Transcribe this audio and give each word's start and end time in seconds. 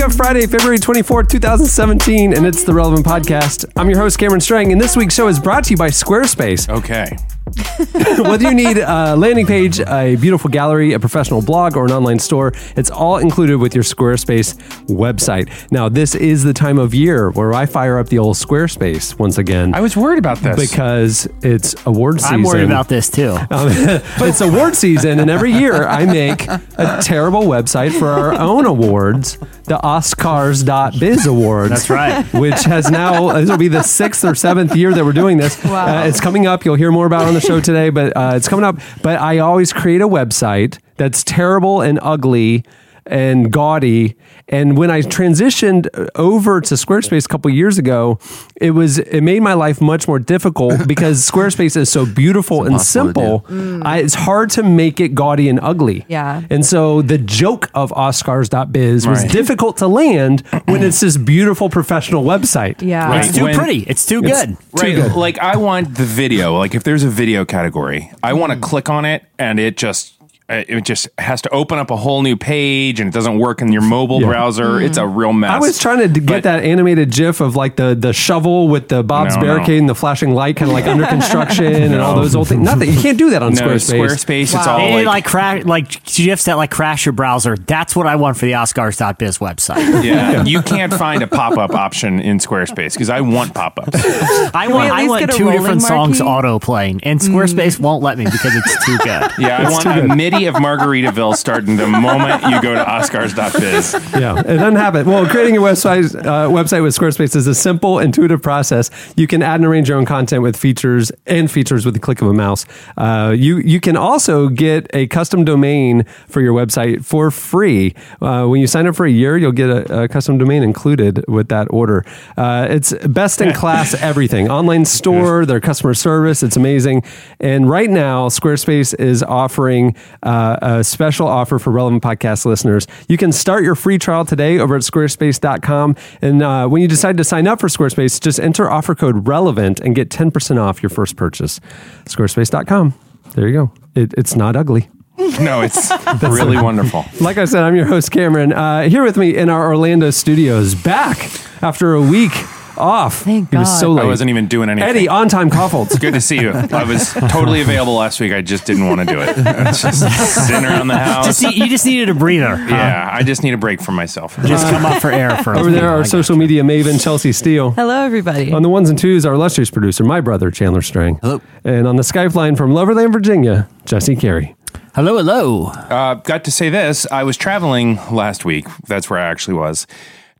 Week 0.00 0.06
of 0.06 0.16
Friday, 0.16 0.46
February 0.46 0.78
24th, 0.78 1.28
2017, 1.28 2.32
and 2.32 2.46
it's 2.46 2.64
the 2.64 2.72
Relevant 2.72 3.04
Podcast. 3.04 3.70
I'm 3.76 3.90
your 3.90 3.98
host, 3.98 4.18
Cameron 4.18 4.40
Strang, 4.40 4.72
and 4.72 4.80
this 4.80 4.96
week's 4.96 5.14
show 5.14 5.28
is 5.28 5.38
brought 5.38 5.64
to 5.64 5.72
you 5.72 5.76
by 5.76 5.90
Squarespace. 5.90 6.70
Okay. 6.70 7.18
Whether 8.22 8.48
you 8.48 8.54
need 8.54 8.78
a 8.78 9.14
landing 9.14 9.44
page, 9.44 9.78
a 9.80 10.16
beautiful 10.16 10.48
gallery, 10.48 10.94
a 10.94 10.98
professional 10.98 11.42
blog, 11.42 11.76
or 11.76 11.84
an 11.84 11.92
online 11.92 12.18
store, 12.18 12.54
it's 12.76 12.90
all 12.90 13.18
included 13.18 13.58
with 13.58 13.74
your 13.74 13.84
Squarespace 13.84 14.58
website. 14.90 15.48
Now, 15.70 15.88
this 15.88 16.14
is 16.14 16.44
the 16.44 16.52
time 16.52 16.78
of 16.78 16.94
year 16.94 17.30
where 17.30 17.54
I 17.54 17.66
fire 17.66 17.98
up 17.98 18.08
the 18.08 18.18
old 18.18 18.36
Squarespace 18.36 19.18
once 19.18 19.38
again. 19.38 19.74
I 19.74 19.80
was 19.80 19.96
worried 19.96 20.18
about 20.18 20.38
this. 20.38 20.70
because 20.70 21.28
it's 21.42 21.74
award 21.86 22.20
season. 22.20 22.34
I'm 22.34 22.42
worried 22.42 22.64
about 22.64 22.88
this 22.88 23.08
too. 23.08 23.36
it's 23.50 24.40
award 24.40 24.76
season, 24.76 25.20
and 25.20 25.30
every 25.30 25.52
year 25.52 25.86
I 25.86 26.04
make 26.06 26.46
a 26.48 27.00
terrible 27.02 27.42
website 27.42 27.98
for 27.98 28.08
our 28.08 28.32
own 28.34 28.66
awards, 28.66 29.38
the 29.64 29.78
Oscars.biz 29.78 31.26
Awards. 31.26 31.70
That's 31.70 31.90
right. 31.90 32.24
Which 32.34 32.62
has 32.64 32.90
now, 32.90 33.32
this 33.32 33.50
will 33.50 33.58
be 33.58 33.68
the 33.68 33.82
sixth 33.82 34.24
or 34.24 34.34
seventh 34.34 34.74
year 34.76 34.92
that 34.92 35.04
we're 35.04 35.12
doing 35.12 35.36
this. 35.36 35.62
Wow. 35.64 36.02
Uh, 36.02 36.06
it's 36.06 36.20
coming 36.20 36.46
up. 36.46 36.64
You'll 36.64 36.74
hear 36.76 36.90
more 36.92 37.06
about 37.06 37.22
it 37.22 37.28
on 37.28 37.34
the 37.34 37.40
show 37.40 37.60
today, 37.60 37.90
but 37.90 38.16
uh, 38.16 38.32
it's 38.34 38.48
coming 38.48 38.64
up. 38.64 38.78
But 39.02 39.20
I 39.20 39.38
always 39.38 39.72
create 39.72 40.00
a 40.00 40.08
website 40.08 40.78
that's 40.96 41.22
terrible 41.24 41.80
and 41.80 41.98
ugly 42.02 42.64
and 43.06 43.52
gaudy. 43.52 44.16
And 44.48 44.76
when 44.76 44.90
I 44.90 45.02
transitioned 45.02 45.88
over 46.14 46.60
to 46.60 46.74
Squarespace 46.74 47.24
a 47.24 47.28
couple 47.28 47.50
years 47.50 47.78
ago, 47.78 48.18
it 48.60 48.72
was 48.72 48.98
it 48.98 49.20
made 49.22 49.40
my 49.42 49.54
life 49.54 49.80
much 49.80 50.06
more 50.08 50.18
difficult 50.18 50.86
because 50.88 51.28
Squarespace 51.28 51.76
is 51.76 51.90
so 51.90 52.04
beautiful 52.06 52.64
and 52.64 52.80
simple. 52.80 53.44
I, 53.82 53.98
it's 53.98 54.14
hard 54.14 54.50
to 54.50 54.62
make 54.62 55.00
it 55.00 55.14
gaudy 55.14 55.48
and 55.48 55.58
ugly. 55.62 56.04
Yeah. 56.08 56.42
And 56.50 56.64
so 56.66 57.02
the 57.02 57.18
joke 57.18 57.70
of 57.74 57.90
Oscars.biz 57.92 59.06
was 59.06 59.24
difficult 59.24 59.76
to 59.78 59.86
land 59.86 60.40
when 60.66 60.82
it's 60.82 61.00
this 61.00 61.16
beautiful 61.16 61.68
professional 61.70 62.24
website. 62.24 62.82
Yeah. 62.82 63.08
Right. 63.08 63.24
It's 63.24 63.36
too 63.36 63.44
When- 63.44 63.54
pretty. 63.54 63.80
It's 63.86 64.04
too 64.06 64.18
It's- 64.24 64.46
good. 64.46 64.56
right. 64.80 64.94
good. 64.96 65.12
Like 65.14 65.38
I 65.38 65.56
want 65.56 65.96
the 65.96 66.04
video. 66.04 66.56
Like 66.58 66.74
if 66.74 66.82
there's 66.84 67.02
a 67.04 67.08
video 67.10 67.44
category, 67.44 68.10
I 68.22 68.32
want 68.32 68.52
to 68.52 68.58
Mm. 68.58 68.62
click 68.62 68.88
on 68.90 69.04
it 69.04 69.24
and 69.38 69.58
it 69.60 69.76
just 69.76 70.14
Uh, 70.50 70.64
it 70.68 70.84
just 70.84 71.08
has 71.18 71.40
to 71.42 71.48
open 71.50 71.78
up 71.78 71.92
a 71.92 71.96
whole 71.96 72.22
new 72.22 72.36
page 72.36 72.98
and 72.98 73.08
it 73.08 73.14
doesn't 73.14 73.38
work 73.38 73.62
in 73.62 73.70
your 73.70 73.82
mobile 73.82 74.18
browser. 74.18 74.64
Mm-hmm. 74.64 74.84
It's 74.86 74.98
a 74.98 75.06
real 75.06 75.32
mess. 75.32 75.50
I 75.50 75.58
was 75.60 75.78
trying 75.78 76.00
to 76.00 76.08
get 76.08 76.26
But- 76.26 76.42
that 76.42 76.64
animated 76.64 77.12
GIF 77.12 77.40
of 77.40 77.54
like 77.54 77.76
the 77.76 77.94
the 77.94 78.12
shovel 78.12 78.66
with 78.68 78.88
the 78.88 79.04
Bob's 79.04 79.36
No, 79.36 79.42
no. 79.42 79.46
barricade 79.46 79.78
and 79.78 79.88
the 79.88 79.94
flashing 79.94 80.34
light, 80.34 80.56
kind 80.56 80.68
of 80.70 80.74
like 80.74 80.86
under 80.86 81.06
construction 81.06 81.66
and 81.66 81.94
all 82.00 82.16
those 82.16 82.34
old 82.34 82.48
things. 82.48 82.62
Nothing. 82.64 82.92
You 82.92 83.00
can't 83.00 83.16
do 83.16 83.30
that 83.30 83.42
on 83.44 83.54
No, 83.54 83.62
Squarespace. 83.62 84.00
Squarespace. 84.08 84.42
It's 84.42 84.66
all 84.66 84.78
They 84.78 84.94
like, 84.96 85.06
like 85.06 85.24
crash, 85.24 85.64
like 85.64 86.04
gifs 86.04 86.46
that 86.46 86.56
like 86.56 86.70
crash 86.72 87.06
your 87.06 87.12
browser. 87.12 87.56
That's 87.56 87.94
what 87.94 88.08
I 88.08 88.16
want 88.16 88.36
for 88.36 88.46
the 88.46 88.52
Oscars.biz 88.52 89.38
website. 89.38 90.02
yeah. 90.04 90.42
you 90.44 90.62
can't 90.62 90.92
find 90.92 91.22
a 91.22 91.28
pop 91.28 91.58
up 91.58 91.70
option 91.74 92.18
in 92.18 92.38
Squarespace 92.38 92.94
because 92.94 93.08
I 93.08 93.20
want 93.20 93.54
pop 93.54 93.78
ups. 93.78 93.90
I 94.52 94.66
want, 94.68 94.90
I 94.90 95.06
want 95.06 95.30
two 95.30 95.44
rolling 95.44 95.60
different 95.60 95.82
songs 95.82 96.20
auto 96.20 96.58
playing, 96.58 97.04
and 97.04 97.20
Squarespace 97.20 97.78
won't 97.78 98.02
let 98.02 98.18
me 98.18 98.24
because 98.24 98.56
it's 98.56 98.84
too 98.84 98.98
good. 98.98 99.30
Yeah, 99.38 99.68
I 99.68 99.70
want 99.70 99.86
a 99.86 100.16
MIDI 100.16 100.39
of 100.46 100.54
Margaritaville 100.56 101.34
starting 101.34 101.76
the 101.76 101.86
moment 101.86 102.42
you 102.44 102.60
go 102.62 102.74
to 102.74 102.84
Oscars.biz. 102.84 103.94
yeah, 104.20 104.38
it 104.38 104.56
doesn't 104.56 104.76
happen. 104.76 105.06
Well, 105.06 105.26
creating 105.26 105.56
a 105.56 105.60
website 105.60 106.14
uh, 106.14 106.48
website 106.48 106.82
with 106.82 106.96
Squarespace 106.96 107.36
is 107.36 107.46
a 107.46 107.54
simple, 107.54 107.98
intuitive 107.98 108.42
process. 108.42 108.90
You 109.16 109.26
can 109.26 109.42
add 109.42 109.56
and 109.56 109.66
arrange 109.66 109.88
your 109.88 109.98
own 109.98 110.06
content 110.06 110.42
with 110.42 110.56
features 110.56 111.10
and 111.26 111.50
features 111.50 111.84
with 111.84 111.94
the 111.94 112.00
click 112.00 112.20
of 112.22 112.28
a 112.28 112.34
mouse. 112.34 112.66
Uh, 112.96 113.34
you 113.36 113.58
you 113.58 113.80
can 113.80 113.96
also 113.96 114.48
get 114.48 114.88
a 114.94 115.06
custom 115.06 115.44
domain 115.44 116.04
for 116.28 116.40
your 116.40 116.54
website 116.54 117.04
for 117.04 117.30
free. 117.30 117.94
Uh, 118.20 118.46
when 118.46 118.60
you 118.60 118.66
sign 118.66 118.86
up 118.86 118.96
for 118.96 119.06
a 119.06 119.10
year, 119.10 119.36
you'll 119.36 119.52
get 119.52 119.70
a, 119.70 120.02
a 120.02 120.08
custom 120.08 120.38
domain 120.38 120.62
included 120.62 121.24
with 121.28 121.48
that 121.48 121.66
order. 121.70 122.04
Uh, 122.36 122.66
it's 122.70 122.92
best 123.08 123.40
in 123.40 123.52
class 123.52 123.94
everything. 124.02 124.50
Online 124.50 124.84
store, 124.84 125.44
their 125.46 125.60
customer 125.60 125.94
service, 125.94 126.42
it's 126.42 126.56
amazing. 126.56 127.02
And 127.38 127.68
right 127.68 127.90
now, 127.90 128.28
Squarespace 128.28 128.98
is 128.98 129.22
offering 129.22 129.94
uh, 130.30 130.58
a 130.62 130.84
special 130.84 131.26
offer 131.26 131.58
for 131.58 131.70
relevant 131.70 132.02
podcast 132.02 132.44
listeners. 132.44 132.86
You 133.08 133.16
can 133.16 133.32
start 133.32 133.64
your 133.64 133.74
free 133.74 133.98
trial 133.98 134.24
today 134.24 134.58
over 134.58 134.76
at 134.76 134.82
squarespace.com. 134.82 135.96
And 136.22 136.42
uh, 136.42 136.68
when 136.68 136.82
you 136.82 136.88
decide 136.88 137.16
to 137.16 137.24
sign 137.24 137.48
up 137.48 137.60
for 137.60 137.68
Squarespace, 137.68 138.20
just 138.20 138.38
enter 138.38 138.70
offer 138.70 138.94
code 138.94 139.26
relevant 139.26 139.80
and 139.80 139.94
get 139.94 140.08
10% 140.08 140.60
off 140.60 140.82
your 140.82 140.90
first 140.90 141.16
purchase. 141.16 141.58
Squarespace.com. 142.04 142.94
There 143.34 143.48
you 143.48 143.54
go. 143.54 143.72
It, 143.94 144.14
it's 144.16 144.36
not 144.36 144.54
ugly. 144.54 144.88
No, 145.18 145.60
it's 145.62 145.90
really 146.22 146.56
wonderful. 146.56 147.04
Like 147.20 147.36
I 147.36 147.44
said, 147.44 147.62
I'm 147.64 147.74
your 147.74 147.86
host, 147.86 148.10
Cameron. 148.10 148.52
Uh, 148.52 148.88
here 148.88 149.02
with 149.02 149.16
me 149.16 149.36
in 149.36 149.48
our 149.48 149.68
Orlando 149.68 150.10
studios, 150.10 150.74
back 150.74 151.18
after 151.62 151.94
a 151.94 152.00
week 152.00 152.32
off. 152.80 153.22
Thank 153.22 153.50
He 153.50 153.56
was 153.56 153.68
God. 153.68 153.74
so 153.78 153.92
late. 153.92 154.02
I 154.04 154.06
wasn't 154.06 154.30
even 154.30 154.46
doing 154.46 154.68
anything. 154.68 154.88
Eddie, 154.90 155.08
on 155.08 155.28
time 155.28 155.50
Kaufholz. 155.50 156.00
Good 156.00 156.14
to 156.14 156.20
see 156.20 156.40
you. 156.40 156.50
I 156.50 156.84
was 156.84 157.12
totally 157.12 157.60
available 157.60 157.94
last 157.94 158.18
week. 158.20 158.32
I 158.32 158.42
just 158.42 158.66
didn't 158.66 158.86
want 158.88 159.00
to 159.00 159.06
do 159.06 159.20
it. 159.20 159.38
I 159.46 159.64
was 159.68 159.80
just 159.82 160.46
sitting 160.46 160.64
around 160.64 160.88
the 160.88 160.96
house. 160.98 161.26
Just 161.26 161.42
need- 161.42 161.54
you 161.56 161.68
just 161.68 161.84
needed 161.86 162.08
a 162.08 162.14
breather. 162.14 162.56
huh? 162.56 162.66
yeah, 162.68 163.08
I 163.12 163.22
just 163.22 163.42
need 163.42 163.54
a 163.54 163.58
break 163.58 163.80
from 163.80 163.94
myself. 163.94 164.36
Just 164.44 164.66
come 164.70 164.84
up 164.86 165.00
for 165.00 165.10
air 165.12 165.36
for 165.42 165.52
a 165.54 165.58
Over 165.60 165.70
there, 165.70 165.88
our 165.88 165.98
got 166.00 166.08
social 166.08 166.36
media 166.36 166.62
maven, 166.62 167.00
Chelsea 167.02 167.32
Steele. 167.32 167.70
Hello, 167.72 168.02
everybody. 168.04 168.52
On 168.52 168.62
the 168.62 168.68
ones 168.68 168.88
and 168.90 168.98
twos, 168.98 169.24
our 169.26 169.34
illustrious 169.34 169.70
producer, 169.70 170.02
my 170.04 170.20
brother, 170.20 170.50
Chandler 170.50 170.82
Strang. 170.82 171.16
Hello. 171.16 171.40
And 171.64 171.86
on 171.86 171.96
the 171.96 172.02
Skype 172.02 172.34
line 172.34 172.56
from 172.56 172.70
Loverland, 172.72 173.12
Virginia, 173.12 173.68
Jesse 173.84 174.16
Carey. 174.16 174.56
Hello, 174.94 175.16
hello. 175.18 175.66
Uh, 175.66 176.14
got 176.14 176.42
to 176.44 176.50
say 176.50 176.68
this. 176.68 177.06
I 177.12 177.22
was 177.22 177.36
traveling 177.36 177.96
last 178.10 178.44
week. 178.44 178.66
That's 178.88 179.08
where 179.08 179.20
I 179.20 179.24
actually 179.28 179.54
was. 179.54 179.86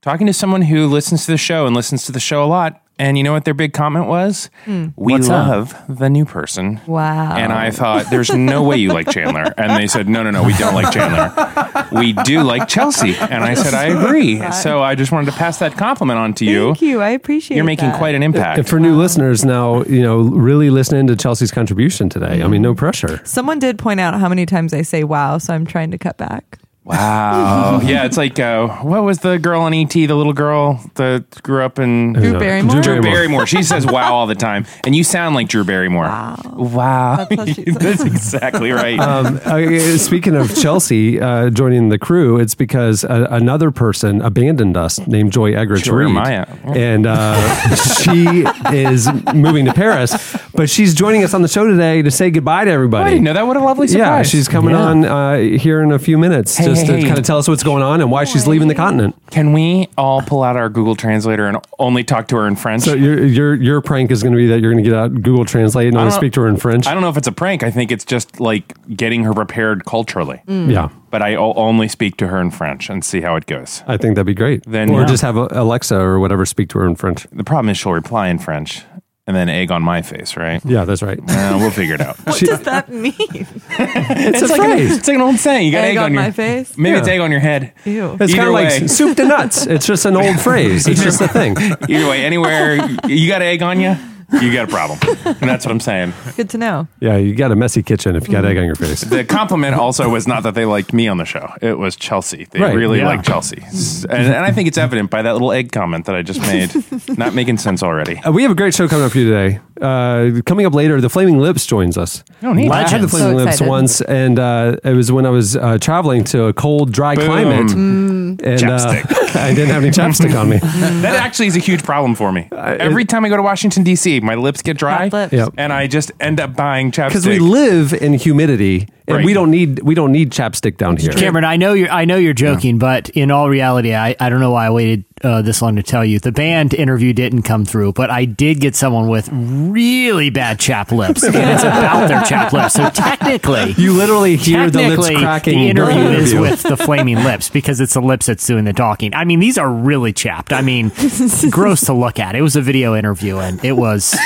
Talking 0.03 0.27
to 0.29 0.33
someone 0.33 0.63
who 0.63 0.87
listens 0.87 1.27
to 1.27 1.33
the 1.33 1.37
show 1.37 1.67
and 1.67 1.77
listens 1.77 2.07
to 2.07 2.13
the 2.13 2.21
show 2.21 2.43
a 2.43 2.47
lot. 2.47 2.81
And 2.99 3.17
you 3.19 3.25
know 3.25 3.33
what 3.33 3.45
their 3.47 3.55
big 3.55 3.73
comment 3.75 4.07
was? 4.07 4.51
Hmm. 4.65 4.89
We 4.97 5.15
What's 5.15 5.29
that? 5.29 5.49
love 5.49 5.75
the 5.89 6.09
new 6.11 6.25
person. 6.27 6.81
Wow. 6.87 7.35
And 7.35 7.51
I 7.53 7.71
thought, 7.71 8.07
there's 8.11 8.31
no 8.31 8.63
way 8.63 8.77
you 8.77 8.93
like 8.93 9.11
Chandler. 9.11 9.55
And 9.57 9.73
they 9.73 9.87
said, 9.87 10.07
no, 10.09 10.23
no, 10.23 10.31
no, 10.31 10.43
we 10.43 10.53
don't 10.55 10.75
like 10.75 10.93
Chandler. 10.93 11.89
We 11.93 12.13
do 12.13 12.43
like 12.43 12.69
Chelsea. 12.69 13.15
And 13.15 13.43
I 13.43 13.55
said, 13.55 13.73
I 13.73 13.87
agree. 13.87 14.41
So 14.53 14.83
I 14.83 14.95
just 14.95 15.13
wanted 15.13 15.31
to 15.33 15.37
pass 15.37 15.59
that 15.59 15.77
compliment 15.79 16.19
on 16.19 16.35
to 16.35 16.45
you. 16.45 16.69
Thank 16.69 16.83
you. 16.83 17.01
I 17.01 17.11
appreciate 17.11 17.55
it. 17.55 17.59
You're 17.59 17.65
making 17.65 17.91
that. 17.91 17.99
quite 17.99 18.15
an 18.15 18.23
impact. 18.23 18.59
And 18.59 18.69
for 18.69 18.79
new 18.81 18.97
listeners 18.97 19.45
now, 19.45 19.83
you 19.85 20.03
know, 20.03 20.21
really 20.21 20.69
listening 20.71 21.07
to 21.07 21.17
Chelsea's 21.17 21.51
contribution 21.51 22.09
today. 22.11 22.43
I 22.43 22.49
mean, 22.49 22.61
no 22.63 22.75
pressure. 22.75 23.21
Someone 23.25 23.59
did 23.59 23.79
point 23.79 24.01
out 24.01 24.19
how 24.19 24.29
many 24.29 24.45
times 24.47 24.75
I 24.75 24.83
say 24.83 25.05
wow, 25.05 25.39
so 25.39 25.55
I'm 25.55 25.67
trying 25.67 25.91
to 25.91 25.99
cut 25.99 26.17
back. 26.19 26.59
Wow. 26.83 27.81
yeah, 27.85 28.05
it's 28.07 28.17
like 28.17 28.39
uh, 28.39 28.67
what 28.79 29.03
was 29.03 29.19
the 29.19 29.39
girl 29.39 29.61
on 29.63 29.75
ET? 29.75 29.91
The 29.91 30.07
little 30.09 30.33
girl 30.33 30.81
that 30.95 31.43
grew 31.43 31.63
up 31.63 31.79
in 31.79 32.15
Drew 32.15 32.39
Barrymore. 32.39 32.73
Drew 32.73 32.83
Drew 32.83 32.93
Barrymore. 32.95 33.13
Barrymore. 33.13 33.47
She 33.47 33.63
says 33.63 33.87
"wow" 33.87 34.15
all 34.15 34.27
the 34.27 34.35
time, 34.35 34.65
and 34.85 34.97
you 34.97 35.05
sound 35.05 35.35
like 35.35 35.49
Drew 35.49 35.63
Barrymore. 35.63 36.05
Wow. 36.05 36.41
Wow. 36.55 37.17
That's 37.29 37.35
how 37.37 37.45
she 37.47 37.65
says 37.65 37.75
That's 37.77 38.05
exactly 38.05 38.71
right. 38.71 38.99
Um, 38.99 39.41
uh, 39.45 39.99
speaking 39.99 40.35
of 40.37 40.55
Chelsea 40.57 41.21
uh, 41.21 41.51
joining 41.51 41.91
the 41.91 41.99
crew, 41.99 42.39
it's 42.39 42.55
because 42.55 43.05
uh, 43.05 43.27
another 43.31 43.71
person 43.71 44.23
abandoned 44.23 44.77
us 44.77 44.99
named 45.07 45.33
Joy 45.33 45.53
Eggers 45.55 45.83
Sure, 45.83 45.99
Reed. 45.99 46.15
Maya. 46.15 46.47
And 46.65 47.07
uh, 47.07 47.75
she 47.77 48.45
is 48.73 49.07
moving 49.35 49.67
to 49.67 49.75
Paris, 49.75 50.37
but 50.55 50.71
she's 50.71 50.95
joining 50.95 51.25
us 51.25 51.35
on 51.35 51.43
the 51.43 51.49
show 51.49 51.67
today 51.67 52.01
to 52.03 52.11
say 52.11 52.31
goodbye 52.31 52.65
to 52.65 52.71
everybody. 52.71 53.05
I 53.05 53.11
didn't 53.11 53.25
know 53.25 53.35
that. 53.35 53.47
What 53.47 53.57
a 53.59 53.61
lovely 53.61 53.87
surprise! 53.87 54.07
Yeah, 54.09 54.23
she's 54.23 54.49
coming 54.49 54.75
Yeah. 54.75 54.81
on 54.83 55.05
uh, 55.05 55.37
here 55.59 55.83
in 55.83 55.93
a 55.93 55.99
few 55.99 56.17
minutes 56.17 56.57
Hey, 56.57 56.70
just 56.71 56.87
hey, 56.87 56.93
to 56.93 56.99
hey. 56.99 57.07
kind 57.07 57.19
of 57.19 57.25
tell 57.25 57.39
us 57.39 57.49
what's 57.49 57.63
going 57.63 57.83
on 57.83 58.01
and 58.01 58.11
why 58.11 58.25
she's 58.25 58.47
leaving 58.47 58.69
the 58.69 58.75
continent. 58.75 59.15
Can 59.31 59.53
we 59.53 59.89
all 59.99 60.23
pull 60.23 60.43
out 60.43 60.57
our 60.57 60.69
Google 60.69 60.97
Translator 60.97 61.47
and 61.47 61.59
only 61.79 62.05
talk 62.05 62.29
to 62.29 62.37
her 62.37 62.47
in 62.47 62.57
French? 62.57 62.83
So 62.83 62.95
your 62.95 63.25
your 63.25 63.55
your 63.55 63.81
prank 63.81 64.11
is 64.11 64.23
going 64.23 64.33
to 64.33 64.37
be 64.39 64.47
that 64.49 64.61
you're 64.61 64.73
going 64.73 64.83
to 64.83 64.89
get 64.91 64.97
out 64.99 65.13
Google 65.15 65.45
Translate 65.45 65.89
and 65.89 65.97
only 65.97 66.13
speak 66.13 66.33
to 66.35 66.41
her 66.43 66.49
in 66.49 66.57
French. 66.57 66.87
I 66.87 66.93
don't 66.95 67.03
know 67.03 67.09
if 67.11 67.17
it's 67.17 67.29
a 67.29 67.33
prank. 67.33 67.63
I 67.63 67.71
think 67.71 67.93
it's 67.93 68.05
just 68.05 68.41
like 68.41 68.75
getting 68.97 69.25
her 69.25 69.35
prepared 69.35 69.85
culturally. 69.85 70.43
Mm. 70.47 70.71
Yeah, 70.73 70.89
But 71.11 71.23
I 71.23 71.35
o- 71.35 71.55
only 71.55 71.89
speak 71.89 72.17
to 72.19 72.29
her 72.29 72.41
in 72.41 72.51
French 72.51 72.89
and 72.91 73.05
see 73.05 73.21
how 73.21 73.37
it 73.37 73.47
goes. 73.47 73.83
I 73.87 73.97
think 73.97 74.15
that'd 74.15 74.27
be 74.27 74.35
great. 74.35 74.65
Then, 74.65 74.91
or 74.91 75.01
yeah. 75.01 75.07
just 75.07 75.23
have 75.23 75.37
Alexa 75.37 75.97
or 75.99 76.19
whatever 76.21 76.45
speak 76.47 76.69
to 76.71 76.79
her 76.79 76.87
in 76.87 76.95
French. 76.97 77.27
The 77.33 77.45
problem 77.45 77.69
is 77.71 77.79
she'll 77.79 77.93
reply 77.93 78.29
in 78.29 78.39
French, 78.39 78.83
and 79.31 79.37
then 79.37 79.49
egg 79.49 79.71
on 79.71 79.81
my 79.81 80.03
face, 80.03 80.37
right? 80.37 80.61
Yeah, 80.65 80.85
that's 80.85 81.03
right. 81.03 81.21
Uh, 81.21 81.57
we'll 81.61 81.71
figure 81.71 81.95
it 81.95 82.01
out. 82.01 82.19
What 82.27 82.41
does 82.41 82.63
that 82.63 82.89
mean? 82.89 83.15
It's, 83.21 84.43
a 84.43 84.47
like 84.47 84.61
phrase. 84.61 84.91
An, 84.91 84.99
it's 84.99 85.07
like 85.07 85.15
an 85.15 85.21
old 85.23 85.37
saying. 85.39 85.67
You 85.67 85.73
got 85.73 85.85
Egg 85.85 85.91
egg, 85.93 85.99
on 85.99 86.13
your 86.13 86.23
my 86.23 86.31
face? 86.33 86.77
Maybe 86.77 86.99
it's 86.99 87.07
egg 87.07 87.21
on 87.21 87.31
your 87.31 87.39
head. 87.41 87.73
Ew. 87.85 88.17
It's 88.19 88.19
kind 88.19 88.31
Either 88.33 88.49
of 88.49 88.53
like 88.55 88.69
way. 88.69 88.87
soup 88.89 89.17
to 89.19 89.25
nuts. 89.25 89.67
It's 89.67 89.87
just 89.87 90.05
an 90.05 90.17
old 90.17 90.41
phrase. 90.41 90.89
It's 90.89 91.01
just 91.01 91.21
a 91.21 91.29
thing. 91.29 91.57
Either 91.57 92.09
way, 92.11 92.25
anywhere 92.25 92.75
you 93.07 93.29
got 93.29 93.41
egg 93.41 93.63
on 93.63 93.79
you, 93.81 93.95
you 94.41 94.53
got 94.53 94.69
a 94.69 94.71
problem. 94.71 94.99
And 95.25 95.37
that's 95.51 95.65
what 95.65 95.73
I'm 95.73 95.81
saying. 95.81 96.13
Good 96.37 96.51
to 96.51 96.59
know. 96.59 96.89
Yeah, 97.01 97.17
you 97.17 97.35
got 97.35 97.51
a 97.53 97.57
messy 97.57 97.83
kitchen 97.83 98.17
if 98.17 98.27
you 98.29 98.33
got 98.33 98.45
egg 98.45 98.57
on 98.59 98.65
your 98.65 98.75
face. 98.77 99.01
The 99.03 99.25
compliment 99.25 99.75
also 99.77 100.09
was 100.09 100.27
not 100.29 100.43
that 100.45 100.55
they 100.55 100.65
liked 100.65 100.93
me 100.93 101.09
on 101.09 101.17
the 101.19 101.25
show. 101.25 101.53
It 101.61 101.79
was 101.79 101.97
Chelsea. 101.97 102.47
They 102.51 102.61
Right, 102.61 102.75
really 102.75 102.99
yeah. 102.99 103.07
like 103.09 103.23
Chelsea. 103.23 103.63
And, 104.09 104.27
and 104.27 104.45
I 104.45 104.53
think 104.53 104.69
it's 104.69 104.79
evident 104.79 105.11
by 105.11 105.23
that 105.23 105.33
little 105.33 105.53
egg 105.53 105.73
comment 105.73 106.07
that 106.07 106.15
I 106.15 106.23
just 106.23 106.41
made. 106.41 106.71
not 107.19 107.35
making 107.35 107.59
sense 107.59 107.83
already. 107.83 108.19
Uh, 108.19 108.33
we 108.33 108.43
have 108.43 108.53
a 108.53 108.55
great 108.55 108.75
show 108.75 108.87
coming 108.89 109.05
up 109.07 109.13
for 109.13 109.19
you 109.19 109.29
today. 109.31 109.61
Uh, 109.81 110.41
coming 110.45 110.67
up 110.67 110.75
later, 110.75 111.01
the 111.01 111.09
Flaming 111.09 111.39
Lips 111.39 111.67
joins 111.67 111.97
us. 111.97 112.23
Oh, 112.43 112.53
neat. 112.53 112.71
I 112.71 112.83
had 112.89 113.01
the 113.01 113.07
Legends. 113.07 113.11
Flaming 113.13 113.31
So 113.31 113.37
Lips 113.37 113.53
excited. 113.55 113.69
once, 113.71 114.01
and 114.03 114.39
uh, 114.39 114.77
it 114.85 114.93
was 114.95 115.11
when 115.11 115.25
I 115.27 115.31
was 115.31 115.57
uh, 115.57 115.79
traveling 115.79 116.23
to 116.25 116.45
a 116.45 116.53
cold, 116.53 116.93
dry 116.93 117.15
Boom. 117.17 117.25
climate, 117.27 117.67
Mm. 117.69 118.20
And 118.43 118.63
uh, 118.63 118.79
Chapstick. 118.79 119.37
I 119.37 119.55
didn't 119.55 119.71
have 119.71 119.83
any 119.83 119.91
chapstick 119.93 120.39
on 120.39 120.49
me. 120.49 120.59
That 121.01 121.17
actually 121.17 121.47
is 121.47 121.57
a 121.57 121.61
huge 121.61 121.83
problem 121.83 122.15
for 122.15 122.31
me. 122.33 122.49
Every 122.53 123.05
time 123.05 123.25
I 123.25 123.29
go 123.29 123.37
to 123.37 123.43
Washington 123.43 123.83
D.C., 123.85 124.21
my 124.21 124.35
lips 124.35 124.61
get 124.63 124.77
dry, 124.77 125.05
Hot 125.09 125.13
lips. 125.13 125.33
Yep. 125.33 125.55
and 125.57 125.73
I 125.73 125.87
just 125.87 126.13
end 126.21 126.41
up 126.41 126.55
buying 126.55 126.91
chapstick. 126.91 127.09
Because 127.09 127.27
we 127.27 127.39
live 127.39 127.93
in 127.93 128.15
humidity, 128.15 128.89
and 129.11 129.17
Right. 129.19 129.25
we 129.25 129.33
don't 129.35 129.51
need 129.51 129.81
we 129.83 129.95
don't 129.95 130.13
need 130.13 130.31
chapstick 130.31 130.77
down 130.77 130.97
here. 130.97 131.13
Cameron, 131.13 131.45
I 131.45 131.57
know 131.57 131.73
you're 131.73 131.91
I 131.91 132.05
know 132.05 132.17
you're 132.17 132.33
joking, 132.35 132.79
but 132.79 133.09
in 133.11 133.31
all 133.31 133.49
reality, 133.49 133.95
I, 133.95 134.15
I 134.21 134.29
don't 134.31 134.41
know 134.41 134.53
why 134.53 134.67
I 134.67 134.71
waited 134.71 135.05
uh, 135.23 135.43
this 135.43 135.61
long 135.61 135.77
to 135.77 135.83
tell 135.83 136.05
you. 136.05 136.19
The 136.19 136.33
band 136.33 136.73
interview 136.73 137.13
didn't 137.13 137.43
come 137.43 137.65
through, 137.67 137.93
but 137.93 138.09
I 138.11 138.25
did 138.25 138.61
get 138.61 138.75
someone 138.75 139.09
with 139.09 139.29
really 139.33 140.31
bad 140.31 140.59
chap 140.59 140.93
lips, 140.93 141.23
and 141.23 141.35
it's 141.37 141.63
about 141.63 142.09
their 142.09 142.23
chap 142.23 142.53
lips. 142.53 142.75
So 142.75 142.89
technically, 142.91 143.73
You 143.77 143.93
literally 143.95 144.37
hear 144.37 144.71
the 144.71 144.89
lips 144.89 145.09
cracking. 145.09 145.59
The 145.59 145.69
interview 145.69 145.95
the 146.05 146.11
is 146.15 146.33
interview. 146.33 146.41
with 146.51 146.63
the 146.63 146.77
flaming 146.77 147.17
lips 147.17 147.49
because 147.51 147.81
it's 147.81 147.95
the 147.95 148.01
lips 148.01 148.27
that's 148.27 148.47
doing 148.47 148.65
the 148.65 148.73
talking. 148.73 149.13
I 149.15 149.25
mean, 149.25 149.41
these 149.41 149.59
are 149.59 149.71
really 149.71 150.13
chapped. 150.13 150.53
I 150.53 150.63
mean, 150.63 150.91
gross 151.51 151.83
to 151.83 151.93
look 151.93 152.19
at. 152.19 152.35
It 152.35 152.43
was 152.43 152.57
a 152.57 152.63
video 152.63 152.95
interview, 152.97 153.39
and 153.39 153.63
it 153.65 153.73
was 153.73 154.17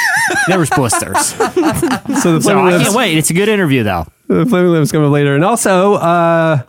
there 0.48 0.58
was 0.58 0.70
blisters. 0.70 1.26
so 1.28 1.48
the 1.48 2.40
So 2.42 2.58
I 2.58 2.70
Lips 2.72 2.84
can't 2.84 2.96
wait. 2.96 3.16
It's 3.18 3.30
a 3.30 3.34
good 3.34 3.48
interview, 3.48 3.82
though. 3.82 4.06
The 4.26 4.46
Flaming 4.46 4.72
Lips 4.72 4.90
coming 4.90 5.06
up 5.06 5.12
later. 5.12 5.34
And 5.34 5.44
also, 5.44 5.94
uh, 5.94 6.62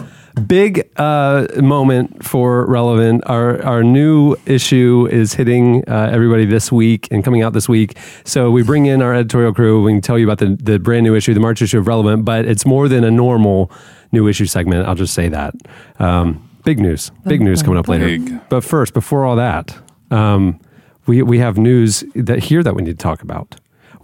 big 0.46 0.90
uh, 0.98 1.48
moment 1.58 2.24
for 2.24 2.66
Relevant. 2.66 3.24
Our, 3.28 3.64
our 3.64 3.84
new 3.84 4.36
issue 4.46 5.08
is 5.10 5.34
hitting 5.34 5.88
uh, 5.88 6.10
everybody 6.12 6.46
this 6.46 6.72
week 6.72 7.08
and 7.12 7.24
coming 7.24 7.42
out 7.42 7.54
this 7.54 7.70
week. 7.70 7.98
So 8.26 8.52
we 8.52 8.64
bring 8.64 8.86
in 8.86 9.02
our 9.02 9.14
editorial 9.14 9.54
crew. 9.54 9.82
We 9.84 9.94
can 9.94 10.02
tell 10.02 10.20
you 10.20 10.30
about 10.30 10.40
the, 10.40 10.58
the 10.62 10.80
brand 10.80 11.06
new 11.06 11.16
issue, 11.16 11.34
the 11.34 11.40
March 11.40 11.62
issue 11.62 11.80
of 11.80 11.88
Relevant, 11.88 12.26
but 12.26 12.46
it's 12.46 12.66
more 12.66 12.88
than 12.88 13.04
a 13.04 13.12
normal 13.12 13.72
new 14.12 14.28
issue 14.28 14.46
segment. 14.46 14.88
I'll 14.88 14.96
just 14.96 15.14
say 15.14 15.30
that. 15.30 15.56
Um, 16.00 16.50
big 16.64 16.80
news. 16.80 17.12
Big 17.26 17.42
news 17.42 17.64
coming 17.64 17.78
up 17.78 17.88
later. 17.88 18.06
Big. 18.06 18.50
But 18.50 18.64
first, 18.64 18.94
before 18.94 19.26
all 19.26 19.38
that, 19.38 19.78
um, 20.12 20.60
we, 21.06 21.22
we 21.22 21.40
have 21.40 21.58
news 21.58 22.04
that 22.16 22.40
here 22.40 22.64
that 22.64 22.76
we 22.76 22.84
need 22.84 22.98
to 23.00 23.04
talk 23.04 23.22
about. 23.22 23.56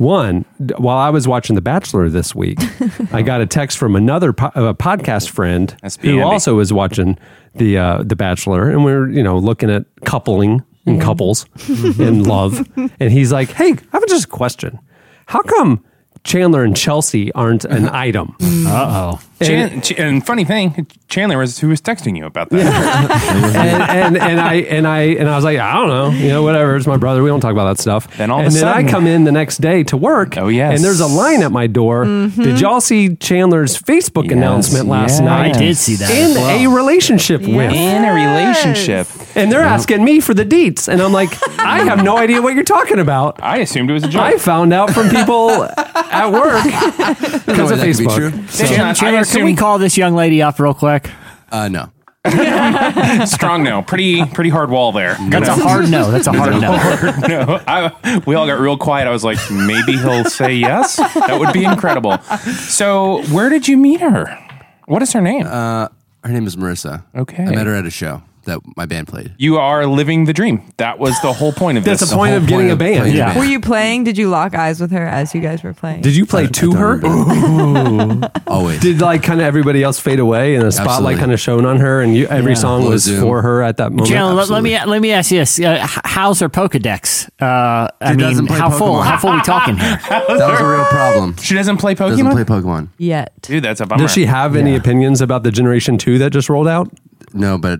One, 0.01 0.45
while 0.77 0.98
I 0.98 1.12
was 1.12 1.27
watching 1.27 1.56
The 1.56 1.62
Bachelor 1.62 2.09
this 2.09 2.33
week, 2.33 2.57
I 3.12 3.21
got 3.21 3.39
a 3.39 3.45
text 3.45 3.77
from 3.77 3.95
another 3.95 4.33
po- 4.33 4.48
uh, 4.56 4.74
podcast 4.74 5.30
friend 5.30 5.75
That's 5.83 5.95
who 5.98 6.21
also 6.21 6.56
was 6.56 6.74
watching 6.74 7.19
the 7.53 7.77
uh, 7.77 8.01
The 8.03 8.15
Bachelor, 8.15 8.71
and 8.71 8.83
we 8.83 8.92
are 8.94 9.07
you 9.07 9.21
know 9.21 9.38
looking 9.38 9.69
at 9.69 9.86
coupling 10.03 10.63
and 10.88 11.00
couples 11.00 11.45
and 12.00 12.25
love, 12.25 12.68
and 13.00 13.12
he's 13.12 13.31
like, 13.31 13.51
"Hey, 13.51 13.74
I 13.74 13.77
have 13.92 14.07
just 14.07 14.25
a 14.25 14.27
question. 14.27 14.80
How 15.27 15.44
come 15.44 15.83
Chandler 16.24 16.63
and 16.63 16.75
Chelsea 16.75 17.31
aren't 17.33 17.65
an 17.65 17.88
item?" 18.07 18.36
Uh 18.42 19.19
oh. 19.19 19.21
Chan- 19.48 19.82
Ch- 19.82 20.00
and 20.00 20.26
funny 20.26 20.46
thing, 20.46 20.88
Chandler 21.10 21.38
was 21.38 21.60
who 21.60 21.70
was 21.70 21.82
texting 21.82 22.18
you 22.18 22.26
about 22.26 22.50
that. 22.50 22.62
and, 23.56 24.16
and 24.16 24.18
and 24.18 24.40
I 24.40 24.54
and 24.56 24.88
I 24.88 25.02
and 25.02 25.30
I 25.30 25.36
was 25.36 25.44
like, 25.44 25.58
I 25.60 25.74
don't 25.74 25.88
know, 25.90 26.10
you 26.12 26.30
know, 26.30 26.44
whatever. 26.44 26.76
It's 26.76 26.88
my 26.88 26.98
brother. 26.98 27.22
We 27.24 27.30
don't 27.30 27.42
talk 27.42 27.52
about 27.52 27.76
that 27.76 27.82
stuff. 27.82 28.16
Then 28.18 28.32
all 28.32 28.40
of 28.40 28.46
and 28.46 28.52
a 28.56 28.58
then 28.60 28.62
sudden- 28.62 28.88
I 28.88 28.90
come 28.92 29.08
in 29.08 29.24
the 29.24 29.32
next 29.32 29.58
day 29.58 29.84
to 29.86 29.98
work. 29.98 30.38
Oh, 30.38 30.48
yes. 30.48 30.76
and 30.76 30.84
there's 30.84 31.00
a 31.00 31.08
line 31.08 31.42
at 31.44 31.52
my 31.52 31.68
door. 31.68 32.06
Mm-hmm. 32.06 32.42
Did 32.42 32.60
y'all 32.62 32.82
see 32.82 33.16
Chandler's 33.16 33.78
Facebook 33.80 34.24
Yes, 34.26 34.34
announcement 34.34 34.88
last 34.88 35.12
yes. 35.14 35.22
night? 35.22 35.56
I 35.56 35.60
did 35.60 35.78
see 35.78 35.96
that. 35.96 36.10
In 36.12 36.36
well. 36.36 36.72
a 36.72 36.76
relationship 36.76 37.42
with, 37.42 37.72
In 37.74 38.04
a 38.04 38.14
relationship. 38.14 39.08
and 39.36 39.52
they're 39.52 39.62
asking 39.62 40.04
me 40.04 40.20
for 40.20 40.34
the 40.34 40.46
deets, 40.46 40.88
and 40.88 41.02
I'm 41.02 41.12
like, 41.12 41.30
I 41.60 41.84
have 41.86 42.04
no 42.04 42.18
idea 42.18 42.42
what 42.42 42.54
you're 42.56 42.64
talking 42.64 43.00
about. 43.00 43.42
I 43.44 43.58
assumed 43.58 43.90
it 43.90 43.94
was 43.94 44.04
a 44.04 44.08
joke. 44.10 44.22
I 44.22 44.38
found 44.38 44.74
out 44.74 44.92
from 44.92 45.10
people 45.10 45.52
at 45.64 46.32
work 46.32 46.64
because 47.46 47.72
of 47.72 47.78
that 47.80 47.86
be 47.86 47.92
Facebook. 47.92 48.96
Chandler, 48.98 49.24
Chandler, 49.31 49.39
I 49.39 49.39
Chandler, 49.39 49.39
can 49.39 49.45
we 49.45 49.56
call 49.56 49.80
this 49.80 49.98
young 49.98 50.16
lady 50.16 50.42
up 50.42 50.60
real 50.60 50.74
quick? 50.74 51.10
Uh, 51.51 51.68
no. 51.68 51.92
strong 53.25 53.63
no. 53.63 53.81
Pretty 53.81 54.24
pretty 54.25 54.51
hard 54.51 54.69
wall 54.69 54.92
there. 54.92 55.16
That's 55.30 55.50
a 55.50 55.56
hard 55.56 55.89
no. 55.89 56.12
That's 56.12 56.28
a 56.28 56.31
hard 56.31 56.54
no. 56.54 56.60
no, 57.28 57.62
I, 57.66 58.22
we 58.28 58.36
all 58.36 58.45
got 58.45 58.60
real 58.60 58.78
quiet. 58.78 59.07
I 59.07 59.12
was 59.12 59.24
like, 59.24 59.39
maybe 59.50 59.98
he'll 59.98 60.25
say 60.25 60.54
yes. 60.54 60.98
That 60.98 61.39
would 61.39 61.51
be 61.51 61.66
incredible. 61.66 62.19
So, 62.19 63.24
where 63.33 63.50
did 63.50 63.68
you 63.68 63.75
meet 63.75 64.01
her? 64.01 64.38
What 64.86 65.01
is 65.01 65.13
her 65.13 65.22
name? 65.22 65.48
Uh, 65.48 65.88
her 66.24 66.30
name 66.31 66.45
is 66.45 66.56
Marissa. 66.56 67.04
Okay. 67.16 67.44
I 67.44 67.50
met 67.50 67.66
her 67.66 67.74
at 67.74 67.86
a 67.88 67.89
show 67.89 68.22
that 68.46 68.60
my 68.76 68.86
band 68.86 69.08
played. 69.08 69.34
you 69.38 69.58
are 69.58 69.86
living 69.86 70.26
the 70.26 70.34
dream. 70.34 70.62
That 70.78 70.98
was 71.00 71.20
the 71.22 71.32
whole 71.34 71.52
point 71.52 71.78
of 71.78 71.84
That's 71.84 72.00
this. 72.00 72.10
the 72.10 72.16
point 72.16 72.32
whole 72.32 72.38
of 72.42 72.48
getting 72.48 72.68
point 72.68 72.72
a 72.72 72.76
band. 72.76 72.98
playing 73.02 73.14
a 73.14 73.18
Yeah. 73.18 73.26
band. 73.28 73.40
Were 73.40 73.46
you 73.46 73.60
playing? 73.60 74.04
Did 74.04 74.18
you 74.18 74.30
lock 74.30 74.56
eyes 74.56 74.80
with 74.82 74.92
her 74.92 75.06
as 75.06 75.34
you 75.36 75.42
guys 75.42 75.64
were 75.64 75.74
playing? 75.74 76.02
Did 76.02 76.16
you 76.16 76.26
play 76.26 76.48
to 76.48 76.72
her? 76.74 77.00
Always. 78.48 78.80
Did 78.82 79.02
like 79.02 79.24
kind 79.24 79.40
of 79.40 79.46
everybody 79.46 79.84
else 79.84 80.00
fade 80.00 80.20
away 80.20 80.56
and 80.56 80.64
the 80.66 80.72
spotlight 80.72 80.92
Absolutely. 80.96 81.16
kind 81.20 81.32
of 81.34 81.40
shone 81.40 81.66
on 81.66 81.78
her, 81.80 82.02
and 82.02 82.16
you, 82.16 82.28
every 82.28 82.56
song 82.56 82.82
Blow 82.82 82.92
was 82.92 83.04
zoom. 83.04 83.22
for 83.22 83.42
her 83.42 83.62
at 83.64 83.78
that 83.78 83.92
moment. 83.92 84.10
Chandler, 84.10 84.34
let, 84.34 84.50
let 84.50 84.64
me 84.64 84.78
let 84.86 85.02
me 85.02 85.12
ask 85.12 85.32
you 85.32 85.40
this: 85.40 85.60
uh, 85.60 85.80
h- 85.84 86.00
How's 86.06 86.40
her 86.40 86.50
Pokedex? 86.50 87.30
Uh, 87.42 87.90
I 88.02 88.12
She 88.12 88.18
mean, 88.18 88.20
doesn't 88.20 88.48
play 88.48 88.58
how 88.58 88.70
full? 88.70 88.96
Pokemon. 88.96 89.04
How 89.06 89.18
full 89.18 89.34
we 89.34 89.42
talking 89.42 89.78
here? 89.78 90.00
that 90.10 90.28
was 90.28 90.60
a 90.60 90.68
real 90.68 90.86
problem. 90.86 91.36
she 91.38 91.54
doesn't 91.56 91.78
play 91.78 91.96
Pokemon. 91.96 92.18
Doesn't 92.18 92.32
play 92.32 92.44
Pokemon. 92.44 92.90
Yet. 92.98 93.34
Dude, 93.42 93.64
that's 93.64 93.82
a 93.82 93.86
bummer. 93.86 94.02
Does 94.04 94.12
she 94.12 94.26
have 94.26 94.56
any 94.56 94.76
opinions 94.76 95.22
about 95.22 95.44
the 95.44 95.52
Generation 95.52 95.98
Two 95.98 96.18
that 96.20 96.32
just 96.32 96.50
rolled 96.50 96.68
out? 96.68 96.92
No, 97.34 97.58
but 97.58 97.80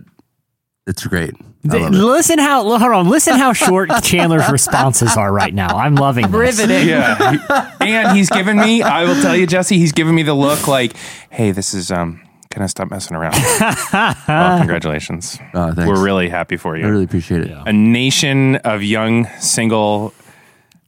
it's 0.86 1.06
great. 1.06 1.34
I 1.64 1.68
Th- 1.68 1.82
love 1.82 1.92
it. 1.94 1.96
Listen 1.96 2.38
how 2.38 2.62
hold 2.64 2.82
on. 2.82 3.08
Listen 3.08 3.36
how 3.36 3.52
short 3.52 3.90
Chandler's 4.02 4.50
responses 4.50 5.16
are 5.16 5.32
right 5.32 5.54
now. 5.54 5.68
I'm 5.76 5.94
loving 5.94 6.30
this. 6.30 6.58
Riveting. 6.58 6.88
Yeah, 6.88 7.70
and 7.80 8.16
he's 8.16 8.30
given 8.30 8.58
me. 8.58 8.82
I 8.82 9.04
will 9.04 9.20
tell 9.22 9.36
you, 9.36 9.46
Jesse. 9.46 9.78
He's 9.78 9.92
given 9.92 10.14
me 10.14 10.22
the 10.24 10.34
look 10.34 10.66
like, 10.66 10.94
"Hey, 11.30 11.50
this 11.52 11.74
is 11.74 11.90
um." 11.90 12.20
Can 12.50 12.60
I 12.60 12.66
stop 12.66 12.90
messing 12.90 13.16
around? 13.16 13.32
well, 14.28 14.58
congratulations. 14.58 15.38
Oh, 15.54 15.72
thanks. 15.72 15.88
We're 15.88 16.04
really 16.04 16.28
happy 16.28 16.58
for 16.58 16.76
you. 16.76 16.84
I 16.84 16.88
really 16.90 17.04
appreciate 17.04 17.40
it. 17.40 17.50
a 17.50 17.72
nation 17.72 18.56
of 18.56 18.82
young 18.82 19.24
single 19.40 20.12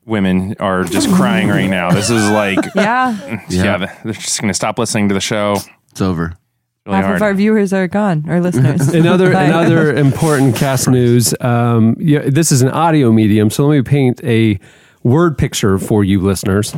women 0.04 0.56
are 0.60 0.84
just 0.84 1.08
crying 1.14 1.48
right 1.48 1.70
now. 1.70 1.90
This 1.90 2.10
is 2.10 2.28
like, 2.28 2.58
yeah, 2.74 3.16
Yeah. 3.48 3.78
Yeah. 3.78 3.98
they're 4.04 4.12
just 4.12 4.42
going 4.42 4.50
to 4.50 4.54
stop 4.54 4.78
listening 4.78 5.08
to 5.08 5.14
the 5.14 5.22
show. 5.22 5.56
It's 5.90 6.02
over. 6.02 6.36
Really 6.86 6.96
Half 6.96 7.04
hard. 7.06 7.16
of 7.16 7.22
our 7.22 7.34
viewers 7.34 7.72
are 7.72 7.88
gone, 7.88 8.26
our 8.28 8.42
listeners. 8.42 8.88
Another 8.94 9.32
another 9.32 9.94
important 9.96 10.54
cast 10.54 10.86
news. 10.86 11.34
Um, 11.40 11.96
yeah, 11.98 12.20
this 12.26 12.52
is 12.52 12.60
an 12.60 12.68
audio 12.68 13.10
medium, 13.10 13.48
so 13.48 13.66
let 13.66 13.76
me 13.76 13.82
paint 13.82 14.22
a 14.22 14.60
word 15.02 15.38
picture 15.38 15.78
for 15.78 16.04
you 16.04 16.20
listeners. 16.20 16.74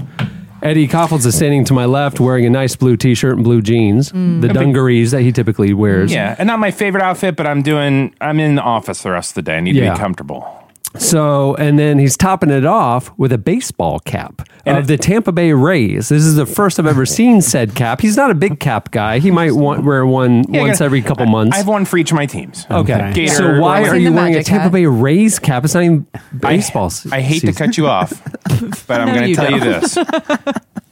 Eddie 0.62 0.86
Kaufholz 0.86 1.26
is 1.26 1.34
standing 1.36 1.64
to 1.64 1.74
my 1.74 1.86
left, 1.86 2.20
wearing 2.20 2.46
a 2.46 2.50
nice 2.50 2.76
blue 2.76 2.96
T-shirt 2.96 3.34
and 3.34 3.42
blue 3.42 3.60
jeans, 3.60 4.12
the 4.12 4.48
dungarees 4.52 5.10
that 5.10 5.22
he 5.22 5.32
typically 5.32 5.74
wears. 5.74 6.12
yeah, 6.12 6.36
and 6.38 6.46
not 6.46 6.60
my 6.60 6.70
favorite 6.70 7.02
outfit, 7.02 7.34
but 7.34 7.46
I'm 7.48 7.62
doing. 7.62 8.14
I'm 8.20 8.38
in 8.38 8.54
the 8.54 8.62
office 8.62 9.02
the 9.02 9.10
rest 9.10 9.32
of 9.32 9.34
the 9.34 9.42
day. 9.42 9.56
I 9.56 9.60
need 9.60 9.72
to 9.72 9.80
be 9.80 9.96
comfortable. 9.96 10.65
So, 11.00 11.54
and 11.56 11.78
then 11.78 11.98
he's 11.98 12.16
topping 12.16 12.50
it 12.50 12.64
off 12.64 13.12
with 13.18 13.32
a 13.32 13.38
baseball 13.38 13.98
cap 14.00 14.48
And 14.64 14.78
of 14.78 14.84
it- 14.84 14.86
the 14.88 14.96
Tampa 14.96 15.32
Bay 15.32 15.52
Rays. 15.52 16.08
This 16.08 16.22
is 16.24 16.36
the 16.36 16.46
first 16.46 16.78
I've 16.78 16.86
ever 16.86 17.06
seen 17.18 17.42
said 17.42 17.74
cap. 17.74 18.00
He's 18.00 18.16
not 18.16 18.30
a 18.30 18.34
big 18.34 18.60
cap 18.60 18.90
guy. 18.90 19.18
He 19.18 19.30
might 19.30 19.52
want, 19.52 19.84
wear 19.84 20.04
one 20.06 20.44
Yeah, 20.52 20.62
once 20.62 20.72
gotta- 20.78 20.84
every 20.84 21.02
couple 21.02 21.26
months. 21.26 21.54
I 21.54 21.58
have 21.58 21.68
one 21.68 21.84
for 21.84 21.98
each 21.98 22.10
of 22.10 22.16
my 22.16 22.26
teams. 22.26 22.66
okay. 22.70 23.12
Gator 23.14 23.32
so 23.34 23.60
why 23.60 23.88
are 23.88 23.96
you 23.96 24.12
wearing 24.12 24.34
a 24.36 24.42
Tampa 24.42 24.64
hat. 24.64 24.72
Bay 24.72 24.86
Rays 24.86 25.38
cap? 25.38 25.64
It's 25.64 25.74
not 25.74 25.84
even 25.84 26.06
baseball. 26.38 26.90
I 27.12 27.20
hate 27.20 27.40
to 27.42 27.52
cut 27.52 27.76
you 27.76 27.86
off, 27.86 28.10
but 28.86 29.00
I'm 29.00 29.08
No, 29.08 29.14
going 29.14 29.28
to 29.28 29.34
tell 29.34 29.50
you 29.52 29.60
don't. 29.60 29.80
this: 29.82 29.98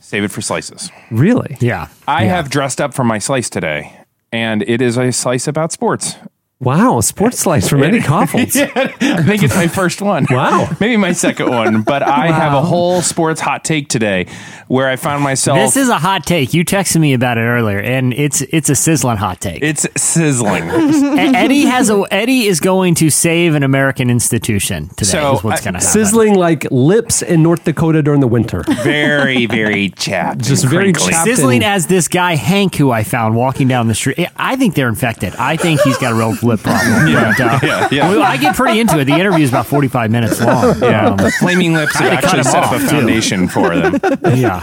save 0.00 0.25
it 0.25 0.28
for 0.30 0.40
slices. 0.40 0.90
Really? 1.11 1.56
Yeah. 1.61 1.88
I 2.06 2.25
have 2.25 2.50
dressed 2.50 2.80
up 2.80 2.94
for 2.94 3.04
my 3.04 3.18
slice 3.18 3.49
today, 3.50 3.99
and 4.32 4.62
it 4.62 4.80
is 4.82 4.96
a 4.96 5.12
slice 5.12 5.46
about 5.49 5.73
sports. 5.73 6.16
Wow, 6.64 7.00
sports 7.00 7.38
slice 7.40 7.68
from 7.68 7.83
Eddie 7.83 8.00
Kaufholz. 8.00 8.56
I 8.76 9.23
think 9.23 9.42
it's 9.42 9.54
my 9.54 9.68
first 9.68 10.00
one. 10.00 10.26
Wow. 10.30 10.68
Maybe 10.80 10.97
my 10.97 11.12
second 11.12 11.50
one, 11.50 11.83
but 11.83 12.02
I 12.02 12.28
have 12.33 12.52
a 12.54 12.62
whole 12.62 13.02
sports 13.02 13.40
hot 13.40 13.64
take 13.64 13.88
today 13.88 14.26
where 14.68 14.88
I 14.88 14.97
found 14.97 15.23
myself. 15.23 15.59
This 15.59 15.76
is 15.76 15.88
a 15.90 15.99
hot 15.99 16.25
take. 16.25 16.54
You 16.54 16.64
texted 16.64 17.00
me 17.00 17.12
about 17.12 17.37
it 17.38 17.42
earlier, 17.42 17.78
and 17.78 18.14
it's 18.14 18.40
it's 18.42 18.71
a 18.71 18.75
sizzling 18.75 19.18
hot 19.18 19.40
take. 19.40 19.62
it's 19.62 19.87
sizzling. 20.00 20.64
E- 21.14 21.37
Eddie 21.37 21.62
has 21.66 21.90
a 21.90 22.02
Eddie 22.11 22.47
is 22.47 22.61
going 22.61 22.94
to 22.97 23.11
save 23.11 23.54
an 23.54 23.62
American 23.62 24.09
institution 24.11 24.88
today. 24.90 25.11
So, 25.11 25.37
is 25.37 25.44
what's 25.44 25.61
uh, 25.61 25.62
I- 25.62 25.64
going 25.64 25.75
to 25.75 25.80
happen. 25.80 25.80
Sizzling 25.92 26.35
like 26.35 26.66
lips 26.71 27.23
in 27.23 27.42
North 27.42 27.64
Dakota 27.64 28.02
during 28.02 28.21
the 28.21 28.26
winter. 28.26 28.64
very, 28.83 29.47
very 29.47 29.90
chapped. 29.97 30.40
Just 30.40 30.64
very 30.64 30.92
crinkly. 30.92 31.11
chapped. 31.12 31.25
Sizzling 31.28 31.61
Captain- 31.61 31.75
as 31.75 31.87
this 31.87 32.09
guy 32.09 32.37
Hank, 32.37 32.75
who 32.76 32.90
I 32.90 33.02
found 33.04 33.37
walking 33.37 33.68
down 33.68 33.88
the 33.88 33.94
street. 33.94 34.18
I 34.37 34.56
think 34.56 34.75
they're 34.75 34.88
infected. 34.88 35.35
I 35.37 35.56
think 35.56 35.80
he's 35.83 35.99
got 35.99 36.12
a 36.12 36.14
real 36.14 36.35
lip 36.54 36.61
problem. 36.61 37.08
Yeah, 37.14 37.32
But, 37.37 37.40
uh, 37.40 37.58
yeah, 37.62 37.88
yeah. 37.90 38.08
well, 38.08 38.23
I 38.23 38.37
get 38.37 38.56
pretty 38.56 38.80
into 38.80 38.99
it. 38.99 39.04
The 39.04 39.12
interview 39.14 39.44
is 39.44 39.50
about 39.50 39.66
forty 39.66 39.88
five 39.88 40.11
minutes 40.11 40.40
long. 40.40 40.78
Yeah, 40.80 41.08
Um, 41.11 41.18
Flaming 41.40 41.75
Lips 41.75 41.94
have 41.96 42.12
actually 42.12 42.38
him 42.38 42.44
set 42.44 42.62
up 42.64 42.73
off, 42.73 42.76
a 42.76 42.78
too. 42.80 42.87
foundation 42.87 43.49
for 43.49 43.75
them. 43.76 43.99
yeah. 44.34 44.61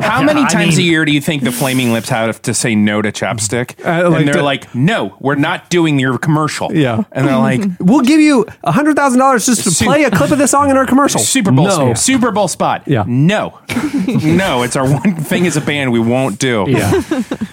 How 0.00 0.20
Yeah, 0.20 0.26
many 0.26 0.42
I 0.42 0.48
times 0.48 0.76
mean- 0.76 0.86
a 0.86 0.90
year 0.90 1.04
do 1.04 1.12
you 1.12 1.20
think 1.20 1.42
the 1.44 1.52
Flaming 1.52 1.92
Lips 1.92 2.08
have 2.08 2.40
to 2.42 2.54
say 2.54 2.74
no 2.74 3.00
to 3.02 3.12
chapstick? 3.12 3.74
Uh, 3.84 4.10
like 4.10 4.20
and 4.20 4.28
they're 4.28 4.34
to- 4.34 4.42
like, 4.42 4.74
"No, 4.74 5.16
we're 5.20 5.34
not 5.34 5.70
doing 5.70 5.98
your 5.98 6.18
commercial." 6.18 6.72
Yeah. 6.74 7.04
and 7.12 7.26
they're 7.28 7.36
like, 7.36 7.60
We'll 7.80 8.00
give 8.02 8.20
you 8.20 8.46
hundred 8.64 8.96
thousand 8.96 9.18
dollars 9.20 9.46
just 9.46 9.64
to 9.64 9.70
Su- 9.70 9.84
play 9.84 10.04
a 10.04 10.10
clip 10.10 10.30
of 10.30 10.38
this 10.38 10.50
song 10.50 10.70
in 10.70 10.76
our 10.76 10.86
commercial. 10.86 11.20
Super 11.20 11.50
Bowl, 11.52 11.66
No. 11.66 11.94
Super 11.94 12.30
Bowl 12.30 12.48
spot. 12.48 12.82
Yeah. 12.86 13.04
no, 13.06 13.58
no, 14.06 14.62
it's 14.62 14.76
our 14.76 14.88
one 14.90 15.14
thing 15.16 15.46
as 15.46 15.56
a 15.56 15.60
band 15.60 15.92
we 15.92 16.00
won't 16.00 16.38
do. 16.38 16.64
Yeah, 16.68 17.02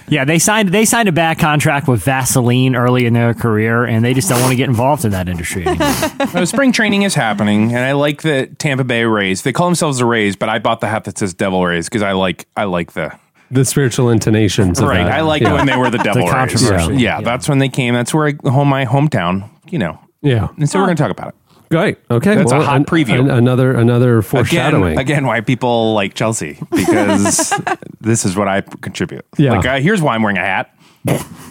yeah. 0.07 0.25
They 0.25 0.39
signed 0.39 0.69
they 0.69 0.85
signed 0.85 1.09
a 1.09 1.11
bad 1.11 1.39
contract 1.39 1.87
with 1.87 2.03
Vaseline 2.03 2.75
early 2.75 3.05
in 3.05 3.13
their 3.13 3.33
career, 3.33 3.64
and 3.65 4.03
they 4.05 4.13
just 4.13 4.29
don't 4.29 4.39
want 4.39 4.51
to 4.51 4.55
get 4.55 4.69
involved 4.69 5.03
in 5.05 5.11
that 5.11 5.27
industry 5.27 5.65
anymore. 5.65 6.45
Spring 6.45 6.71
training 6.71 7.01
is 7.03 7.15
happening, 7.15 7.69
and 7.69 7.79
I 7.79 7.93
like 7.93 8.21
the 8.21 8.47
Tampa 8.59 8.83
Bay 8.83 9.03
Rays. 9.05 9.41
They 9.41 9.51
call 9.53 9.67
themselves 9.67 9.97
the 9.97 10.05
Rays, 10.05 10.35
but 10.35 10.49
I 10.49 10.59
bought 10.59 10.81
the 10.81 10.87
hat 10.87 11.05
that 11.05 11.17
says 11.17 11.33
Devil 11.33 11.65
Rays 11.65 11.87
because 11.89 12.01
I 12.03 12.11
like 12.11 12.47
I 12.55 12.65
like 12.65 12.93
the 12.93 13.17
The 13.51 13.65
spiritual 13.65 14.09
intonations. 14.09 14.79
Of 14.79 14.87
right. 14.87 15.03
that. 15.03 15.11
I 15.13 15.21
like 15.21 15.41
yeah. 15.41 15.53
when 15.53 15.65
they 15.65 15.75
were 15.75 15.89
the 15.89 15.97
Devil 15.97 16.27
Rays. 16.27 16.61
Yeah. 16.61 16.89
Yeah. 16.89 17.21
that's 17.21 17.49
when 17.49 17.59
they 17.59 17.69
came. 17.69 17.93
That's 17.93 18.13
where 18.13 18.27
I 18.27 18.49
home 18.49 18.67
my 18.69 18.85
hometown. 18.85 19.49
You 19.69 19.79
know, 19.79 19.99
Yeah. 20.21 20.49
and 20.57 20.69
so 20.69 20.79
we're 20.79 20.85
going 20.85 20.97
to 20.97 21.01
talk 21.03 21.11
about 21.11 21.29
it. 21.29 21.35
Great. 21.71 21.97
Okay. 22.11 22.35
That's 22.35 22.51
a 22.51 22.61
hot 22.63 22.75
an- 22.77 22.85
preview. 22.85 23.19
an- 23.19 23.31
another 23.31 23.73
another 23.73 24.19
Again, 24.19 24.21
foreshadowing. 24.21 24.99
again, 24.99 25.25
why 25.25 25.41
people 25.41 25.93
like 25.95 26.13
Chelsea 26.13 26.59
because 26.69 27.51
this 27.99 28.23
is 28.23 28.37
what 28.37 28.47
I 28.47 28.61
contribute. 28.61 29.25
Yeah. 29.37 29.53
Like, 29.53 29.65
uh, 29.65 29.79
here's 29.79 30.01
why 30.01 30.13
I'm 30.13 30.21
wearing 30.21 30.37
a 30.37 30.41
hat. 30.41 30.74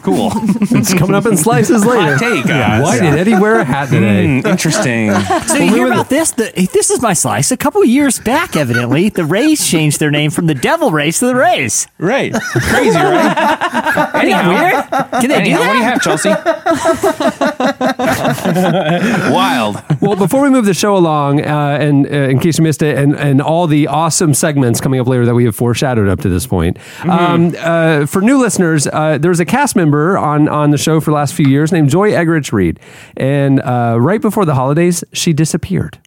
Cool. 0.03 0.31
It's 0.77 0.93
coming 0.93 1.15
up 1.15 1.25
in 1.25 1.37
slices 1.37 1.85
later. 1.87 2.17
Hot 2.17 2.21
take, 2.21 2.45
guys. 2.47 2.83
Why 2.83 2.99
did 2.99 3.15
Eddie 3.19 3.39
wear 3.39 3.61
a 3.61 3.65
hat 3.65 3.89
today? 3.89 4.41
Hmm, 4.41 4.47
interesting. 4.47 5.11
So 5.47 5.57
you 5.57 5.73
hear 5.73 5.87
about 5.87 6.09
this? 6.11 6.33
The, 6.33 6.51
this 6.73 6.91
is 6.91 7.01
my 7.01 7.13
slice. 7.13 7.51
A 7.53 7.57
couple 7.57 7.81
of 7.81 7.89
years 7.89 8.19
back, 8.19 8.57
evidently, 8.57 9.09
the 9.09 9.25
Rays 9.25 9.67
changed 9.67 10.01
their 10.01 10.11
name 10.11 10.31
from 10.31 10.47
the 10.47 10.55
Devil 10.55 10.91
Rays 10.91 11.19
to 11.21 11.27
the 11.27 11.35
Rays. 11.37 11.87
right. 11.99 12.33
Crazy, 12.35 12.97
right? 12.97 14.11
Anyhow, 14.15 14.51
Weird? 14.51 15.11
Can 15.21 15.29
they 15.29 15.35
anyhow 15.37 15.59
do 15.59 15.67
what 15.67 15.73
do 15.73 15.79
you 15.79 15.85
have, 15.85 16.03
Chelsea? 16.03 16.31
Wild. 19.33 19.83
Well, 20.01 20.17
before 20.17 20.43
we 20.43 20.51
move 20.51 20.65
the 20.65 20.75
show 20.75 20.97
along, 20.97 21.45
uh, 21.45 21.79
and 21.81 22.07
uh, 22.07 22.11
in 22.11 22.39
case 22.39 22.59
you 22.59 22.65
missed 22.65 22.83
it, 22.83 22.97
and, 22.99 23.15
and 23.17 23.41
all 23.41 23.67
the 23.67 23.87
awesome 23.87 24.35
segments 24.35 24.81
coming 24.81 25.01
up 25.01 25.07
later 25.07 25.27
that 25.27 25.35
we 25.35 25.45
have 25.45 25.57
foreshadowed 25.57 26.09
up 26.09 26.21
to 26.21 26.29
this 26.29 26.47
point, 26.47 26.79
um, 27.05 27.55
uh, 27.59 28.07
for 28.07 28.21
new 28.21 28.41
listeners, 28.41 28.87
uh, 28.87 29.19
there's 29.19 29.41
a 29.41 29.45
cast 29.45 29.77
member 29.77 30.17
on, 30.19 30.49
on 30.49 30.71
the 30.71 30.79
show 30.79 31.01
for 31.01 31.11
the 31.11 31.17
last 31.17 31.35
few 31.35 31.47
years 31.47 31.73
named 31.73 31.91
Joy 31.91 32.11
Eggerich 32.13 32.53
Reed. 32.53 32.81
And 33.17 33.61
uh, 33.61 33.97
right 34.01 34.21
before 34.21 34.45
the 34.45 34.55
holidays, 34.55 35.05
she 35.13 35.33
disappeared. 35.33 35.99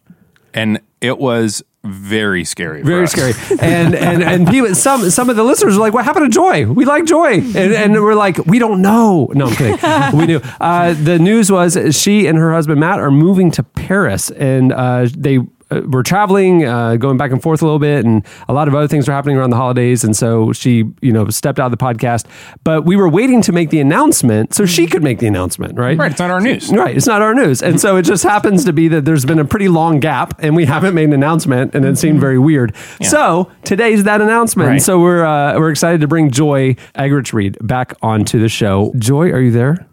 And 0.54 0.80
it 1.00 1.18
was 1.18 1.62
very 1.84 2.44
scary. 2.44 2.82
Very 2.82 3.04
us. 3.04 3.12
scary. 3.12 3.32
And 3.60 3.94
and 3.94 4.22
and 4.22 4.48
people, 4.48 4.74
some 4.74 5.08
some 5.10 5.30
of 5.30 5.36
the 5.36 5.44
listeners 5.44 5.74
were 5.76 5.80
like, 5.80 5.94
"What 5.94 6.04
happened 6.04 6.30
to 6.32 6.34
Joy? 6.34 6.66
We 6.66 6.84
like 6.84 7.04
Joy." 7.04 7.34
And, 7.38 7.56
and 7.56 7.92
we're 7.94 8.14
like, 8.14 8.36
"We 8.46 8.58
don't 8.58 8.82
know." 8.82 9.30
No, 9.34 9.46
I'm 9.46 9.54
kidding. 9.54 10.18
we 10.18 10.26
knew. 10.26 10.40
Uh, 10.60 10.94
the 10.94 11.18
news 11.18 11.50
was 11.50 11.78
she 11.96 12.26
and 12.26 12.36
her 12.36 12.52
husband 12.52 12.80
Matt 12.80 12.98
are 13.00 13.10
moving 13.10 13.50
to 13.52 13.62
Paris, 13.62 14.30
and 14.30 14.72
uh, 14.72 15.06
they. 15.16 15.38
Uh, 15.70 15.82
were 15.86 16.02
traveling, 16.02 16.64
uh, 16.64 16.96
going 16.96 17.16
back 17.18 17.30
and 17.30 17.42
forth 17.42 17.60
a 17.60 17.64
little 17.64 17.78
bit, 17.78 18.04
and 18.04 18.24
a 18.48 18.52
lot 18.52 18.68
of 18.68 18.74
other 18.74 18.88
things 18.88 19.06
were 19.06 19.14
happening 19.14 19.36
around 19.36 19.50
the 19.50 19.56
holidays. 19.56 20.02
And 20.02 20.16
so 20.16 20.52
she, 20.52 20.84
you 21.02 21.12
know, 21.12 21.28
stepped 21.28 21.58
out 21.60 21.66
of 21.66 21.78
the 21.78 21.84
podcast. 21.84 22.24
But 22.64 22.84
we 22.84 22.96
were 22.96 23.08
waiting 23.08 23.42
to 23.42 23.52
make 23.52 23.70
the 23.70 23.80
announcement 23.80 24.54
so 24.54 24.64
she 24.66 24.86
could 24.86 25.02
make 25.02 25.18
the 25.18 25.26
announcement, 25.26 25.78
right? 25.78 25.98
Right. 25.98 26.10
It's 26.10 26.20
not 26.20 26.30
our 26.30 26.40
news. 26.40 26.70
Right, 26.72 26.96
it's 26.96 27.06
not 27.06 27.20
our 27.22 27.34
news. 27.34 27.62
And 27.62 27.80
so 27.80 27.96
it 27.96 28.02
just 28.02 28.22
happens 28.24 28.64
to 28.64 28.72
be 28.72 28.88
that 28.88 29.04
there's 29.04 29.24
been 29.24 29.38
a 29.38 29.44
pretty 29.44 29.68
long 29.68 30.00
gap 30.00 30.34
and 30.38 30.54
we 30.56 30.64
haven't 30.64 30.94
made 30.94 31.04
an 31.04 31.12
announcement 31.12 31.74
and 31.74 31.84
it 31.84 31.98
seemed 31.98 32.20
very 32.20 32.38
weird. 32.38 32.74
So 33.02 33.50
today's 33.64 34.04
that 34.04 34.20
announcement. 34.20 34.68
Right. 34.68 34.82
So 34.82 35.00
we're 35.00 35.24
uh, 35.24 35.58
we're 35.58 35.70
excited 35.70 36.00
to 36.02 36.08
bring 36.08 36.30
Joy 36.30 36.76
Eggerichs 36.94 37.32
Reed 37.32 37.58
back 37.60 37.94
onto 38.02 38.38
the 38.38 38.48
show. 38.48 38.92
Joy, 38.96 39.30
are 39.32 39.40
you 39.40 39.50
there? 39.50 39.87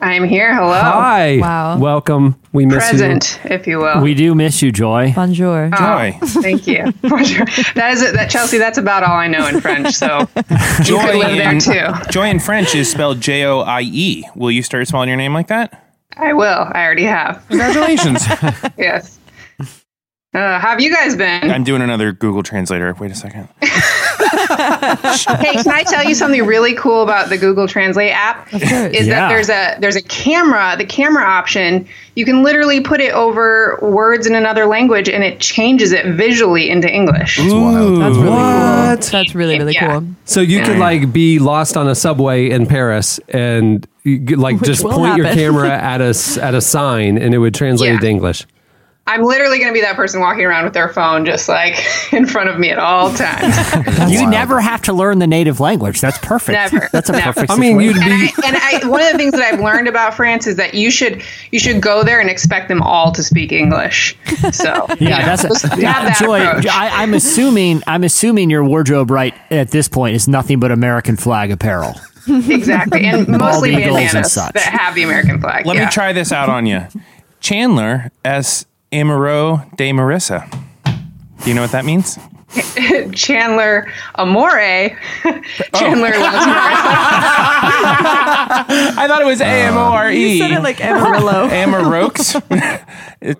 I'm 0.00 0.24
here. 0.24 0.54
Hello. 0.54 0.72
Hi. 0.72 1.38
Wow. 1.38 1.78
Welcome. 1.78 2.36
We 2.52 2.66
miss 2.66 2.84
you. 2.84 2.90
Present, 2.90 3.40
if 3.44 3.66
you 3.66 3.78
will. 3.78 4.00
We 4.02 4.14
do 4.14 4.34
miss 4.34 4.60
you, 4.62 4.72
Joy. 4.72 5.12
Bonjour. 5.14 5.70
Joy. 5.76 6.18
Thank 6.22 6.66
you. 6.66 6.92
Bonjour. 7.02 7.46
that 7.74 7.90
is 7.92 8.02
it. 8.02 8.14
That 8.14 8.30
Chelsea. 8.30 8.58
That's 8.58 8.78
about 8.78 9.02
all 9.02 9.16
I 9.16 9.26
know 9.28 9.46
in 9.46 9.60
French. 9.60 9.94
So 9.94 10.18
you 10.84 10.98
could 10.98 11.16
live 11.16 11.36
there 11.36 11.60
too. 11.60 12.10
Joy 12.10 12.28
in 12.28 12.38
French 12.40 12.74
is 12.74 12.90
spelled 12.90 13.20
J 13.20 13.44
O 13.44 13.60
I 13.60 13.82
E. 13.82 14.24
Will 14.34 14.50
you 14.50 14.62
start 14.62 14.86
spelling 14.88 15.08
your 15.08 15.16
name 15.18 15.32
like 15.32 15.48
that? 15.48 15.80
I 16.16 16.32
will. 16.32 16.68
I 16.72 16.84
already 16.84 17.04
have. 17.04 17.44
Congratulations. 17.48 18.24
Yes. 18.78 19.18
Uh, 20.32 20.58
how 20.58 20.70
have 20.70 20.80
you 20.80 20.92
guys 20.92 21.14
been? 21.14 21.48
I'm 21.48 21.62
doing 21.62 21.80
another 21.80 22.10
Google 22.10 22.42
Translator. 22.42 22.92
Wait 22.94 23.12
a 23.12 23.14
second. 23.14 23.48
Hey, 25.40 25.52
can 25.62 25.68
I 25.68 25.82
tell 25.84 26.04
you 26.04 26.14
something 26.14 26.44
really 26.44 26.74
cool 26.74 27.02
about 27.02 27.28
the 27.28 27.38
Google 27.38 27.66
Translate 27.68 28.12
app? 28.12 28.48
course. 28.50 28.62
Is 28.62 29.06
Yeah. 29.06 29.14
that 29.14 29.28
there's 29.28 29.48
a 29.50 29.76
there's 29.80 29.96
a 29.96 30.02
camera, 30.02 30.74
the 30.78 30.84
camera 30.84 31.24
option. 31.24 31.86
You 32.16 32.24
can 32.24 32.42
literally 32.42 32.80
put 32.80 33.00
it 33.00 33.12
over 33.12 33.78
words 33.82 34.26
in 34.26 34.34
another 34.34 34.66
language, 34.66 35.08
and 35.08 35.24
it 35.24 35.40
changes 35.40 35.92
it 35.92 36.06
visually 36.06 36.70
into 36.70 36.88
English. 36.92 37.38
That's 37.38 37.50
really 37.52 37.60
What? 38.28 39.00
cool. 39.00 39.10
That's 39.10 39.34
really, 39.34 39.58
really 39.58 39.74
Yeah. 39.74 39.98
cool. 39.98 40.04
So 40.24 40.40
you 40.40 40.62
could 40.62 40.78
like 40.78 41.12
be 41.12 41.38
lost 41.38 41.76
on 41.76 41.88
a 41.88 41.94
subway 41.94 42.50
in 42.50 42.66
Paris 42.66 43.18
and 43.28 43.86
you 44.04 44.20
could, 44.20 44.38
like 44.38 44.60
Which 44.60 44.68
just 44.68 44.84
will 44.84 44.92
point 44.92 45.16
your 45.16 45.26
camera 45.32 45.70
at 45.94 46.00
a 46.00 46.06
s- 46.10 46.38
at 46.38 46.54
a 46.54 46.60
sign 46.60 47.18
and 47.18 47.34
it 47.34 47.38
would 47.38 47.54
translate 47.54 47.90
Yeah. 47.90 47.96
it 47.96 48.00
to 48.02 48.08
English. 48.08 48.46
I'm 49.06 49.22
literally 49.22 49.58
going 49.58 49.68
to 49.68 49.74
be 49.74 49.82
that 49.82 49.96
person 49.96 50.20
walking 50.20 50.44
around 50.44 50.64
with 50.64 50.72
their 50.72 50.88
phone 50.88 51.26
just 51.26 51.46
like 51.46 51.84
in 52.12 52.24
front 52.24 52.48
of 52.48 52.58
me 52.58 52.70
at 52.70 52.78
all 52.78 53.12
times. 53.12 53.54
You 54.14 54.28
never 54.28 54.60
have 54.60 54.82
to 54.82 54.92
learn 54.92 55.18
the 55.18 55.26
native 55.26 55.60
language. 55.60 56.00
That's 56.00 56.18
perfect. 56.18 56.52
Never. 56.52 56.88
That's 56.92 57.08
a 57.08 57.12
Never. 57.12 57.32
perfect. 57.32 57.50
I 57.50 57.56
mean, 57.56 57.80
you'd 57.80 57.96
and 57.96 58.04
be 58.04 58.32
I, 58.42 58.46
and 58.46 58.56
I, 58.56 58.88
one 58.88 59.02
of 59.02 59.12
the 59.12 59.18
things 59.18 59.32
that 59.32 59.40
I've 59.40 59.60
learned 59.60 59.88
about 59.88 60.14
France 60.14 60.46
is 60.46 60.56
that 60.56 60.74
you 60.74 60.90
should 60.90 61.22
you 61.50 61.58
should 61.58 61.80
go 61.80 62.04
there 62.04 62.20
and 62.20 62.30
expect 62.30 62.68
them 62.68 62.82
all 62.82 63.12
to 63.12 63.22
speak 63.22 63.50
English. 63.50 64.16
So 64.52 64.86
Yeah, 64.88 64.94
you 64.98 65.08
know, 65.08 65.16
that's 65.16 65.42
just 65.42 65.64
a, 65.64 65.68
yeah, 65.80 66.04
that 66.04 66.18
Joy. 66.20 66.38
I, 66.70 67.02
I'm 67.02 67.14
assuming 67.14 67.82
I'm 67.86 68.04
assuming 68.04 68.50
your 68.50 68.64
wardrobe 68.64 69.10
right 69.10 69.34
at 69.50 69.70
this 69.70 69.88
point 69.88 70.14
is 70.14 70.28
nothing 70.28 70.60
but 70.60 70.70
American 70.70 71.16
flag 71.16 71.50
apparel. 71.50 71.94
exactly, 72.28 73.04
and 73.04 73.26
mostly 73.28 73.70
eagles 73.70 73.86
and 73.86 73.94
bandanas 73.96 74.32
such. 74.32 74.54
that 74.54 74.62
have 74.62 74.94
the 74.94 75.02
American 75.02 75.40
flag. 75.40 75.66
Let 75.66 75.76
yeah. 75.76 75.86
me 75.86 75.90
try 75.90 76.12
this 76.12 76.30
out 76.32 76.48
on 76.48 76.66
you. 76.66 76.86
Chandler 77.40 78.10
S. 78.24 78.66
Amaro 78.94 79.76
de 79.76 79.90
Marissa. 79.92 80.48
Do 81.42 81.48
you 81.50 81.54
know 81.54 81.62
what 81.62 81.72
that 81.72 81.84
means? 81.84 82.18
Chandler 83.14 83.92
Amore. 84.14 84.50
Chandler 85.74 86.10
loves 86.10 86.46
Marissa. 86.46 86.94
I 88.96 89.04
thought 89.08 89.20
it 89.22 89.26
was 89.26 89.40
A 89.40 89.44
M 89.46 89.76
O 89.76 89.80
R 89.80 90.10
E. 90.10 90.34
You 90.34 90.38
said 90.38 90.52
it 90.52 90.62
like 90.62 90.80
Amarillo. 90.80 91.48
Amarokes. 91.48 92.40
It- 93.20 93.38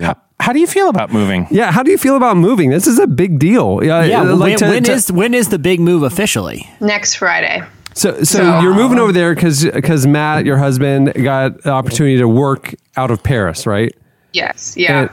how, 0.00 0.14
how 0.40 0.52
do 0.52 0.58
you 0.60 0.66
feel 0.66 0.88
about 0.88 1.12
moving? 1.12 1.46
Yeah, 1.50 1.70
how 1.70 1.82
do 1.82 1.90
you 1.90 1.98
feel 1.98 2.16
about 2.16 2.36
moving? 2.36 2.70
This 2.70 2.86
is 2.86 2.98
a 2.98 3.06
big 3.06 3.38
deal. 3.38 3.80
Yeah, 3.82 4.02
Yeah, 4.04 4.22
uh, 4.22 4.36
when, 4.36 4.56
to- 4.58 4.64
when 4.66 4.82
to- 4.84 4.92
is- 4.92 5.10
when 5.12 5.34
is 5.34 5.48
the 5.48 5.58
big 5.58 5.80
move 5.80 6.02
officially? 6.02 6.68
Next 6.80 7.14
Friday. 7.16 7.62
So, 7.94 8.18
so, 8.18 8.38
So- 8.38 8.60
you're 8.60 8.74
moving 8.74 8.98
over 8.98 9.12
there 9.12 9.34
because 9.34 9.64
because 9.64 10.06
Matt, 10.06 10.46
your 10.46 10.56
husband, 10.56 11.12
got 11.14 11.62
the 11.62 11.70
opportunity 11.70 12.18
to 12.18 12.28
work 12.28 12.74
out 12.96 13.10
of 13.10 13.22
Paris, 13.22 13.66
right? 13.66 13.94
Yes, 14.32 14.74
yeah, 14.76 15.00
And- 15.00 15.10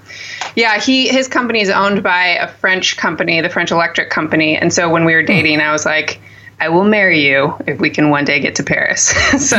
yeah. 0.56 0.80
He 0.80 1.10
his 1.10 1.28
company 1.28 1.62
is 1.62 1.70
owned 1.70 2.02
by 2.04 2.38
a 2.38 2.48
French 2.48 2.98
company, 2.98 3.42
the 3.42 3.50
French 3.50 3.72
Electric 3.72 4.10
Company, 4.10 4.58
and 4.58 4.74
so 4.74 4.90
when 4.90 5.06
we 5.06 5.14
were 5.14 5.22
hmm. 5.22 5.28
dating, 5.28 5.60
I 5.60 5.72
was 5.72 5.86
like, 5.86 6.20
I 6.60 6.70
will 6.70 6.86
marry 6.86 7.26
you 7.26 7.54
if 7.68 7.80
we 7.80 7.90
can 7.90 8.10
one 8.10 8.26
day 8.26 8.40
get 8.40 8.56
to 8.56 8.64
Paris. 8.64 9.02
so 9.50 9.58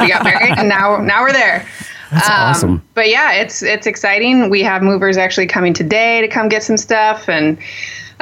we 0.00 0.08
got 0.08 0.24
married, 0.24 0.58
and 0.58 0.68
now 0.68 0.98
now 0.98 1.22
we're 1.22 1.32
there. 1.32 1.66
That's 2.10 2.28
um, 2.28 2.34
awesome. 2.36 2.88
But 2.94 3.08
yeah, 3.08 3.32
it's 3.32 3.62
it's 3.62 3.86
exciting. 3.86 4.50
We 4.50 4.62
have 4.62 4.82
movers 4.82 5.16
actually 5.16 5.46
coming 5.46 5.72
today 5.72 6.20
to 6.20 6.28
come 6.28 6.48
get 6.48 6.62
some 6.62 6.76
stuff, 6.76 7.28
and 7.28 7.58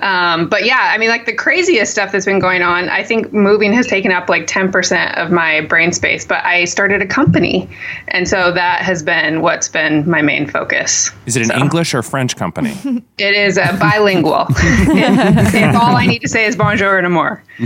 Um, 0.02 0.48
but 0.48 0.64
yeah, 0.64 0.90
I 0.92 0.98
mean, 0.98 1.08
like 1.08 1.24
the 1.26 1.32
craziest 1.34 1.92
stuff 1.92 2.12
that's 2.12 2.24
been 2.24 2.40
going 2.40 2.62
on, 2.62 2.88
I 2.88 3.02
think 3.04 3.32
moving 3.32 3.72
has 3.74 3.86
taken 3.86 4.10
up 4.10 4.28
like 4.28 4.46
10% 4.46 5.16
of 5.16 5.30
my 5.30 5.60
brain 5.62 5.92
space, 5.92 6.24
but 6.26 6.44
I 6.44 6.64
started 6.64 7.00
a 7.00 7.06
company. 7.06 7.68
And 8.08 8.28
so 8.28 8.50
that 8.52 8.82
has 8.82 9.02
been 9.02 9.40
what's 9.40 9.68
been 9.68 10.08
my 10.08 10.20
main 10.20 10.48
focus. 10.48 11.10
Is 11.26 11.36
it 11.36 11.42
an 11.42 11.48
So, 11.50 11.56
English 11.58 11.94
or 11.94 12.02
French 12.02 12.36
company? 12.36 12.74
It 13.16 13.36
is 13.36 13.56
uh, 13.58 13.76
bilingual. 13.78 14.46
and 14.60 15.76
all 15.76 15.94
I 15.94 16.04
need 16.04 16.20
to 16.22 16.28
say 16.28 16.46
is 16.46 16.56
bonjour 16.56 16.98
and 16.98 17.06
amour. 17.06 17.42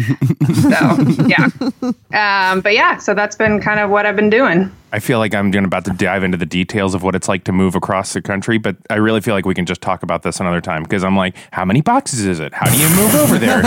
So, 0.58 0.96
yeah. 1.26 1.48
Um, 2.12 2.60
but 2.60 2.74
yeah, 2.74 2.96
so 2.98 3.14
that's 3.14 3.36
been 3.36 3.60
kind 3.60 3.80
of 3.80 3.90
what 3.90 4.06
I've 4.06 4.16
been 4.16 4.30
doing. 4.30 4.70
I 4.92 5.00
feel 5.00 5.18
like 5.18 5.34
I'm 5.34 5.52
about 5.54 5.84
to 5.84 5.90
dive 5.92 6.24
into 6.24 6.38
the 6.38 6.46
details 6.46 6.94
of 6.94 7.02
what 7.02 7.14
it's 7.14 7.28
like 7.28 7.44
to 7.44 7.52
move 7.52 7.74
across 7.74 8.14
the 8.14 8.22
country, 8.22 8.58
but 8.58 8.76
I 8.88 8.94
really 8.94 9.20
feel 9.20 9.34
like 9.34 9.44
we 9.44 9.54
can 9.54 9.66
just 9.66 9.82
talk 9.82 10.02
about 10.02 10.22
this 10.22 10.40
another 10.40 10.60
time 10.60 10.82
because 10.82 11.04
I'm 11.04 11.16
like, 11.16 11.36
how 11.50 11.64
many 11.64 11.80
boxes 11.82 12.24
is 12.24 12.40
it? 12.40 12.54
How 12.54 12.70
do 12.70 12.78
you 12.78 12.88
move 12.96 13.14
over 13.14 13.38
there? 13.38 13.60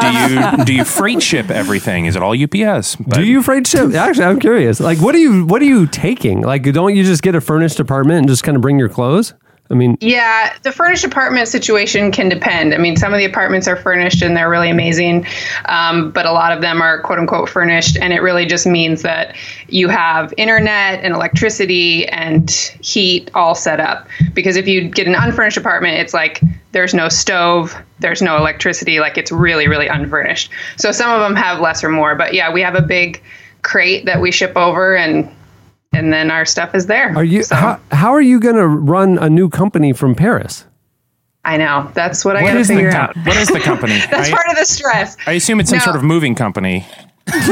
do 0.00 0.58
you 0.58 0.64
do 0.64 0.74
you 0.74 0.84
freight 0.84 1.22
ship 1.22 1.50
everything? 1.50 2.06
Is 2.06 2.14
it 2.16 2.22
all 2.22 2.32
UPS? 2.32 2.96
But 2.96 3.16
Do 3.16 3.24
you 3.24 3.42
freight 3.42 3.66
ship? 3.66 3.92
Actually, 3.94 4.26
I'm 4.26 4.38
curious. 4.38 4.78
Like, 4.78 4.98
what 5.00 5.14
are 5.14 5.18
you 5.18 5.46
what 5.46 5.60
are 5.62 5.66
you 5.66 5.86
taking? 5.86 6.42
Like, 6.42 6.62
don't 6.62 6.94
you 6.94 7.02
just 7.02 7.22
get 7.22 7.34
a 7.34 7.40
furnished 7.40 7.80
apartment 7.80 8.18
and 8.20 8.28
just 8.28 8.44
kind 8.44 8.56
of 8.56 8.62
bring 8.62 8.78
your 8.78 8.88
clothes? 8.88 9.34
I 9.70 9.74
mean, 9.74 9.98
Yeah, 10.00 10.56
the 10.62 10.72
furnished 10.72 11.04
apartment 11.04 11.46
situation 11.48 12.10
can 12.10 12.28
depend. 12.28 12.72
I 12.72 12.78
mean, 12.78 12.96
some 12.96 13.12
of 13.12 13.18
the 13.18 13.26
apartments 13.26 13.68
are 13.68 13.76
furnished 13.76 14.22
and 14.22 14.36
they're 14.36 14.48
really 14.48 14.70
amazing, 14.70 15.26
um, 15.66 16.10
but 16.10 16.24
a 16.24 16.32
lot 16.32 16.52
of 16.52 16.62
them 16.62 16.80
are 16.80 17.02
quote 17.02 17.18
unquote 17.18 17.50
furnished, 17.50 17.96
and 18.00 18.12
it 18.12 18.22
really 18.22 18.46
just 18.46 18.66
means 18.66 19.02
that 19.02 19.36
you 19.68 19.88
have 19.88 20.32
internet 20.38 21.04
and 21.04 21.12
electricity 21.14 22.06
and 22.08 22.50
heat 22.80 23.30
all 23.34 23.54
set 23.54 23.78
up. 23.78 24.08
Because 24.32 24.56
if 24.56 24.66
you 24.66 24.88
get 24.88 25.06
an 25.06 25.14
unfurnished 25.14 25.58
apartment, 25.58 25.98
it's 25.98 26.14
like 26.14 26.40
there's 26.72 26.94
no 26.94 27.08
stove, 27.08 27.76
there's 27.98 28.22
no 28.22 28.36
electricity, 28.36 29.00
like 29.00 29.18
it's 29.18 29.30
really, 29.30 29.68
really 29.68 29.88
unfurnished. 29.88 30.50
So 30.76 30.92
some 30.92 31.10
of 31.10 31.20
them 31.20 31.36
have 31.36 31.60
less 31.60 31.84
or 31.84 31.90
more, 31.90 32.14
but 32.14 32.32
yeah, 32.32 32.50
we 32.52 32.62
have 32.62 32.74
a 32.74 32.82
big 32.82 33.22
crate 33.62 34.06
that 34.06 34.20
we 34.20 34.30
ship 34.30 34.56
over 34.56 34.96
and 34.96 35.28
and 35.98 36.12
then 36.12 36.30
our 36.30 36.44
stuff 36.44 36.74
is 36.74 36.86
there. 36.86 37.14
are 37.16 37.24
you 37.24 37.42
So- 37.42 37.56
how, 37.56 37.80
how 37.92 38.10
are 38.12 38.20
you 38.20 38.40
going 38.40 38.56
to 38.56 38.66
run 38.66 39.18
a 39.18 39.28
new 39.28 39.48
company 39.48 39.92
from 39.92 40.14
Paris? 40.14 40.64
I 41.44 41.56
know. 41.56 41.90
That's 41.94 42.24
what 42.24 42.36
I 42.36 42.42
got 42.42 42.52
to 42.52 42.58
is 42.58 42.68
the 42.68 42.74
figure 42.74 42.90
out. 42.90 43.16
what 43.16 43.36
is 43.36 43.48
the 43.48 43.60
company? 43.60 43.98
That's 44.10 44.28
I, 44.28 44.32
part 44.32 44.46
of 44.50 44.56
the 44.56 44.64
stress. 44.66 45.16
I 45.26 45.32
assume 45.32 45.60
it's 45.60 45.70
some 45.70 45.78
No. 45.78 45.84
sort 45.84 45.96
of 45.96 46.02
moving 46.04 46.34
company. 46.34 46.86
Is 47.28 47.48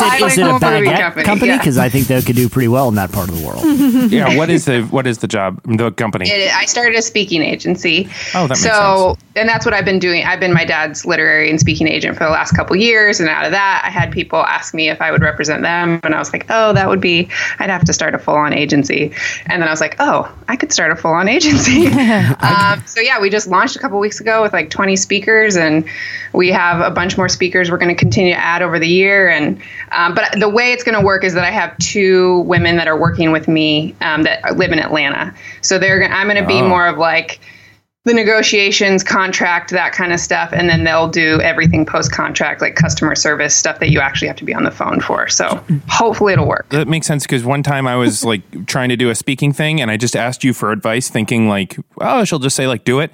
it, 0.00 0.22
is 0.22 0.38
it 0.38 0.42
a 0.42 0.58
bilingual 0.58 0.58
baguette 0.58 1.00
company, 1.00 1.24
company? 1.24 1.48
yeah. 1.50 1.58
Because 1.58 1.78
I 1.78 1.88
think 1.88 2.06
they 2.06 2.20
could 2.22 2.36
do 2.36 2.48
pretty 2.48 2.68
well 2.68 2.88
in 2.88 2.94
that 2.96 3.12
part 3.12 3.28
of 3.28 3.38
the 3.38 3.46
world. 3.46 3.62
Yeah. 4.14 4.36
What 4.36 4.50
is 4.50 4.66
the 4.66 4.82
what 4.82 5.06
is 5.06 5.18
the 5.18 5.26
job? 5.26 5.60
The 5.64 5.90
company. 5.90 6.28
It, 6.28 6.54
I 6.54 6.66
started 6.66 6.96
a 6.96 7.02
speaking 7.02 7.42
agency. 7.42 8.08
Oh, 8.34 8.46
that 8.46 8.50
makes 8.50 8.62
so, 8.62 9.16
and 9.34 9.48
that's 9.48 9.64
what 9.64 9.74
I've 9.74 9.84
been 9.84 9.98
doing. 9.98 10.24
I've 10.24 10.40
been 10.40 10.52
my 10.52 10.64
dad's 10.64 11.06
literary 11.06 11.50
and 11.50 11.58
speaking 11.58 11.88
agent 11.88 12.16
for 12.16 12.24
the 12.24 12.30
last 12.30 12.52
couple 12.52 12.76
years, 12.76 13.20
and 13.20 13.28
out 13.28 13.44
of 13.44 13.52
that, 13.52 13.82
I 13.84 13.90
had 13.90 14.12
people 14.12 14.40
ask 14.40 14.74
me 14.74 14.88
if 14.88 15.00
I 15.00 15.10
would 15.10 15.22
represent 15.22 15.62
them, 15.62 16.00
and 16.02 16.14
I 16.14 16.18
was 16.18 16.32
like, 16.32 16.46
oh, 16.50 16.72
that 16.74 16.88
would 16.88 17.00
be. 17.00 17.28
I'd 17.58 17.70
have 17.70 17.84
to 17.84 17.92
start 17.92 18.14
a 18.14 18.18
full 18.18 18.36
on 18.36 18.52
agency, 18.52 19.12
and 19.46 19.62
then 19.62 19.68
I 19.68 19.70
was 19.70 19.80
like, 19.80 19.96
oh, 19.98 20.32
I 20.48 20.56
could 20.56 20.72
start 20.72 20.92
a 20.92 20.96
full 20.96 21.12
on 21.12 21.28
agency. 21.28 21.86
um, 21.86 22.82
so 22.86 23.00
yeah, 23.00 23.20
we 23.20 23.30
just 23.30 23.46
launched 23.46 23.76
a 23.76 23.78
couple 23.78 23.98
weeks 23.98 24.20
ago 24.20 24.42
with 24.42 24.52
like 24.52 24.70
20 24.70 24.96
speakers, 24.96 25.56
and 25.56 25.84
we 26.32 26.50
have 26.50 26.80
a 26.80 26.90
bunch 26.90 27.16
more 27.16 27.28
speakers 27.28 27.70
we're 27.70 27.78
going 27.84 27.94
to 27.94 27.98
continue 27.98 28.32
to 28.32 28.38
add 28.40 28.62
over 28.62 28.78
the 28.78 28.88
year. 28.88 29.28
And 29.28 29.60
um, 29.92 30.14
but 30.14 30.38
the 30.38 30.48
way 30.48 30.72
it's 30.72 30.82
going 30.82 30.98
to 30.98 31.04
work 31.04 31.24
is 31.24 31.34
that 31.34 31.44
I 31.44 31.50
have 31.50 31.76
two 31.78 32.40
women 32.40 32.76
that 32.76 32.88
are 32.88 32.98
working 32.98 33.32
with 33.32 33.48
me 33.48 33.94
um, 34.00 34.22
that 34.24 34.56
live 34.56 34.72
in 34.72 34.78
Atlanta, 34.78 35.34
so 35.60 35.78
they're 35.78 36.00
gonna, 36.00 36.14
I'm 36.14 36.26
going 36.26 36.42
to 36.42 36.46
be 36.46 36.62
more 36.62 36.86
of 36.86 36.98
like 36.98 37.40
the 38.04 38.12
negotiations, 38.12 39.02
contract, 39.02 39.70
that 39.70 39.92
kind 39.92 40.12
of 40.12 40.20
stuff, 40.20 40.50
and 40.52 40.68
then 40.68 40.84
they'll 40.84 41.08
do 41.08 41.40
everything 41.40 41.86
post 41.86 42.12
contract, 42.12 42.60
like 42.60 42.74
customer 42.74 43.14
service 43.14 43.56
stuff 43.56 43.80
that 43.80 43.90
you 43.90 43.98
actually 43.98 44.28
have 44.28 44.36
to 44.36 44.44
be 44.44 44.54
on 44.54 44.62
the 44.62 44.70
phone 44.70 45.00
for. 45.00 45.26
So 45.28 45.64
hopefully 45.88 46.34
it'll 46.34 46.46
work. 46.46 46.68
That 46.68 46.86
makes 46.86 47.06
sense 47.06 47.24
because 47.24 47.44
one 47.44 47.62
time 47.62 47.86
I 47.86 47.96
was 47.96 48.22
like 48.22 48.66
trying 48.66 48.90
to 48.90 48.96
do 48.96 49.08
a 49.08 49.14
speaking 49.14 49.54
thing 49.54 49.80
and 49.80 49.90
I 49.90 49.96
just 49.96 50.14
asked 50.14 50.44
you 50.44 50.52
for 50.52 50.70
advice, 50.70 51.08
thinking 51.08 51.48
like, 51.48 51.78
oh, 51.98 52.24
she'll 52.24 52.38
just 52.38 52.56
say 52.56 52.66
like, 52.66 52.84
do 52.84 53.00
it. 53.00 53.10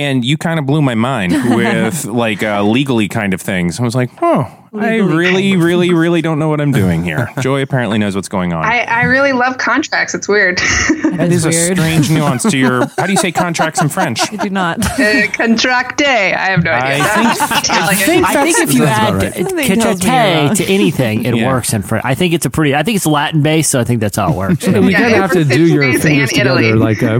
And 0.00 0.24
you 0.24 0.38
kind 0.38 0.58
of 0.58 0.64
blew 0.64 0.80
my 0.80 0.94
mind 0.94 1.32
with 1.56 2.06
like 2.06 2.42
uh, 2.42 2.62
legally 2.62 3.06
kind 3.06 3.34
of 3.34 3.40
things. 3.42 3.78
I 3.78 3.82
was 3.82 3.94
like, 3.94 4.10
oh, 4.22 4.50
I 4.72 4.96
really, 4.96 5.56
really, 5.56 5.92
really 5.92 6.22
don't 6.22 6.38
know 6.38 6.48
what 6.48 6.60
I'm 6.60 6.70
doing 6.72 7.02
here. 7.02 7.28
Joy 7.40 7.62
apparently 7.62 7.98
knows 7.98 8.14
what's 8.14 8.28
going 8.28 8.52
on. 8.52 8.64
I, 8.64 8.80
I 8.82 9.02
really 9.04 9.32
love 9.32 9.58
contracts. 9.58 10.14
It's 10.14 10.28
weird. 10.28 10.58
that 11.04 11.28
is 11.32 11.44
a 11.44 11.52
strange 11.52 12.10
nuance 12.10 12.42
to 12.44 12.56
your. 12.56 12.86
How 12.96 13.06
do 13.06 13.12
you 13.12 13.18
say 13.18 13.32
contracts 13.32 13.80
in 13.82 13.88
French? 13.88 14.20
I 14.32 14.36
do 14.36 14.50
not. 14.50 14.78
uh, 14.78 14.92
contracte. 15.32 16.06
I 16.06 16.50
have 16.50 16.62
no 16.64 16.70
idea. 16.70 17.04
I 17.04 17.34
think- 17.34 17.64
Italian. 17.64 18.24
I 18.24 18.42
think 18.44 18.58
if 18.58 18.74
you 18.74 18.84
add 18.84 19.08
about 19.14 19.22
right. 19.22 19.34
Something 19.34 19.80
tells 19.80 20.02
me 20.04 20.06
you're 20.10 20.14
cachete 20.14 20.46
wrong. 20.46 20.54
to 20.56 20.64
anything, 20.66 21.24
it 21.24 21.34
Yeah. 21.36 21.46
works 21.52 21.72
in 21.72 21.82
French. 21.82 22.04
I 22.04 22.14
think 22.14 22.34
it's 22.34 22.46
a 22.46 22.50
pretty. 22.50 22.74
I 22.74 22.82
think 22.82 22.96
it's 22.96 23.06
Latin 23.06 23.42
based, 23.42 23.70
so 23.70 23.80
I 23.80 23.84
think 23.84 24.00
that's 24.00 24.16
how 24.16 24.32
it 24.32 24.36
works. 24.36 24.66
And 24.66 24.84
you 24.84 24.90
Yeah, 24.90 24.98
kind 25.00 25.12
it 25.12 25.16
of 25.16 25.20
have 25.22 25.32
to 25.32 25.44
do 25.44 25.66
your 25.66 25.98
fingers 25.98 26.30
together, 26.30 26.60
Italy. 26.60 26.72
like 26.74 27.02
a, 27.02 27.16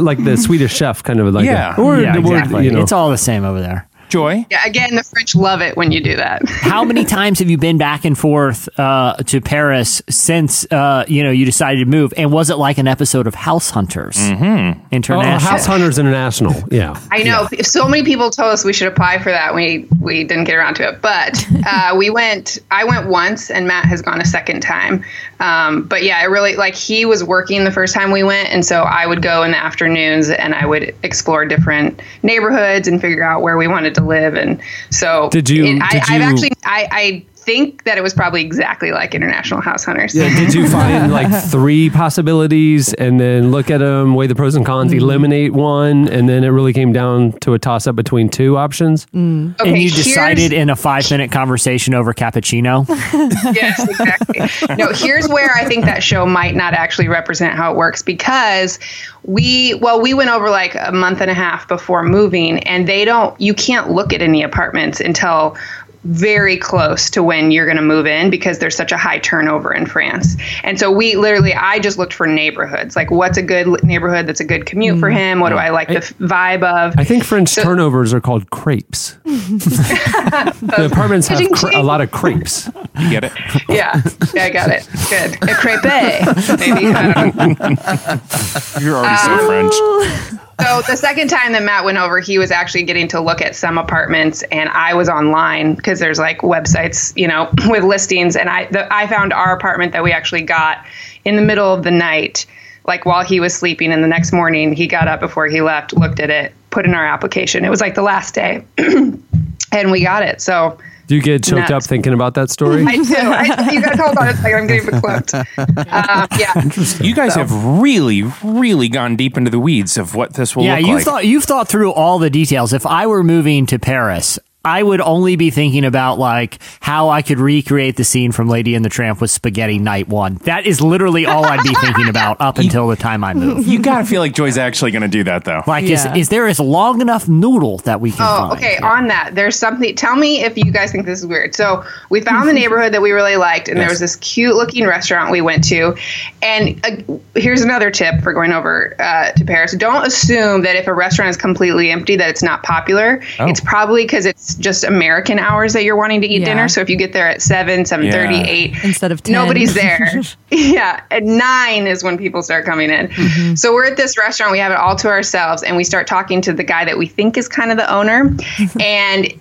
like 0.00 0.22
the 0.22 0.36
Swedish 0.36 0.74
chef, 0.74 1.02
kind 1.02 1.20
of 1.20 1.32
like 1.32 1.44
Yeah. 1.46 1.74
a, 1.76 1.80
or 1.80 2.00
yeah, 2.00 2.12
the 2.14 2.20
word, 2.20 2.34
exactly. 2.38 2.64
you 2.66 2.70
know. 2.70 2.82
It's 2.82 2.92
all 2.92 3.10
the 3.10 3.18
same 3.18 3.44
over 3.44 3.60
there. 3.60 3.86
Joy? 4.10 4.44
Yeah, 4.50 4.64
again, 4.66 4.94
the 4.94 5.02
French 5.04 5.34
love 5.34 5.60
it 5.60 5.76
when 5.76 5.92
you 5.92 6.00
do 6.02 6.16
that. 6.16 6.42
How 6.48 6.84
many 6.84 7.04
times 7.04 7.38
have 7.38 7.48
you 7.48 7.56
been 7.58 7.78
back 7.78 8.04
and 8.04 8.18
forth 8.18 8.68
uh, 8.78 9.14
to 9.24 9.40
Paris 9.40 10.02
since 10.10 10.70
uh, 10.72 11.04
you 11.08 11.22
know 11.22 11.30
you 11.30 11.44
decided 11.44 11.80
to 11.84 11.86
move? 11.90 12.12
And 12.16 12.32
was 12.32 12.50
it 12.50 12.56
like 12.56 12.78
an 12.78 12.88
episode 12.88 13.26
of 13.26 13.34
House 13.34 13.70
Hunters 13.70 14.16
Mm-hmm. 14.18 14.80
Oh, 14.80 14.86
International? 14.90 15.50
House 15.50 15.66
Hunters 15.66 15.98
International. 15.98 16.54
Yeah. 16.70 16.98
I 17.10 17.22
know. 17.24 17.46
So 17.62 17.88
many 17.88 18.04
people 18.04 18.30
told 18.30 18.52
us 18.52 18.64
we 18.64 18.72
should 18.72 18.86
apply 18.88 19.18
for 19.18 19.30
that. 19.30 19.54
We 19.54 19.88
we 20.00 20.24
didn't 20.24 20.44
get 20.44 20.54
around 20.54 20.74
to 20.74 20.88
it, 20.88 21.00
but 21.00 21.44
uh, 21.66 21.94
we 21.96 22.10
went. 22.10 22.58
I 22.70 22.84
went 22.84 23.08
once, 23.08 23.50
and 23.50 23.66
Matt 23.66 23.86
has 23.86 24.02
gone 24.02 24.20
a 24.20 24.24
second 24.24 24.60
time. 24.60 25.04
Um, 25.40 25.82
but 25.84 26.02
yeah, 26.04 26.22
it 26.22 26.26
really 26.26 26.54
like 26.56 26.74
he 26.74 27.04
was 27.06 27.24
working 27.24 27.64
the 27.64 27.70
first 27.70 27.94
time 27.94 28.10
we 28.12 28.22
went, 28.22 28.50
and 28.50 28.64
so 28.64 28.82
I 28.82 29.06
would 29.06 29.22
go 29.22 29.42
in 29.42 29.50
the 29.52 29.56
afternoons 29.56 30.28
and 30.30 30.54
I 30.54 30.66
would 30.66 30.94
explore 31.02 31.44
different 31.44 32.00
neighborhoods 32.22 32.86
and 32.88 33.00
figure 33.00 33.22
out 33.22 33.42
where 33.42 33.56
we 33.56 33.66
wanted 33.66 33.94
to 33.96 33.99
live. 34.00 34.34
And 34.34 34.60
so 34.90 35.28
Did 35.30 35.48
you- 35.50 35.64
It, 35.66 35.82
I, 35.82 35.88
did 35.90 36.02
I've 36.08 36.22
actually 36.22 36.52
I. 36.64 36.88
I 36.90 37.24
think 37.50 37.82
that 37.84 37.98
it 37.98 38.02
was 38.02 38.14
probably 38.14 38.42
exactly 38.42 38.92
like 38.92 39.12
International 39.12 39.60
House 39.60 39.84
Hunters. 39.84 40.14
Yeah, 40.14 40.32
did 40.34 40.54
you 40.54 40.68
find 40.68 41.12
like 41.12 41.28
three 41.50 41.90
possibilities 41.90 42.94
and 42.94 43.18
then 43.18 43.50
look 43.50 43.70
at 43.70 43.78
them, 43.78 44.14
weigh 44.14 44.28
the 44.28 44.36
pros 44.36 44.54
and 44.54 44.64
cons, 44.64 44.92
mm-hmm. 44.92 45.00
eliminate 45.00 45.52
one, 45.52 46.08
and 46.08 46.28
then 46.28 46.44
it 46.44 46.48
really 46.48 46.72
came 46.72 46.92
down 46.92 47.32
to 47.40 47.54
a 47.54 47.58
toss 47.58 47.88
up 47.88 47.96
between 47.96 48.28
two 48.28 48.56
options? 48.56 49.06
Mm. 49.06 49.60
Okay, 49.60 49.68
and 49.68 49.78
you 49.82 49.90
decided 49.90 50.52
in 50.52 50.70
a 50.70 50.76
five 50.76 51.10
minute 51.10 51.32
conversation 51.32 51.92
over 51.92 52.14
cappuccino. 52.14 52.86
yes, 53.54 53.88
exactly. 53.88 54.76
No, 54.76 54.92
here's 54.92 55.28
where 55.28 55.50
I 55.56 55.64
think 55.64 55.84
that 55.86 56.04
show 56.04 56.26
might 56.26 56.54
not 56.54 56.72
actually 56.72 57.08
represent 57.08 57.54
how 57.54 57.72
it 57.72 57.76
works 57.76 58.00
because 58.00 58.78
we, 59.24 59.74
well, 59.74 60.00
we 60.00 60.14
went 60.14 60.30
over 60.30 60.50
like 60.50 60.76
a 60.76 60.92
month 60.92 61.20
and 61.20 61.30
a 61.30 61.34
half 61.34 61.66
before 61.66 62.04
moving, 62.04 62.60
and 62.60 62.88
they 62.88 63.04
don't, 63.04 63.38
you 63.40 63.54
can't 63.54 63.90
look 63.90 64.12
at 64.12 64.22
any 64.22 64.42
apartments 64.42 65.00
until 65.00 65.56
very 66.04 66.56
close 66.56 67.10
to 67.10 67.22
when 67.22 67.50
you're 67.50 67.66
going 67.66 67.76
to 67.76 67.82
move 67.82 68.06
in 68.06 68.30
because 68.30 68.58
there's 68.58 68.76
such 68.76 68.92
a 68.92 68.96
high 68.96 69.18
turnover 69.18 69.72
in 69.72 69.86
France. 69.86 70.36
And 70.64 70.78
so 70.78 70.90
we 70.90 71.16
literally, 71.16 71.52
I 71.52 71.78
just 71.78 71.98
looked 71.98 72.14
for 72.14 72.26
neighborhoods. 72.26 72.96
Like, 72.96 73.10
what's 73.10 73.36
a 73.36 73.42
good 73.42 73.82
neighborhood 73.84 74.26
that's 74.26 74.40
a 74.40 74.44
good 74.44 74.66
commute 74.66 74.98
for 74.98 75.10
mm. 75.10 75.14
him? 75.14 75.40
What 75.40 75.50
do 75.50 75.56
I 75.56 75.68
like 75.68 75.88
the 75.88 75.98
f- 75.98 76.14
vibe 76.14 76.62
of? 76.62 76.98
I 76.98 77.04
think 77.04 77.24
French 77.24 77.50
So- 77.50 77.62
turnovers 77.62 78.14
are 78.14 78.20
called 78.20 78.50
crepes. 78.50 79.16
the 79.24 80.88
apartments 80.90 81.28
have 81.28 81.50
cr- 81.52 81.68
a 81.74 81.82
lot 81.82 82.00
of 82.00 82.10
crepes. 82.10 82.68
You 82.98 83.10
get 83.10 83.24
it? 83.24 83.32
yeah, 83.68 84.00
yeah, 84.34 84.44
I 84.44 84.50
got 84.50 84.70
it. 84.70 84.88
Good. 85.08 85.34
A 85.48 85.54
crepe, 85.54 85.84
maybe. 86.60 86.86
I 86.92 87.30
don't 87.30 87.36
know. 87.36 88.80
You're 88.80 88.96
already 88.96 89.16
so 89.16 89.46
French. 89.46 90.40
So 90.60 90.82
the 90.82 90.96
second 90.96 91.28
time 91.28 91.52
that 91.52 91.62
Matt 91.62 91.84
went 91.84 91.98
over, 91.98 92.20
he 92.20 92.38
was 92.38 92.50
actually 92.50 92.82
getting 92.82 93.08
to 93.08 93.20
look 93.20 93.40
at 93.40 93.56
some 93.56 93.78
apartments, 93.78 94.42
and 94.44 94.68
I 94.68 94.94
was 94.94 95.08
online 95.08 95.74
because 95.74 95.98
there's 95.98 96.18
like 96.18 96.40
websites, 96.40 97.16
you 97.16 97.28
know, 97.28 97.50
with 97.68 97.84
listings, 97.84 98.36
and 98.36 98.48
I 98.48 98.66
the, 98.66 98.92
I 98.92 99.06
found 99.06 99.32
our 99.32 99.54
apartment 99.54 99.92
that 99.92 100.02
we 100.02 100.12
actually 100.12 100.42
got 100.42 100.84
in 101.24 101.36
the 101.36 101.42
middle 101.42 101.72
of 101.72 101.82
the 101.82 101.90
night, 101.90 102.46
like 102.86 103.06
while 103.06 103.24
he 103.24 103.40
was 103.40 103.54
sleeping, 103.54 103.92
and 103.92 104.02
the 104.02 104.08
next 104.08 104.32
morning 104.32 104.72
he 104.72 104.86
got 104.86 105.08
up 105.08 105.20
before 105.20 105.46
he 105.46 105.60
left, 105.60 105.96
looked 105.96 106.20
at 106.20 106.30
it, 106.30 106.52
put 106.70 106.84
in 106.84 106.94
our 106.94 107.06
application. 107.06 107.64
It 107.64 107.70
was 107.70 107.80
like 107.80 107.94
the 107.94 108.02
last 108.02 108.34
day, 108.34 108.64
and 108.78 109.90
we 109.90 110.02
got 110.02 110.22
it. 110.22 110.40
So. 110.40 110.78
Do 111.10 111.16
you 111.16 111.22
get 111.22 111.42
choked 111.42 111.72
up 111.72 111.82
thinking 111.82 112.12
about 112.12 112.34
that 112.34 112.50
story? 112.50 112.84
I 112.86 112.94
do. 112.94 113.14
I, 113.16 113.72
you 113.72 113.82
guys 113.82 113.98
hold 113.98 114.16
on 114.16 114.28
a 114.28 114.36
second. 114.36 114.58
I'm 114.60 114.66
getting 114.68 114.88
verklempt. 114.88 115.34
Um, 115.80 116.28
yeah. 116.38 117.04
You 117.04 117.16
guys 117.16 117.34
have 117.34 117.52
really, 117.80 118.22
really 118.44 118.88
gone 118.88 119.16
deep 119.16 119.36
into 119.36 119.50
the 119.50 119.58
weeds 119.58 119.96
of 119.96 120.14
what 120.14 120.34
this 120.34 120.54
will 120.54 120.62
yeah, 120.62 120.76
look 120.76 120.86
you 120.86 120.94
like. 120.94 121.04
thought 121.04 121.26
you've 121.26 121.42
thought 121.42 121.66
through 121.66 121.92
all 121.92 122.20
the 122.20 122.30
details. 122.30 122.72
If 122.72 122.86
I 122.86 123.08
were 123.08 123.24
moving 123.24 123.66
to 123.66 123.78
Paris, 123.80 124.38
I 124.64 124.82
would 124.82 125.00
only 125.00 125.36
be 125.36 125.50
thinking 125.50 125.84
about 125.84 126.18
like 126.18 126.58
how 126.80 127.08
I 127.08 127.22
could 127.22 127.38
recreate 127.38 127.96
the 127.96 128.04
scene 128.04 128.30
from 128.30 128.48
Lady 128.48 128.74
and 128.74 128.84
the 128.84 128.90
Tramp 128.90 129.20
with 129.20 129.30
Spaghetti 129.30 129.78
Night 129.78 130.08
One. 130.08 130.34
That 130.44 130.66
is 130.66 130.80
literally 130.82 131.24
all 131.24 131.44
I'd 131.46 131.62
be 131.62 131.74
thinking 131.74 132.08
about 132.08 132.40
up 132.40 132.58
until 132.58 132.86
the 132.88 132.96
time 132.96 133.24
I 133.24 133.32
move. 133.32 133.66
You 133.66 133.78
gotta 133.80 134.04
feel 134.04 134.20
like 134.20 134.34
Joy's 134.34 134.58
actually 134.58 134.90
gonna 134.90 135.08
do 135.08 135.24
that 135.24 135.44
though. 135.44 135.62
Like, 135.66 135.86
Yeah. 135.86 136.12
is 136.14 136.20
is 136.20 136.28
there 136.28 136.46
a 136.46 136.52
long 136.62 137.00
enough 137.00 137.26
noodle 137.28 137.78
that 137.78 138.00
we 138.02 138.10
can 138.10 138.20
Oh, 138.22 138.48
find? 138.48 138.52
okay. 138.58 138.76
On 138.82 139.06
that, 139.08 139.30
there's 139.34 139.56
something. 139.56 139.94
Tell 139.94 140.16
me 140.16 140.42
if 140.44 140.58
you 140.58 140.70
guys 140.70 140.92
think 140.92 141.06
this 141.06 141.20
is 141.20 141.26
weird. 141.26 141.54
So 141.54 141.82
we 142.10 142.20
found 142.20 142.48
the 142.48 142.52
neighborhood 142.60 142.92
that 142.92 143.00
we 143.02 143.12
really 143.12 143.36
liked, 143.36 143.68
and 143.68 143.78
there 143.80 143.88
was 143.88 144.00
this 144.00 144.16
cute 144.16 144.56
looking 144.56 144.86
restaurant 144.86 145.30
we 145.30 145.40
went 145.40 145.64
to. 145.68 145.96
And 146.42 146.80
uh, 146.84 147.14
here's 147.34 147.62
another 147.62 147.90
tip 147.90 148.20
for 148.22 148.32
going 148.34 148.52
over 148.52 148.94
uh, 148.98 149.32
to 149.32 149.44
Paris: 149.44 149.74
don't 149.76 150.06
assume 150.06 150.62
that 150.62 150.76
if 150.76 150.86
a 150.86 150.92
restaurant 150.94 151.30
is 151.30 151.36
completely 151.36 151.90
empty 151.90 152.16
that 152.16 152.28
it's 152.28 152.42
not 152.42 152.62
popular. 152.62 153.22
It's 153.38 153.60
probably 153.60 154.04
because 154.04 154.26
it's 154.26 154.49
just 154.54 154.84
American 154.84 155.38
hours 155.38 155.72
that 155.72 155.84
you're 155.84 155.96
wanting 155.96 156.20
to 156.22 156.26
eat 156.26 156.40
Yeah. 156.40 156.46
dinner. 156.46 156.68
So 156.68 156.80
if 156.80 156.88
you 156.90 156.96
get 156.96 157.12
there 157.12 157.28
at 157.28 157.42
seven, 157.42 157.84
seven 157.84 158.10
thirty, 158.10 158.36
Yeah. 158.36 158.46
eight, 158.46 158.74
Instead 158.84 159.12
of 159.12 159.22
10. 159.22 159.32
nobody's 159.32 159.74
there. 159.74 160.20
yeah, 160.50 161.00
at 161.10 161.22
nine 161.24 161.86
is 161.86 162.02
when 162.04 162.16
people 162.18 162.42
start 162.42 162.64
coming 162.64 162.90
in. 162.90 163.08
Mm-hmm. 163.08 163.54
So 163.54 163.72
we're 163.72 163.86
at 163.86 163.96
this 163.96 164.16
restaurant, 164.18 164.52
we 164.52 164.58
have 164.58 164.72
it 164.72 164.78
all 164.78 164.96
to 164.96 165.08
ourselves, 165.08 165.62
and 165.62 165.76
we 165.76 165.84
start 165.84 166.06
talking 166.06 166.40
to 166.42 166.52
the 166.52 166.64
guy 166.64 166.84
that 166.84 166.98
we 166.98 167.06
think 167.06 167.36
is 167.36 167.48
kind 167.48 167.70
of 167.70 167.76
the 167.76 167.92
owner, 167.92 168.34
and 168.80 169.32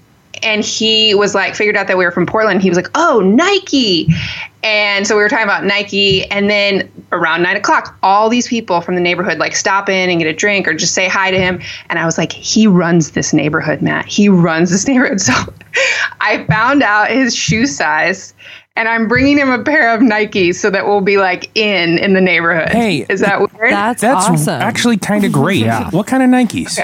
and 0.43 0.63
he 0.63 1.13
was 1.15 1.36
like 1.36 1.56
figured 1.56 1.75
out 1.75 1.88
that 1.88 1.97
we 1.97 2.06
were 2.06 2.12
from 2.12 2.25
Portland. 2.25 2.62
He 2.62 2.69
was 2.69 2.78
like, 2.78 2.89
"Oh, 2.95 3.21
Nike." 3.21 4.08
And 4.62 5.08
so 5.08 5.15
we 5.15 5.21
were 5.21 5.30
talking 5.30 5.45
about 5.45 5.63
Nike, 5.63 6.25
and 6.25 6.49
then 6.49 6.91
around 7.13 7.43
nine 7.43 7.56
o'clock, 7.56 7.97
all 8.04 8.28
these 8.30 8.47
people 8.47 8.82
from 8.82 8.95
the 8.95 9.02
neighborhood 9.02 9.38
like 9.38 9.56
stop 9.56 9.88
in 9.88 10.10
and 10.10 10.19
get 10.19 10.28
a 10.28 10.34
drink 10.34 10.67
or 10.67 10.73
just 10.73 10.93
say 10.93 11.08
hi 11.08 11.32
to 11.32 11.39
him. 11.39 11.62
And 11.89 11.97
I 11.97 12.06
was 12.06 12.17
like, 12.17 12.34
he 12.34 12.67
runs 12.67 13.12
this 13.12 13.32
neighborhood, 13.32 13.82
Matt. 13.82 14.06
He 14.06 14.28
runs 14.28 14.69
this 14.69 14.86
neighborhood. 14.88 15.21
So 15.21 15.34
I 16.19 16.43
found 16.45 16.84
out 16.84 17.10
his 17.10 17.34
shoe 17.34 17.65
size, 17.65 18.34
and 18.75 18.89
I'm 18.89 19.08
bringing 19.08 19.38
him 19.38 19.49
a 19.49 19.63
pair 19.63 19.93
of 19.93 20.02
Nikes 20.02 20.56
so 20.56 20.69
that 20.69 20.86
we'll 20.86 21.02
be 21.02 21.17
like 21.17 21.49
in 21.56 21.97
in 21.97 22.13
the 22.13 22.21
neighborhood. 22.21 22.69
Hey, 22.69 23.06
is 23.10 23.21
that 23.21 23.39
weird? 23.39 23.71
That's, 23.71 24.02
That's 24.02 24.28
awesome. 24.28 24.62
actually 24.62 24.97
kind 24.97 25.23
of 25.23 25.32
great. 25.32 25.60
yeah. 25.65 25.89
What 25.91 26.08
kind 26.08 26.21
of 26.21 26.30
Nikes? 26.30 26.80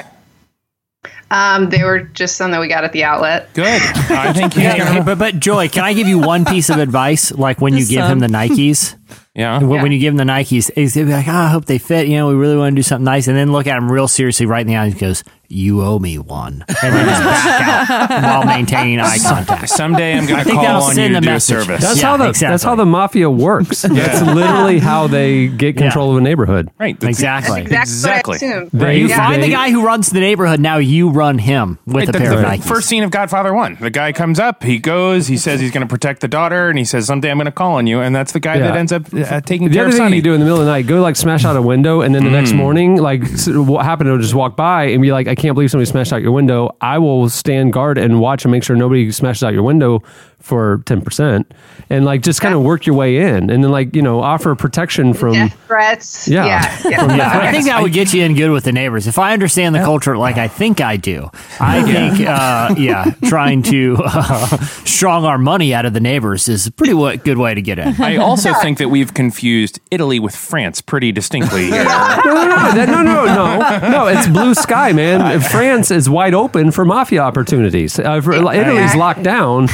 Um, 1.32 1.70
they 1.70 1.84
were 1.84 2.00
just 2.00 2.38
some 2.38 2.52
that 2.52 2.62
we 2.62 2.68
got 2.68 2.84
at 2.84 2.92
the 2.94 3.04
outlet. 3.04 3.54
Good. 3.54 3.66
I 4.10 4.32
think 4.34 4.54
he's 4.54 4.64
Hey, 4.64 4.80
hey, 4.80 5.02
but 5.04 5.18
but 5.18 5.40
Joy, 5.40 5.70
can 5.70 5.84
I 5.84 5.94
give 5.94 6.08
you 6.08 6.20
one 6.20 6.46
piece 6.46 6.70
of 6.70 6.78
advice? 6.78 7.32
Like 7.32 7.60
when 7.62 7.74
you 7.74 7.80
Just 7.80 7.92
give 7.92 8.06
him 8.06 8.20
the. 8.20 8.28
Nikes, 8.28 8.96
Yeah. 9.36 9.60
when, 9.62 9.82
when 9.82 9.92
you 9.92 10.00
give 10.00 10.14
him 10.14 10.18
the 10.18 10.24
Nikes, 10.24 10.72
he's 10.76 10.94
gonna 10.96 11.08
be 11.08 11.14
like, 11.14 11.28
"Oh, 11.28 11.32
I 11.32 11.48
hope 11.50 11.66
they 11.66 11.78
fit." 11.78 12.08
You 12.08 12.18
know, 12.18 12.28
we 12.30 12.36
really 12.36 12.56
want 12.58 12.74
to 12.74 12.76
do 12.78 12.84
something 12.84 13.04
nice, 13.06 13.28
and 13.28 13.36
then 13.36 13.52
look 13.52 13.68
at 13.68 13.78
him 13.78 13.92
real 13.92 14.08
seriously 14.08 14.46
right 14.46 14.62
in 14.62 14.68
the 14.68 14.78
eyes. 14.78 14.92
and 14.94 15.00
goes, 15.02 15.24
"You 15.50 15.82
owe 15.84 16.00
me 16.00 16.18
one," 16.18 16.64
and 16.84 16.94
then 16.96 17.06
just 17.08 17.24
back 17.24 17.90
out 18.10 18.10
while 18.24 18.46
maintaining 18.46 19.00
eye 19.00 19.18
contact. 19.20 19.70
Someday 19.70 20.18
I'm 20.18 20.26
gonna 20.26 20.44
think 20.44 20.56
call 20.62 20.84
on 20.84 20.98
you 20.98 21.10
to 21.10 21.22
do 21.22 21.32
a 21.34 21.40
service. 21.40 21.82
That's 21.82 22.02
Yeah, 22.02 22.08
how 22.12 22.18
the 22.18 22.30
exactly. 22.30 22.54
that's 22.54 22.64
how 22.64 22.76
the 22.76 22.86
mafia 22.86 23.30
works. 23.30 23.82
That's 23.96 24.22
literally 24.22 24.80
how 24.80 25.08
they 25.08 25.48
get 25.48 25.78
control 25.78 26.12
of 26.12 26.18
a 26.18 26.22
neighborhood. 26.22 26.70
right. 26.80 27.00
that's- 27.00 27.16
Exactly. 27.18 27.62
Exactly. 27.62 28.36
Exactly. 28.36 28.50
What 28.50 28.72
They- 28.72 28.98
You 29.00 29.08
Yeah. 29.08 29.18
find 29.28 29.42
the 29.44 29.50
guy 29.50 29.72
who 29.72 29.86
runs 29.86 30.10
the 30.10 30.20
neighborhood. 30.20 30.60
Now 30.60 30.78
you 30.78 31.10
run 31.10 31.38
him 31.38 31.80
with 31.86 31.96
Right, 31.96 32.10
a 32.10 32.12
the, 32.12 32.18
pair 32.20 32.34
of 32.34 32.40
Nikes. 32.46 32.64
first 32.64 32.88
scene 32.88 33.04
of 33.04 33.12
Godfather 33.12 33.54
One. 33.54 33.78
The 33.80 33.90
guy 33.90 34.12
comes 34.12 34.40
up, 34.40 34.64
he 34.64 34.78
goes, 34.80 35.28
he 35.28 35.38
says 35.38 35.60
he's 35.62 35.72
going 35.72 35.86
to 35.86 35.92
protect 35.92 36.22
the 36.22 36.28
daughter, 36.28 36.70
and 36.70 36.78
he 36.78 36.86
says 36.86 37.06
someday 37.06 37.32
I'm 37.32 37.38
going 37.38 37.46
to 37.46 37.52
call 37.52 37.74
on 37.76 37.88
you, 37.88 38.00
and 38.02 38.16
that's 38.16 38.32
the 38.32 38.40
guy 38.40 38.56
Yeah. 38.56 38.68
that 38.68 38.78
ends 38.78 38.92
up 38.92 39.04
uh, 39.14 39.42
taking 39.42 39.70
The 39.70 39.76
care 39.76 39.84
other 39.84 39.90
of 39.90 39.94
thing 39.94 40.06
Sonny. 40.06 40.16
you 40.18 40.22
do 40.22 40.34
in 40.34 40.40
the 40.40 40.46
middle 40.46 40.60
of 40.60 40.66
the 40.66 40.72
night, 40.72 40.88
go 40.88 41.02
like 41.02 41.16
smash 41.16 41.46
out 41.46 41.56
a 41.56 41.62
window, 41.62 42.02
and 42.02 42.14
then 42.14 42.24
the 42.24 42.32
next 42.32 42.54
morning, 42.54 42.98
like 42.98 43.24
what 43.48 43.86
happened 43.86 44.10
to 44.10 44.18
just 44.20 44.34
walk 44.34 44.56
by 44.56 44.86
and 44.86 45.02
be 45.02 45.12
like, 45.12 45.28
I 45.36 45.42
can't 45.42 45.54
believe 45.54 45.70
somebody 45.70 45.86
smashed 45.86 46.14
out 46.14 46.22
your 46.22 46.32
window. 46.32 46.78
I 46.80 46.98
will 46.98 47.28
stand 47.28 47.74
guard 47.74 47.98
and 47.98 48.22
watch 48.22 48.46
and 48.46 48.54
make 48.54 48.64
sure 48.64 48.78
nobody 48.78 49.12
smashes 49.12 49.44
out 49.44 49.52
your 49.52 49.64
window 49.64 50.02
for 50.40 50.82
ten 50.86 51.02
percent, 51.02 51.52
and 51.90 52.06
like 52.06 52.22
just 52.22 52.40
kind 52.42 52.54
of 52.54 52.62
work 52.62 52.86
your 52.86 52.96
way 52.96 53.18
in, 53.18 53.50
and 53.50 53.64
then 53.64 53.72
like 53.72 53.96
you 53.96 54.02
know 54.02 54.22
offer 54.22 54.54
protection 54.56 55.14
from. 55.14 55.34
Death 55.34 55.58
threats. 55.68 56.28
Yeah. 56.28 56.46
Yeah. 56.46 56.90
yeah. 56.90 57.00
From- 57.08 57.18
Yeah, 57.18 57.40
I 57.40 57.52
think 57.52 57.66
that 57.66 57.82
would 57.82 57.94
get 57.94 58.14
you 58.14 58.24
in 58.24 58.36
good 58.36 58.52
with 58.52 58.64
the 58.66 58.72
neighbors. 58.72 59.08
If 59.08 59.18
I 59.18 59.34
understand 59.34 59.74
the 59.74 59.80
culture 59.80 60.16
like 60.18 60.38
I 60.38 60.48
think 60.48 60.82
I 60.82 60.98
do, 60.98 61.30
I 61.60 61.82
think, 61.84 62.28
uh, 62.28 62.76
yeah, 62.78 63.14
trying 63.26 63.64
to 63.64 63.98
uh, 64.06 64.58
strong 64.86 65.26
our 65.26 65.38
money 65.40 65.74
out 65.74 65.86
of 65.86 65.94
the 65.94 66.00
neighbors 66.00 66.48
is 66.48 66.68
a 66.68 66.72
pretty 66.72 66.94
wa- 66.94 67.16
good 67.16 67.38
way 67.40 67.54
to 67.56 67.62
get 67.62 67.80
in. 67.80 68.00
I 68.02 68.18
also 68.18 68.54
think 68.62 68.78
that 68.78 68.90
we've 68.90 69.14
confused 69.14 69.80
Italy 69.92 70.20
with 70.20 70.36
France 70.36 70.82
pretty 70.82 71.12
distinctly 71.12 71.66
here. 71.72 71.84
No, 71.84 72.22
no, 72.26 72.34
no, 72.48 72.72
that- 72.74 72.90
no, 72.90 73.02
no, 73.02 73.26
no, 73.26 73.90
no. 73.90 74.08
It's 74.08 74.28
blue 74.28 74.54
sky, 74.54 74.92
man. 74.94 75.40
France 75.42 75.90
is 75.92 76.10
wide 76.10 76.34
open 76.36 76.70
for 76.72 76.86
mafia 76.86 77.22
opportunities. 77.22 77.98
Uh, 78.00 78.22
for, 78.22 78.34
Italy's 78.34 78.96
locked 78.96 79.24
down. 79.24 79.68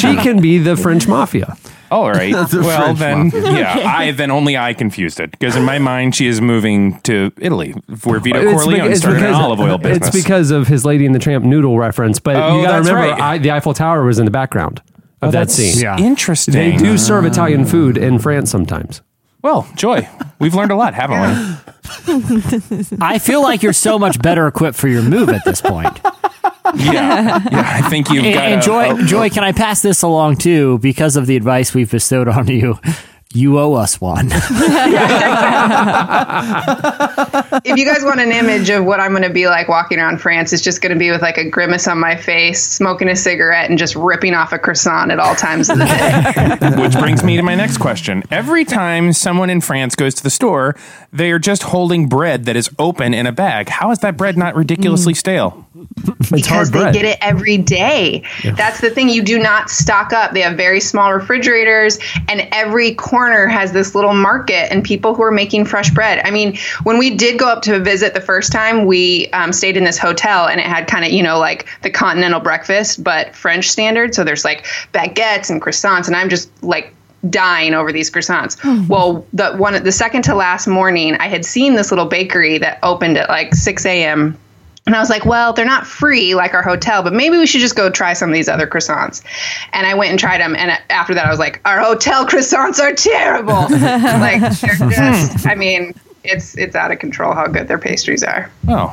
She 0.00 0.05
can 0.22 0.40
be 0.40 0.58
the 0.58 0.76
French 0.76 1.06
mafia. 1.08 1.56
All 1.90 2.10
right. 2.10 2.32
The 2.50 2.60
well, 2.62 2.94
French 2.96 2.98
then, 2.98 3.24
mafia. 3.26 3.42
yeah, 3.58 3.94
I 3.96 4.10
then 4.10 4.30
only 4.30 4.56
I 4.56 4.74
confused 4.74 5.20
it 5.20 5.30
because 5.30 5.54
in 5.56 5.64
my 5.64 5.78
mind 5.78 6.14
she 6.14 6.26
is 6.26 6.40
moving 6.40 7.00
to 7.02 7.32
Italy, 7.38 7.72
where 8.04 8.18
Vito 8.20 8.40
It's 8.40 8.62
Corleone 8.62 8.86
beca- 8.86 8.90
it's 8.90 9.00
started 9.00 9.18
an 9.18 9.24
because- 9.30 9.36
olive 9.42 9.60
oil 9.60 9.78
business. 9.78 10.08
It's 10.08 10.16
because 10.24 10.50
of 10.50 10.66
his 10.68 10.84
Lady 10.84 11.06
and 11.06 11.14
the 11.14 11.18
Tramp 11.18 11.44
noodle 11.44 11.78
reference. 11.78 12.18
But 12.18 12.36
Oh, 12.36 12.56
you 12.58 12.64
got 12.64 12.72
to 12.72 12.78
remember, 12.78 13.00
right. 13.12 13.20
I, 13.20 13.38
the 13.38 13.50
Eiffel 13.52 13.74
Tower 13.74 14.04
was 14.04 14.18
in 14.18 14.24
the 14.24 14.30
background 14.30 14.80
of 15.22 15.28
oh, 15.28 15.30
that 15.30 15.32
That's 15.48 15.54
scene. 15.54 15.82
Yeah. 15.82 15.96
interesting. 15.98 16.54
They 16.54 16.76
do 16.76 16.98
serve 16.98 17.24
Italian 17.24 17.64
food 17.64 17.96
in 17.96 18.18
France 18.18 18.50
sometimes. 18.50 19.00
Well, 19.42 19.68
Joy, 19.76 20.08
we've 20.40 20.54
learned 20.54 20.72
a 20.72 20.76
lot, 20.76 20.94
haven't 20.94 21.20
we? 21.20 22.96
I 23.00 23.18
feel 23.20 23.42
like 23.42 23.62
you're 23.62 23.72
so 23.72 23.96
much 23.98 24.20
better 24.20 24.46
equipped 24.48 24.76
for 24.76 24.88
your 24.88 25.02
move 25.02 25.28
at 25.28 25.44
this 25.44 25.60
point. 25.60 26.00
Yeah, 26.74 27.40
yeah. 27.52 27.80
I 27.84 27.88
think 27.88 28.10
you've 28.10 28.24
And, 28.24 28.34
got 28.34 28.44
and 28.44 28.62
Joy, 28.62 28.94
a- 28.94 29.06
Joy, 29.06 29.30
can 29.30 29.44
I 29.44 29.52
pass 29.52 29.82
this 29.82 30.02
along 30.02 30.36
too? 30.36 30.78
Because 30.78 31.16
of 31.16 31.26
the 31.26 31.36
advice 31.36 31.74
we've 31.74 31.90
bestowed 31.90 32.28
on 32.28 32.48
you, 32.48 32.78
you 33.36 33.58
owe 33.58 33.74
us 33.74 34.00
one. 34.00 34.26
if 37.64 37.76
you 37.76 37.84
guys 37.84 38.02
want 38.02 38.20
an 38.20 38.32
image 38.32 38.70
of 38.70 38.84
what 38.84 38.98
I'm 39.00 39.10
going 39.10 39.24
to 39.24 39.30
be 39.30 39.46
like 39.46 39.68
walking 39.68 39.98
around 39.98 40.18
France, 40.18 40.52
it's 40.52 40.62
just 40.62 40.80
going 40.80 40.92
to 40.92 40.98
be 40.98 41.10
with 41.10 41.22
like 41.22 41.36
a 41.36 41.48
grimace 41.48 41.86
on 41.86 41.98
my 41.98 42.16
face, 42.16 42.62
smoking 42.62 43.08
a 43.08 43.16
cigarette, 43.16 43.68
and 43.68 43.78
just 43.78 43.94
ripping 43.94 44.32
off 44.34 44.52
a 44.52 44.58
croissant 44.58 45.10
at 45.10 45.18
all 45.18 45.34
times 45.34 45.68
of 45.68 45.78
the 45.78 45.84
day. 45.84 46.70
Which 46.82 46.98
brings 46.98 47.22
me 47.22 47.36
to 47.36 47.42
my 47.42 47.54
next 47.54 47.78
question. 47.78 48.22
Every 48.30 48.64
time 48.64 49.12
someone 49.12 49.50
in 49.50 49.60
France 49.60 49.94
goes 49.94 50.14
to 50.14 50.22
the 50.22 50.30
store, 50.30 50.74
they 51.12 51.30
are 51.30 51.38
just 51.38 51.64
holding 51.64 52.08
bread 52.08 52.44
that 52.46 52.56
is 52.56 52.70
open 52.78 53.12
in 53.12 53.26
a 53.26 53.32
bag. 53.32 53.68
How 53.68 53.90
is 53.90 53.98
that 53.98 54.16
bread 54.16 54.38
not 54.38 54.54
ridiculously 54.54 55.12
mm. 55.12 55.18
stale? 55.18 55.65
It's 56.18 56.30
because 56.30 56.48
hard 56.48 56.66
they 56.68 56.78
bread. 56.80 56.94
get 56.94 57.04
it 57.04 57.18
every 57.20 57.56
day. 57.56 58.24
That's 58.42 58.80
the 58.80 58.90
thing. 58.90 59.08
You 59.08 59.22
do 59.22 59.38
not 59.38 59.70
stock 59.70 60.12
up. 60.12 60.32
They 60.32 60.40
have 60.40 60.56
very 60.56 60.80
small 60.80 61.12
refrigerators, 61.14 62.00
and 62.28 62.48
every 62.50 62.94
corner 62.94 63.46
has 63.46 63.72
this 63.72 63.94
little 63.94 64.12
market 64.12 64.72
and 64.72 64.82
people 64.82 65.14
who 65.14 65.22
are 65.22 65.30
making 65.30 65.66
fresh 65.66 65.90
bread. 65.90 66.20
I 66.24 66.32
mean, 66.32 66.58
when 66.82 66.98
we 66.98 67.14
did 67.14 67.38
go 67.38 67.48
up 67.48 67.62
to 67.62 67.78
visit 67.78 68.12
the 68.14 68.20
first 68.20 68.50
time, 68.50 68.86
we 68.86 69.28
um, 69.28 69.52
stayed 69.52 69.76
in 69.76 69.84
this 69.84 69.98
hotel, 69.98 70.48
and 70.48 70.58
it 70.58 70.66
had 70.66 70.88
kind 70.88 71.04
of 71.04 71.12
you 71.12 71.22
know 71.22 71.38
like 71.38 71.68
the 71.82 71.90
continental 71.90 72.40
breakfast, 72.40 73.04
but 73.04 73.34
French 73.36 73.70
standard. 73.70 74.12
So 74.12 74.24
there's 74.24 74.44
like 74.44 74.66
baguettes 74.92 75.48
and 75.48 75.62
croissants, 75.62 76.08
and 76.08 76.16
I'm 76.16 76.28
just 76.28 76.50
like 76.64 76.92
dying 77.30 77.72
over 77.74 77.92
these 77.92 78.10
croissants. 78.10 78.56
Well, 78.88 79.26
the 79.32 79.52
one 79.52 79.80
the 79.82 79.92
second 79.92 80.22
to 80.22 80.34
last 80.34 80.66
morning, 80.66 81.14
I 81.16 81.28
had 81.28 81.44
seen 81.44 81.74
this 81.74 81.92
little 81.92 82.06
bakery 82.06 82.58
that 82.58 82.78
opened 82.82 83.16
at 83.16 83.28
like 83.28 83.54
6 83.54 83.86
a.m. 83.86 84.38
And 84.86 84.94
I 84.94 85.00
was 85.00 85.10
like, 85.10 85.24
well, 85.24 85.52
they're 85.52 85.64
not 85.64 85.84
free 85.86 86.34
like 86.36 86.54
our 86.54 86.62
hotel, 86.62 87.02
but 87.02 87.12
maybe 87.12 87.36
we 87.36 87.46
should 87.46 87.60
just 87.60 87.74
go 87.74 87.90
try 87.90 88.12
some 88.12 88.28
of 88.30 88.34
these 88.34 88.48
other 88.48 88.68
croissants. 88.68 89.20
And 89.72 89.84
I 89.86 89.94
went 89.94 90.10
and 90.10 90.18
tried 90.18 90.40
them. 90.40 90.54
And 90.54 90.70
after 90.90 91.12
that, 91.14 91.26
I 91.26 91.30
was 91.30 91.40
like, 91.40 91.60
our 91.64 91.80
hotel 91.80 92.24
croissants 92.28 92.78
are 92.80 92.92
terrible. 92.92 93.52
like, 94.20 94.40
they're 94.60 94.88
just, 94.90 95.46
I 95.46 95.54
mean, 95.56 95.92
it's 96.22 96.56
it's 96.56 96.74
out 96.76 96.90
of 96.92 96.98
control 97.00 97.34
how 97.34 97.46
good 97.48 97.66
their 97.68 97.78
pastries 97.78 98.22
are. 98.22 98.50
Oh, 98.68 98.92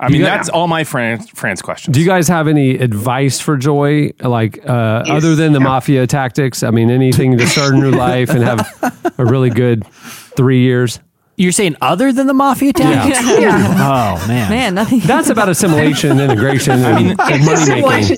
I 0.00 0.08
mean, 0.10 0.20
got- 0.20 0.26
that's 0.36 0.48
all 0.48 0.68
my 0.68 0.84
France, 0.84 1.28
France 1.30 1.60
questions. 1.62 1.94
Do 1.94 2.00
you 2.00 2.06
guys 2.06 2.26
have 2.28 2.46
any 2.48 2.76
advice 2.76 3.40
for 3.40 3.56
Joy, 3.56 4.10
like 4.20 4.58
uh, 4.68 5.02
Yes. 5.06 5.16
other 5.16 5.34
than 5.36 5.52
the 5.52 5.58
Yeah. 5.60 5.64
mafia 5.64 6.06
tactics? 6.06 6.62
I 6.62 6.70
mean, 6.70 6.88
anything 6.90 7.36
to 7.38 7.46
start 7.46 7.74
a 7.74 7.76
new 7.78 7.90
life 8.08 8.30
and 8.30 8.42
have 8.44 9.12
a 9.18 9.24
really 9.24 9.50
good 9.50 9.84
three 10.36 10.60
years. 10.60 11.00
You're 11.42 11.52
saying 11.52 11.76
other 11.80 12.12
than 12.12 12.26
the 12.28 12.34
mafia 12.34 12.72
tactics? 12.72 13.18
Oh 13.82 14.24
man. 14.28 14.50
Man, 14.50 14.74
nothing. 14.74 15.00
That's 15.00 15.28
about 15.28 15.48
assimilation, 15.48 16.20
integration, 16.20 16.80
and, 16.80 17.20
and 17.20 17.44
money 17.44 17.82
making. 17.82 18.16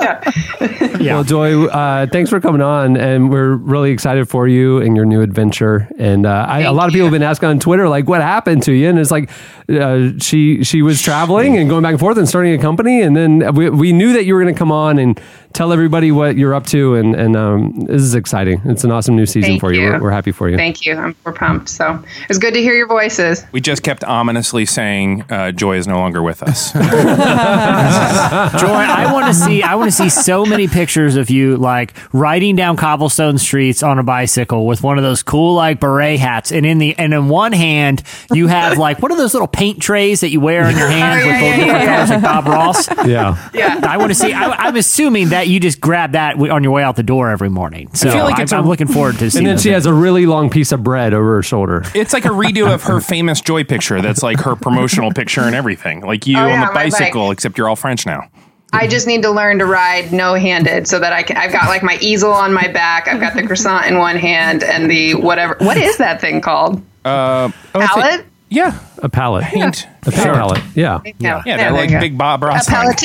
Yeah. 1.01 1.15
Well, 1.15 1.25
Joy, 1.25 1.65
uh, 1.67 2.07
thanks 2.07 2.31
for 2.31 2.41
coming 2.41 2.61
on, 2.61 2.97
and 2.97 3.31
we're 3.31 3.55
really 3.55 3.91
excited 3.91 4.29
for 4.29 4.47
you 4.47 4.79
and 4.79 4.97
your 4.97 5.05
new 5.05 5.23
adventure. 5.23 5.89
And 5.99 6.27
uh, 6.27 6.47
I, 6.49 6.61
a 6.61 6.73
lot 6.73 6.87
of 6.89 6.93
people 6.93 7.07
have 7.07 7.13
been 7.13 7.23
asking 7.23 7.49
on 7.49 7.59
Twitter, 7.61 7.89
like, 7.89 8.09
what 8.09 8.21
happened 8.21 8.63
to 8.65 8.73
you? 8.73 8.89
And 8.89 8.99
it's 8.99 9.11
like 9.11 9.31
uh, 9.69 10.11
she 10.19 10.63
she 10.63 10.83
was 10.83 11.01
traveling 11.01 11.57
and 11.57 11.71
going 11.71 11.83
back 11.83 11.93
and 11.93 12.01
forth 12.01 12.19
and 12.19 12.29
starting 12.29 12.53
a 12.53 12.59
company, 12.59 13.01
and 13.01 13.17
then 13.17 13.55
we, 13.55 13.71
we 13.71 13.93
knew 13.93 14.13
that 14.13 14.27
you 14.27 14.35
were 14.35 14.43
going 14.43 14.55
to 14.55 14.59
come 14.59 14.71
on 14.71 14.99
and 14.99 15.19
tell 15.55 15.73
everybody 15.73 16.13
what 16.13 16.37
you're 16.37 16.55
up 16.55 16.67
to, 16.67 16.97
and 16.97 17.15
and 17.15 17.35
um, 17.35 17.81
this 17.81 18.03
is 18.03 18.15
exciting. 18.15 18.61
It's 18.67 18.85
an 18.85 18.91
awesome 18.91 19.17
new 19.17 19.25
season 19.25 19.53
Thank 19.53 19.61
for 19.61 19.73
you. 19.73 19.83
you. 19.83 19.93
We're, 19.93 20.03
we're 20.03 20.11
happy 20.11 20.33
for 20.33 20.51
you. 20.51 20.57
Thank 20.57 20.85
you. 20.85 20.97
I'm, 20.97 21.17
we're 21.25 21.33
pumped. 21.33 21.71
So 21.71 22.03
it's 22.29 22.39
good 22.39 22.53
to 22.55 22.61
hear 22.61 22.75
your 22.75 22.89
voices. 22.89 23.47
We 23.53 23.63
just 23.63 23.83
kept 23.83 24.05
ominously 24.05 24.67
saying 24.67 25.25
uh, 25.31 25.53
Joy 25.53 25.79
is 25.79 25.87
no 25.87 25.99
longer 25.99 26.23
with 26.23 26.43
us. 26.43 26.73
Joy, 26.73 26.81
I 26.83 29.11
want 29.13 29.29
to 29.29 29.35
see. 29.35 29.63
I 29.63 29.77
want 29.77 29.91
to 29.91 29.97
see 29.97 30.11
so 30.11 30.45
many 30.45 30.69
pictures 30.69 31.17
of 31.17 31.31
you 31.31 31.57
like 31.57 31.95
riding 32.13 32.55
down 32.55 32.77
cobblestone 32.77 33.39
streets 33.39 33.83
on 33.83 33.99
a 33.99 34.03
bicycle 34.03 34.67
with 34.67 34.83
one 34.83 34.99
of 34.99 35.05
those 35.05 35.23
cool 35.23 35.55
like 35.55 35.81
beret 35.81 36.19
hats, 36.19 36.53
and 36.53 36.67
in 36.67 36.77
the 36.77 36.95
and 36.99 37.15
in 37.15 37.31
one 37.31 37.53
hand 37.53 38.03
you 38.31 38.49
have 38.49 38.77
like 38.77 39.01
what 39.01 39.11
are 39.11 39.17
those 39.17 39.33
little 39.33 39.49
paint 39.55 39.81
trays 39.81 40.21
that 40.21 40.31
you 40.31 40.41
wear 40.41 40.65
on 40.65 40.77
your 40.77 40.89
hand 40.89 41.23
Oh, 41.23 41.27
with 41.27 41.35
yeah, 41.35 41.41
the 41.41 41.47
yeah, 41.47 41.57
different 41.57 41.83
yeah, 41.83 41.97
colors 41.97 42.11
like 42.11 42.23
Bob 42.23 42.47
Ross. 42.47 42.89
Yeah. 43.07 43.51
Yeah. 43.55 43.81
I 43.83 43.97
want 43.99 44.11
to 44.11 44.15
see. 44.15 44.33
I, 44.33 44.51
I'm 44.51 44.77
assuming 44.77 45.29
that 45.31 45.49
you 45.49 45.61
just 45.61 45.81
grab 45.81 46.13
that 46.13 46.37
on 46.37 46.63
your 46.65 46.73
way 46.73 46.83
out 46.83 46.97
the 46.97 47.03
door 47.03 47.31
every 47.31 47.51
morning. 47.51 47.89
So 47.95 48.11
feel 48.11 48.25
like 48.25 48.39
I 48.39 48.43
it's 48.43 48.53
am 48.53 48.65
a- 48.65 48.69
looking 48.69 48.87
forward 48.89 49.19
to 49.19 49.31
seeing. 49.31 49.41
And 49.45 49.47
then 49.49 49.55
those 49.57 49.63
she 49.63 49.71
has 49.71 49.87
a 49.87 49.93
really 49.95 50.27
long 50.27 50.51
piece 50.51 50.73
of 50.73 50.83
bread 50.83 51.13
over 51.15 51.37
her 51.37 51.43
shoulder. 51.43 51.83
it's 51.95 52.13
like 52.13 52.25
a 52.25 52.31
redo 52.31 52.73
of 52.73 52.83
her 52.85 53.01
famous 53.15 53.41
Joy 53.41 53.65
picture. 53.65 54.01
That's 54.03 54.23
like 54.23 54.41
her 54.41 54.57
promotional 54.57 55.11
picture 55.13 55.43
and 55.43 55.55
everything. 55.55 56.01
Like 56.01 56.27
you 56.27 56.37
Oh, 56.39 56.47
yeah, 56.47 56.63
on 56.63 56.67
the 56.69 56.75
bicycle, 56.75 57.31
except 57.31 57.57
you're 57.59 57.69
all 57.69 57.77
French 57.77 58.07
now. 58.07 58.29
I 58.73 58.89
just 58.89 59.07
need 59.07 59.23
to 59.23 59.31
learn 59.31 59.59
to 59.61 59.67
ride 59.67 60.13
no 60.13 60.35
handed 60.35 60.89
so 60.89 60.99
that 60.99 61.13
I 61.13 61.23
can. 61.23 61.37
I've 61.37 61.53
got 61.53 61.69
like 61.69 61.85
my 61.85 61.97
easel 62.01 62.33
on 62.33 62.53
my 62.53 62.67
back. 62.67 63.07
I've 63.07 63.21
got 63.21 63.35
the 63.35 63.47
croissant 63.47 63.87
in 63.87 63.99
one 63.99 64.17
hand 64.17 64.65
and 64.65 64.91
the 64.91 65.15
whatever. 65.15 65.57
What 65.61 65.77
is 65.77 65.99
that 65.99 66.21
thing 66.21 66.41
called? 66.41 66.83
Uh, 67.05 67.51
oh, 67.75 67.81
it's 67.81 67.85
a- 67.85 68.01
Palette? 68.01 68.27
Yeah, 68.51 68.79
A 69.03 69.09
palette. 69.09 69.45
paint. 69.45 69.87
A 70.07 70.11
paint 70.11 70.35
pallet. 70.35 70.61
Yeah. 70.75 71.01
Yeah, 71.19 71.43
Yeah, 71.47 71.57
they're 71.57 71.73
like 71.73 71.91
big 71.91 72.19
Bob 72.19 72.43
A 72.43 72.47
Ross. 72.47 72.69
palette. 72.69 73.01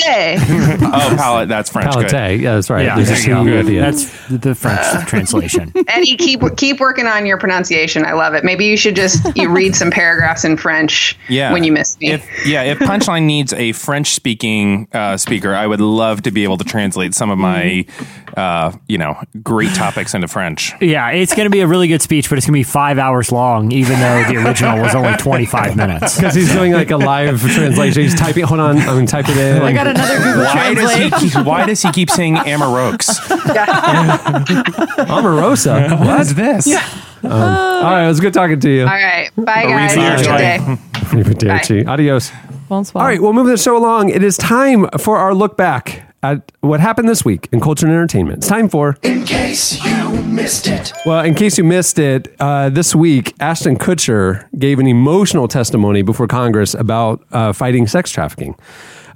Oh, 0.92 1.16
palette. 1.18 1.50
That's 1.50 1.70
French. 1.70 1.92
Palette. 1.92 2.10
Good. 2.10 2.42
Yeah, 2.42 2.56
that's 2.56 2.70
right. 2.70 2.86
Yeah, 2.86 2.96
There's 2.96 3.10
a 3.10 3.12
there 3.14 3.22
C 3.22 3.30
you 3.30 3.58
at 3.58 3.66
the 3.66 3.80
end. 3.80 3.94
That's 3.96 4.28
the 4.30 4.56
French 4.56 5.08
translation. 5.08 5.72
Eddie, 5.88 6.16
keep 6.18 6.42
keep 6.58 6.80
working 6.80 7.06
on 7.06 7.26
your 7.26 7.38
pronunciation. 7.38 8.06
I 8.06 8.14
love 8.14 8.34
it. 8.34 8.44
Maybe 8.44 8.66
you 8.66 8.76
should 8.78 8.96
just 8.96 9.26
you 9.38 9.50
read 9.50 9.76
some 9.76 9.92
paragraphs 9.92 10.44
in 10.46 10.58
French 10.58 11.18
Yeah. 11.30 11.52
when 11.54 11.64
you 11.64 11.72
miss 11.72 12.00
me. 12.00 12.12
If 12.14 12.48
yeah, 12.48 12.64
if 12.64 12.80
Punchline 12.80 13.24
needs 13.24 13.54
a 13.54 13.72
French 13.74 14.14
speaking 14.14 14.88
uh, 14.94 15.18
speaker, 15.18 15.54
I 15.54 15.68
would 15.68 15.82
love 15.82 16.24
to 16.24 16.32
be 16.32 16.44
able 16.44 16.58
to 16.58 16.64
translate 16.66 17.14
some 17.14 17.30
of 17.30 17.38
my, 17.38 17.86
uh, 18.36 18.72
you 18.88 18.98
know, 18.98 19.22
great 19.44 19.74
topics 19.76 20.14
into 20.14 20.28
French. 20.28 20.74
Yeah, 20.82 21.10
it's 21.12 21.36
going 21.36 21.46
to 21.46 21.50
be 21.52 21.62
a 21.62 21.68
really 21.68 21.88
good 21.88 22.02
speech, 22.02 22.30
but 22.30 22.38
it's 22.38 22.48
going 22.48 22.54
to 22.54 22.60
be 22.60 22.64
five 22.64 22.98
hours 22.98 23.32
long, 23.32 23.72
even 23.72 24.00
though 24.00 24.24
the 24.32 24.38
original 24.38 24.80
was 24.82 24.96
only 24.96 25.14
25 25.18 25.76
minutes. 25.76 26.16
Because 26.20 26.36
he's 26.36 26.52
doing 26.52 26.74
like 26.74 26.89
a 26.92 26.98
live 26.98 27.40
translation. 27.42 28.04
He's 28.04 28.16
typing. 28.16 28.44
Hold 28.44 28.60
on, 28.60 28.78
I'm 28.78 28.86
gonna 28.86 29.08
type 29.08 29.30
it 29.30 29.38
in. 29.38 29.62
I 29.62 29.74
got 29.74 29.88
another 29.88 30.18
Google 30.18 30.44
Why 30.44 30.74
does 30.74 30.94
he 30.94 31.12
keep, 31.30 31.46
why 31.46 31.66
does 31.66 31.82
he 31.82 31.92
keep 31.92 32.10
saying 32.10 32.36
Amarokes? 32.36 33.20
Omarosa. 35.08 36.00
What 36.00 36.22
is 36.22 36.36
this? 36.36 36.68
Um, 37.22 37.32
all 37.32 37.84
right, 37.84 38.06
it 38.06 38.08
was 38.08 38.20
good 38.20 38.34
talking 38.34 38.60
to 38.60 38.70
you. 38.70 38.82
All 38.82 38.88
right, 38.88 39.30
bye 39.36 39.64
guys. 39.64 39.94
Have 39.96 40.20
a 40.20 41.24
good 41.24 41.38
day. 41.40 41.50
Arrivederci. 41.54 41.88
Adios. 41.88 42.32
Bonsoir. 42.70 43.04
All 43.04 43.10
right, 43.10 43.22
we'll 43.22 43.34
move 43.34 43.48
the 43.48 43.58
show 43.58 43.76
along. 43.76 44.10
It 44.10 44.24
is 44.24 44.38
time 44.38 44.88
for 45.00 45.18
our 45.18 45.34
look 45.34 45.58
back 45.58 46.09
at 46.24 46.52
what 46.62 46.80
happened 46.80 47.08
this 47.08 47.24
week 47.24 47.48
in 47.52 47.60
culture 47.60 47.86
and 47.86 47.96
entertainment. 47.96 48.40
It's 48.40 48.48
time 48.48 48.70
for. 48.70 48.98
In 49.04 49.26
case 49.26 49.84
you 49.84 50.12
missed 50.24 50.68
it. 50.68 50.94
Well, 51.06 51.24
in 51.24 51.36
case 51.36 51.58
you 51.58 51.64
missed 51.64 52.00
it, 52.00 52.36
uh, 52.40 52.70
this 52.70 52.94
week, 52.96 53.36
Ashton 53.40 53.78
Kutcher 53.78 54.48
gave 54.58 54.80
an 54.80 54.88
emotional 54.88 55.48
testimony 55.48 56.02
before 56.02 56.28
Congress 56.28 56.74
about 56.74 57.24
uh, 57.32 57.54
fighting 57.54 57.88
sex 57.88 58.12
trafficking. 58.12 58.56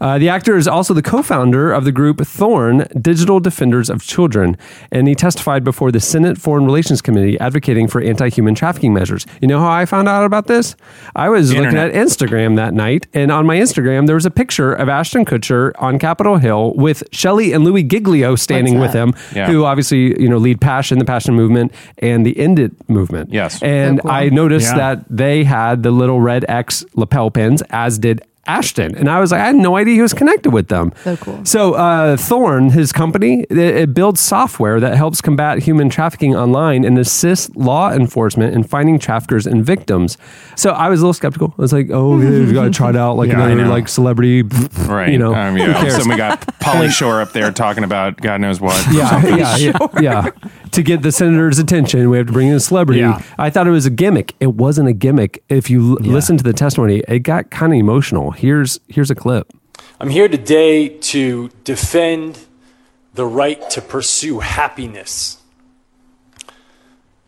Uh, 0.03 0.17
the 0.17 0.27
actor 0.27 0.57
is 0.57 0.67
also 0.67 0.93
the 0.93 1.01
co 1.01 1.21
founder 1.23 1.71
of 1.71 1.85
the 1.85 1.91
group 1.93 2.19
Thorn 2.27 2.85
Digital 3.01 3.39
Defenders 3.39 3.89
of 3.89 4.03
Children, 4.03 4.57
and 4.91 5.07
he 5.07 5.15
testified 5.15 5.63
before 5.63 5.93
the 5.93 6.01
Senate 6.01 6.37
Foreign 6.37 6.65
Relations 6.65 7.01
Committee 7.01 7.39
advocating 7.39 7.87
for 7.87 8.01
anti 8.01 8.27
human 8.27 8.53
trafficking 8.53 8.93
measures. 8.93 9.25
You 9.41 9.47
know 9.47 9.59
how 9.61 9.71
I 9.71 9.85
found 9.85 10.09
out 10.09 10.25
about 10.25 10.47
this? 10.47 10.75
I 11.15 11.29
was 11.29 11.53
looking 11.53 11.77
at 11.77 11.93
Instagram 11.93 12.57
that 12.57 12.73
night, 12.73 13.07
and 13.13 13.31
on 13.31 13.45
my 13.45 13.55
Instagram, 13.55 14.05
there 14.05 14.15
was 14.15 14.25
a 14.25 14.31
picture 14.31 14.73
of 14.73 14.89
Ashton 14.89 15.23
Kutcher 15.23 15.71
on 15.79 15.97
Capitol 15.99 16.35
Hill 16.37 16.73
with 16.75 17.03
Shelley 17.13 17.53
and 17.53 17.63
Louis 17.63 17.83
Giglio 17.83 18.35
standing 18.35 18.79
with 18.79 18.91
him, 18.91 19.13
Yeah. 19.33 19.47
who 19.49 19.63
obviously 19.63 20.21
you 20.21 20.27
know 20.27 20.37
lead 20.37 20.59
Passion, 20.59 20.99
the 20.99 21.05
Passion 21.05 21.33
movement, 21.33 21.71
and 21.99 22.25
the 22.25 22.37
End 22.37 22.59
It 22.59 22.73
movement. 22.89 23.31
Yes. 23.31 23.63
and 23.63 24.01
I 24.03 24.27
noticed 24.27 24.71
Yeah. 24.71 24.77
that 24.79 25.05
they 25.09 25.45
had 25.45 25.81
the 25.83 25.91
little 25.91 26.19
red 26.19 26.43
X 26.49 26.83
lapel 26.93 27.31
pins, 27.31 27.63
as 27.69 27.97
did. 27.97 28.21
Ashton 28.45 28.95
and 28.95 29.09
I 29.09 29.19
was 29.21 29.31
like, 29.31 29.39
I 29.39 29.45
had 29.45 29.55
no 29.55 29.77
idea 29.77 29.95
he 29.95 30.01
was 30.01 30.13
connected 30.13 30.51
with 30.51 30.67
them. 30.67 30.91
So 31.03 31.15
cool. 31.17 31.45
So 31.45 31.73
uh, 31.75 32.17
Thorn, 32.17 32.71
his 32.71 32.91
company, 32.91 33.45
it, 33.49 33.57
it 33.57 33.93
builds 33.93 34.19
software 34.19 34.79
that 34.81 34.97
helps 34.97 35.21
combat 35.21 35.59
human 35.59 35.89
trafficking 35.89 36.35
online 36.35 36.83
and 36.83 36.97
assists 36.99 37.55
law 37.55 37.91
enforcement 37.91 38.53
in 38.53 38.63
finding 38.63 38.99
traffickers 38.99 39.47
and 39.47 39.65
victims. 39.65 40.17
So 40.57 40.71
I 40.71 40.89
was 40.89 40.99
a 40.99 41.03
little 41.03 41.13
skeptical. 41.13 41.53
I 41.57 41.61
was 41.61 41.71
like, 41.71 41.87
oh, 41.91 42.19
yeah, 42.19 42.45
we 42.45 42.51
got 42.51 42.65
to 42.65 42.69
try 42.71 42.89
it 42.89 42.97
out 42.97 43.15
like 43.15 43.29
Yeah, 43.29 43.41
I 43.41 43.45
another 43.45 43.63
know. 43.63 43.69
like 43.69 43.87
celebrity, 43.87 44.41
Right. 44.87 45.11
You 45.13 45.19
know, 45.19 45.33
Um, 45.33 45.55
who 45.55 45.63
yeah. 45.63 45.81
cares? 45.81 46.03
So 46.03 46.09
we 46.09 46.17
got 46.17 46.41
Pauly 46.59 46.89
Shore 46.89 47.21
up 47.21 47.31
there 47.31 47.49
talking 47.51 47.85
about 47.85 48.17
God 48.19 48.41
knows 48.41 48.59
what. 48.59 48.73
yeah, 48.93 49.25
yeah, 49.25 49.55
yeah, 49.57 49.77
yeah. 50.01 50.29
To 50.71 50.81
get 50.83 51.01
the 51.01 51.11
senator's 51.13 51.59
attention, 51.59 52.09
we 52.09 52.17
have 52.17 52.27
to 52.27 52.33
bring 52.33 52.47
in 52.49 52.55
a 52.55 52.59
celebrity. 52.59 52.99
Yeah. 53.01 53.21
I 53.37 53.49
thought 53.49 53.67
it 53.67 53.71
was 53.71 53.85
a 53.85 53.89
gimmick. 53.91 54.35
It 54.41 54.55
wasn't 54.55 54.89
a 54.89 54.93
gimmick. 54.93 55.43
If 55.47 55.69
you 55.69 55.91
l- 55.91 55.97
listen 56.01 56.35
to 56.37 56.43
the 56.43 56.51
testimony, 56.53 57.03
it 57.07 57.19
got 57.19 57.49
kind 57.51 57.71
of 57.71 57.79
emotional. 57.79 58.32
Here's 58.33 58.79
here's 58.87 59.11
a 59.11 59.15
clip. 59.15 59.51
I'm 59.99 60.09
here 60.09 60.27
today 60.27 60.89
to 60.89 61.49
defend 61.63 62.39
the 63.13 63.25
right 63.25 63.69
to 63.71 63.81
pursue 63.81 64.39
happiness. 64.39 65.37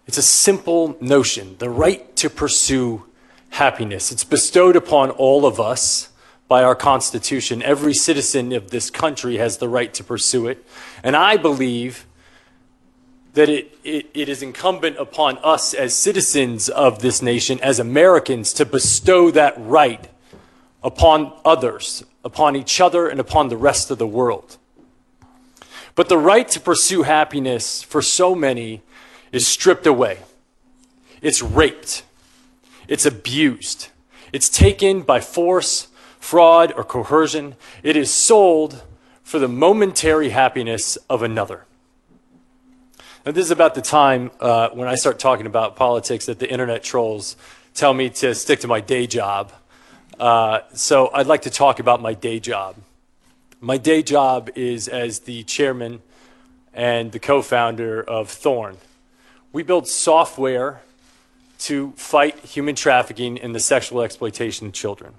It's 0.07 0.17
a 0.17 0.23
simple 0.23 0.97
notion 0.99 1.55
the 1.59 1.69
right 1.69 2.15
to 2.17 2.29
pursue 2.29 3.05
happiness. 3.51 4.11
It's 4.11 4.23
bestowed 4.23 4.75
upon 4.75 5.11
all 5.11 5.45
of 5.45 5.59
us 5.59 6.09
by 6.47 6.63
our 6.63 6.75
Constitution. 6.75 7.63
Every 7.63 7.93
citizen 7.93 8.51
of 8.51 8.69
this 8.69 8.89
country 8.89 9.37
has 9.37 9.57
the 9.57 9.69
right 9.69 9.93
to 9.95 10.03
pursue 10.03 10.47
it. 10.47 10.65
And 11.03 11.15
I 11.15 11.37
believe 11.37 12.05
that 13.33 13.49
it, 13.49 13.77
it, 13.83 14.09
it 14.13 14.29
is 14.29 14.41
incumbent 14.41 14.97
upon 14.97 15.37
us 15.39 15.73
as 15.73 15.93
citizens 15.93 16.69
of 16.69 16.99
this 16.99 17.21
nation, 17.21 17.59
as 17.61 17.79
Americans, 17.79 18.53
to 18.53 18.65
bestow 18.65 19.31
that 19.31 19.55
right 19.57 20.09
upon 20.85 21.33
others, 21.43 22.03
upon 22.23 22.55
each 22.55 22.79
other, 22.79 23.09
and 23.09 23.19
upon 23.19 23.49
the 23.49 23.57
rest 23.57 23.89
of 23.89 23.97
the 23.97 24.07
world. 24.07 24.57
But 25.95 26.09
the 26.09 26.17
right 26.17 26.47
to 26.49 26.59
pursue 26.59 27.01
happiness 27.01 27.81
for 27.81 28.03
so 28.03 28.35
many 28.35 28.83
is 29.31 29.47
stripped 29.47 29.87
away. 29.87 30.19
It's 31.23 31.41
raped. 31.41 32.03
It's 32.87 33.05
abused. 33.05 33.87
It's 34.31 34.47
taken 34.47 35.01
by 35.01 35.21
force, 35.21 35.87
fraud, 36.19 36.71
or 36.77 36.83
coercion. 36.83 37.55
It 37.81 37.97
is 37.97 38.13
sold 38.13 38.83
for 39.23 39.39
the 39.39 39.47
momentary 39.47 40.29
happiness 40.29 40.97
of 41.09 41.23
another. 41.23 41.65
Now, 43.25 43.31
this 43.31 43.45
is 43.45 43.51
about 43.51 43.73
the 43.73 43.81
time 43.81 44.29
uh, 44.39 44.69
when 44.69 44.87
I 44.87 44.93
start 44.93 45.17
talking 45.17 45.47
about 45.47 45.75
politics 45.75 46.27
that 46.27 46.37
the 46.37 46.47
internet 46.47 46.83
trolls 46.83 47.35
tell 47.73 47.95
me 47.95 48.11
to 48.11 48.35
stick 48.35 48.59
to 48.59 48.67
my 48.67 48.81
day 48.81 49.07
job. 49.07 49.51
Uh, 50.19 50.59
so 50.73 51.11
I'd 51.13 51.27
like 51.27 51.41
to 51.41 51.49
talk 51.49 51.79
about 51.79 52.01
my 52.01 52.13
day 52.13 52.39
job. 52.39 52.75
My 53.59 53.77
day 53.77 54.01
job 54.01 54.49
is 54.55 54.87
as 54.87 55.19
the 55.19 55.43
chairman 55.43 56.01
and 56.73 57.11
the 57.11 57.19
co 57.19 57.41
founder 57.41 58.01
of 58.01 58.29
Thorn. 58.29 58.77
We 59.51 59.63
build 59.63 59.87
software 59.87 60.81
to 61.59 61.91
fight 61.97 62.39
human 62.39 62.75
trafficking 62.75 63.39
and 63.39 63.53
the 63.53 63.59
sexual 63.59 64.01
exploitation 64.01 64.67
of 64.67 64.73
children. 64.73 65.13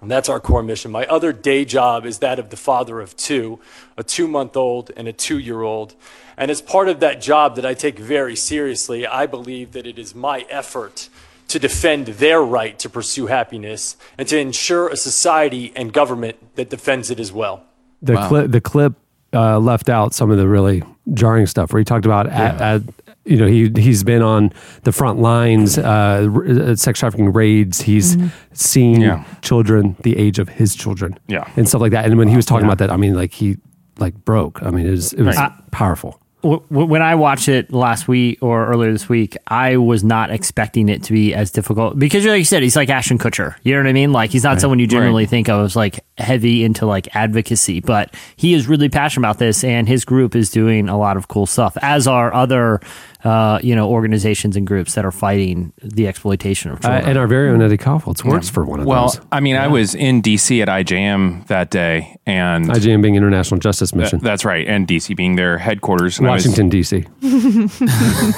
And 0.00 0.10
that's 0.10 0.28
our 0.28 0.40
core 0.40 0.62
mission. 0.62 0.90
My 0.90 1.06
other 1.06 1.32
day 1.32 1.64
job 1.64 2.04
is 2.04 2.18
that 2.18 2.38
of 2.38 2.50
the 2.50 2.56
father 2.56 3.00
of 3.00 3.16
two, 3.16 3.60
a 3.96 4.02
two 4.02 4.28
month 4.28 4.56
old 4.56 4.90
and 4.96 5.06
a 5.08 5.12
two 5.12 5.38
year 5.38 5.62
old. 5.62 5.94
And 6.36 6.50
as 6.50 6.60
part 6.60 6.88
of 6.88 7.00
that 7.00 7.20
job 7.20 7.54
that 7.56 7.64
I 7.64 7.74
take 7.74 7.98
very 7.98 8.34
seriously, 8.34 9.06
I 9.06 9.26
believe 9.26 9.72
that 9.72 9.86
it 9.86 9.98
is 9.98 10.14
my 10.14 10.40
effort 10.50 11.08
to 11.54 11.58
defend 11.60 12.06
their 12.24 12.42
right 12.42 12.76
to 12.80 12.88
pursue 12.88 13.26
happiness 13.26 13.96
and 14.18 14.26
to 14.28 14.36
ensure 14.38 14.88
a 14.88 14.96
society 14.96 15.72
and 15.76 15.92
government 15.92 16.36
that 16.56 16.68
defends 16.68 17.10
it 17.12 17.18
as 17.20 17.30
well. 17.32 17.62
The 18.02 18.16
clip 18.28 18.50
the 18.50 18.60
clip 18.60 18.92
uh, 19.32 19.58
left 19.60 19.88
out 19.88 20.12
some 20.14 20.30
of 20.32 20.36
the 20.36 20.48
really 20.48 20.82
jarring 21.12 21.46
stuff 21.46 21.72
where 21.72 21.78
he 21.80 21.84
talked 21.84 22.06
about 22.06 22.26
at, 22.26 22.60
at, 22.60 22.82
you 23.24 23.36
know 23.36 23.46
he 23.46 23.70
he's 23.76 24.02
been 24.04 24.20
on 24.22 24.52
the 24.82 24.92
front 24.92 25.18
lines 25.20 25.78
uh, 25.78 26.28
r- 26.34 26.44
uh, 26.46 26.76
sex 26.76 26.98
trafficking 27.00 27.32
raids 27.32 27.80
he's 27.82 28.16
seen 28.52 29.00
Yeah. 29.00 29.24
children 29.42 29.96
the 30.02 30.16
age 30.18 30.38
of 30.38 30.48
his 30.48 30.74
children 30.74 31.18
Yeah. 31.28 31.48
and 31.56 31.68
stuff 31.68 31.80
like 31.80 31.92
that 31.92 32.04
and 32.04 32.18
when 32.18 32.28
he 32.28 32.36
was 32.36 32.46
talking 32.46 32.64
about 32.66 32.78
that 32.78 32.90
I 32.90 32.96
mean 32.96 33.14
like 33.14 33.32
he 33.32 33.56
like 33.98 34.14
broke 34.24 34.62
I 34.62 34.70
mean 34.70 34.86
it 34.86 34.90
was 34.90 35.12
it 35.14 35.22
was 35.22 35.36
Right. 35.36 35.52
powerful 35.70 36.10
W- 36.10 36.14
w- 36.14 36.23
when 36.44 37.00
I 37.00 37.14
watched 37.14 37.48
it 37.48 37.72
last 37.72 38.06
week 38.06 38.38
or 38.42 38.66
earlier 38.66 38.92
this 38.92 39.08
week, 39.08 39.36
I 39.46 39.78
was 39.78 40.04
not 40.04 40.30
expecting 40.30 40.88
it 40.88 41.02
to 41.04 41.12
be 41.12 41.32
as 41.34 41.50
difficult 41.50 41.98
because, 41.98 42.24
like 42.26 42.38
you 42.38 42.44
said, 42.44 42.62
he's 42.62 42.76
like 42.76 42.90
Ashton 42.90 43.18
Kutcher. 43.18 43.56
You 43.62 43.72
know 43.72 43.80
what 43.80 43.88
I 43.88 43.92
mean? 43.92 44.12
Like 44.12 44.30
he's 44.30 44.44
not 44.44 44.60
someone 44.60 44.78
you 44.78 44.86
generally 44.86 45.26
think 45.26 45.48
of 45.48 45.64
as 45.64 45.74
like 45.74 46.04
heavy 46.18 46.62
into 46.62 46.86
like 46.86 47.14
advocacy, 47.16 47.80
but 47.80 48.14
he 48.36 48.52
is 48.54 48.68
really 48.68 48.88
passionate 48.88 49.26
about 49.26 49.38
this, 49.38 49.64
and 49.64 49.88
his 49.88 50.04
group 50.04 50.36
is 50.36 50.50
doing 50.50 50.88
a 50.88 50.98
lot 50.98 51.16
of 51.16 51.28
cool 51.28 51.46
stuff. 51.46 51.76
As 51.80 52.06
are 52.06 52.32
other 52.34 52.80
uh, 53.24 53.58
you 53.62 53.74
know, 53.74 53.88
organizations 53.88 54.56
and 54.56 54.66
groups 54.66 54.94
that 54.94 55.04
are 55.04 55.10
fighting 55.10 55.72
the 55.82 56.06
exploitation 56.06 56.70
of 56.70 56.84
Uh, 56.84 56.88
and 57.04 57.16
our 57.18 57.26
very 57.26 57.48
own 57.50 57.62
Eddie 57.62 57.78
Kaufholz 57.78 58.22
works 58.24 58.48
for 58.50 58.64
one 58.64 58.80
of 58.80 58.86
Well, 58.86 59.02
those. 59.08 59.18
Well, 59.18 59.28
I 59.32 59.40
mean, 59.40 59.56
I 59.56 59.66
was 59.68 59.94
in 59.94 60.20
DC 60.22 60.60
at 60.62 60.68
IJM 60.68 61.46
that 61.46 61.70
day, 61.70 62.16
and 62.26 62.66
IJM 62.70 63.00
being 63.02 63.14
International 63.16 63.58
Justice 63.58 63.94
Mission. 63.94 64.18
that's 64.20 64.44
right, 64.44 64.66
and 64.68 64.86
DC 64.86 65.16
being 65.16 65.36
their 65.36 65.58
headquarters. 65.58 66.18
And 66.18 66.28
I 66.28 66.32
was- 66.34 66.44
Washington, 66.46 66.68
D.C. 66.68 67.04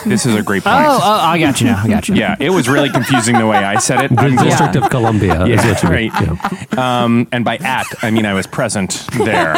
this 0.04 0.26
is 0.26 0.34
a 0.34 0.42
great 0.42 0.62
point. 0.64 0.76
oh, 0.86 1.00
oh, 1.02 1.10
I 1.20 1.38
got 1.38 1.60
you 1.60 1.66
now. 1.68 1.82
I 1.84 1.88
got 1.88 2.08
you. 2.08 2.14
Yeah, 2.14 2.36
it 2.38 2.50
was 2.50 2.68
really 2.68 2.90
confusing 2.90 3.38
the 3.38 3.46
way 3.46 3.56
I 3.56 3.78
said 3.78 4.04
it. 4.04 4.10
The 4.10 4.30
just- 4.30 4.44
District 4.44 4.76
of 4.76 4.90
Columbia. 4.90 5.44
is 5.46 5.48
Yeah, 5.64 5.72
what 5.72 5.82
you 5.82 5.88
right. 5.88 6.12
mean. 6.20 6.38
Yeah. 6.72 7.04
Um, 7.04 7.28
and 7.32 7.44
by 7.44 7.56
at, 7.58 7.86
I 8.02 8.10
mean 8.10 8.26
I 8.26 8.34
was 8.34 8.46
present 8.46 9.06
there. 9.16 9.54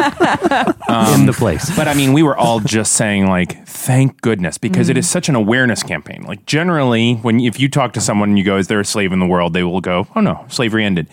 In 1.15 1.27
the 1.27 1.35
place. 1.37 1.75
But 1.77 1.89
I 1.89 1.95
mean, 1.95 2.13
we 2.13 2.23
were 2.23 2.37
all 2.37 2.61
just 2.61 2.93
saying 2.95 3.27
like, 3.29 3.67
thank 3.67 4.21
goodness, 4.21 4.57
because 4.59 4.89
it 4.89 4.97
is 4.97 5.09
such 5.09 5.18
an 5.27 5.35
awareness 5.35 5.83
campaign. 5.83 6.23
Like 6.23 6.45
generally, 6.47 7.15
when 7.15 7.41
if 7.41 7.59
you 7.59 7.69
talk 7.69 7.95
to 7.95 8.01
someone 8.01 8.29
and 8.29 8.39
you 8.39 8.45
go, 8.45 8.59
"Is 8.59 8.69
there 8.69 8.79
a 8.79 8.85
slave 8.85 9.13
in 9.13 9.19
the 9.19 9.27
world?" 9.27 9.55
they 9.55 9.65
will 9.65 9.81
go, 9.81 10.07
"Oh 10.15 10.21
no, 10.21 10.45
slavery 10.49 10.85
ended." 10.85 11.09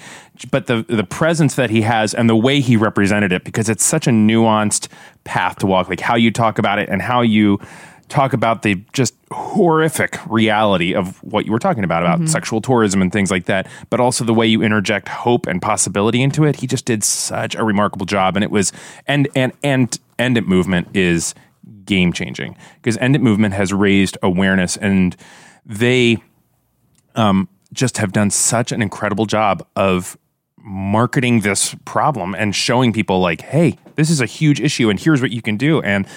But 0.52 0.68
the 0.68 0.86
the 0.88 1.04
presence 1.04 1.56
that 1.56 1.70
he 1.70 1.82
has 1.82 2.13
and 2.13 2.30
the 2.30 2.36
way 2.36 2.60
he 2.60 2.76
represented 2.76 3.32
it, 3.32 3.44
because 3.44 3.70
it's 3.70 3.86
such 3.86 4.06
a 4.06 4.12
nuanced 4.12 4.89
path 5.24 5.58
to 5.60 5.68
walk, 5.68 5.89
like 5.89 6.02
how 6.02 6.15
you 6.15 6.30
talk 6.30 6.60
about 6.60 6.78
it 6.78 6.89
and 6.89 7.02
how 7.02 7.22
you 7.22 7.60
talk 8.08 8.34
about 8.34 8.62
the 8.62 8.84
just 8.94 9.15
horrific 9.32 10.20
reality 10.28 10.94
of 10.94 11.24
what 11.24 11.46
you 11.46 11.52
were 11.52 11.60
talking 11.60 11.84
about 11.84 12.04
about 12.04 12.20
mm-hmm. 12.20 12.28
sexual 12.28 12.62
tourism 12.62 13.02
and 13.02 13.12
things 13.12 13.32
like 13.32 13.46
that 13.46 13.68
but 13.89 14.00
also 14.00 14.24
the 14.24 14.34
way 14.34 14.46
you 14.46 14.62
interject 14.62 15.10
hope 15.10 15.48
and 15.48 15.62
possibility 15.62 16.22
into 16.22 16.44
it 16.44 16.58
he 16.58 16.68
just 16.68 16.86
did 16.86 17.04
such 17.04 17.56
a 17.56 17.63
remarkable 17.63 18.06
job 18.06 18.36
and 18.38 18.44
it 18.44 18.52
was 18.52 18.72
and 19.08 19.28
and 19.36 19.54
and 19.63 20.00
end 20.20 20.38
it 20.38 20.48
movement 20.48 20.88
is 20.96 21.34
game 21.86 22.12
changing 22.13 22.58
because 22.76 22.98
end 22.98 23.15
it 23.15 23.21
movement 23.21 23.54
has 23.54 23.71
raised 23.74 24.17
awareness 24.24 24.78
and 24.78 25.15
they 25.65 26.17
um, 27.15 27.48
just 27.74 27.98
have 27.98 28.12
done 28.12 28.30
such 28.30 28.71
an 28.71 28.82
incredible 28.82 29.26
job 29.26 29.65
of 29.76 30.17
marketing 30.58 31.41
this 31.41 31.76
problem 31.86 32.34
and 32.36 32.56
showing 32.56 32.91
people 32.91 33.19
like 33.19 33.41
hey 33.41 33.78
this 33.95 34.10
is 34.10 34.19
a 34.19 34.26
huge 34.26 34.60
issue 34.60 34.89
and 34.89 35.00
here's 35.00 35.21
what 35.21 35.32
you 35.32 35.41
can 35.41 35.58
do. 35.58 35.82
And 35.82 36.08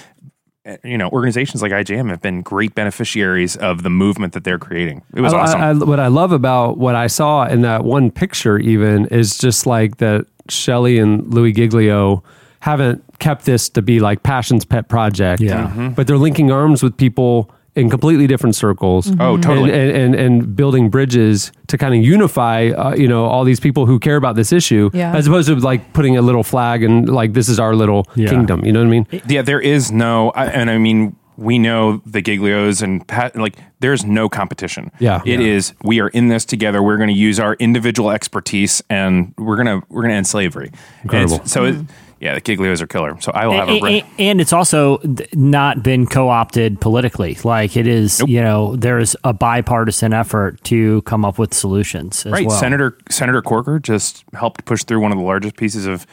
uh, 0.66 0.76
you 0.84 0.98
know 0.98 1.08
organizations 1.10 1.62
like 1.62 1.70
IJM 1.72 2.08
have 2.10 2.20
been 2.20 2.42
great 2.42 2.74
beneficiaries 2.74 3.56
of 3.56 3.82
the 3.82 3.90
movement 3.90 4.32
that 4.32 4.44
they're 4.44 4.58
creating. 4.58 5.02
It 5.14 5.20
was 5.20 5.32
I- 5.32 5.38
awesome. 5.38 5.60
I- 5.60 5.70
I- 5.70 5.72
what 5.74 6.00
I 6.00 6.08
love 6.08 6.32
about 6.32 6.78
what 6.78 6.94
I 6.94 7.06
saw 7.06 7.46
in 7.46 7.62
that 7.62 7.84
one 7.84 8.10
picture, 8.10 8.58
even, 8.58 9.06
is 9.06 9.38
just 9.38 9.66
like 9.66 9.98
that 9.98 10.26
Shelley 10.48 10.98
and 10.98 11.32
Louis 11.32 11.52
Giglio 11.52 12.22
haven't 12.60 13.04
kept 13.18 13.44
this 13.44 13.68
to 13.70 13.82
be 13.82 14.00
like 14.00 14.22
Passion's 14.22 14.64
pet 14.64 14.88
project. 14.88 15.40
Yeah. 15.40 15.68
Mm-hmm. 15.68 15.88
But 15.90 16.06
they're 16.06 16.18
linking 16.18 16.50
arms 16.50 16.82
with 16.82 16.96
people 16.96 17.50
in 17.74 17.88
completely 17.90 18.26
different 18.26 18.56
circles. 18.56 19.08
Oh, 19.20 19.36
totally. 19.36 19.70
And, 19.70 19.90
and, 19.92 20.14
and, 20.14 20.34
and 20.42 20.56
building 20.56 20.90
bridges 20.90 21.52
to 21.68 21.78
kind 21.78 21.94
of 21.94 22.02
unify, 22.02 22.70
uh, 22.70 22.94
you 22.96 23.06
know, 23.06 23.26
all 23.26 23.44
these 23.44 23.60
people 23.60 23.86
who 23.86 24.00
care 24.00 24.16
about 24.16 24.34
this 24.34 24.52
issue, 24.52 24.90
Yeah. 24.92 25.14
as 25.14 25.28
opposed 25.28 25.46
to 25.48 25.54
like 25.56 25.92
putting 25.92 26.16
a 26.16 26.22
little 26.22 26.42
flag 26.42 26.82
and 26.82 27.08
like 27.08 27.34
this 27.34 27.48
is 27.48 27.60
our 27.60 27.76
little 27.76 28.06
Yeah. 28.16 28.30
kingdom. 28.30 28.64
You 28.64 28.72
know 28.72 28.80
what 28.80 28.86
I 28.86 28.90
mean? 28.90 29.06
Yeah, 29.28 29.42
there 29.42 29.60
is 29.60 29.92
no, 29.92 30.30
I- 30.30 30.46
and 30.46 30.70
I 30.70 30.78
mean, 30.78 31.14
we 31.36 31.56
know 31.60 32.02
the 32.04 32.20
Giglios 32.20 32.82
and 32.82 33.06
Pat, 33.06 33.36
like, 33.36 33.54
there's 33.78 34.04
no 34.04 34.28
competition. 34.28 34.90
Yeah. 34.98 35.20
it 35.24 35.38
is. 35.38 35.72
We 35.84 36.00
are 36.00 36.08
in 36.08 36.26
this 36.26 36.44
together. 36.44 36.82
We're 36.82 36.96
going 36.96 37.10
to 37.10 37.14
use 37.14 37.38
our 37.38 37.54
individual 37.60 38.10
expertise, 38.10 38.82
and 38.90 39.34
we're 39.38 39.54
gonna 39.56 39.82
we're 39.88 40.02
gonna 40.02 40.14
end 40.14 40.26
slavery. 40.26 40.72
And 41.02 41.10
it's- 41.14 41.30
Incredible. 41.30 41.46
So, 41.46 41.64
it, 41.66 41.76
yeah, 42.20 42.34
the 42.34 42.40
Giglios 42.40 42.80
are 42.80 42.86
killer. 42.86 43.20
So 43.20 43.30
I 43.32 43.46
will 43.46 43.54
have 43.54 43.68
a. 43.68 43.72
A- 43.84 44.00
a- 44.00 44.04
and 44.18 44.40
it's 44.40 44.52
also 44.52 45.00
not 45.34 45.82
been 45.82 46.06
co-opted 46.06 46.80
politically. 46.80 47.36
Like 47.44 47.76
it 47.76 47.86
is, 47.86 48.20
you 48.26 48.40
know, 48.42 48.74
there's 48.76 49.14
a 49.24 49.32
bipartisan 49.32 50.12
effort 50.12 50.62
to 50.64 51.02
come 51.02 51.24
up 51.24 51.38
with 51.38 51.54
solutions. 51.54 52.26
As 52.26 52.32
right, 52.32 52.46
well. 52.46 52.58
Senator 52.58 52.96
Senator 53.08 53.42
Corker 53.42 53.78
just 53.78 54.24
helped 54.34 54.64
push 54.64 54.84
through 54.84 55.00
one 55.00 55.12
of 55.12 55.18
the 55.18 55.24
largest 55.24 55.56
pieces 55.56 55.86
of 55.86 56.06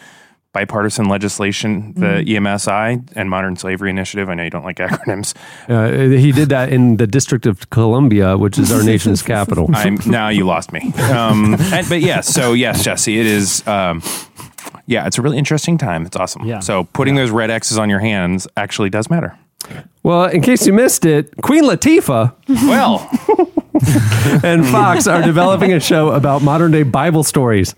bipartisan 0.54 1.10
legislation, 1.10 1.94
the 1.96 2.06
Mm-hmm. 2.24 2.46
EMSI 2.46 3.18
End 3.18 3.30
Modern 3.30 3.58
Slavery 3.58 3.90
Initiative. 3.90 4.30
I 4.30 4.36
know 4.36 4.44
you 4.44 4.50
don't 4.50 4.64
like 4.64 4.78
acronyms. 4.78 5.34
Uh, 5.68 6.16
he 6.18 6.32
did 6.32 6.48
that 6.48 6.72
in 6.72 6.96
the 6.96 7.08
District 7.08 7.46
of 7.46 7.70
Columbia, 7.72 8.38
which 8.38 8.58
is 8.58 8.72
our 8.72 8.82
nation's 8.94 9.22
capital. 9.22 9.70
I'm 9.74 9.98
now 10.06 10.30
you 10.30 10.46
lost 10.46 10.72
me. 10.72 10.94
Um, 11.16 11.56
and, 11.74 11.88
but 11.90 12.00
yes, 12.02 12.28
so 12.34 12.54
yes, 12.54 12.84
Jesse, 12.86 13.20
it 13.20 13.26
is. 13.26 13.68
Um, 13.68 14.02
yeah, 14.86 15.08
it's 15.08 15.18
a 15.18 15.22
really 15.22 15.38
interesting 15.38 15.78
time. 15.78 16.06
It's 16.06 16.16
awesome. 16.16 16.46
Yeah. 16.46 16.60
So 16.60 16.86
putting 16.94 17.16
those 17.16 17.32
red 17.32 17.50
X's 17.50 17.78
on 17.78 17.90
your 17.90 18.00
hands 18.00 18.48
actually 18.58 18.90
does 18.90 19.10
matter. 19.10 19.38
Well, 20.04 20.26
in 20.26 20.42
case 20.42 20.68
you 20.68 20.74
missed 20.74 21.06
it, 21.06 21.36
Queen 21.42 21.64
Latifah 21.64 22.34
Well, 22.48 23.10
and 24.44 24.66
Fox 24.68 25.08
are 25.08 25.22
developing 25.24 25.74
a 25.74 25.80
show 25.80 26.10
about 26.10 26.42
modern 26.42 26.72
day 26.72 26.84
Bible 26.84 27.24
stories 27.24 27.74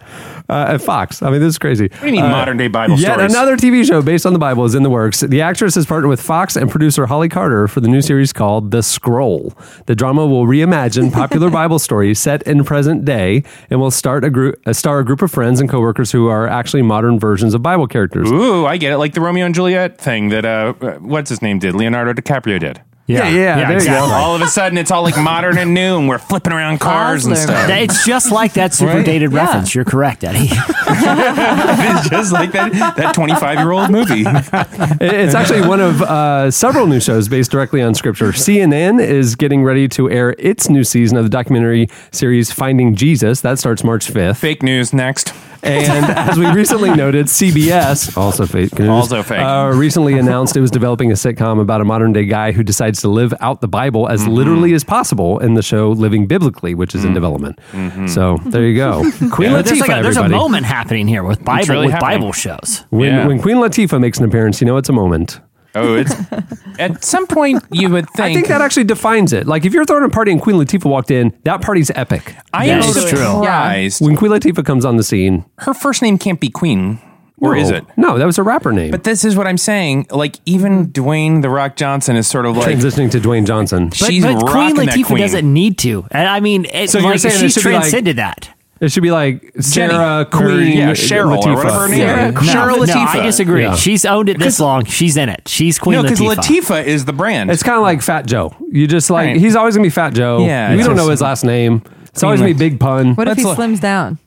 uh, 0.50 0.66
at 0.70 0.82
Fox. 0.82 1.22
I 1.22 1.30
mean, 1.30 1.40
this 1.40 1.50
is 1.50 1.58
crazy. 1.58 1.88
what 1.88 2.02
do 2.02 2.08
you 2.08 2.14
mean 2.14 2.22
modern 2.24 2.58
day 2.58 2.68
Bible 2.68 2.98
Yet 3.00 3.14
stories? 3.14 3.34
another 3.34 3.58
TV 3.58 3.86
show 3.86 4.02
based 4.02 4.26
on 4.26 4.34
the 4.34 4.40
Bible 4.40 4.66
is 4.66 4.76
in 4.76 4.84
the 4.84 4.90
works. 4.90 5.22
The 5.22 5.42
actress 5.42 5.76
has 5.76 5.86
partnered 5.86 6.10
with 6.10 6.22
Fox 6.22 6.56
and 6.56 6.70
producer 6.70 7.06
Holly 7.08 7.30
Carter 7.30 7.68
for 7.68 7.82
the 7.82 7.88
new 7.88 8.02
series 8.02 8.34
called 8.34 8.72
The 8.72 8.82
Scroll. 8.84 9.54
The 9.86 9.96
drama 9.96 10.26
will 10.26 10.46
reimagine 10.46 11.12
popular 11.12 11.50
Bible 11.62 11.80
stories 11.80 12.20
set 12.20 12.44
in 12.44 12.64
present 12.64 13.06
day 13.06 13.44
and 13.70 13.80
will 13.80 13.92
start 13.92 14.24
a 14.24 14.30
group, 14.30 14.60
uh, 14.66 14.74
star 14.74 15.00
a 15.00 15.06
group 15.06 15.22
of 15.22 15.32
friends 15.32 15.60
and 15.60 15.70
coworkers 15.70 16.12
who 16.12 16.28
are 16.28 16.48
actually 16.48 16.82
modern 16.82 17.20
versions 17.20 17.54
of 17.54 17.62
Bible 17.62 17.88
characters. 17.88 18.30
Ooh, 18.32 18.66
I 18.66 18.78
get 18.78 18.94
it. 18.94 18.98
Like 18.98 19.14
the 19.14 19.22
Romeo 19.22 19.46
and 19.46 19.56
Juliet 19.56 20.00
thing 20.00 20.30
that 20.30 20.46
uh, 20.46 20.74
what's 21.00 21.30
his 21.30 21.42
name 21.42 21.60
did, 21.60 21.76
Leonardo 21.76 22.14
DiCaprio 22.14 22.60
did. 22.60 22.82
Yeah, 23.08 23.30
yeah, 23.30 23.56
there 23.56 23.64
you 23.64 23.68
go. 23.70 23.74
exactly. 23.76 24.14
All 24.14 24.36
of 24.36 24.42
a 24.42 24.48
sudden, 24.48 24.78
it's 24.78 24.92
all 24.92 25.02
like 25.02 25.18
modern 25.18 25.58
and 25.58 25.74
new, 25.74 25.98
and 25.98 26.10
we're 26.10 26.18
flipping 26.18 26.52
around 26.52 26.80
cars 26.80 27.24
and 27.26 27.34
Osler. 27.34 27.46
stuff. 27.54 27.68
That- 27.68 27.82
It's 27.82 28.06
just 28.06 28.32
like 28.34 28.54
that 28.54 28.74
super 28.74 28.96
Right. 28.98 29.06
dated 29.06 29.32
Yeah. 29.32 29.46
reference. 29.46 29.74
You're 29.74 29.86
correct, 29.86 30.26
Eddie. 30.26 30.50
it's 30.52 32.10
just 32.10 32.32
like 32.34 32.52
that 32.52 32.74
that 32.98 33.14
25 33.14 33.60
year 33.60 33.72
old 33.72 33.90
movie. 33.90 34.24
It- 34.26 35.14
It's 35.28 35.36
actually 35.36 35.62
one 35.68 35.80
of 35.80 36.02
uh, 36.02 36.52
several 36.52 36.88
new 36.88 37.00
shows 37.00 37.28
based 37.28 37.52
directly 37.52 37.82
on 37.82 37.94
scripture. 37.94 38.32
CNN 38.34 39.00
is 39.02 39.36
getting 39.36 39.64
ready 39.64 39.88
to 39.90 40.10
air 40.10 40.36
its 40.38 40.70
new 40.70 40.84
season 40.84 41.18
of 41.18 41.24
the 41.24 41.30
documentary 41.30 41.90
series 42.12 42.52
Finding 42.52 42.96
Jesus. 42.96 43.42
That 43.42 43.60
starts 43.60 43.84
March 43.84 44.12
5th. 44.12 44.38
Fake 44.38 44.64
news 44.64 44.94
next. 44.94 45.34
And 45.64 46.06
as 46.06 46.38
we 46.38 46.46
recently 46.52 46.92
noted, 46.92 47.26
CBS, 47.26 48.16
also 48.16 48.46
fake 48.46 48.78
news, 48.78 48.90
Also 48.90 49.24
fake. 49.24 49.40
Uh, 49.40 49.72
recently 49.74 50.18
announced 50.18 50.56
it 50.56 50.62
was 50.62 50.70
developing 50.72 51.12
a 51.12 51.16
sitcom 51.16 51.60
about 51.60 51.82
a 51.82 51.84
modern 51.84 52.14
day 52.14 52.26
guy 52.26 52.52
who 52.52 52.62
decides 52.64 52.97
to 53.02 53.08
live 53.10 53.34
out 53.40 53.62
the 53.62 53.68
Bible 53.68 54.08
as 54.08 54.22
Mm-hmm. 54.22 54.32
literally 54.34 54.74
as 54.74 54.84
possible 54.84 55.40
in 55.40 55.54
the 55.54 55.62
show 55.62 55.92
Living 55.92 56.28
Biblically, 56.28 56.74
which 56.76 56.94
is 56.96 57.06
in 57.06 57.14
development. 57.14 57.60
Mm-hmm. 57.72 58.08
So 58.08 58.38
there 58.48 58.66
you 58.66 58.76
go. 58.76 59.02
Queen 59.32 59.52
there's, 59.54 59.66
Latifah, 59.68 59.80
like 59.88 60.00
a, 60.00 60.04
there's 60.04 60.18
a 60.18 60.28
moment 60.30 60.66
happening 60.66 61.08
here 61.08 61.24
with 61.24 61.44
Bible 61.44 61.68
really 61.74 61.86
with 61.88 61.94
happening. 61.94 62.20
Bible 62.20 62.32
shows. 62.34 62.84
When, 62.90 63.10
Yeah. 63.14 63.28
when 63.28 63.42
Queen 63.42 63.58
Latifah 63.58 64.00
makes 64.02 64.18
an 64.20 64.26
appearance, 64.26 64.60
you 64.62 64.68
know 64.68 64.78
it's 64.78 64.90
a 64.90 64.94
moment. 64.94 65.40
Oh, 65.76 65.96
it's 65.96 66.12
at 66.80 67.04
some 67.04 67.28
point 67.28 67.64
you 67.72 67.90
would 67.90 68.10
think. 68.12 68.20
I 68.26 68.34
think 68.34 68.48
that 68.48 68.62
actually 68.62 68.86
defines 68.86 69.32
it. 69.34 69.46
Like 69.46 69.64
if 69.64 69.74
you're 69.74 69.86
throwing 69.86 70.06
a 70.06 70.10
party 70.10 70.32
and 70.32 70.42
Queen 70.42 70.56
Latifah 70.56 70.90
walked 70.90 71.12
in, 71.12 71.38
that 71.44 71.62
party's 71.62 71.92
epic. 71.92 72.36
I 72.54 72.66
am 72.68 72.82
That 72.82 72.90
is 72.90 72.96
true. 73.10 73.20
surprised. 73.20 74.02
When 74.04 74.16
Queen 74.16 74.32
Latifah 74.32 74.66
comes 74.66 74.86
on 74.86 74.98
the 74.98 75.04
scene, 75.04 75.46
Her 75.60 75.74
first 75.76 76.02
name 76.02 76.18
can't 76.18 76.40
be 76.40 76.50
Queen, 76.50 77.00
or 77.40 77.56
no, 77.56 77.62
is 77.62 77.70
it? 77.70 77.86
No, 77.98 78.18
that 78.18 78.26
was 78.26 78.38
a 78.38 78.44
rapper 78.44 78.72
name. 78.72 78.92
But 78.92 79.04
this 79.04 79.24
is 79.26 79.36
what 79.36 79.48
I'm 79.48 79.58
saying. 79.58 80.08
Like 80.10 80.40
even 80.46 80.88
Dwayne 80.92 81.42
the 81.42 81.50
Rock 81.50 81.76
Johnson 81.76 82.16
is 82.16 82.28
sort 82.28 82.46
of 82.46 82.58
like 82.58 82.68
transitioning 82.78 83.12
to 83.12 83.20
Dwayne 83.20 83.46
Johnson. 83.46 83.90
But, 83.90 83.98
she's 83.98 84.24
but 84.24 84.40
Queen 84.40 84.76
rocking 84.76 84.88
Latifah 84.88 85.06
queen. 85.06 85.22
doesn't 85.22 85.54
need 85.54 85.78
to. 85.80 86.06
And 86.12 86.28
I 86.28 86.40
mean, 86.40 86.66
it, 86.66 86.90
So 86.90 87.00
you're 87.00 87.12
like, 87.12 87.20
saying 87.20 87.36
it 87.36 87.40
she's 87.40 87.54
should 87.54 87.66
like- 87.66 87.74
transcended 87.82 88.16
that. 88.18 88.50
It 88.80 88.92
should 88.92 89.02
be 89.02 89.10
like 89.10 89.54
Sarah 89.60 89.90
Jenny. 89.90 90.04
Or, 90.04 90.26
Queen. 90.26 90.78
yeah, 90.78 90.92
Cheryl 90.92 91.38
or 91.40 91.42
Latifah. 91.42 91.56
whatever 91.56 91.80
her 91.80 91.88
name 91.90 92.00
Yeah. 92.00 92.28
is. 92.28 92.34
No, 92.36 92.40
Cheryl 92.42 92.78
no, 92.78 92.84
Latifah. 92.86 93.08
I 93.08 93.22
disagree. 93.24 93.64
Yeah. 93.64 93.76
She's 93.76 94.06
owned 94.06 94.30
it 94.30 94.38
this 94.38 94.60
long. 94.60 94.86
She's 94.86 95.18
in 95.18 95.30
it. 95.30 95.48
She's 95.48 95.80
Queen 95.80 95.96
no, 95.96 96.04
because 96.04 96.20
Latifah. 96.20 96.36
Latifah 96.62 96.86
is 96.86 97.06
the 97.06 97.14
brand. 97.14 97.50
It's 97.50 97.64
kind 97.64 97.76
of 97.78 97.82
like 97.82 98.04
Fat 98.04 98.28
Joe. 98.28 98.56
You 98.72 98.86
just 98.86 99.10
like 99.10 99.30
Right. 99.30 99.38
he's 99.38 99.56
always 99.56 99.76
gonna 99.76 99.88
be 99.88 99.90
Fat 99.90 100.14
Joe. 100.14 100.46
Yeah, 100.46 100.70
we 100.70 100.78
don't 100.78 100.86
just- 100.90 100.96
know 100.98 101.10
his 101.10 101.22
last 101.22 101.44
name. 101.44 101.82
It's 102.10 102.22
always 102.22 102.40
gonna 102.40 102.54
be 102.54 102.58
Big 102.58 102.80
Pun. 102.80 103.16
What 103.16 103.28
if 103.28 103.38
he 103.38 103.46
slims 103.46 103.80
down? 103.82 104.20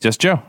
just 0.00 0.20
Joe. 0.20 0.42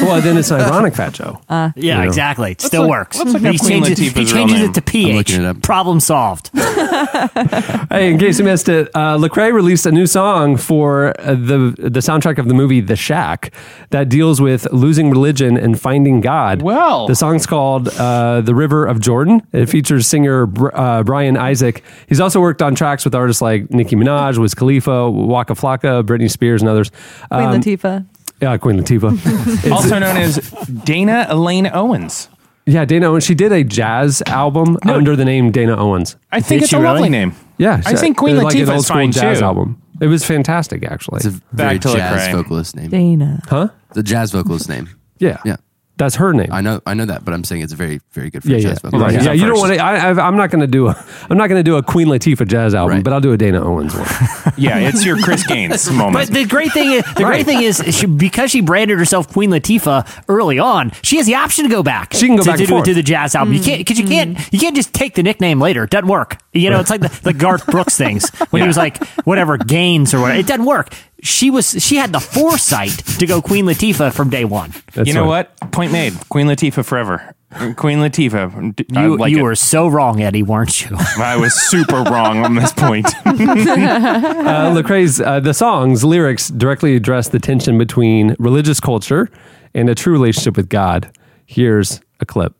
Well, 0.00 0.20
then 0.20 0.36
it's 0.36 0.50
ironic 0.52 0.94
Fat 0.94 1.12
Joe. 1.14 1.40
yeah, 1.76 1.98
know. 1.98 2.02
exactly. 2.02 2.52
It 2.52 2.60
still 2.60 2.82
look- 2.82 2.90
works. 2.90 3.18
let's 3.18 3.32
he 3.32 3.58
changes, 3.58 3.98
he 3.98 4.10
changes 4.24 4.60
it 4.62 4.74
to 4.74 4.80
I'm 4.80 4.84
PH. 4.84 5.14
looking 5.14 5.42
it 5.44 5.46
up. 5.46 5.62
Problem 5.62 6.00
solved. 6.00 6.50
hey, 6.54 8.10
in 8.12 8.18
case 8.18 8.38
you 8.38 8.44
missed 8.44 8.68
it, 8.68 8.88
uh, 8.94 9.16
Lecrae 9.18 9.52
released 9.52 9.86
a 9.86 9.92
new 9.92 10.06
song 10.06 10.56
for 10.56 11.14
uh, 11.20 11.34
the 11.34 11.74
the 11.78 12.00
soundtrack 12.00 12.38
of 12.38 12.48
the 12.48 12.54
movie 12.54 12.80
The 12.80 12.96
Shack 12.96 13.52
that 13.90 14.08
deals 14.08 14.40
with 14.40 14.70
losing 14.72 15.10
religion 15.10 15.56
and 15.56 15.80
finding 15.80 16.20
God. 16.20 16.62
Well. 16.62 17.06
the 17.06 17.14
song's 17.14 17.46
called 17.46 17.88
uh, 17.88 18.40
"The 18.40 18.54
River 18.54 18.86
of 18.86 19.00
Jordan." 19.00 19.42
It 19.52 19.66
features 19.66 20.06
singer 20.06 20.46
Br- 20.46 20.74
uh, 20.74 21.02
Brian 21.02 21.36
Isaac. 21.36 21.82
He's 22.08 22.20
also 22.20 22.40
worked 22.40 22.62
on 22.62 22.74
tracks 22.74 23.04
with 23.04 23.14
artists 23.14 23.42
like 23.42 23.70
Nicki 23.70 23.96
Minaj, 23.96 24.38
Wiz 24.38 24.54
Khalifa, 24.54 25.10
Waka 25.10 25.54
Flocka, 25.54 26.02
Britney 26.04 26.30
Spears, 26.30 26.62
and 26.62 26.68
others. 26.68 26.90
Queen 27.30 27.40
Um, 27.46 27.60
Latifah. 27.60 28.06
Yeah, 28.40 28.56
Queen 28.58 28.78
Latifah. 28.78 29.70
also 29.72 29.98
known 29.98 30.16
as 30.16 30.36
Dana 30.84 31.26
Elaine 31.30 31.68
Owens. 31.72 32.28
yeah, 32.66 32.84
Dana 32.84 33.06
Owens. 33.10 33.24
She 33.24 33.34
did 33.34 33.50
a 33.52 33.64
jazz 33.64 34.22
album 34.26 34.76
No. 34.84 34.94
under 34.94 35.16
the 35.16 35.24
name 35.24 35.50
Dana 35.52 35.76
Owens. 35.76 36.16
I 36.32 36.40
think 36.40 36.60
Did 36.60 36.62
it's 36.64 36.70
she 36.70 36.76
a 36.76 36.80
lovely 36.80 37.08
name. 37.08 37.34
Yeah, 37.58 37.80
I 37.86 37.94
think 37.94 38.18
Queen 38.18 38.36
it 38.36 38.44
was 38.44 38.44
like 38.44 38.54
an 38.54 38.60
Latifah's 38.60 38.68
old 38.70 38.84
school 38.84 38.96
fine, 38.96 39.12
jazz 39.12 39.38
too. 39.38 39.44
album. 39.44 39.80
It 40.00 40.08
was 40.08 40.24
fantastic, 40.26 40.84
actually. 40.84 41.16
It's 41.18 41.26
a 41.26 41.40
very 41.52 41.78
to 41.78 41.88
jazz 41.88 42.28
Lecrae. 42.28 42.32
vocalist 42.32 42.76
name. 42.76 42.90
Dana. 42.90 43.40
huh? 43.48 43.68
The 43.94 44.02
jazz 44.02 44.32
vocalist 44.32 44.68
name. 44.68 44.90
Yeah, 45.18 45.38
Yeah. 45.46 45.56
That's 45.96 46.16
her 46.16 46.34
name. 46.34 46.48
I 46.50 46.60
know, 46.60 46.82
I 46.84 46.92
know 46.92 47.06
that, 47.06 47.24
but 47.24 47.32
I'm 47.32 47.42
saying 47.42 47.62
it's 47.62 47.72
a 47.72 47.76
very, 47.76 48.02
very 48.12 48.28
good 48.28 48.42
for 48.42 48.50
yeah, 48.50 48.56
a 48.56 48.60
yeah, 48.60 48.76
right. 48.92 49.14
He's 49.14 49.24
yeah. 49.24 49.32
You 49.32 49.46
don't 49.46 49.58
want 49.58 49.72
to. 49.72 49.78
I, 49.78 50.10
I, 50.10 50.26
I'm 50.26 50.36
not 50.36 50.50
going 50.50 50.60
to 50.60 50.66
do 50.66 50.88
a. 50.88 51.06
I'm 51.30 51.38
not 51.38 51.48
going 51.48 51.58
to 51.58 51.62
do 51.62 51.76
a 51.76 51.82
Queen 51.82 52.08
Latifah 52.08 52.46
jazz 52.46 52.74
album, 52.74 52.96
Right. 52.96 53.04
but 53.04 53.14
I'll 53.14 53.20
do 53.20 53.32
a 53.32 53.38
Dana 53.38 53.64
Owens 53.64 53.94
one. 53.94 54.06
Yeah, 54.58 54.78
it's 54.78 55.04
your 55.04 55.18
Chris 55.18 55.46
Gaines 55.46 55.90
moment. 55.92 56.14
But 56.14 56.34
the 56.34 56.44
great 56.46 56.72
thing 56.72 56.92
is, 56.92 57.04
the 57.14 57.24
great 57.24 57.44
thing 57.44 57.62
is, 57.62 57.82
she, 57.90 58.06
because 58.06 58.50
she 58.50 58.62
branded 58.62 58.98
herself 58.98 59.30
Queen 59.30 59.50
Latifah 59.50 60.24
early 60.28 60.58
on, 60.58 60.92
she 61.02 61.16
has 61.16 61.26
the 61.26 61.34
option 61.34 61.64
to 61.64 61.70
go 61.70 61.82
back. 61.82 62.14
She 62.14 62.26
can 62.26 62.36
go 62.36 62.42
to, 62.42 62.50
back 62.50 62.56
to, 62.56 62.62
and 62.62 62.68
do, 62.68 62.74
forth. 62.74 62.84
to 62.86 62.94
the 62.94 63.02
jazz 63.02 63.34
album. 63.34 63.52
You 63.54 63.62
can't 63.62 63.78
because 63.78 63.98
you 63.98 64.06
can't 64.06 64.36
mm-hmm. 64.36 64.48
you 64.52 64.58
can't 64.58 64.76
just 64.76 64.94
take 64.94 65.14
the 65.14 65.22
nickname 65.22 65.60
later. 65.60 65.84
It 65.84 65.90
doesn't 65.90 66.08
work. 66.08 66.38
You 66.52 66.70
know, 66.70 66.80
it's 66.80 66.90
like 66.90 67.02
the, 67.02 67.20
the 67.22 67.32
Garth 67.34 67.66
Brooks 67.66 67.96
things 67.96 68.30
when 68.50 68.62
he 68.62 68.68
was 68.68 68.76
like 68.76 69.04
whatever 69.24 69.58
Gaines 69.58 70.14
or 70.14 70.20
whatever. 70.20 70.40
It 70.40 70.46
doesn't 70.46 70.64
work. 70.64 70.94
She 71.22 71.50
was 71.50 71.82
she 71.82 71.96
had 71.96 72.12
the 72.12 72.20
foresight 72.20 72.90
to 73.18 73.26
go 73.26 73.40
Queen 73.40 73.64
Latifah 73.64 74.12
from 74.12 74.30
day 74.30 74.44
one. 74.44 74.72
That's 74.92 75.08
you 75.08 75.14
know 75.14 75.22
right. 75.22 75.48
what? 75.60 75.72
Point 75.72 75.92
made. 75.92 76.14
Queen 76.28 76.46
Latifah 76.46 76.84
forever. 76.84 77.34
Queen 77.76 77.98
Latifah. 77.98 78.76
D- 78.76 78.86
I 78.94 79.04
You 79.04 79.16
like 79.16 79.30
you 79.30 79.42
were 79.42 79.54
so 79.54 79.88
wrong, 79.88 80.20
Eddie, 80.20 80.42
weren't 80.42 80.82
you? 80.84 80.94
I 81.18 81.36
was 81.36 81.54
super 81.54 82.02
wrong 82.02 82.44
on 82.44 82.54
this 82.54 82.72
point. 82.72 83.06
Uh, 83.26 84.70
Lecrae's 84.74 85.20
uh, 85.20 85.40
the 85.40 85.52
song's 85.52 86.04
lyrics 86.04 86.48
directly 86.48 86.96
address 86.96 87.28
the 87.28 87.38
tension 87.38 87.78
between 87.78 88.34
religious 88.38 88.80
culture 88.80 89.28
and 89.74 89.88
a 89.88 89.94
true 89.94 90.12
relationship 90.12 90.56
with 90.56 90.68
God. 90.68 91.10
Here's 91.46 92.00
a 92.20 92.26
clip. 92.26 92.54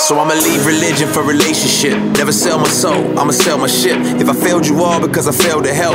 So 0.00 0.18
I'ma 0.18 0.34
leave 0.34 0.64
religion 0.66 1.08
for 1.12 1.22
relationship. 1.22 1.94
Never 2.16 2.32
sell 2.32 2.58
my 2.58 2.68
soul, 2.68 3.18
I'ma 3.18 3.30
sell 3.30 3.58
my 3.58 3.68
ship. 3.68 3.98
If 4.18 4.28
I 4.28 4.34
failed 4.34 4.66
you 4.66 4.82
all 4.82 4.98
because 4.98 5.28
I 5.28 5.32
failed 5.32 5.64
to 5.64 5.74
help, 5.74 5.94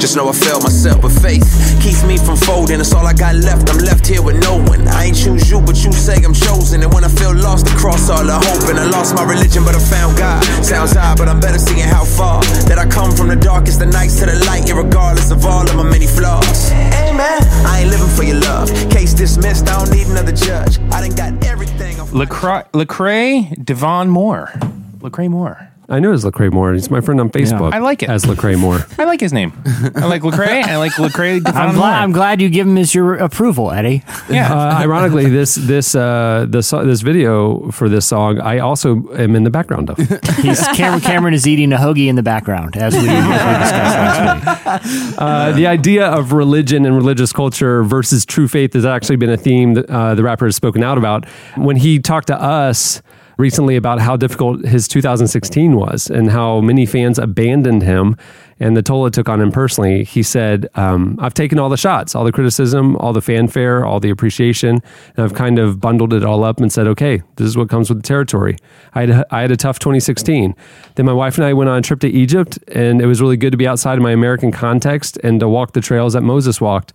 just 0.00 0.16
know 0.16 0.28
I 0.28 0.32
failed 0.32 0.62
myself. 0.62 1.02
But 1.02 1.10
faith 1.10 1.44
keeps 1.82 2.04
me 2.06 2.16
from 2.16 2.36
folding. 2.36 2.80
It's 2.80 2.94
all 2.94 3.04
I 3.04 3.12
got 3.12 3.34
left. 3.34 3.68
I'm 3.68 3.78
left 3.84 4.06
here 4.06 4.22
with 4.22 4.40
no 4.40 4.56
one. 4.56 4.88
I 4.88 5.06
ain't 5.06 5.16
choose 5.16 5.50
you, 5.50 5.60
but 5.60 5.84
you 5.84 5.92
say 5.92 6.16
I'm 6.24 6.32
chosen. 6.32 6.82
And 6.82 6.94
when 6.94 7.04
I 7.04 7.08
feel 7.08 7.34
lost 7.34 7.68
across 7.68 8.08
all 8.08 8.24
the 8.24 8.38
hope, 8.38 8.70
and 8.70 8.78
I 8.78 8.88
lost 8.88 9.14
my 9.14 9.24
religion, 9.24 9.64
but 9.64 9.74
I 9.74 9.80
found 9.80 10.16
God. 10.16 10.42
Sounds 10.64 10.96
odd, 10.96 11.18
but 11.18 11.28
I'm 11.28 11.40
better 11.40 11.58
seeing 11.58 11.84
how 11.84 12.04
far 12.04 12.40
that 12.70 12.78
I 12.78 12.86
come 12.86 13.10
from 13.12 13.28
the 13.28 13.36
darkest 13.36 13.82
of 13.82 13.88
nights 13.88 14.20
to 14.20 14.26
the 14.26 14.38
light, 14.46 14.70
regardless 14.72 15.30
of 15.30 15.44
all 15.44 15.68
of 15.68 15.76
my 15.76 15.82
many 15.82 16.06
flaws. 16.06 16.70
Amen. 17.02 17.42
I 17.66 17.82
ain't 17.82 17.90
living 17.90 18.14
for 18.16 18.22
your 18.22 18.40
love. 18.40 18.70
Case 18.88 19.12
dismissed. 19.12 19.68
I 19.68 19.84
don't 19.84 19.92
need 19.92 20.06
another 20.06 20.32
judge. 20.32 20.78
I 20.94 21.06
done 21.06 21.14
got 21.14 21.44
everything. 21.44 22.01
Lecrae, 22.12 22.70
Lecrae 22.72 23.54
Devaughn 23.64 24.08
Moore. 24.10 24.50
Lecrae 24.98 25.30
Moore. 25.30 25.71
I 25.88 25.98
know 25.98 26.12
it's 26.12 26.24
Lecrae 26.24 26.50
Moore. 26.52 26.72
He's 26.72 26.90
my 26.90 27.00
friend 27.00 27.20
on 27.20 27.28
Facebook. 27.30 27.72
I 27.72 27.78
like 27.78 28.02
it. 28.02 28.08
as 28.08 28.24
Lecrae 28.24 28.56
Moore. 28.58 28.78
I 28.98 29.04
like 29.04 29.20
his 29.20 29.32
name. 29.32 29.52
I 29.96 30.06
like 30.06 30.22
Lecrae. 30.22 30.62
I 30.64 30.76
like 30.76 30.92
Lecrae 30.92 31.42
I'm 31.46 31.74
glad 31.74 32.02
I'm 32.02 32.12
glad 32.12 32.40
you 32.40 32.48
give 32.48 32.66
him 32.66 32.76
his 32.76 32.94
your 32.94 33.14
approval, 33.14 33.72
Eddie. 33.72 34.02
yeah. 34.30 34.52
Uh, 34.54 34.78
ironically, 34.78 35.28
this 35.28 35.56
this 35.56 35.94
uh, 35.94 36.46
this 36.48 36.70
this 36.70 37.00
video 37.00 37.70
for 37.72 37.88
this 37.88 38.06
song, 38.06 38.40
I 38.40 38.58
also 38.60 39.12
am 39.14 39.34
in 39.34 39.42
the 39.42 39.50
background 39.50 39.90
of. 39.90 39.98
He's 40.36 40.66
Cameron 40.68 41.00
Cameron 41.00 41.34
is 41.34 41.46
eating 41.48 41.72
a 41.72 41.76
hoagie 41.76 42.06
in 42.06 42.14
the 42.16 42.22
background 42.22 42.76
as 42.76 42.94
we, 42.94 43.00
as 43.00 43.06
we 43.06 43.10
discussed 43.10 44.66
last 44.66 44.84
week. 45.10 45.14
Uh, 45.18 45.52
the 45.52 45.66
idea 45.66 46.06
of 46.06 46.32
religion 46.32 46.86
and 46.86 46.94
religious 46.96 47.32
culture 47.32 47.82
versus 47.82 48.24
true 48.24 48.46
faith 48.48 48.72
has 48.74 48.84
actually 48.86 49.16
been 49.16 49.30
a 49.30 49.36
theme 49.36 49.74
that 49.74 49.90
uh, 49.90 50.14
the 50.14 50.22
rapper 50.22 50.46
has 50.46 50.54
spoken 50.56 50.82
out 50.84 50.96
about. 50.96 51.28
When 51.56 51.76
he 51.76 51.98
talked 51.98 52.28
to 52.28 52.40
us 52.40 53.02
recently 53.38 53.76
about 53.76 54.00
how 54.00 54.16
difficult 54.16 54.64
his 54.64 54.88
2016 54.88 55.76
was 55.76 56.10
and 56.10 56.30
how 56.30 56.60
many 56.60 56.86
fans 56.86 57.18
abandoned 57.18 57.82
him 57.82 58.16
and 58.62 58.76
the 58.76 58.82
toll 58.82 59.06
it 59.06 59.12
took 59.12 59.28
on 59.28 59.40
him 59.40 59.50
personally, 59.50 60.04
he 60.04 60.22
said, 60.22 60.68
um, 60.76 61.18
I've 61.20 61.34
taken 61.34 61.58
all 61.58 61.68
the 61.68 61.76
shots, 61.76 62.14
all 62.14 62.22
the 62.22 62.30
criticism, 62.30 62.96
all 62.96 63.12
the 63.12 63.20
fanfare, 63.20 63.84
all 63.84 63.98
the 63.98 64.10
appreciation, 64.10 64.80
and 65.16 65.24
I've 65.24 65.34
kind 65.34 65.58
of 65.58 65.80
bundled 65.80 66.12
it 66.12 66.24
all 66.24 66.44
up 66.44 66.60
and 66.60 66.72
said, 66.72 66.86
okay, 66.86 67.22
this 67.36 67.46
is 67.48 67.56
what 67.56 67.68
comes 67.68 67.88
with 67.88 67.98
the 67.98 68.06
territory. 68.06 68.56
I 68.94 69.06
had, 69.06 69.24
I 69.30 69.40
had 69.40 69.50
a 69.50 69.56
tough 69.56 69.80
2016. 69.80 70.54
Then 70.94 71.06
my 71.06 71.12
wife 71.12 71.38
and 71.38 71.44
I 71.44 71.52
went 71.54 71.70
on 71.70 71.78
a 71.78 71.82
trip 71.82 71.98
to 72.00 72.08
Egypt, 72.08 72.58
and 72.68 73.02
it 73.02 73.06
was 73.06 73.20
really 73.20 73.36
good 73.36 73.50
to 73.50 73.56
be 73.56 73.66
outside 73.66 73.98
of 73.98 74.02
my 74.02 74.12
American 74.12 74.52
context 74.52 75.16
and 75.24 75.40
to 75.40 75.48
walk 75.48 75.72
the 75.72 75.80
trails 75.80 76.12
that 76.12 76.22
Moses 76.22 76.60
walked. 76.60 76.92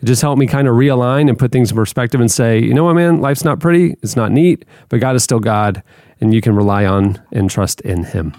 It 0.00 0.06
just 0.06 0.22
helped 0.22 0.38
me 0.38 0.46
kind 0.46 0.66
of 0.66 0.74
realign 0.74 1.28
and 1.28 1.38
put 1.38 1.52
things 1.52 1.70
in 1.70 1.76
perspective 1.76 2.20
and 2.20 2.30
say, 2.30 2.58
you 2.58 2.72
know 2.72 2.84
what, 2.84 2.94
man, 2.94 3.20
life's 3.20 3.44
not 3.44 3.60
pretty, 3.60 3.96
it's 4.02 4.16
not 4.16 4.32
neat, 4.32 4.64
but 4.88 5.00
God 5.00 5.14
is 5.14 5.22
still 5.22 5.40
God, 5.40 5.82
and 6.20 6.32
you 6.32 6.40
can 6.40 6.54
rely 6.54 6.86
on 6.86 7.20
and 7.32 7.50
trust 7.50 7.80
in 7.82 8.04
Him. 8.04 8.34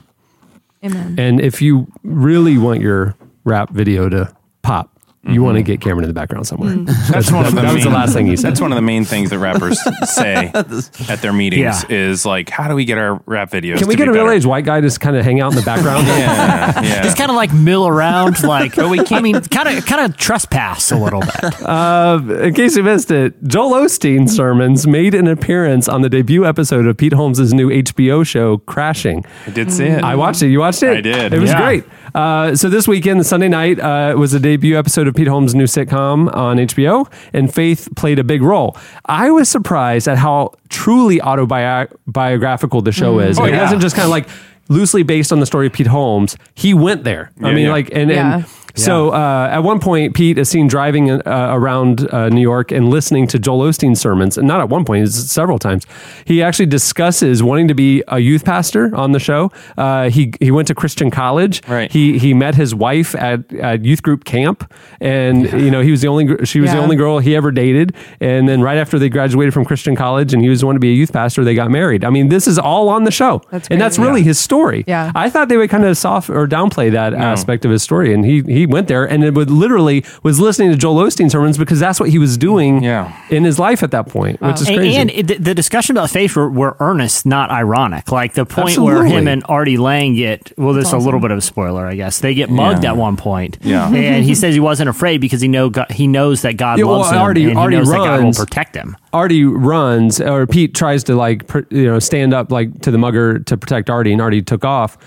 Amen. 0.84 1.16
And 1.18 1.39
if 1.39 1.62
you 1.62 1.91
really 2.03 2.57
want 2.57 2.82
your 2.82 3.16
rap 3.43 3.70
video 3.70 4.09
to 4.09 4.34
pop, 4.64 4.99
you 5.24 5.43
want 5.43 5.57
to 5.57 5.63
get 5.63 5.82
Cameron 5.82 6.03
in 6.05 6.09
the 6.09 6.13
background 6.13 6.47
somewhere. 6.47 6.76
That's 7.09 7.32
one 7.32 7.45
of 7.45 7.53
the 7.53 7.61
that 7.61 7.74
was 7.74 7.84
the 7.84 7.89
main- 7.91 7.99
last 7.99 8.13
thing 8.13 8.26
he 8.26 8.36
said. 8.36 8.49
That's 8.51 8.61
one 8.61 8.72
of 8.72 8.76
the 8.76 8.82
main 8.82 9.05
things 9.05 9.30
that 9.30 9.38
rappers 9.39 9.80
say 10.03 10.51
at 10.53 11.22
their 11.22 11.32
meetings 11.32 11.61
Yeah. 11.61 11.95
is 11.95 12.26
like, 12.26 12.49
how 12.49 12.67
do 12.67 12.74
we 12.76 12.86
get 12.86 12.97
our 12.97 13.22
rap 13.28 13.51
videos? 13.51 13.78
Can 13.78 13.88
we 13.88 13.93
to 13.95 13.97
get 14.05 14.11
be 14.11 14.17
a 14.17 14.24
real 14.24 14.32
age 14.32 14.45
white 14.47 14.65
guy 14.65 14.82
just 14.82 14.99
kind 14.99 15.15
of 15.15 15.24
hang 15.24 15.39
out 15.39 15.51
in 15.51 15.57
the 15.59 15.63
background? 15.65 16.07
Yeah, 16.11 16.82
yeah. 16.82 17.01
Just 17.03 17.17
kind 17.17 17.30
of 17.30 17.36
like 17.36 17.53
mill 17.53 17.88
around, 17.88 18.41
like 18.43 18.76
But 18.76 18.89
we 18.89 18.97
can't- 18.97 19.13
I 19.13 19.22
mean, 19.22 19.41
kind 19.41 19.69
of 19.78 19.86
kind 19.86 20.01
of 20.11 20.17
trespass 20.17 20.91
a 20.91 20.97
little 20.97 21.22
bit. 21.22 21.61
Uh, 21.61 22.19
in 22.41 22.53
case 22.53 22.76
you 22.76 22.84
missed 22.84 23.11
it, 23.11 23.41
Joel 23.43 23.72
Osteen 23.86 24.28
sermons 24.30 24.88
made 24.88 25.13
an 25.13 25.28
appearance 25.28 25.88
on 25.88 26.01
the 26.01 26.09
debut 26.09 26.45
episode 26.45 26.88
of 26.88 26.97
Pete 26.97 27.13
Holmes' 27.13 27.53
new 27.53 27.69
HBO 27.69 28.26
show, 28.26 28.57
Crashing. 28.59 29.24
I 29.45 29.51
did 29.51 29.72
see 29.72 29.86
it. 29.86 30.03
I 30.03 30.15
watched 30.15 30.41
it. 30.41 30.47
You 30.49 30.59
watched 30.59 30.82
it? 30.84 30.97
I 30.97 31.01
did. 31.01 31.34
It 31.34 31.39
was 31.39 31.51
Yeah. 31.51 31.61
great. 31.61 31.84
Uh, 32.13 32.55
so 32.55 32.67
this 32.67 32.88
weekend, 32.88 33.26
Sunday 33.26 33.47
night, 33.47 33.80
uh, 33.80 34.13
was 34.17 34.32
the 34.32 34.39
debut 34.39 34.78
episode 34.78 35.07
of 35.07 35.11
Pete 35.14 35.28
Holmes' 35.28 35.55
new 35.55 35.66
sitcom 35.66 36.34
on 36.36 36.57
HBO, 36.57 37.12
and 37.34 37.53
Faith 37.53 37.89
played 37.95 38.20
a 38.20 38.24
big 38.24 38.41
role. 38.41 38.78
I 39.05 39.32
was 39.32 39.49
surprised 39.49 40.07
at 40.07 40.18
how 40.18 40.53
truly 40.70 41.22
autobiographical 41.22 42.82
the 42.82 42.91
show 42.91 43.18
mm. 43.18 43.28
is. 43.28 43.39
Oh, 43.39 43.45
it 43.45 43.51
yeah. 43.51 43.62
wasn't 43.64 43.82
just 43.82 43.95
kind 43.95 44.05
of 44.05 44.12
like 44.12 44.28
loosely 44.70 45.03
based 45.03 45.32
on 45.32 45.39
the 45.39 45.45
story 45.45 45.68
of 45.68 45.74
Pete 45.74 45.88
Holmes. 45.88 46.38
He 46.55 46.74
went 46.74 47.03
there. 47.03 47.32
I 47.41 47.53
mean, 47.53 47.66
yeah. 47.66 47.72
like, 47.72 47.89
and, 47.91 48.12
and, 48.12 48.45
Yeah. 48.76 48.84
so 48.86 49.09
uh, 49.09 49.49
at 49.51 49.59
one 49.59 49.80
point, 49.80 50.15
Pete 50.15 50.38
is 50.38 50.49
seen 50.49 50.67
driving 50.67 51.11
uh, 51.11 51.22
around 51.51 52.11
uh, 52.13 52.30
New 52.30 52.41
York 52.41 52.72
and 52.72 52.89
listening 52.89 53.28
to 53.28 53.39
Joel 53.39 53.61
Osteen 53.67 53.97
sermons. 53.97 54.38
And 54.38 54.47
not 54.47 54.61
at 54.61 54.69
one 54.69 54.86
point, 54.86 55.05
it's 55.05 55.15
several 55.32 55.59
times. 55.59 55.86
He 56.26 56.41
actually 56.43 56.67
discusses 56.67 57.41
wanting 57.43 57.67
to 57.67 57.74
be 57.74 58.03
a 58.07 58.19
youth 58.19 58.45
pastor 58.45 58.95
on 58.95 59.11
the 59.11 59.19
show. 59.19 59.51
Uh, 59.78 60.09
he 60.09 60.34
he 60.39 60.51
went 60.51 60.67
to 60.67 60.76
Christian 60.76 61.11
college. 61.11 61.61
Right. 61.67 61.91
He 61.91 62.17
he 62.17 62.34
met 62.34 62.55
his 62.55 62.74
wife 62.76 63.15
at, 63.15 63.51
at 63.53 63.84
youth 63.86 64.01
group 64.03 64.24
camp, 64.24 64.72
and 64.99 65.51
you 65.51 65.72
know 65.72 65.82
he 65.82 65.91
was 65.91 66.01
the 66.01 66.07
only 66.07 66.45
she 66.45 66.59
was 66.59 66.72
the 66.72 66.78
only 66.78 66.95
girl 66.95 67.19
he 67.19 67.36
ever 67.36 67.51
dated. 67.51 67.93
And 68.19 68.47
then 68.47 68.61
right 68.61 68.78
after 68.78 68.97
they 68.99 69.09
graduated 69.09 69.53
from 69.53 69.65
Christian 69.65 69.95
college, 69.95 70.34
and 70.34 70.41
he 70.41 70.49
was 70.49 70.61
the 70.61 70.65
one 70.65 70.76
to 70.76 70.80
be 70.80 70.89
a 70.89 70.95
youth 70.95 71.11
pastor, 71.13 71.43
they 71.43 71.55
got 71.55 71.72
married. 71.72 72.03
I 72.03 72.09
mean, 72.09 72.30
this 72.30 72.47
is 72.47 72.57
all 72.59 72.89
on 72.89 73.03
the 73.03 73.11
show, 73.11 73.41
That's 73.51 73.67
and 73.69 73.80
that's 73.82 73.97
crazy. 73.97 74.07
really 74.09 74.24
his 74.24 74.39
story. 74.39 74.84
Yeah. 74.88 75.11
I 75.15 75.30
thought 75.30 75.49
they 75.49 75.57
would 75.57 75.69
kind 75.69 75.86
of 75.86 75.97
soft 75.97 76.30
or 76.30 76.47
downplay 76.47 76.91
that 76.91 77.13
aspect 77.13 77.65
of 77.65 77.72
his 77.72 77.84
story, 77.84 78.13
and 78.13 78.26
he 78.26 78.41
he 78.41 78.61
went 78.66 78.88
there 78.88 79.05
and 79.07 79.24
it 79.24 79.34
would 79.34 79.49
literally 79.49 80.03
was 80.24 80.39
listening 80.39 80.72
to 80.72 80.78
Joel 80.78 81.03
Osteen 81.05 81.30
sermons 81.32 81.57
because 81.57 81.80
that's 81.80 81.99
what 81.99 82.09
he 82.09 82.18
was 82.20 82.38
doing 82.38 82.84
Yeah. 82.84 83.14
in 83.30 83.43
his 83.43 83.59
life 83.59 83.84
at 83.84 83.91
that 83.91 84.07
point, 84.07 84.41
which 84.41 84.62
is 84.62 84.68
crazy. 84.68 84.95
and 84.97 85.09
it, 85.12 85.28
the- 85.28 85.38
the 85.38 85.55
discussion 85.55 85.95
about 85.97 86.09
faith 86.09 86.36
were, 86.36 86.49
were 86.49 86.78
earnest, 86.80 87.26
not 87.26 87.49
ironic. 87.51 88.12
Like 88.12 88.34
the 88.34 88.45
point 88.45 88.78
where 88.78 89.03
him 89.05 89.28
and 89.28 89.43
Artie 89.47 89.78
Lange 89.78 90.16
get 90.16 90.51
well, 90.57 90.74
there's 90.74 90.93
a 90.93 90.97
little 90.97 91.20
bit 91.20 91.32
of 91.32 91.38
a 91.38 91.41
spoiler, 91.41 91.86
I 91.86 91.95
guess. 91.95 92.20
They 92.20 92.34
get 92.34 92.49
mugged 92.49 92.84
Yeah. 92.84 92.91
at 92.91 92.97
one 92.97 93.18
point. 93.18 93.57
Yeah. 93.62 93.88
and 93.88 93.95
he 93.95 94.32
mm-hmm. 94.32 94.34
says 94.34 94.53
he 94.53 94.59
wasn't 94.59 94.89
afraid 94.89 95.20
because 95.22 95.41
he 95.41 95.47
know 95.47 95.70
God, 95.70 95.91
he 95.91 96.07
knows 96.07 96.41
that 96.43 96.57
God 96.57 96.78
Yeah, 96.80 96.86
well, 96.86 96.99
loves 96.99 97.12
him 97.12 97.18
Artie- 97.18 97.41
and 97.43 97.51
he 97.51 97.57
Artie 97.57 97.76
knows 97.78 97.89
that 97.89 97.97
God 97.97 98.24
will 98.24 98.34
protect 98.34 98.76
him. 98.76 98.95
Artie 99.14 99.43
runs, 99.43 100.22
or 100.22 100.47
Pete 100.47 100.74
tries 100.74 101.03
to 101.05 101.16
like 101.16 101.47
pr- 101.47 101.59
you 101.70 101.86
know 101.86 101.99
stand 101.99 102.34
up 102.34 102.51
like 102.51 102.82
to 102.82 102.91
the 102.91 102.97
mugger 102.97 103.39
to 103.39 103.57
protect 103.57 103.89
Artie, 103.89 104.14
and 104.14 104.22
Artie 104.22 104.41
took 104.41 104.64
off, 104.64 104.97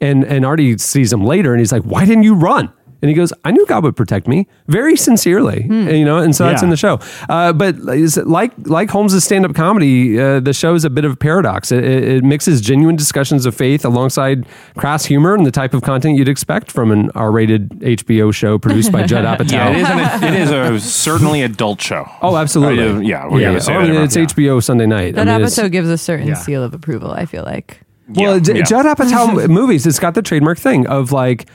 and 0.00 0.24
and 0.24 0.44
Artie 0.44 0.78
sees 0.78 1.12
him 1.12 1.24
later, 1.24 1.52
and 1.52 1.60
he's 1.60 1.70
like, 1.72 1.82
"Why 1.82 2.04
didn't 2.04 2.24
you 2.24 2.34
run?" 2.34 2.72
And 3.02 3.08
he 3.08 3.14
goes, 3.14 3.32
"I 3.44 3.50
knew 3.50 3.66
God 3.66 3.82
would 3.82 3.96
protect 3.96 4.28
me 4.28 4.46
very 4.68 4.96
sincerely, 4.96 5.66
And, 5.68 5.90
you 5.98 6.04
know." 6.04 6.18
And 6.18 6.34
so 6.36 6.44
that's 6.44 6.62
in 6.62 6.70
the 6.70 6.76
show. 6.76 7.00
Uh, 7.28 7.52
but 7.52 7.74
is 7.90 8.16
it 8.16 8.28
like 8.28 8.52
like 8.66 8.88
Holmes' 8.90 9.22
stand 9.24 9.44
up 9.44 9.54
comedy, 9.56 10.20
uh, 10.20 10.38
the 10.40 10.52
show 10.52 10.74
is 10.74 10.84
a 10.84 10.90
bit 10.90 11.04
of 11.04 11.12
a 11.12 11.16
paradox. 11.16 11.72
It, 11.72 11.82
it, 11.84 12.04
it 12.04 12.24
mixes 12.24 12.60
genuine 12.60 12.94
discussions 12.94 13.44
of 13.44 13.54
faith 13.56 13.84
alongside 13.84 14.46
crass 14.76 15.04
humor 15.04 15.34
and 15.34 15.44
the 15.44 15.50
type 15.50 15.74
of 15.74 15.82
content 15.82 16.16
you'd 16.16 16.28
expect 16.28 16.70
from 16.70 16.90
an 16.92 17.10
R 17.16 17.32
rated 17.32 17.70
HBO 17.80 18.32
show 18.32 18.56
produced 18.58 18.92
by 18.92 19.02
Judd 19.04 19.24
Apatow. 19.38 19.50
Yeah, 19.50 19.70
it 19.70 19.76
is, 19.78 19.88
an, 20.22 20.34
it 20.34 20.40
is 20.40 20.50
a 20.50 20.80
certainly 20.88 21.42
adult 21.42 21.80
show. 21.80 22.08
Oh, 22.22 22.36
absolutely. 22.36 22.84
Uh, 22.88 23.00
yeah, 23.00 23.26
we're 23.28 23.40
yeah. 23.40 23.48
gonna 23.48 23.60
say 23.60 23.74
I 23.74 23.82
mean, 23.82 23.90
about- 23.92 24.04
it's 24.04 24.16
HBO 24.16 24.62
Sunday 24.62 24.86
night. 24.86 25.16
That 25.16 25.22
I 25.28 25.32
mean, 25.32 25.40
it's- 25.40 25.58
episode 25.58 25.72
gives 25.72 25.88
a 25.88 25.98
certain 25.98 26.28
Yeah. 26.28 26.34
seal 26.34 26.62
of 26.62 26.72
approval. 26.72 27.10
I 27.10 27.26
feel 27.26 27.42
like. 27.42 27.80
Well, 28.14 28.34
Yeah, 28.34 28.40
J- 28.40 28.56
yeah. 28.58 28.62
Judd 28.64 28.86
Apatow 28.86 29.48
movies, 29.50 29.86
it's 29.86 29.98
got 29.98 30.14
the 30.14 30.22
trademark 30.22 30.58
thing 30.58 30.86
of 30.86 31.12
like 31.12 31.48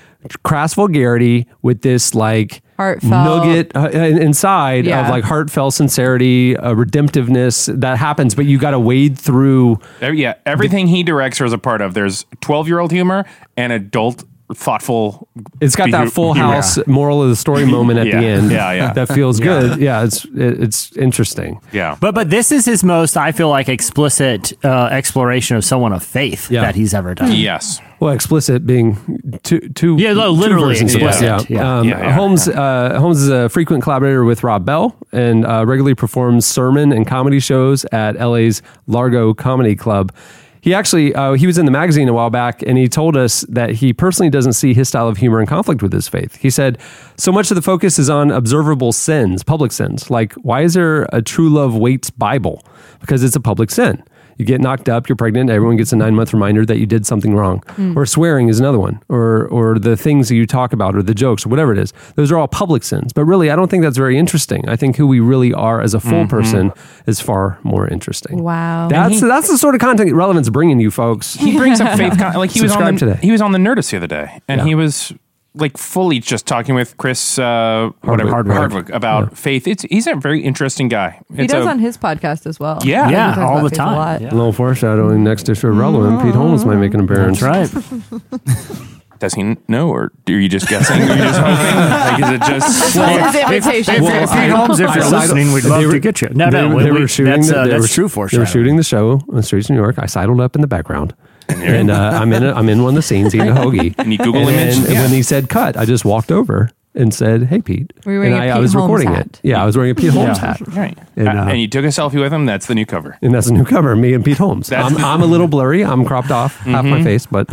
crass 0.43 0.73
vulgarity 0.73 1.47
with 1.61 1.81
this 1.81 2.13
like 2.15 2.61
Heartfelt. 2.77 3.09
nugget 3.45 3.75
uh, 3.75 3.89
inside 3.89 4.85
Yeah. 4.85 5.03
of 5.05 5.09
like 5.09 5.23
heartfelt 5.23 5.73
sincerity, 5.73 6.55
uh, 6.57 6.73
redemptiveness 6.73 7.79
that 7.79 7.97
happens, 7.97 8.35
but 8.35 8.45
you 8.45 8.57
got 8.59 8.71
to 8.71 8.79
wade 8.79 9.17
through. 9.17 9.79
Uh, 10.01 10.11
yeah, 10.11 10.35
everything 10.45 10.87
he 10.87 11.03
directs 11.03 11.39
or 11.41 11.45
is 11.45 11.53
a 11.53 11.57
part 11.57 11.81
of. 11.81 11.93
There's 11.93 12.25
12 12.41 12.67
year 12.67 12.79
old 12.79 12.91
humor 12.91 13.25
and 13.55 13.71
adult 13.73 14.23
thoughtful. 14.53 15.27
It's 15.59 15.75
got 15.75 15.91
that 15.91 16.11
full 16.11 16.33
humor. 16.33 16.53
house 16.53 16.77
moral 16.87 17.21
of 17.23 17.29
the 17.29 17.35
story 17.35 17.65
moment 17.77 17.99
at 17.99 18.07
Yeah, 18.07 18.19
the 18.21 18.27
end. 18.27 18.51
yeah, 18.51 18.71
yeah. 18.71 18.93
That 18.93 19.07
feels 19.09 19.39
good. 19.39 19.79
Yeah, 19.79 20.03
it's 20.03 20.25
it, 20.25 20.61
it's 20.63 20.95
interesting. 20.97 21.59
Yeah. 21.73 21.97
But 21.99 22.15
but 22.15 22.29
this 22.29 22.51
is 22.51 22.65
his 22.65 22.83
most, 22.83 23.17
I 23.17 23.31
feel 23.31 23.49
like, 23.49 23.67
explicit 23.69 24.53
uh, 24.63 24.85
exploration 24.91 25.57
of 25.57 25.65
someone 25.65 25.91
of 25.93 26.03
faith 26.03 26.49
Yeah. 26.49 26.61
that 26.61 26.75
he's 26.75 26.93
ever 26.93 27.13
done. 27.15 27.31
Yes. 27.33 27.81
Well, 27.99 28.13
explicit 28.13 28.65
being 28.65 29.39
two, 29.41 29.59
two, 29.69 29.95
Yeah, 29.97 30.13
no, 30.13 30.27
two 30.27 30.39
literally 30.39 30.67
versions 30.75 30.93
of 30.95 31.01
it. 31.01 31.05
explicit. 31.07 31.49
Yeah. 31.49 31.79
Um, 31.79 31.87
Yeah, 31.89 31.99
yeah. 31.99 32.11
Holmes 32.13 32.47
uh, 32.47 32.97
Holmes 32.99 33.21
is 33.21 33.29
a 33.29 33.49
frequent 33.49 33.83
collaborator 33.83 34.23
with 34.23 34.43
Rob 34.43 34.65
Bell 34.65 34.95
and 35.11 35.45
uh, 35.45 35.65
regularly 35.65 35.95
performs 35.95 36.45
sermon 36.45 36.91
and 36.91 37.07
comedy 37.07 37.39
shows 37.39 37.85
at 37.91 38.15
LA's 38.19 38.61
Largo 38.85 39.33
Comedy 39.33 39.75
Club. 39.75 40.13
He 40.61 40.73
actually 40.73 41.13
uh, 41.13 41.33
he 41.33 41.47
was 41.47 41.57
in 41.57 41.65
the 41.65 41.71
magazine 41.71 42.09
a 42.09 42.13
while 42.13 42.29
back, 42.29 42.61
and 42.63 42.77
he 42.77 42.87
told 42.87 43.15
us 43.15 43.41
that 43.49 43.71
he 43.71 43.93
personally 43.93 44.29
doesn't 44.29 44.53
see 44.53 44.73
his 44.73 44.87
style 44.87 45.07
of 45.07 45.17
humor 45.17 45.39
in 45.39 45.47
conflict 45.47 45.81
with 45.81 45.93
his 45.93 46.07
faith. 46.07 46.35
He 46.37 46.49
said, 46.49 46.77
"So 47.17 47.31
much 47.31 47.51
of 47.51 47.55
the 47.55 47.61
focus 47.61 47.99
is 47.99 48.09
on 48.09 48.31
observable 48.31 48.91
sins, 48.91 49.43
public 49.43 49.71
sins. 49.71 50.09
Like, 50.09 50.33
why 50.33 50.61
is 50.61 50.73
there 50.73 51.07
a 51.13 51.21
True 51.21 51.49
Love 51.49 51.75
Waits 51.75 52.09
Bible? 52.09 52.63
Because 52.99 53.23
it's 53.23 53.35
a 53.35 53.41
public 53.41 53.71
sin." 53.71 54.03
You 54.37 54.45
get 54.45 54.61
knocked 54.61 54.89
up, 54.89 55.09
you're 55.09 55.15
pregnant, 55.15 55.49
everyone 55.49 55.77
gets 55.77 55.91
a 55.91 55.95
nine 55.95 56.15
month 56.15 56.33
reminder 56.33 56.65
that 56.65 56.77
you 56.77 56.85
did 56.85 57.05
something 57.05 57.35
wrong. 57.35 57.63
Hmm. 57.69 57.97
Or 57.97 58.05
swearing 58.05 58.49
is 58.49 58.59
another 58.59 58.79
one. 58.79 59.01
Or 59.09 59.47
or 59.47 59.79
the 59.79 59.97
things 59.97 60.29
that 60.29 60.35
you 60.35 60.45
talk 60.45 60.73
about 60.73 60.95
or 60.95 61.03
the 61.03 61.13
jokes 61.13 61.45
or 61.45 61.49
whatever 61.49 61.71
it 61.71 61.79
is. 61.79 61.93
Those 62.15 62.31
are 62.31 62.37
all 62.37 62.47
public 62.47 62.83
sins. 62.83 63.13
But 63.13 63.25
really 63.25 63.49
I 63.49 63.55
don't 63.55 63.69
think 63.69 63.83
that's 63.83 63.97
very 63.97 64.17
interesting. 64.17 64.67
I 64.69 64.75
think 64.75 64.95
who 64.95 65.07
we 65.07 65.19
really 65.19 65.53
are 65.53 65.81
as 65.81 65.93
a 65.93 65.99
full 65.99 66.11
mm-hmm. 66.11 66.29
person 66.29 66.71
is 67.05 67.19
far 67.19 67.59
more 67.63 67.87
interesting. 67.87 68.43
Wow. 68.43 68.87
That's 68.89 69.21
that's 69.21 69.49
the 69.49 69.57
sort 69.57 69.75
of 69.75 69.81
content 69.81 70.13
relevance 70.13 70.49
bringing 70.49 70.79
you 70.79 70.91
folks. 70.91 71.33
He 71.33 71.57
brings 71.57 71.81
up 71.81 71.97
faith. 71.97 72.17
Con- 72.17 72.35
like 72.35 72.51
he 72.51 72.61
was 72.61 72.75
on 72.75 72.93
the, 72.93 72.99
today. 72.99 73.19
He 73.21 73.31
was 73.31 73.41
on 73.41 73.51
the 73.51 73.59
Nerdist 73.59 73.91
the 73.91 73.97
other 73.97 74.07
day, 74.07 74.41
and 74.47 74.59
Yeah. 74.59 74.65
he 74.65 74.75
was 74.75 75.13
like 75.59 75.77
fully 75.77 76.19
just 76.19 76.45
talking 76.45 76.75
with 76.75 76.95
Chris 76.97 77.37
uh, 77.39 77.89
whatever 78.01 78.29
Hardwick. 78.29 78.57
Hardwick 78.57 78.89
about 78.89 79.37
faith. 79.37 79.67
It's 79.67 79.83
he's 79.83 80.07
a 80.07 80.15
very 80.15 80.41
interesting 80.43 80.87
guy. 80.87 81.21
he 81.35 81.47
does 81.47 81.65
a- 81.65 81.69
on 81.69 81.79
his 81.79 81.97
podcast 81.97 82.45
as 82.45 82.59
well. 82.59 82.79
Yeah. 82.83 83.07
He 83.07 83.13
Yeah, 83.13 83.35
all 83.45 83.63
the 83.63 83.69
faith 83.69 83.73
a 83.79 83.81
time. 83.83 83.95
lot. 83.95 84.21
Yeah. 84.21 84.31
A 84.31 84.35
little 84.35 84.53
foreshadowing 84.53 85.23
next 85.23 85.49
issue 85.49 85.67
of 85.67 85.77
Relevant. 85.77 86.21
Pete 86.21 86.35
Holmes 86.35 86.65
might 86.65 86.77
make 86.77 86.93
an 86.93 87.01
appearance. 87.01 87.39
That's 87.39 87.73
right. 87.73 88.11
Does 89.19 89.33
he 89.33 89.57
know, 89.67 89.89
or 89.89 90.11
are 90.27 90.31
you 90.31 90.47
just 90.47 90.67
guessing? 90.67 91.01
Are 91.01 91.05
you 91.07 91.15
just 91.15 91.39
hoping? 91.39 91.75
Like, 91.89 92.23
is 92.23 92.29
it 92.29 92.41
just? 92.43 92.95
Well, 92.97 93.31
the 93.31 93.41
invitation. 93.55 93.95
If, 93.95 94.01
Well, 94.03 94.23
if, 94.23 94.29
Pete 94.31 94.49
Holmes, 94.51 94.79
if 94.79 94.95
you're 94.95 95.09
listening, 95.09 95.53
we'd 95.53 95.63
love 95.63 95.83
were- 95.83 95.91
to 95.93 95.99
get 95.99 96.21
you. 96.21 96.29
No, 96.29 96.51
they, 96.51 96.61
no, 96.69 96.79
they 96.79 96.91
we- 96.91 97.01
were 97.01 97.07
shooting. 97.07 97.33
that's, 97.33 97.49
the, 97.49 97.57
uh, 97.59 97.63
they 97.63 97.69
that's 97.71 97.81
were, 97.81 97.87
true 97.87 98.07
They 98.07 98.13
foreshadowing. 98.13 98.41
were 98.41 98.45
shooting 98.51 98.75
the 98.75 98.83
show 98.83 99.13
on 99.27 99.35
the 99.35 99.41
streets 99.41 99.71
of 99.71 99.75
New 99.75 99.81
York. 99.81 99.95
I 99.97 100.05
sidled 100.05 100.39
up 100.39 100.53
in 100.55 100.61
the 100.61 100.67
background, 100.67 101.15
and 101.49 101.89
uh, 101.91 102.19
I'm 102.21 102.31
in 102.33 102.43
a, 102.43 102.51
I'm 102.53 102.69
in 102.69 102.81
one 102.83 102.89
of 102.89 102.95
the 102.95 103.01
scenes 103.01 103.33
eating 103.35 103.49
a 103.49 103.53
hoagie. 103.53 103.95
And 103.97 104.11
you 104.11 104.17
Google 104.17 104.47
and 104.47 104.49
image? 104.59 104.75
then 104.77 104.91
Yeah. 104.93 105.01
when 105.03 105.11
he 105.11 105.23
said 105.23 105.49
cut, 105.49 105.77
I 105.77 105.85
just 105.85 106.05
walked 106.05 106.31
over 106.31 106.69
and 106.95 107.13
said, 107.13 107.43
"Hey, 107.43 107.61
Pete." 107.61 107.93
Were 108.05 108.13
and 108.13 108.19
wearing 108.21 108.33
a 108.33 108.37
I, 108.37 108.49
I 108.49 108.53
Pete 108.53 108.61
was 108.61 108.73
Holmes 108.73 108.83
recording 108.85 109.07
hat? 109.13 109.25
it. 109.27 109.39
Yeah, 109.43 109.61
I 109.61 109.65
was 109.65 109.77
wearing 109.77 109.91
a 109.91 109.95
Pete 109.95 110.09
Holmes 110.11 110.37
Yeah. 110.39 110.47
hat, 110.55 110.61
Right. 110.69 110.97
And, 111.15 111.27
And, 111.27 111.39
uh, 111.39 111.43
and 111.43 111.59
you 111.61 111.67
took 111.67 111.85
a 111.85 111.89
selfie 111.89 112.19
with 112.19 112.33
him. 112.33 112.45
That's 112.45 112.65
the 112.67 112.75
new 112.75 112.85
cover. 112.85 113.17
and 113.21 113.33
that's 113.33 113.47
a 113.47 113.53
new 113.53 113.65
cover. 113.65 113.95
Me 113.95 114.13
and 114.13 114.25
Pete 114.25 114.37
Holmes. 114.37 114.71
I'm, 114.71 114.97
I'm 114.97 115.21
a 115.21 115.25
little 115.27 115.47
blurry. 115.47 115.83
I'm 115.85 116.05
cropped 116.05 116.31
off 116.31 116.57
half 116.61 116.83
my 116.85 117.03
face, 117.03 117.25
but 117.27 117.51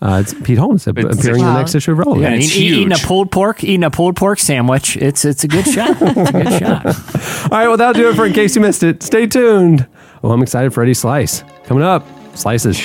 uh, 0.00 0.20
it's 0.22 0.32
Pete 0.34 0.58
Holmes 0.58 0.86
It's- 0.86 1.18
appearing 1.18 1.40
in 1.40 1.46
the 1.46 1.54
next 1.58 1.74
issue 1.74 1.92
of 1.92 1.98
Relevant. 1.98 2.22
Yeah, 2.22 2.28
And 2.34 2.42
it's 2.42 2.54
eat- 2.56 2.72
eating 2.72 2.92
a 2.92 2.96
pulled 2.98 3.30
pork, 3.32 3.64
eating 3.64 3.82
a 3.84 3.90
pulled 3.90 4.14
pork 4.16 4.38
sandwich. 4.38 4.96
It's 4.96 5.24
it's 5.24 5.42
a 5.44 5.48
good 5.48 5.66
shot. 5.66 5.96
It's 6.00 6.30
a 6.30 6.32
good 6.32 6.52
shot. 6.60 6.86
All 6.86 7.58
right, 7.58 7.66
well, 7.68 7.76
that'll 7.76 8.00
do 8.00 8.08
it 8.10 8.14
for 8.14 8.26
in 8.26 8.32
case 8.32 8.54
you 8.54 8.62
missed 8.62 8.82
it. 8.84 9.02
Stay 9.02 9.26
tuned. 9.26 9.86
Well, 10.22 10.30
I'm 10.32 10.42
excited 10.42 10.72
for 10.72 10.82
Eddie 10.84 10.94
Slice. 10.94 11.42
Coming 11.64 11.82
up, 11.82 12.06
Slices. 12.36 12.80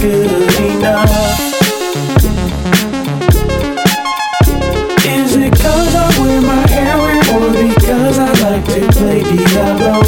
Good 0.00 0.60
enough. 0.60 1.10
Is 5.04 5.36
it 5.36 5.52
cause 5.52 5.94
I 5.94 6.20
wear 6.20 6.40
my 6.40 6.66
hair 6.68 6.96
weird 6.96 7.28
or 7.28 7.52
because 7.52 8.18
I 8.18 8.32
like 8.50 8.64
to 8.64 8.88
play 8.98 9.22
Diablo? 9.22 9.99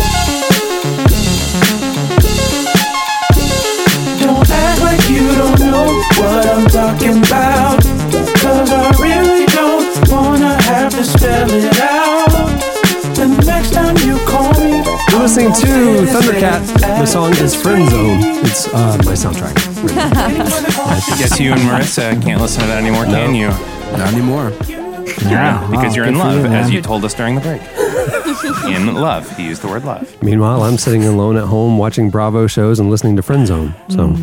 Listening 15.22 15.52
to 15.52 15.66
Thundercat. 16.10 16.80
The 16.80 17.06
song 17.06 17.30
is 17.34 17.54
Friend 17.54 17.88
Zone. 17.88 18.18
It's 18.44 18.66
uh, 18.74 18.96
my 19.04 19.12
soundtrack. 19.12 19.54
I 19.96 21.16
guess 21.16 21.38
you 21.38 21.52
and 21.52 21.60
Marissa 21.60 22.20
can't 22.20 22.40
listen 22.40 22.62
to 22.62 22.66
that 22.66 22.78
anymore, 22.82 23.04
can 23.04 23.32
you? 23.32 23.48
Not 23.96 24.12
anymore. 24.12 24.50
Yeah, 25.22 25.64
Because 25.70 25.90
wow, 25.90 25.94
you're 25.94 26.04
in 26.06 26.14
good 26.14 26.20
for 26.20 26.26
love, 26.26 26.36
you, 26.38 26.42
man. 26.44 26.64
as 26.64 26.70
you 26.72 26.82
told 26.82 27.04
us 27.04 27.14
during 27.14 27.36
the 27.36 27.40
break. 27.40 27.62
in 28.74 28.94
love. 28.94 29.36
He 29.36 29.44
used 29.46 29.62
the 29.62 29.68
word 29.68 29.84
love. 29.84 30.20
Meanwhile, 30.22 30.62
I'm 30.62 30.76
sitting 30.78 31.04
alone 31.04 31.36
at 31.36 31.44
home 31.44 31.78
watching 31.78 32.10
Bravo 32.10 32.46
shows 32.48 32.80
and 32.80 32.90
listening 32.90 33.14
to 33.16 33.22
Friend 33.22 33.46
Zone. 33.46 33.74
So, 33.90 34.14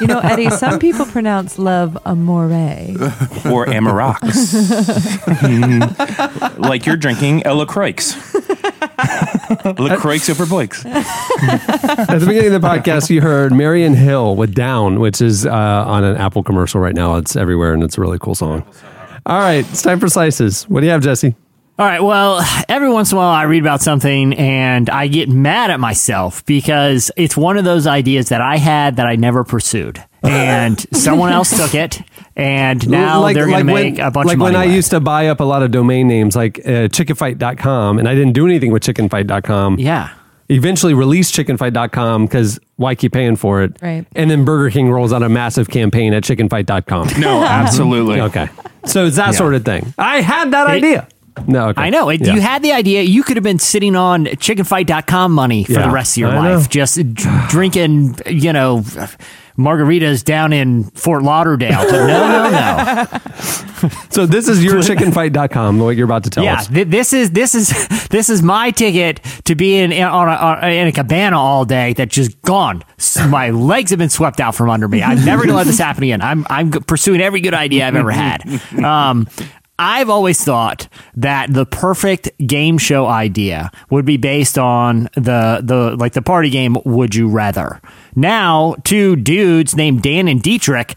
You 0.00 0.06
know, 0.06 0.18
Eddie, 0.20 0.50
some 0.50 0.78
people 0.78 1.06
pronounce 1.06 1.58
love 1.58 1.96
amore. 2.04 2.40
Or 2.50 3.66
Amarox. 3.66 4.18
like 6.58 6.84
you're 6.86 6.96
drinking 6.96 7.44
Ella 7.44 7.60
LaCroix. 7.60 7.94
LaCroix 9.78 10.18
over 10.30 10.46
Boix. 10.46 10.68
at 10.84 12.18
the 12.18 12.24
beginning 12.26 12.52
of 12.54 12.62
the 12.62 12.66
podcast, 12.66 13.10
you 13.10 13.20
heard 13.20 13.52
Marian 13.52 13.94
Hill 13.94 14.36
with 14.36 14.54
Down, 14.54 15.00
which 15.00 15.20
is 15.20 15.46
uh, 15.46 15.50
on 15.52 16.04
an 16.04 16.16
Apple 16.16 16.42
commercial 16.42 16.80
right 16.80 16.94
now. 16.94 17.16
It's 17.16 17.36
everywhere 17.36 17.74
and 17.74 17.82
it's 17.82 17.98
a 17.98 18.00
really 18.00 18.18
cool 18.18 18.34
song. 18.34 18.64
All 19.26 19.38
right, 19.38 19.68
it's 19.70 19.82
time 19.82 20.00
for 20.00 20.08
Slices. 20.08 20.64
What 20.68 20.80
do 20.80 20.86
you 20.86 20.92
have, 20.92 21.02
Jesse? 21.02 21.34
All 21.78 21.86
right. 21.86 22.02
Well, 22.02 22.44
every 22.68 22.90
once 22.90 23.10
in 23.10 23.16
a 23.16 23.20
while 23.20 23.30
I 23.30 23.44
read 23.44 23.62
about 23.62 23.80
something 23.80 24.34
and 24.34 24.90
I 24.90 25.06
get 25.06 25.30
mad 25.30 25.70
at 25.70 25.80
myself 25.80 26.44
because 26.44 27.10
it's 27.16 27.38
one 27.38 27.56
of 27.56 27.64
those 27.64 27.86
ideas 27.86 28.28
that 28.28 28.42
I 28.42 28.58
had 28.58 28.96
that 28.96 29.06
I 29.06 29.16
never 29.16 29.44
pursued. 29.44 30.04
And 30.22 30.78
someone 30.96 31.32
else 31.32 31.56
took 31.56 31.74
it 31.74 32.02
and 32.36 32.86
now 32.88 33.26
they're 33.32 33.46
going 33.46 33.58
to 33.58 33.64
make 33.64 33.96
when, 33.96 34.06
a 34.06 34.10
bunch 34.10 34.26
like 34.26 34.34
of 34.34 34.38
money. 34.40 34.54
Like 34.54 34.62
when 34.62 34.62
I 34.62 34.66
with 34.66 34.74
used 34.76 34.90
to 34.90 35.00
buy 35.00 35.28
up 35.28 35.40
a 35.40 35.44
lot 35.44 35.62
of 35.62 35.70
domain 35.70 36.08
names 36.08 36.36
like 36.36 36.58
uh, 36.60 36.88
chickenfight.com 36.88 37.98
and 37.98 38.08
I 38.08 38.14
didn't 38.14 38.32
do 38.34 38.46
anything 38.46 38.72
with 38.72 38.82
chickenfight.com. 38.82 39.78
yeah. 39.78 40.10
Eventually 40.52 40.94
released 40.94 41.32
chickenfight.com 41.34 42.26
because 42.26 42.58
why 42.74 42.96
keep 42.96 43.12
paying 43.12 43.36
for 43.36 43.62
it? 43.62 43.76
Right. 43.80 44.04
And 44.16 44.28
then 44.28 44.44
Burger 44.44 44.68
King 44.72 44.90
rolls 44.90 45.12
out 45.12 45.22
a 45.22 45.28
massive 45.28 45.68
campaign 45.70 46.12
at 46.12 46.24
chickenfight.com. 46.24 47.20
No, 47.20 47.44
absolutely. 47.44 48.20
okay. 48.20 48.48
So 48.84 49.06
it's 49.06 49.14
that 49.14 49.36
sort 49.36 49.54
of 49.54 49.64
thing. 49.64 49.94
I 49.96 50.22
had 50.22 50.50
that 50.50 50.66
It- 50.68 50.72
idea. 50.84 51.08
No, 51.46 51.68
okay. 51.68 51.82
I 51.82 51.90
know. 51.90 52.08
It, 52.08 52.20
Yeah. 52.24 52.34
You 52.34 52.40
had 52.40 52.62
the 52.62 52.72
idea. 52.72 53.02
You 53.02 53.22
could 53.22 53.36
have 53.36 53.44
been 53.44 53.58
sitting 53.58 53.96
on 53.96 54.26
chickenfight.com 54.26 55.32
money 55.32 55.64
for 55.64 55.72
Yeah, 55.72 55.86
the 55.86 55.90
rest 55.92 56.16
of 56.16 56.20
your 56.20 56.30
I 56.30 56.34
know. 56.48 56.56
life, 56.58 56.68
just 56.68 56.96
d- 56.96 57.02
drinking, 57.48 58.16
you 58.26 58.52
know, 58.52 58.82
margaritas 59.58 60.24
down 60.24 60.52
in 60.52 60.84
Fort 60.94 61.22
Lauderdale. 61.22 61.82
But 61.84 62.06
no, 62.06 62.28
no, 62.28 63.04
no. 63.04 63.06
So 64.10 64.26
this 64.26 64.46
is 64.48 64.62
your 64.62 64.74
chickenfight.com, 64.80 65.78
what 65.78 65.96
you're 65.96 66.04
about 66.04 66.24
to 66.24 66.30
tell 66.30 66.44
yeah, 66.44 66.56
us. 66.56 66.68
th- 66.68 66.88
this 66.88 67.12
is 67.14 67.30
this 67.30 67.54
is 67.54 67.70
this 68.08 68.28
is 68.28 68.42
my 68.42 68.70
ticket 68.72 69.20
to 69.44 69.54
be 69.54 69.78
in 69.78 69.92
on 70.02 70.28
a, 70.28 70.32
on, 70.32 70.64
in 70.70 70.88
a 70.88 70.92
cabana 70.92 71.38
all 71.38 71.64
day. 71.64 71.94
That 71.94 72.10
just 72.10 72.40
gone. 72.42 72.82
My 73.28 73.50
legs 73.50 73.90
have 73.90 73.98
been 73.98 74.10
swept 74.10 74.38
out 74.40 74.54
from 74.54 74.68
under 74.68 74.86
me. 74.88 75.02
I'm 75.02 75.24
never 75.24 75.44
gonna 75.44 75.56
let 75.56 75.66
this 75.66 75.78
happen 75.78 76.02
again. 76.02 76.20
I'm 76.20 76.46
I'm 76.50 76.70
pursuing 76.70 77.20
every 77.22 77.40
good 77.40 77.54
idea 77.54 77.86
I've 77.88 77.96
ever 77.96 78.10
had. 78.10 78.42
Um, 78.84 79.26
I've 79.80 80.10
always 80.10 80.44
thought 80.44 80.88
that 81.14 81.54
the 81.54 81.64
perfect 81.64 82.30
game 82.46 82.76
show 82.76 83.06
idea 83.06 83.70
would 83.88 84.04
be 84.04 84.18
based 84.18 84.58
on 84.58 85.04
the 85.14 85.62
the 85.64 85.96
like 85.96 86.12
the 86.12 86.20
party 86.20 86.50
game 86.50 86.76
Would 86.84 87.14
You 87.14 87.28
Rather. 87.28 87.80
Now, 88.14 88.76
two 88.84 89.16
dudes 89.16 89.74
named 89.74 90.02
Dan 90.02 90.28
and 90.28 90.42
Dietrich 90.42 90.94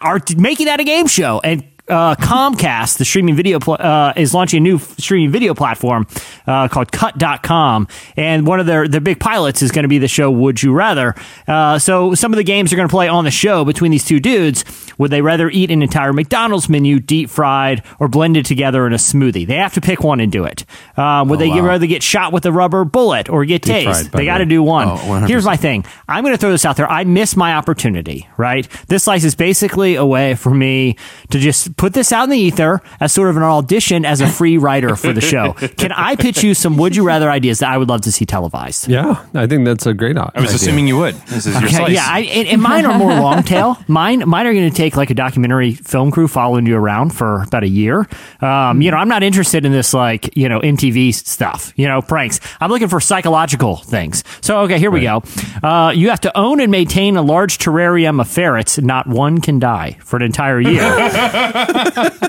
are 0.00 0.20
making 0.36 0.66
that 0.66 0.80
a 0.80 0.84
game 0.84 1.06
show 1.06 1.40
and 1.44 1.62
uh, 1.88 2.14
Comcast, 2.16 2.98
the 2.98 3.04
streaming 3.04 3.34
video, 3.36 3.58
pl- 3.58 3.76
uh, 3.78 4.12
is 4.16 4.34
launching 4.34 4.58
a 4.58 4.60
new 4.60 4.76
f- 4.76 4.94
streaming 4.98 5.30
video 5.30 5.54
platform 5.54 6.06
uh, 6.46 6.68
called 6.68 6.92
Cut.com. 6.92 7.88
And 8.16 8.46
one 8.46 8.60
of 8.60 8.66
their, 8.66 8.86
their 8.88 9.00
big 9.00 9.20
pilots 9.20 9.62
is 9.62 9.70
going 9.70 9.82
to 9.84 9.88
be 9.88 9.98
the 9.98 10.08
show 10.08 10.30
Would 10.30 10.62
You 10.62 10.72
Rather. 10.72 11.14
Uh, 11.46 11.78
so 11.78 12.14
some 12.14 12.32
of 12.32 12.36
the 12.36 12.44
games 12.44 12.72
are 12.72 12.76
going 12.76 12.88
to 12.88 12.92
play 12.92 13.08
on 13.08 13.24
the 13.24 13.30
show 13.30 13.64
between 13.64 13.90
these 13.90 14.04
two 14.04 14.20
dudes. 14.20 14.64
Would 14.98 15.10
they 15.10 15.22
rather 15.22 15.48
eat 15.48 15.70
an 15.70 15.80
entire 15.82 16.12
McDonald's 16.12 16.68
menu, 16.68 16.98
deep 16.98 17.30
fried, 17.30 17.82
or 18.00 18.08
blended 18.08 18.44
together 18.46 18.86
in 18.86 18.92
a 18.92 18.96
smoothie? 18.96 19.46
They 19.46 19.54
have 19.56 19.74
to 19.74 19.80
pick 19.80 20.02
one 20.02 20.18
and 20.20 20.30
do 20.32 20.44
it. 20.44 20.64
Um, 20.96 21.28
would 21.28 21.36
Oh, 21.38 21.40
they 21.40 21.48
wow. 21.50 21.60
rather 21.60 21.86
get 21.86 22.02
shot 22.02 22.32
with 22.32 22.44
a 22.46 22.52
rubber 22.52 22.84
bullet 22.84 23.28
or 23.28 23.44
get 23.44 23.62
Deep 23.62 23.86
tased? 23.86 24.10
They 24.10 24.24
got 24.24 24.38
to 24.38 24.44
do 24.44 24.60
one. 24.62 24.88
Oh, 24.88 25.24
Here's 25.26 25.44
my 25.44 25.56
thing. 25.56 25.84
I'm 26.08 26.24
going 26.24 26.34
to 26.34 26.38
throw 26.38 26.50
this 26.50 26.64
out 26.64 26.76
there. 26.76 26.90
I 26.90 27.04
miss 27.04 27.36
my 27.36 27.54
opportunity, 27.54 28.28
right? 28.36 28.68
This 28.88 29.04
slice 29.04 29.22
is 29.22 29.36
basically 29.36 29.94
a 29.94 30.04
way 30.04 30.34
for 30.34 30.52
me 30.52 30.96
to 31.30 31.38
just 31.38 31.76
put 31.78 31.94
this 31.94 32.12
out 32.12 32.24
in 32.24 32.30
the 32.30 32.38
ether 32.38 32.82
as 33.00 33.12
sort 33.12 33.30
of 33.30 33.36
an 33.36 33.42
audition 33.42 34.04
as 34.04 34.20
a 34.20 34.26
free 34.28 34.58
writer 34.58 34.96
for 34.96 35.12
the 35.12 35.20
show. 35.22 35.52
Can 35.78 35.92
I 35.92 36.16
pitch 36.16 36.42
you 36.42 36.52
some 36.54 36.76
would 36.76 36.94
you 36.94 37.04
rather 37.06 37.30
ideas 37.30 37.60
that 37.60 37.70
I 37.70 37.78
would 37.78 37.88
love 37.88 38.02
to 38.02 38.12
see 38.12 38.26
televised? 38.26 38.88
Yeah, 38.88 39.24
I 39.34 39.46
think 39.46 39.64
that's 39.64 39.86
a 39.86 39.94
great 39.94 40.16
idea. 40.18 40.32
I 40.34 40.40
was 40.40 40.52
assuming 40.52 40.86
you 40.88 40.98
would. 40.98 41.14
This 41.28 41.46
is 41.46 41.54
your 41.54 41.64
Okay, 41.64 41.76
slice. 41.76 41.92
yeah, 41.92 42.06
I, 42.06 42.20
and, 42.20 42.48
and 42.48 42.60
mine 42.62 42.84
are 42.84 42.98
more 42.98 43.14
long 43.14 43.42
tail. 43.42 43.76
Mine, 43.88 44.28
mine 44.28 44.46
are 44.46 44.52
going 44.52 44.68
to 44.70 44.76
take 44.76 44.96
like 44.96 45.10
a 45.10 45.14
documentary 45.14 45.72
film 45.72 46.10
crew 46.10 46.28
following 46.28 46.66
you 46.66 46.76
around 46.76 47.10
for 47.10 47.42
about 47.42 47.62
a 47.62 47.68
year. 47.68 48.06
Um, 48.40 48.82
you 48.82 48.90
know, 48.90 48.96
I'm 48.98 49.08
not 49.08 49.22
interested 49.22 49.64
in 49.64 49.72
this 49.72 49.94
like 49.94 50.36
you 50.36 50.48
know 50.48 50.60
MTV 50.60 51.14
stuff. 51.14 51.72
You 51.76 51.86
know, 51.88 52.02
pranks. 52.02 52.40
I'm 52.60 52.70
looking 52.70 52.88
for 52.88 53.00
psychological 53.00 53.76
things. 53.76 54.24
So 54.40 54.60
okay, 54.62 54.78
here 54.78 54.90
we 54.90 55.02
go. 55.02 55.22
Uh, 55.62 55.92
you 55.94 56.10
have 56.10 56.20
to 56.22 56.36
own 56.36 56.60
and 56.60 56.70
maintain 56.70 57.16
a 57.16 57.22
large 57.22 57.58
terrarium 57.58 58.20
of 58.20 58.28
ferrets. 58.28 58.78
Not 58.78 59.06
one 59.06 59.40
can 59.40 59.58
die 59.58 59.98
for 60.04 60.16
an 60.16 60.22
entire 60.22 60.60
year. 60.60 60.82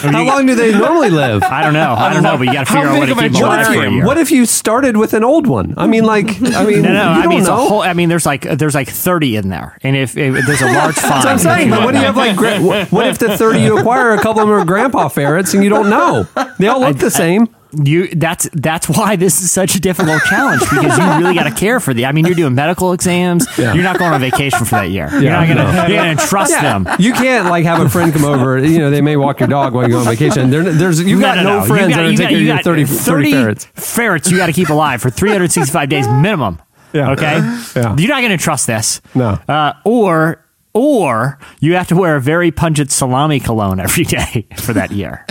How 0.00 0.24
long 0.24 0.46
do 0.46 0.54
they 0.54 0.72
normally 0.72 1.10
live? 1.10 1.42
I 1.42 1.62
don't 1.62 1.74
know. 1.74 1.92
I 1.92 2.12
don't 2.12 2.22
know, 2.22 2.38
but 2.38 2.46
you 2.46 2.52
got 2.54 2.66
to 2.66 2.72
How 2.72 2.76
figure 2.80 2.88
out 2.88 2.98
what 2.98 3.06
big 3.06 3.08
to 3.08 3.12
of 3.12 3.18
a 3.18 3.22
keep 3.28 3.66
for 3.66 3.82
a 3.86 3.90
year. 3.90 4.06
What 4.06 4.16
if 4.18 4.30
you 4.30 4.46
started 4.46 4.96
with 4.96 5.12
an 5.12 5.22
old 5.24 5.46
one? 5.46 5.74
I 5.76 5.86
mean, 5.86 6.04
like, 6.04 6.26
I 6.42 6.64
mean, 6.64 6.82
No, 6.82 6.92
no. 6.92 7.12
you 7.12 7.18
I 7.18 7.22
don't 7.22 7.28
mean, 7.28 7.38
it's 7.40 7.48
a 7.48 7.50
know. 7.50 7.68
whole. 7.68 7.82
I 7.82 7.92
mean, 7.92 8.08
there's 8.08 8.24
like 8.24 8.42
there's 8.42 8.74
like 8.74 8.88
30 8.88 9.36
in 9.36 9.48
there, 9.50 9.76
and 9.82 9.96
if, 9.96 10.16
if 10.16 10.46
there's 10.46 10.62
a 10.62 10.66
large 10.72 10.94
fine, 10.94 11.10
That's 11.10 11.24
what 11.24 11.26
I'm 11.32 11.38
saying. 11.38 11.70
But 11.70 11.84
what 11.84 11.92
do 11.92 11.98
you 11.98 12.06
have 12.06 12.16
like? 12.16 12.34
Gra- 12.36 12.60
what, 12.60 12.90
what 12.90 13.06
if 13.08 13.18
the 13.18 13.36
thirty 13.36 13.60
you 13.60 13.78
acquire, 13.78 14.12
a 14.12 14.16
couple 14.22 14.40
of 14.42 14.48
them 14.48 14.56
are 14.58 14.64
grandpa 14.64 15.08
ferrets, 15.08 15.52
and 15.54 15.62
you 15.62 15.68
don't 15.68 15.90
know? 15.90 16.26
They 16.58 16.68
all 16.68 16.80
look 16.80 16.96
the 16.96 17.10
same. 17.10 17.54
You 17.72 18.08
that's 18.08 18.48
that's 18.52 18.88
why 18.88 19.16
this 19.16 19.40
is 19.40 19.50
such 19.52 19.74
a 19.76 19.80
difficult 19.80 20.22
challenge 20.24 20.60
because 20.60 20.98
you 20.98 21.04
really 21.18 21.34
got 21.34 21.44
to 21.44 21.54
care 21.54 21.78
for 21.78 21.94
the. 21.94 22.06
I 22.06 22.12
mean, 22.12 22.26
you're 22.26 22.34
doing 22.34 22.54
medical 22.54 22.92
exams. 22.92 23.46
Yeah. 23.58 23.74
You're 23.74 23.84
not 23.84 23.98
going 23.98 24.12
on 24.12 24.20
vacation 24.20 24.64
for 24.64 24.74
that 24.76 24.90
year. 24.90 25.08
you're 25.20 25.30
not 25.30 25.46
gonna 25.46 25.72
no. 25.72 25.86
you're 25.86 25.96
gonna 25.96 26.16
trust 26.16 26.52
them. 26.52 26.88
You 26.98 27.12
can't 27.12 27.48
like 27.48 27.64
have 27.64 27.80
a 27.80 27.88
friend 27.88 28.12
come 28.12 28.24
over. 28.24 28.58
You 28.58 28.78
know, 28.78 28.90
they 28.90 29.00
may 29.00 29.16
walk 29.16 29.40
your 29.40 29.48
dog 29.48 29.72
while 29.74 29.84
you 29.86 29.92
go 29.92 29.98
on 30.00 30.04
vacation. 30.06 30.50
There, 30.50 30.62
there's 30.64 31.00
you've 31.02 31.20
got 31.20 31.42
no, 31.44 31.60
You 31.60 31.66
friends 31.66 31.90
got- 31.90 31.96
that 31.96 32.04
are 32.06 32.10
you 32.10 32.16
got- 32.18 32.24
taking 32.24 32.38
you 32.38 32.44
your 32.46 32.56
got 32.56 32.64
30, 32.64 32.84
30 32.86 33.30
ferrets. 33.30 33.64
ferrets 33.74 34.30
you 34.30 34.36
got 34.36 34.46
to 34.46 34.52
keep 34.52 34.68
alive 34.68 35.00
for 35.00 35.10
365 35.10 35.88
days 35.88 36.08
minimum. 36.08 36.60
Yeah. 36.92 37.12
Okay. 37.12 37.36
Yeah. 37.76 37.96
You're 37.96 38.08
not 38.08 38.20
going 38.20 38.36
to 38.36 38.42
trust 38.42 38.66
this. 38.66 39.00
No. 39.14 39.38
Uh, 39.48 39.74
or 39.84 40.44
or 40.72 41.38
you 41.60 41.74
have 41.74 41.88
to 41.88 41.96
wear 41.96 42.16
a 42.16 42.20
very 42.20 42.50
pungent 42.50 42.90
salami 42.90 43.40
cologne 43.40 43.80
every 43.80 44.04
day 44.04 44.46
for 44.56 44.72
that 44.72 44.92
year. 44.92 45.24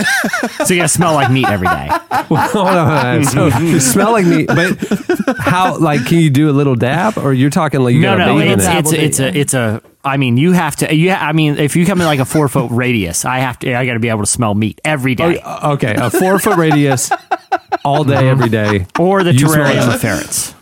so 0.64 0.74
you 0.74 0.80
got 0.80 0.84
to 0.84 0.88
smell 0.88 1.14
like 1.14 1.30
meat 1.30 1.48
every 1.48 1.66
day. 1.66 1.88
Hold 1.90 2.66
on. 2.66 3.24
So 3.24 3.46
you 3.58 3.80
smell 3.80 4.12
like 4.12 4.26
meat, 4.26 4.46
but 4.46 5.38
how? 5.38 5.78
Like, 5.78 6.04
can 6.06 6.18
you 6.18 6.30
do 6.30 6.50
a 6.50 6.52
little 6.52 6.74
dab, 6.74 7.16
or 7.18 7.32
you're 7.32 7.50
talking 7.50 7.80
like 7.80 7.94
you 7.94 8.02
no, 8.02 8.16
got 8.16 8.26
no, 8.26 8.38
it's, 8.38 8.64
it? 8.64 8.76
it's, 8.76 8.92
it's 8.92 9.20
a, 9.20 9.38
it's 9.38 9.54
a. 9.54 9.82
I 10.04 10.16
mean, 10.16 10.36
you 10.36 10.52
have 10.52 10.76
to. 10.76 10.94
You, 10.94 11.12
I 11.12 11.32
mean, 11.32 11.58
if 11.58 11.76
you 11.76 11.86
come 11.86 12.00
in 12.00 12.06
like 12.06 12.20
a 12.20 12.24
four 12.24 12.48
foot 12.48 12.70
radius, 12.70 13.24
I 13.24 13.38
have 13.38 13.58
to. 13.60 13.74
I 13.74 13.86
got 13.86 13.94
to 13.94 14.00
be 14.00 14.08
able 14.08 14.20
to 14.20 14.26
smell 14.30 14.54
meat 14.54 14.80
every 14.84 15.14
day, 15.14 15.40
Oh, 15.44 15.72
okay, 15.72 15.94
a 15.96 16.10
four 16.10 16.38
foot 16.38 16.56
radius, 16.56 17.10
all 17.84 18.04
day, 18.04 18.28
every 18.28 18.48
day, 18.48 18.86
or 18.98 19.22
the 19.22 19.32
terrarium 19.32 19.94
of 19.94 20.00
ferrets. 20.00 20.54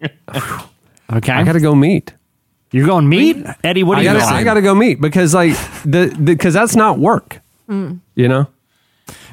Okay, 1.12 1.32
I 1.32 1.44
gotta 1.44 1.60
go 1.60 1.74
meat. 1.74 2.14
You're 2.74 2.86
going 2.86 3.08
meat, 3.08 3.36
Eddie. 3.62 3.84
What 3.84 3.98
are 3.98 4.00
I 4.00 4.02
you 4.02 4.08
gotta, 4.08 4.18
going? 4.20 4.34
I 4.34 4.42
gotta 4.44 4.62
go 4.62 4.74
meet 4.74 5.00
because 5.00 5.32
like 5.34 5.52
the 5.84 6.14
because 6.22 6.54
that's 6.54 6.74
not 6.76 6.98
work. 6.98 7.40
You 7.68 8.00
know. 8.16 8.48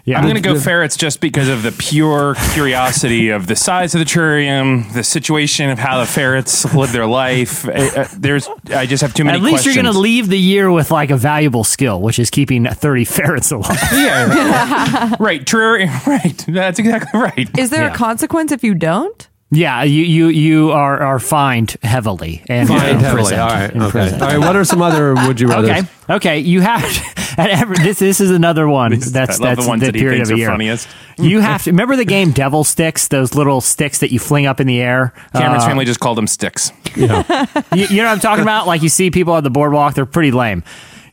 yeah, 0.06 0.18
I'm 0.18 0.24
going 0.24 0.36
to 0.36 0.42
go 0.42 0.60
ferrets 0.60 0.98
just 0.98 1.20
because 1.22 1.48
of 1.48 1.64
the 1.64 1.72
pure 1.72 2.36
curiosity 2.54 3.30
of 3.30 3.46
the 3.48 3.56
size 3.56 3.94
of 3.94 4.00
the 4.00 4.06
terrarium, 4.06 4.92
the 4.94 5.04
situation 5.04 5.70
of 5.70 5.78
how 5.80 6.00
the 6.00 6.06
ferrets 6.06 6.74
live 6.74 6.92
their 6.92 7.06
life. 7.06 7.68
Uh, 7.68 7.72
uh, 7.72 8.08
There's, 8.18 8.48
I 8.74 8.86
just 8.86 9.02
have 9.02 9.14
too 9.14 9.24
many. 9.26 9.38
At 9.38 9.44
least 9.44 9.66
you're 9.66 9.76
going 9.76 9.86
to 9.86 9.98
leave 9.98 10.28
the 10.30 10.40
year 10.40 10.72
with 10.72 10.90
like 10.92 11.12
a 11.12 11.18
valuable 11.18 11.64
skill, 11.64 12.02
which 12.02 12.18
is 12.20 12.30
keeping 12.30 12.66
30 12.66 13.06
ferrets 13.06 13.52
alive. 13.52 13.78
Yeah, 13.94 15.16
right. 15.20 15.46
Terrarium. 15.46 15.92
Right. 16.08 16.46
That's 16.48 16.80
exactly 16.80 17.20
right. 17.20 17.50
Is 17.60 17.70
there 17.70 17.84
Yeah. 17.84 17.94
a 17.94 17.96
consequence 17.96 18.52
if 18.52 18.64
you 18.64 18.74
don't? 18.74 19.28
Yeah, 19.52 19.84
you 19.84 20.04
you 20.04 20.28
you 20.30 20.72
are 20.72 21.00
are 21.02 21.20
fined 21.20 21.76
heavily 21.84 22.42
and 22.48 22.68
Fined 22.70 22.82
heavily. 23.02 23.08
imprisoned. 23.34 23.42
All 23.42 23.48
right. 23.50 23.70
Okay. 23.70 23.80
All 23.80 23.86
Imprisoned. 23.86 24.22
right. 24.22 24.38
What 24.40 24.56
are 24.56 24.64
some 24.64 24.82
other 24.82 25.14
would 25.14 25.40
you 25.40 25.48
rather? 25.48 25.70
Okay. 25.72 25.82
Okay. 26.10 26.40
You 26.40 26.62
have 26.62 26.84
and 27.38 27.52
every, 27.52 27.78
this. 27.78 28.00
This 28.00 28.22
is 28.22 28.32
another 28.32 28.68
one. 28.68 28.92
That's 29.00 29.14
I 29.14 29.20
love 29.20 29.40
that's 29.40 29.64
the 29.64 29.68
ones 29.70 29.82
that 29.82 29.94
he 29.96 30.02
period 30.02 30.22
of 30.24 30.30
are 30.32 30.34
a 30.34 30.38
year. 30.38 30.50
funniest. 30.50 30.88
You 31.18 31.40
have 31.42 31.64
to 31.66 31.72
remember 31.72 31.96
the 31.96 32.06
game 32.06 32.32
Devil 32.32 32.64
Sticks. 32.64 33.08
Those 33.10 33.36
little 33.36 33.62
sticks 33.62 34.00
that 34.00 34.12
you 34.12 34.20
fling 34.20 34.46
up 34.46 34.60
in 34.60 34.68
the 34.68 34.80
air. 34.82 35.14
Cameron's 35.34 35.64
Uh, 35.64 35.68
family 35.68 35.86
just 35.86 36.00
called 36.00 36.18
them 36.18 36.28
sticks. 36.28 36.72
you, 36.96 37.04
you 37.04 37.08
know 37.08 37.18
what 37.26 38.08
I'm 38.08 38.20
talking 38.20 38.42
about? 38.42 38.68
Like 38.68 38.82
you 38.82 38.90
see 38.90 39.12
people 39.12 39.36
at 39.36 39.44
the 39.44 39.50
boardwalk. 39.52 39.94
They're 39.96 40.06
pretty 40.06 40.32
lame. 40.32 40.64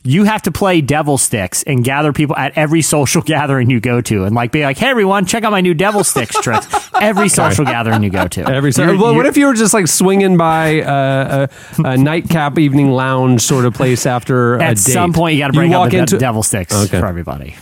You 0.01 0.23
have 0.23 0.41
to 0.43 0.51
play 0.51 0.79
devil 0.81 1.17
sticks 1.17 1.61
and 1.63 1.83
gather 1.83 2.13
people 2.13 2.35
at 2.37 2.57
every 2.57 2.81
social 2.81 3.21
gathering 3.35 3.69
you 3.69 3.79
go 3.79 3.99
to, 4.01 4.23
and 4.23 4.33
like 4.33 4.51
be 4.51 4.63
like, 4.63 4.77
"Hey, 4.77 4.87
everyone, 4.87 5.25
check 5.25 5.43
out 5.43 5.51
my 5.51 5.61
new 5.61 5.73
devil 5.73 6.03
sticks 6.03 6.35
tricks." 6.41 6.67
Every 7.01 7.27
social 7.29 7.65
gathering 7.65 8.03
you 8.03 8.09
go 8.09 8.27
to. 8.27 8.41
Every 8.49 8.71
You're- 8.71 8.97
well, 8.97 9.13
what 9.15 9.25
if 9.25 9.35
you 9.37 9.45
were 9.45 9.53
just 9.53 9.73
like 9.73 9.87
swinging 9.87 10.37
by 10.37 10.81
uh, 10.81 11.47
a, 11.79 11.81
a 11.83 11.97
nightcap 11.97 12.57
evening 12.57 12.91
lounge 12.91 13.41
sort 13.41 13.65
of 13.65 13.73
place 13.73 14.05
after 14.05 14.55
a 14.55 14.63
at 14.63 14.69
date? 14.77 14.79
some 14.79 15.11
point 15.13 15.35
you 15.35 15.41
got 15.41 15.47
to 15.47 15.53
bring 15.53 15.73
up 15.73 15.79
walk 15.81 15.91
the 15.91 15.97
into 15.97 16.17
devil 16.17 16.43
sticks 16.43 16.73
Okay. 16.85 16.99
for 16.99 17.05
everybody? 17.05 17.55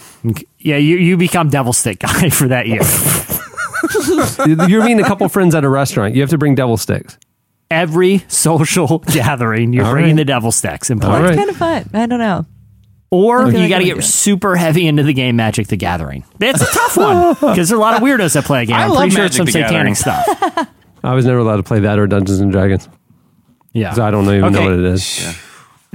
Yeah, 0.60 0.78
you, 0.78 0.98
you 0.98 1.18
become 1.18 1.50
devil 1.50 1.74
stick 1.74 2.00
guy 2.00 2.30
for 2.32 2.48
that 2.50 2.68
year. 2.68 2.82
You're 4.68 4.84
meeting 4.84 5.00
a 5.02 5.08
couple 5.08 5.28
friends 5.30 5.56
at 5.56 5.64
a 5.64 5.70
restaurant. 5.70 6.16
You 6.16 6.22
have 6.22 6.30
to 6.32 6.38
bring 6.38 6.56
devil 6.56 6.78
sticks. 6.78 7.18
Every 7.70 8.20
social 8.28 9.00
gathering, 9.14 9.74
you're 9.74 9.86
All 9.86 9.92
bringing 9.92 10.12
right. 10.12 10.18
the 10.18 10.26
devil 10.26 10.52
sticks 10.52 10.90
and 10.90 11.04
All 11.04 11.10
play. 11.12 11.22
right. 11.22 11.30
It's 11.32 11.38
kind 11.38 11.50
of 11.50 11.58
fun. 11.58 11.90
I 11.94 12.06
don't 12.06 12.20
know. 12.20 12.46
Or 13.10 13.48
you 13.50 13.58
like 13.60 13.70
got 13.70 13.80
to 13.80 13.86
get 13.86 14.04
super 14.04 14.58
heavy 14.58 14.86
into 14.86 15.02
the 15.04 15.14
game 15.14 15.38
Magic 15.38 15.68
the 15.68 15.78
Gathering. 15.78 16.26
It's 16.42 16.62
a 16.62 16.66
tough 16.66 16.98
one 16.98 17.34
because 17.36 17.56
there's 17.56 17.72
a 17.72 17.78
lot 17.78 17.96
of 17.96 18.02
weirdos 18.02 18.34
that 18.34 18.44
play 18.44 18.64
a 18.64 18.66
game. 18.66 18.76
I 18.76 18.84
I'm 18.84 18.90
love 18.90 18.98
pretty 19.00 19.16
sure 19.16 19.26
it's 19.26 19.38
some 19.38 19.46
Magic 19.46 19.54
the 19.54 19.60
Gathering. 19.72 19.96
satanic 19.96 20.28
stuff. 20.56 20.68
I 21.06 21.14
was 21.14 21.26
never 21.26 21.40
allowed 21.40 21.56
to 21.58 21.64
play 21.64 21.80
that 21.80 22.00
or 22.00 22.08
Dungeons 22.08 22.40
and 22.40 22.52
Dragons. 22.52 22.90
Yeah. 23.72 23.94
So 23.94 24.04
I 24.04 24.12
don't 24.12 24.26
even 24.26 24.42
know 24.42 24.48
Okay. 24.60 24.64
what 24.66 24.74
it 24.74 24.84
is. 24.84 25.38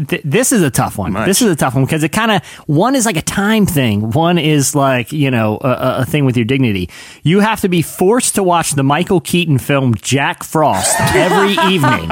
Th- 0.08 0.22
this 0.24 0.52
is 0.52 0.62
a 0.62 0.70
tough 0.70 0.96
one. 0.96 1.12
Much. 1.12 1.26
This 1.26 1.42
is 1.42 1.50
a 1.52 1.56
tough 1.56 1.74
one 1.74 1.84
because 1.84 2.02
it 2.02 2.12
kind 2.12 2.30
of 2.30 2.42
one 2.66 2.94
is 2.94 3.04
like 3.04 3.16
a 3.18 3.22
time 3.22 3.66
thing. 3.66 4.10
One 4.12 4.38
is 4.38 4.74
like 4.74 5.12
you 5.12 5.30
know 5.30 5.58
a, 5.60 5.98
a- 6.00 6.04
thing 6.06 6.24
with 6.24 6.36
your 6.36 6.46
dignity. 6.46 6.88
You 7.22 7.40
have 7.40 7.60
to 7.60 7.68
be 7.68 7.82
forced 7.82 8.34
to 8.36 8.42
watch 8.42 8.72
the 8.72 8.82
Michael 8.82 9.20
Keaton 9.20 9.58
film 9.58 9.94
Jack 9.96 10.44
Frost 10.44 10.98
every 11.14 11.52
evening, 11.72 12.08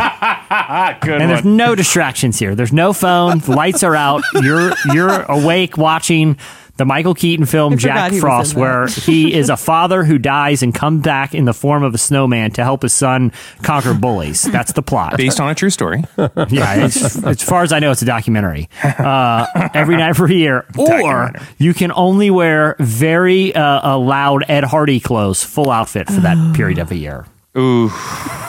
Good 1.01 1.20
and 1.22 1.31
there's 1.31 1.45
no 1.45 1.74
distractions 1.74 2.39
here. 2.39 2.55
There's 2.55 2.72
no 2.72 2.93
phone. 2.93 3.39
The 3.39 3.53
lights 3.53 3.83
are 3.83 3.97
out. 3.97 4.22
You're 4.43 4.72
you're 4.93 5.22
awake 5.22 5.76
watching. 5.78 6.37
The 6.76 6.84
Michael 6.86 7.14
Keaton 7.14 7.46
film 7.46 7.74
I 7.74 7.76
Jack 7.76 8.12
Frost, 8.14 8.54
in 8.54 8.60
where 8.60 8.86
he 8.86 9.34
is 9.38 9.50
a 9.50 9.56
father 9.56 10.04
who 10.04 10.18
dies 10.18 10.62
and 10.62 10.74
comes 10.74 11.02
back 11.02 11.34
in 11.34 11.44
the 11.44 11.52
form 11.54 11.82
of 11.82 11.94
a 11.94 11.98
snowman 11.98 12.50
to 12.52 12.64
help 12.64 12.82
his 12.82 12.92
son 12.92 13.32
conquer 13.62 13.92
bullies. 13.94 14.42
That's 14.42 14.72
the 14.72 14.82
plot. 14.82 15.16
Based 15.16 15.40
on 15.40 15.50
a 15.50 15.54
true 15.54 15.70
story. 15.70 16.04
Yeah, 16.50 16.86
it's, 16.86 17.22
as 17.24 17.42
far 17.42 17.62
as 17.62 17.72
I 17.72 17.78
know, 17.80 17.90
it's 17.90 18.02
a 18.02 18.06
documentary. 18.06 18.68
Uh, 18.82 19.46
every 19.74 19.96
night 19.96 20.16
for 20.16 20.26
a 20.26 20.32
year, 20.32 20.64
or 20.78 21.32
you 21.58 21.74
can 21.74 21.92
only 21.92 22.30
wear 22.30 22.76
very 22.78 23.54
uh, 23.54 23.96
loud 23.98 24.44
Ed 24.48 24.64
Hardy 24.64 25.00
clothes, 25.00 25.44
full 25.44 25.70
outfit 25.70 26.06
for 26.08 26.20
that 26.20 26.54
period 26.56 26.78
of 26.78 26.90
a 26.90 26.96
year. 26.96 27.26
Ooh. 27.58 27.88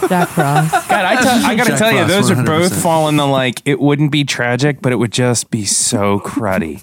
Jack 0.08 0.30
Frost. 0.30 0.72
God, 0.72 0.92
I, 0.92 1.22
tell- 1.22 1.46
I 1.46 1.56
gotta 1.56 1.70
Jack 1.72 1.80
tell 1.80 1.92
you, 1.92 1.98
Frost, 2.06 2.10
those 2.10 2.32
are 2.32 2.44
both 2.44 2.72
100%. 2.72 2.82
fall 2.82 3.08
in 3.10 3.18
the 3.18 3.26
like. 3.26 3.62
It 3.66 3.80
wouldn't 3.80 4.12
be 4.12 4.24
tragic, 4.24 4.82
but 4.82 4.92
it 4.92 4.96
would 4.98 5.12
just 5.12 5.50
be 5.52 5.66
so 5.66 6.20
cruddy. 6.20 6.82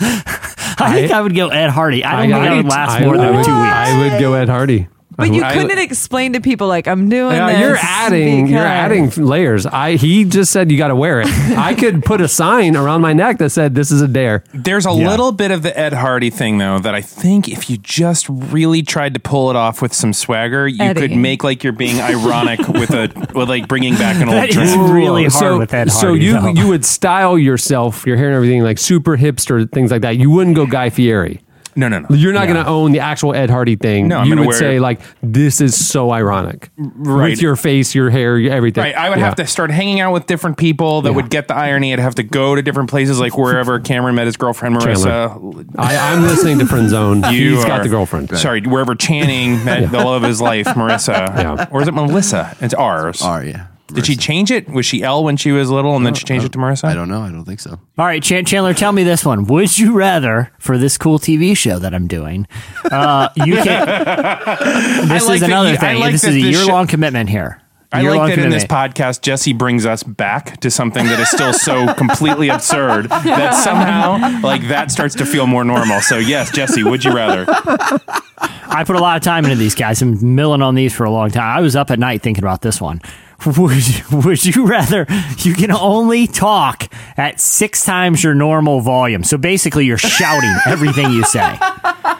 I 0.00 0.92
think 0.94 1.12
I 1.12 1.20
would 1.20 1.34
go 1.34 1.48
Ed 1.48 1.70
Hardy. 1.70 2.04
I 2.04 2.26
don't 2.26 2.30
think 2.30 2.50
I 2.50 2.56
would 2.56 2.66
last 2.66 3.00
I- 3.00 3.04
more 3.04 3.14
I 3.14 3.18
than 3.18 3.32
two 3.32 3.38
weeks. 3.38 3.48
I 3.50 3.98
would 3.98 4.20
go 4.20 4.34
Ed 4.34 4.48
Hardy. 4.48 4.88
But 5.16 5.32
you 5.32 5.42
I- 5.44 5.52
couldn't 5.54 5.78
explain 5.78 6.32
to 6.32 6.40
people 6.40 6.66
like 6.66 6.88
I'm 6.88 7.08
doing 7.08 7.36
Yeah, 7.36 7.52
this. 7.52 7.60
you're 7.60 7.76
adding 7.76 8.46
you're 8.48 8.58
adding 8.60 9.10
layers. 9.10 9.64
I 9.66 9.92
he 9.96 10.24
just 10.24 10.52
said 10.52 10.70
you 10.72 10.78
got 10.78 10.88
to 10.88 10.96
wear 10.96 11.20
it. 11.20 11.28
I 11.56 11.74
could 11.74 12.04
put 12.04 12.20
a 12.20 12.28
sign 12.28 12.76
around 12.76 13.00
my 13.00 13.12
neck 13.12 13.38
that 13.38 13.50
said 13.50 13.74
this 13.74 13.90
is 13.90 14.00
a 14.02 14.08
dare. 14.08 14.42
There's 14.52 14.86
a 14.86 14.90
Yeah. 14.92 15.08
little 15.10 15.32
bit 15.32 15.50
of 15.50 15.62
the 15.62 15.78
Ed 15.78 15.92
Hardy 15.92 16.30
thing 16.30 16.58
though 16.58 16.78
that 16.80 16.94
I 16.94 17.00
think 17.00 17.48
if 17.48 17.70
you 17.70 17.76
just 17.78 18.26
really 18.28 18.82
tried 18.82 19.14
to 19.14 19.20
pull 19.20 19.50
it 19.50 19.56
off 19.56 19.80
with 19.80 19.92
some 19.94 20.12
swagger, 20.12 20.66
you 20.66 20.82
Eddie. 20.82 21.00
could 21.08 21.16
make 21.16 21.44
like 21.44 21.62
you're 21.62 21.72
being 21.72 22.00
ironic 22.00 22.58
with 22.68 22.90
a 22.90 23.10
with 23.34 23.48
like 23.48 23.68
bringing 23.68 23.94
back 23.94 24.16
an 24.16 24.28
old 24.28 24.36
That 24.36 24.48
is 24.50 24.54
trend. 24.56 24.92
really 24.92 25.22
hard 25.22 25.32
so, 25.32 25.58
with 25.58 25.72
Ed 25.74 25.92
so 25.92 26.12
you 26.12 26.32
though. 26.34 26.48
you 26.48 26.68
would 26.68 26.84
style 26.84 27.38
yourself, 27.38 28.06
your 28.06 28.16
hair 28.16 28.26
and 28.28 28.36
everything 28.36 28.62
like 28.62 28.78
super 28.78 29.16
hipster 29.16 29.70
things 29.70 29.90
like 29.90 30.02
that. 30.02 30.16
You 30.16 30.30
wouldn't 30.30 30.56
go 30.56 30.66
Guy 30.66 30.90
Fieri. 30.90 31.40
No, 31.76 31.88
no, 31.88 31.98
no. 32.00 32.06
You're 32.10 32.32
not 32.32 32.46
going 32.46 32.62
to 32.62 32.66
own 32.68 32.92
the 32.92 33.00
actual 33.00 33.34
Ed 33.34 33.50
Hardy 33.50 33.76
thing. 33.76 34.08
No, 34.08 34.18
I'm 34.18 34.26
you 34.26 34.30
gonna 34.32 34.42
would 34.42 34.48
wear- 34.48 34.58
say 34.58 34.78
like 34.78 35.00
this 35.22 35.60
is 35.60 35.74
so 35.86 36.10
ironic 36.12 36.70
Right. 36.76 37.30
with 37.30 37.42
your 37.42 37.56
face, 37.56 37.94
your 37.94 38.10
hair, 38.10 38.38
your 38.38 38.52
everything. 38.52 38.84
Right, 38.84 38.94
I 38.96 39.08
would 39.10 39.18
Yeah. 39.18 39.24
have 39.24 39.34
to 39.36 39.46
start 39.46 39.70
hanging 39.70 40.00
out 40.00 40.12
with 40.12 40.26
different 40.26 40.56
people 40.56 41.02
that 41.02 41.10
Yeah. 41.10 41.16
would 41.16 41.30
get 41.30 41.48
the 41.48 41.56
irony. 41.56 41.92
I'd 41.92 41.98
have 41.98 42.14
to 42.16 42.22
go 42.22 42.54
to 42.54 42.62
different 42.62 42.90
places, 42.90 43.18
like 43.20 43.36
wherever 43.36 43.80
Cameron 43.80 44.14
met 44.14 44.26
his 44.26 44.36
girlfriend 44.36 44.76
Marissa. 44.76 45.66
I, 45.76 45.96
I'm 46.12 46.22
listening 46.22 46.58
to 46.60 46.66
Friend 46.66 46.88
Zone. 46.88 47.22
You 47.32 47.56
He's 47.56 47.64
got 47.64 47.82
the 47.82 47.88
girlfriend. 47.88 48.36
Sorry, 48.38 48.60
wherever 48.62 48.94
Channing 48.94 49.64
met 49.64 49.90
the 49.90 49.98
love 49.98 50.22
of 50.22 50.28
his 50.28 50.40
life, 50.40 50.66
Marissa, 50.68 51.36
Yeah. 51.36 51.66
or 51.70 51.82
is 51.82 51.88
it 51.88 51.94
Melissa? 51.94 52.56
It's 52.60 52.74
ours. 52.74 53.20
R, 53.22 53.44
yeah. 53.44 53.66
Did 53.88 54.06
she 54.06 54.16
change 54.16 54.50
it? 54.50 54.68
Was 54.68 54.86
she 54.86 55.02
L 55.02 55.22
when 55.22 55.36
she 55.36 55.52
was 55.52 55.70
little, 55.70 55.94
and 55.94 56.06
then 56.06 56.14
she 56.14 56.24
changed 56.24 56.46
it 56.46 56.52
to 56.52 56.58
Marissa? 56.58 56.84
I 56.84 56.94
don't 56.94 57.08
know. 57.08 57.20
I 57.20 57.30
don't 57.30 57.44
think 57.44 57.60
so. 57.60 57.78
All 57.98 58.06
right, 58.06 58.22
Chan- 58.22 58.46
Chandler, 58.46 58.72
tell 58.72 58.92
me 58.92 59.04
this 59.04 59.24
one. 59.26 59.44
Would 59.44 59.78
you 59.78 59.92
rather, 59.92 60.50
for 60.58 60.78
this 60.78 60.96
cool 60.96 61.18
TV 61.18 61.54
show 61.56 61.78
that 61.78 61.92
I'm 61.94 62.06
doing, 62.08 62.46
uh, 62.90 63.28
you 63.36 63.56
can. 63.62 65.08
This 65.08 65.26
like 65.26 65.34
is 65.34 65.40
that 65.40 65.50
another 65.50 65.70
you- 65.70 65.74
I 65.76 65.78
thing. 65.78 66.00
like 66.00 66.12
this 66.12 66.22
that 66.22 66.30
is 66.30 66.36
a 66.36 66.40
this 66.42 66.56
year 66.56 66.64
show- 66.66 66.72
long 66.72 66.86
commitment 66.86 67.28
here. 67.28 67.60
I 67.92 68.00
Year-long 68.00 68.18
like 68.26 68.34
that 68.36 68.42
in 68.44 68.50
this 68.50 68.64
commitment. 68.64 68.94
podcast, 68.96 69.20
Jesse 69.22 69.52
brings 69.52 69.86
us 69.86 70.02
back 70.02 70.58
to 70.62 70.70
something 70.70 71.06
that 71.06 71.20
is 71.20 71.30
still 71.30 71.52
so 71.52 71.94
completely 71.94 72.48
absurd 72.48 73.08
that 73.08 73.52
somehow, 73.54 74.40
like, 74.40 74.66
that 74.66 74.90
starts 74.90 75.14
to 75.14 75.24
feel 75.24 75.46
more 75.46 75.62
normal. 75.62 76.00
So, 76.00 76.18
yes, 76.18 76.50
Jesse, 76.50 76.82
would 76.82 77.04
you 77.04 77.14
rather? 77.14 77.44
I 77.48 78.82
put 78.84 78.96
a 78.96 79.00
lot 79.00 79.16
of 79.16 79.22
time 79.22 79.44
into 79.44 79.56
these 79.56 79.76
guys. 79.76 80.02
I'm 80.02 80.34
milling 80.34 80.60
on 80.60 80.74
these 80.74 80.92
for 80.92 81.04
a 81.04 81.10
long 81.10 81.30
time. 81.30 81.56
I 81.56 81.60
was 81.60 81.76
up 81.76 81.92
at 81.92 82.00
night 82.00 82.20
thinking 82.22 82.42
about 82.42 82.62
this 82.62 82.80
one. 82.80 83.00
Would, 83.58 84.24
would 84.24 84.44
you 84.46 84.66
rather 84.66 85.06
you 85.38 85.54
can 85.54 85.70
only 85.70 86.26
talk 86.26 86.90
at 87.18 87.40
six 87.40 87.84
times 87.84 88.24
your 88.24 88.34
normal 88.34 88.80
volume? 88.80 89.22
So 89.22 89.36
basically, 89.36 89.84
you're 89.84 89.98
shouting 89.98 90.54
everything 90.66 91.10
you 91.12 91.24
say. 91.24 91.58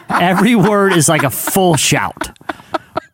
Every 0.09 0.55
word 0.55 0.93
is 0.93 1.09
like 1.09 1.23
a 1.23 1.31
full 1.31 1.77
shout. 1.77 2.29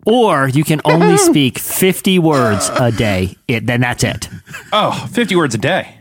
Or 0.06 0.48
you 0.48 0.64
can 0.64 0.82
only 0.84 1.18
speak 1.18 1.60
50 1.60 2.20
words 2.20 2.70
a 2.80 2.92
day. 2.92 3.36
It, 3.48 3.66
then 3.68 3.82
that's 3.82 4.04
it. 4.04 4.28
Oh, 4.74 5.08
50 5.12 5.36
words 5.36 5.56
a 5.56 5.60
day. 5.60 5.96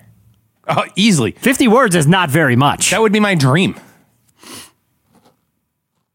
Oh, 0.66 0.84
easily. 0.96 1.32
50 1.32 1.68
words 1.68 1.94
is 1.94 2.06
not 2.06 2.30
very 2.30 2.56
much. 2.56 2.90
That 2.90 3.00
would 3.02 3.12
be 3.12 3.20
my 3.20 3.34
dream. 3.34 3.78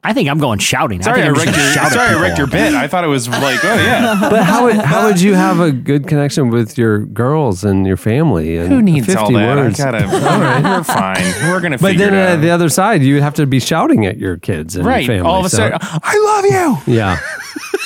I 0.06 0.14
think 0.14 0.30
I'm 0.30 0.38
going 0.38 0.60
shouting. 0.60 1.01
Sorry, 1.01 1.22
I 1.22 1.30
I, 1.30 1.34
think 1.34 1.38
I'm 1.39 1.45
wrecked 1.45 1.56
just 1.58 1.76
your, 1.76 1.76
gonna 1.76 1.89
shout 1.89 1.97
at 1.99 2.06
sorry 2.06 2.16
I 2.16 2.22
wrecked 2.22 2.38
your 2.38 2.47
bit. 2.47 2.74
I 2.74 2.88
thought 2.88 3.03
it 3.03 3.08
was 3.08 3.28
like, 3.28 3.64
oh, 3.66 3.76
yeah. 3.76 4.20
But 4.30 4.43
how 4.43 4.66
would, 4.66 4.76
how 4.76 5.08
would 5.08 5.20
you 5.20 5.34
have 5.34 5.60
a 5.60 5.72
good 5.72 6.08
connection 6.08 6.49
with 6.49 6.78
your 6.78 6.99
girls 6.99 7.64
and 7.64 7.86
your 7.88 7.97
family? 7.97 8.58
And 8.58 8.70
Who 8.72 8.82
needs 8.82 9.08
50 9.08 9.20
all 9.22 9.32
that? 9.34 9.56
Words? 9.58 9.80
I 9.80 9.91
gotta, 9.91 10.06
all 10.06 10.39
right, 10.39 10.64
we're 10.64 10.84
fine. 10.84 11.49
We're 11.49 11.60
going 11.60 11.72
to 11.72 11.78
But 11.78 11.91
figure 11.91 12.06
then 12.12 12.14
it 12.14 12.30
uh, 12.30 12.34
out. 12.36 12.41
the 12.41 12.49
other 12.51 12.70
side, 12.70 13.01
you 13.01 13.16
would 13.16 13.24
have 13.24 13.36
to 13.36 13.45
be 13.45 13.60
shouting 13.60 14.06
at 14.06 14.18
your 14.18 14.38
kids 14.38 14.76
and 14.76 14.86
right. 14.86 15.06
your 15.06 15.18
family. 15.18 15.30
All 15.30 15.39
of 15.39 15.45
a 15.45 15.49
so- 15.49 15.58
sudden, 15.58 15.80
I 15.82 16.18
love 16.18 16.45
you. 16.88 16.93
yeah. 16.93 17.20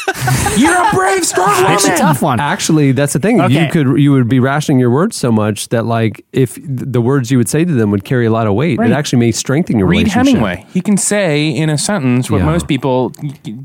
you. 0.58 0.64
You're 0.68 0.76
a 0.88 0.92
brave, 0.94 1.26
strong 1.26 1.56
woman. 1.56 1.72
It's 1.74 1.86
a 1.88 1.96
tough 1.96 2.22
one. 2.22 2.40
Actually, 2.40 2.92
that's 2.92 3.14
the 3.14 3.20
thing. 3.20 3.40
Okay. 3.42 3.66
You 3.66 3.72
could 3.72 4.00
you 4.00 4.12
would 4.12 4.28
be 4.30 4.40
rationing 4.40 4.80
your 4.80 4.90
words 4.92 5.16
so 5.16 5.32
much 5.32 5.70
that 5.70 5.86
like 5.86 6.26
if 6.34 6.58
the 6.64 7.02
words 7.02 7.32
you 7.32 7.38
would 7.38 7.50
say 7.50 7.64
to 7.66 7.72
them 7.74 7.92
would 7.92 8.04
carry 8.04 8.26
a 8.26 8.32
lot 8.32 8.48
of 8.48 8.54
weight, 8.54 8.80
Right. 8.80 8.90
it 8.90 8.94
actually 8.94 9.20
may 9.20 9.32
strengthen 9.32 9.78
your 9.80 9.88
Read 9.88 10.00
relationship. 10.00 10.28
Hemingway. 10.28 10.66
He 10.74 10.82
can 10.82 10.98
say 10.98 11.50
in 11.50 11.70
a 11.70 11.78
sentence 11.78 12.30
what 12.30 12.40
Yeah. 12.40 12.46
most 12.46 12.68
people 12.68 13.10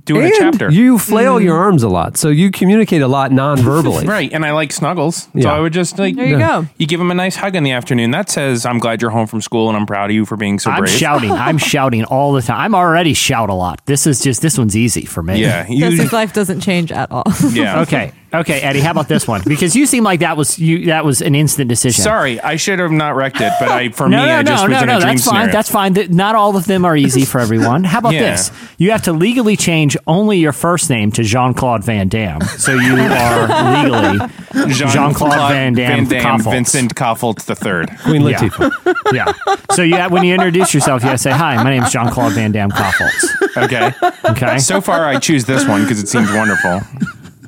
do 0.04 0.18
in 0.18 0.24
And 0.24 0.32
a 0.34 0.38
chapter. 0.38 0.70
you 0.70 0.98
flail 0.98 1.36
mm. 1.38 1.44
your 1.44 1.56
arms 1.56 1.82
a 1.82 1.88
lot, 1.88 2.16
so 2.16 2.28
you 2.28 2.50
communicate 2.50 3.02
a 3.02 3.08
lot 3.08 3.32
non-verbally. 3.32 4.06
Right, 4.14 4.32
and 4.32 4.44
I 4.46 4.52
like 4.52 4.72
snuggles. 4.72 5.24
So 5.24 5.30
Yeah. 5.34 5.52
I 5.54 5.60
would 5.60 5.72
just 5.72 5.98
like 5.98 6.14
There 6.16 6.26
you 6.26 6.38
go. 6.38 6.66
You 6.78 6.86
give 6.86 7.00
him 7.00 7.10
a 7.10 7.14
nice 7.14 7.36
hug 7.36 7.56
in 7.56 7.64
the 7.64 7.72
afternoon. 7.72 8.10
That 8.12 8.30
says, 8.30 8.64
"I'm 8.66 8.78
glad 8.78 9.02
you're 9.02 9.10
home 9.10 9.26
from 9.26 9.40
school, 9.40 9.68
and 9.68 9.76
I'm 9.76 9.86
proud 9.86 10.10
of 10.10 10.14
you 10.14 10.24
for 10.24 10.36
being 10.36 10.58
so 10.58 10.70
brave. 10.70 10.76
I'm 10.78 10.84
brave." 10.84 10.96
shouting. 10.98 11.32
I'm 11.32 11.58
shouting 11.72 12.04
all 12.04 12.32
the 12.32 12.42
time. 12.42 12.60
I'm 12.60 12.74
already 12.74 13.14
shout 13.14 13.50
a 13.50 13.54
lot. 13.54 13.80
This 13.86 14.06
is 14.06 14.20
just 14.20 14.40
this 14.42 14.56
one's 14.58 14.76
easy 14.76 15.04
for 15.04 15.22
me. 15.22 15.40
Yeah, 15.40 15.66
you, 15.68 15.80
Jesse's 15.80 16.12
life 16.12 16.32
doesn't 16.46 16.60
change 16.60 16.92
at 16.92 17.10
all. 17.10 17.24
yeah. 17.52 17.80
Okay. 17.80 18.12
Okay, 18.34 18.60
Eddie, 18.60 18.80
how 18.80 18.90
about 18.90 19.08
this 19.08 19.26
one? 19.28 19.42
Because 19.54 19.76
you 19.76 19.86
seem 19.86 20.02
like 20.04 20.20
that 20.20 20.36
was 20.36 20.58
you 20.58 20.86
that 20.86 21.04
was 21.04 21.22
an 21.22 21.34
instant 21.34 21.68
decision. 21.68 22.02
Sorry, 22.02 22.40
I 22.40 22.56
should 22.56 22.78
have 22.80 22.90
not 22.90 23.14
wrecked 23.14 23.40
it, 23.40 23.52
but 23.60 23.68
I 23.68 23.90
for 23.90 24.08
No, 24.08 24.20
me, 24.22 24.26
no, 24.26 24.32
I 24.34 24.42
no, 24.42 24.50
just 24.50 24.62
was 24.64 24.70
no, 24.72 24.80
in 24.80 24.86
no. 24.86 24.96
a 24.96 25.00
dream 25.00 25.14
That's 25.16 25.26
fine. 25.28 25.50
That's 25.50 25.70
fine. 25.70 25.94
Th- 25.94 26.10
Not 26.10 26.34
all 26.34 26.56
of 26.56 26.66
them 26.66 26.84
are 26.84 26.96
easy 26.96 27.24
for 27.24 27.40
everyone. 27.40 27.84
How 27.84 27.98
about 28.00 28.14
Yeah. 28.14 28.30
this? 28.32 28.50
You 28.78 28.90
have 28.90 29.02
to 29.02 29.12
legally 29.12 29.56
change 29.56 29.96
only 30.06 30.38
your 30.38 30.52
first 30.52 30.90
name 30.90 31.12
to 31.12 31.22
Jean 31.22 31.54
Claude 31.54 31.84
Van 31.84 32.08
Damme, 32.08 32.40
so 32.42 32.72
you 32.74 32.96
are 32.96 33.82
legally 33.82 34.28
Jean-Claude 34.74 35.50
Van 35.52 35.74
Damme 35.74 36.06
Kaufholz. 36.06 36.50
Vincent 36.50 36.94
Kaufholz 36.94 37.44
the 37.46 37.54
third. 37.54 37.90
Queen 38.02 38.22
Yeah. 38.22 38.38
Latifah. 38.38 38.94
yeah. 39.12 39.32
So 39.72 39.82
you 39.82 39.96
have, 39.96 40.10
when 40.12 40.24
you 40.24 40.34
introduce 40.34 40.72
yourself, 40.74 41.02
you 41.02 41.08
have 41.08 41.18
to 41.18 41.22
say, 41.22 41.30
"Hi, 41.32 41.56
my 41.62 41.70
name 41.70 41.82
is 41.84 41.92
Jean 41.92 42.08
Claude 42.10 42.32
Van 42.32 42.52
Damme 42.52 42.70
Kaufholz." 42.70 43.64
Okay. 43.64 43.92
Okay. 44.30 44.58
So 44.58 44.80
far, 44.80 45.04
I 45.06 45.18
choose 45.18 45.44
this 45.44 45.66
one 45.68 45.82
because 45.82 46.00
it 46.00 46.08
seems 46.08 46.32
wonderful. 46.32 46.80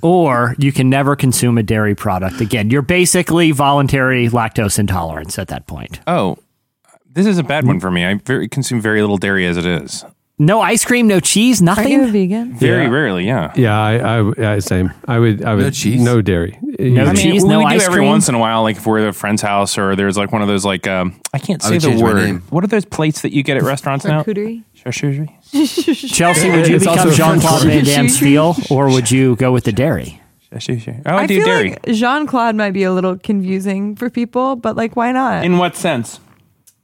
Or 0.07 0.55
you 0.59 0.73
can 0.73 0.89
never 0.89 1.17
consume 1.17 1.59
a 1.59 1.63
dairy 1.63 1.95
product 1.95 2.41
again. 2.41 2.71
You're 2.71 2.83
basically 2.83 3.51
voluntary 3.51 4.29
lactose 4.29 4.79
intolerance 4.79 5.39
at 5.39 5.49
that 5.49 5.67
point. 5.67 6.01
Oh, 6.07 6.39
this 7.13 7.27
is 7.27 7.39
a 7.39 7.43
bad 7.43 7.67
one 7.67 7.81
for 7.81 7.91
me. 7.91 8.05
I 8.05 8.15
very, 8.15 8.49
consume 8.49 8.81
very 8.81 9.01
little 9.01 9.17
dairy 9.19 9.47
as 9.47 9.57
it 9.57 9.67
is. 9.67 10.05
No 10.39 10.61
ice 10.61 10.85
cream, 10.85 11.07
no 11.07 11.19
cheese, 11.19 11.63
Are 11.63 11.65
you 11.65 11.71
a 11.71 11.75
nothing. 11.75 12.13
vegan? 12.13 12.59
Very 12.59 12.85
Yeah. 12.85 12.91
rarely, 12.91 13.27
yeah. 13.27 13.53
Yeah, 13.57 13.79
I, 13.81 14.21
I, 14.21 14.55
I 14.55 14.59
same. 14.59 14.93
I 15.09 15.19
would, 15.19 15.43
I 15.43 15.55
would 15.55 15.65
No 15.65 15.71
cheese? 15.71 16.01
no 16.03 16.21
dairy. 16.21 16.59
No 16.79 17.03
I 17.03 17.07
mean, 17.07 17.17
cheese, 17.17 17.43
we 17.43 17.49
no 17.49 17.61
do 17.61 17.75
every 17.77 18.01
cream? 18.01 18.09
once 18.09 18.29
in 18.29 18.35
a 18.35 18.39
while, 18.39 18.63
like 18.63 18.77
if 18.77 18.87
we're 18.87 18.99
at 18.99 19.09
a 19.09 19.13
friend's 19.13 19.41
house 19.41 19.79
or 19.79 19.97
there's 19.97 20.17
like 20.17 20.33
one 20.33 20.43
of 20.43 20.49
those 20.49 20.65
like 20.65 20.87
um, 20.87 21.19
I 21.33 21.39
can't 21.39 21.63
say 21.63 21.71
would 21.73 21.81
the 21.83 22.03
word. 22.03 22.43
What 22.51 22.65
are 22.65 22.67
those 22.67 22.85
plates 22.85 23.23
that 23.23 23.33
you 23.33 23.43
get 23.43 23.57
at 23.57 23.63
restaurants 23.63 24.05
now? 24.05 24.23
Charcuterie? 24.23 24.63
Charcuterie. 24.77 25.29
Chelsea, 26.15 26.51
would 26.51 26.69
you 26.69 26.77
It's 26.77 26.85
become 26.85 27.11
Jean 27.13 27.41
Claude 27.41 27.63
Van 27.63 27.77
word. 27.77 27.85
Damme 27.87 28.09
Steele, 28.09 28.55
or 28.71 28.91
would 28.91 29.11
you 29.11 29.37
go 29.37 29.53
with 29.53 29.65
the 29.65 29.73
dairy? 29.73 30.21
Charcuterie. 30.53 31.03
Oh, 31.07 31.17
I, 31.17 31.23
I 31.23 31.27
do 31.27 31.37
feel 31.39 31.47
dairy. 31.47 31.71
like 31.71 31.87
Jean 31.87 32.27
Claude 32.27 32.55
might 32.55 32.73
be 32.73 32.83
a 32.83 32.93
little 32.93 33.17
confusing 33.19 33.97
for 33.97 34.11
people, 34.11 34.57
but 34.57 34.77
like, 34.77 34.97
why 34.97 35.13
not? 35.13 35.45
In 35.45 35.59
what 35.59 35.77
sense? 35.77 36.21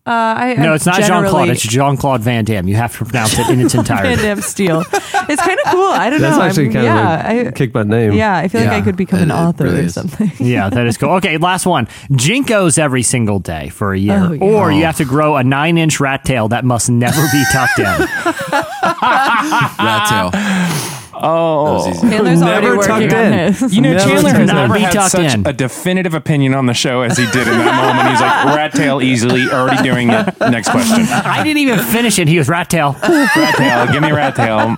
Uh, 0.05 0.11
I, 0.11 0.55
No, 0.55 0.75
it's 0.75 0.85
not 0.85 0.97
Jean 1.01 1.25
Claude. 1.29 1.49
It's 1.51 1.63
Jean 1.63 1.97
Claude 1.97 2.23
Van 2.23 2.45
Damme. 2.45 2.67
You 2.67 2.75
have 2.75 2.97
to 2.99 3.05
pronounce 3.05 3.39
it 3.39 3.49
in 3.51 3.61
its 3.61 3.73
entirety. 3.77 4.17
Van. 4.17 4.25
Damme 4.37 4.41
Steel. 4.43 4.81
It's 4.81 5.41
kind 5.41 5.61
of 5.65 5.71
cool. 5.71 5.85
I 5.85 6.11
don't 6.11 6.21
know. 6.21 6.27
That's 6.27 6.39
know. 6.39 6.43
actually 6.43 6.65
I'm- 6.65 6.73
kind 6.73 6.85
yeah, 6.87 7.31
of 7.31 7.47
a 7.47 7.49
I, 7.49 7.53
kick 7.53 7.73
butt 7.73 7.87
name. 7.87 8.13
yeah, 8.15 8.37
I 8.37 8.49
feel 8.49 8.63
like 8.63 8.71
I 8.71 8.81
could 8.81 8.97
become 8.97 9.21
it- 9.21 9.25
an 9.25 9.31
author 9.31 9.65
really 9.65 9.83
or 9.85 9.89
something. 9.91 10.33
Yeah, 10.41 10.69
that 10.71 10.87
is 10.89 10.99
cool. 10.99 11.11
Okay, 11.11 11.37
last 11.37 11.67
one. 11.67 11.87
JNCOs 12.11 12.79
every 12.81 13.05
single 13.05 13.39
day 13.39 13.69
for 13.69 13.93
a 13.95 13.99
year, 13.99 14.19
Oh, 14.29 14.33
yeah. 14.33 14.43
or 14.45 14.73
you 14.73 14.85
have 14.87 14.97
to 14.97 15.05
grow 15.05 15.37
a 15.37 15.45
nine-inch 15.45 16.01
rat 16.01 16.25
tail 16.25 16.49
that 16.49 16.65
must 16.65 16.91
never 16.91 17.23
be 17.31 17.45
tucked 17.53 17.79
in. 17.79 17.85
Rat 19.03 20.09
tail. 20.09 20.92
Oh, 21.15 21.85
That 22.09 22.23
was 22.23 22.43
already 22.43 22.63
Never 22.63 22.77
working 22.77 23.09
tucked 23.09 23.13
on 23.15 23.33
in. 23.33 23.53
his. 23.53 23.75
You 23.75 23.81
know, 23.83 23.93
Never 23.93 24.05
Chandler 24.05 24.31
has 24.31 24.33
tucked 24.33 24.41
in. 24.41 24.47
never 24.57 24.75
Be 24.75 24.81
had 24.81 24.93
tucked 24.93 25.11
such 25.11 25.35
in. 25.35 25.47
a 25.47 25.53
definitive 25.53 26.15
opinion 26.15 26.55
on 26.55 26.67
the 26.67 26.75
show 26.75 27.03
as 27.03 27.17
he 27.19 27.27
did 27.27 27.47
in 27.49 27.59
that 27.59 27.75
moment. 27.77 28.09
He's 28.11 28.21
like, 28.21 28.45
rat 28.57 28.73
tail 28.73 29.03
easily, 29.03 29.49
already 29.51 29.83
doing 29.83 30.11
it. 30.11 30.35
Next 30.41 30.71
question. 30.71 31.03
I 31.09 31.43
didn't 31.43 31.59
even 31.59 31.79
finish 31.81 32.19
it. 32.19 32.29
He 32.29 32.39
was 32.39 32.49
rat 32.49 32.71
tail. 32.71 32.97
Rat 33.03 33.55
tail, 33.57 33.93
give 33.93 34.03
me 34.03 34.11
rat 34.13 34.37
tail. 34.37 34.75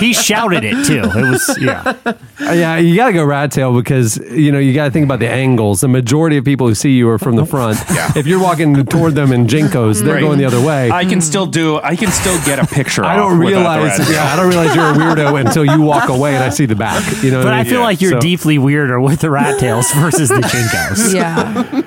He 0.00 0.12
shouted 0.12 0.64
it 0.64 0.84
too. 0.86 1.02
It 1.04 1.30
was 1.30 1.58
yeah. 1.60 1.94
Uh, 2.06 2.12
Yeah, 2.52 2.76
you 2.76 2.96
got 2.96 3.06
to 3.08 3.12
go 3.12 3.24
rat 3.24 3.50
tail 3.52 3.74
because 3.74 4.16
you 4.30 4.52
know 4.52 4.58
you 4.58 4.74
got 4.74 4.84
to 4.86 4.90
think 4.90 5.04
about 5.04 5.18
the 5.18 5.28
angles. 5.28 5.80
The 5.80 5.88
majority 5.88 6.36
of 6.36 6.44
people 6.44 6.68
who 6.68 6.74
see 6.74 6.92
you 6.92 7.08
are 7.08 7.18
from 7.18 7.36
the 7.36 7.46
front. 7.46 7.78
If 8.16 8.26
you're 8.26 8.40
walking 8.40 8.86
toward 8.86 9.14
them 9.14 9.32
in 9.32 9.46
JNCOs, 9.46 10.02
they're 10.02 10.14
Right. 10.14 10.20
going 10.20 10.38
the 10.38 10.44
other 10.44 10.60
way. 10.64 10.90
I 10.90 11.04
can 11.04 11.20
still 11.20 11.44
do, 11.46 11.78
I 11.82 11.96
can 11.96 12.10
still 12.10 12.38
get 12.44 12.58
a 12.58 12.66
picture 12.66 13.04
I 13.04 13.18
off 13.18 13.30
don't 13.30 13.38
without 13.40 13.50
the 13.50 13.80
realize. 13.82 13.98
rat 13.98 14.06
tail. 14.08 14.16
Yeah, 14.16 14.32
I 14.32 14.36
don't 14.36 14.48
realize 14.48 14.74
you're 14.76 14.90
a 14.90 14.94
weirdo 14.94 15.32
until 15.56 15.74
you 15.76 15.82
walk 15.82 16.08
away 16.08 16.34
and 16.34 16.44
I 16.44 16.50
see 16.50 16.66
the 16.66 16.74
back. 16.74 17.02
You 17.22 17.30
know, 17.30 17.42
But 17.42 17.52
I 17.54 17.60
I 17.60 17.62
mean? 17.62 17.70
feel 17.72 17.80
like 17.80 18.00
you're 18.00 18.12
So- 18.12 18.20
deeply 18.20 18.58
weirder 18.58 19.00
with 19.00 19.20
the 19.20 19.30
rat 19.30 19.58
tails 19.58 19.90
versus 19.92 20.28
the 20.28 20.36
JNCOs. 20.42 21.14
Yeah. 21.14 21.82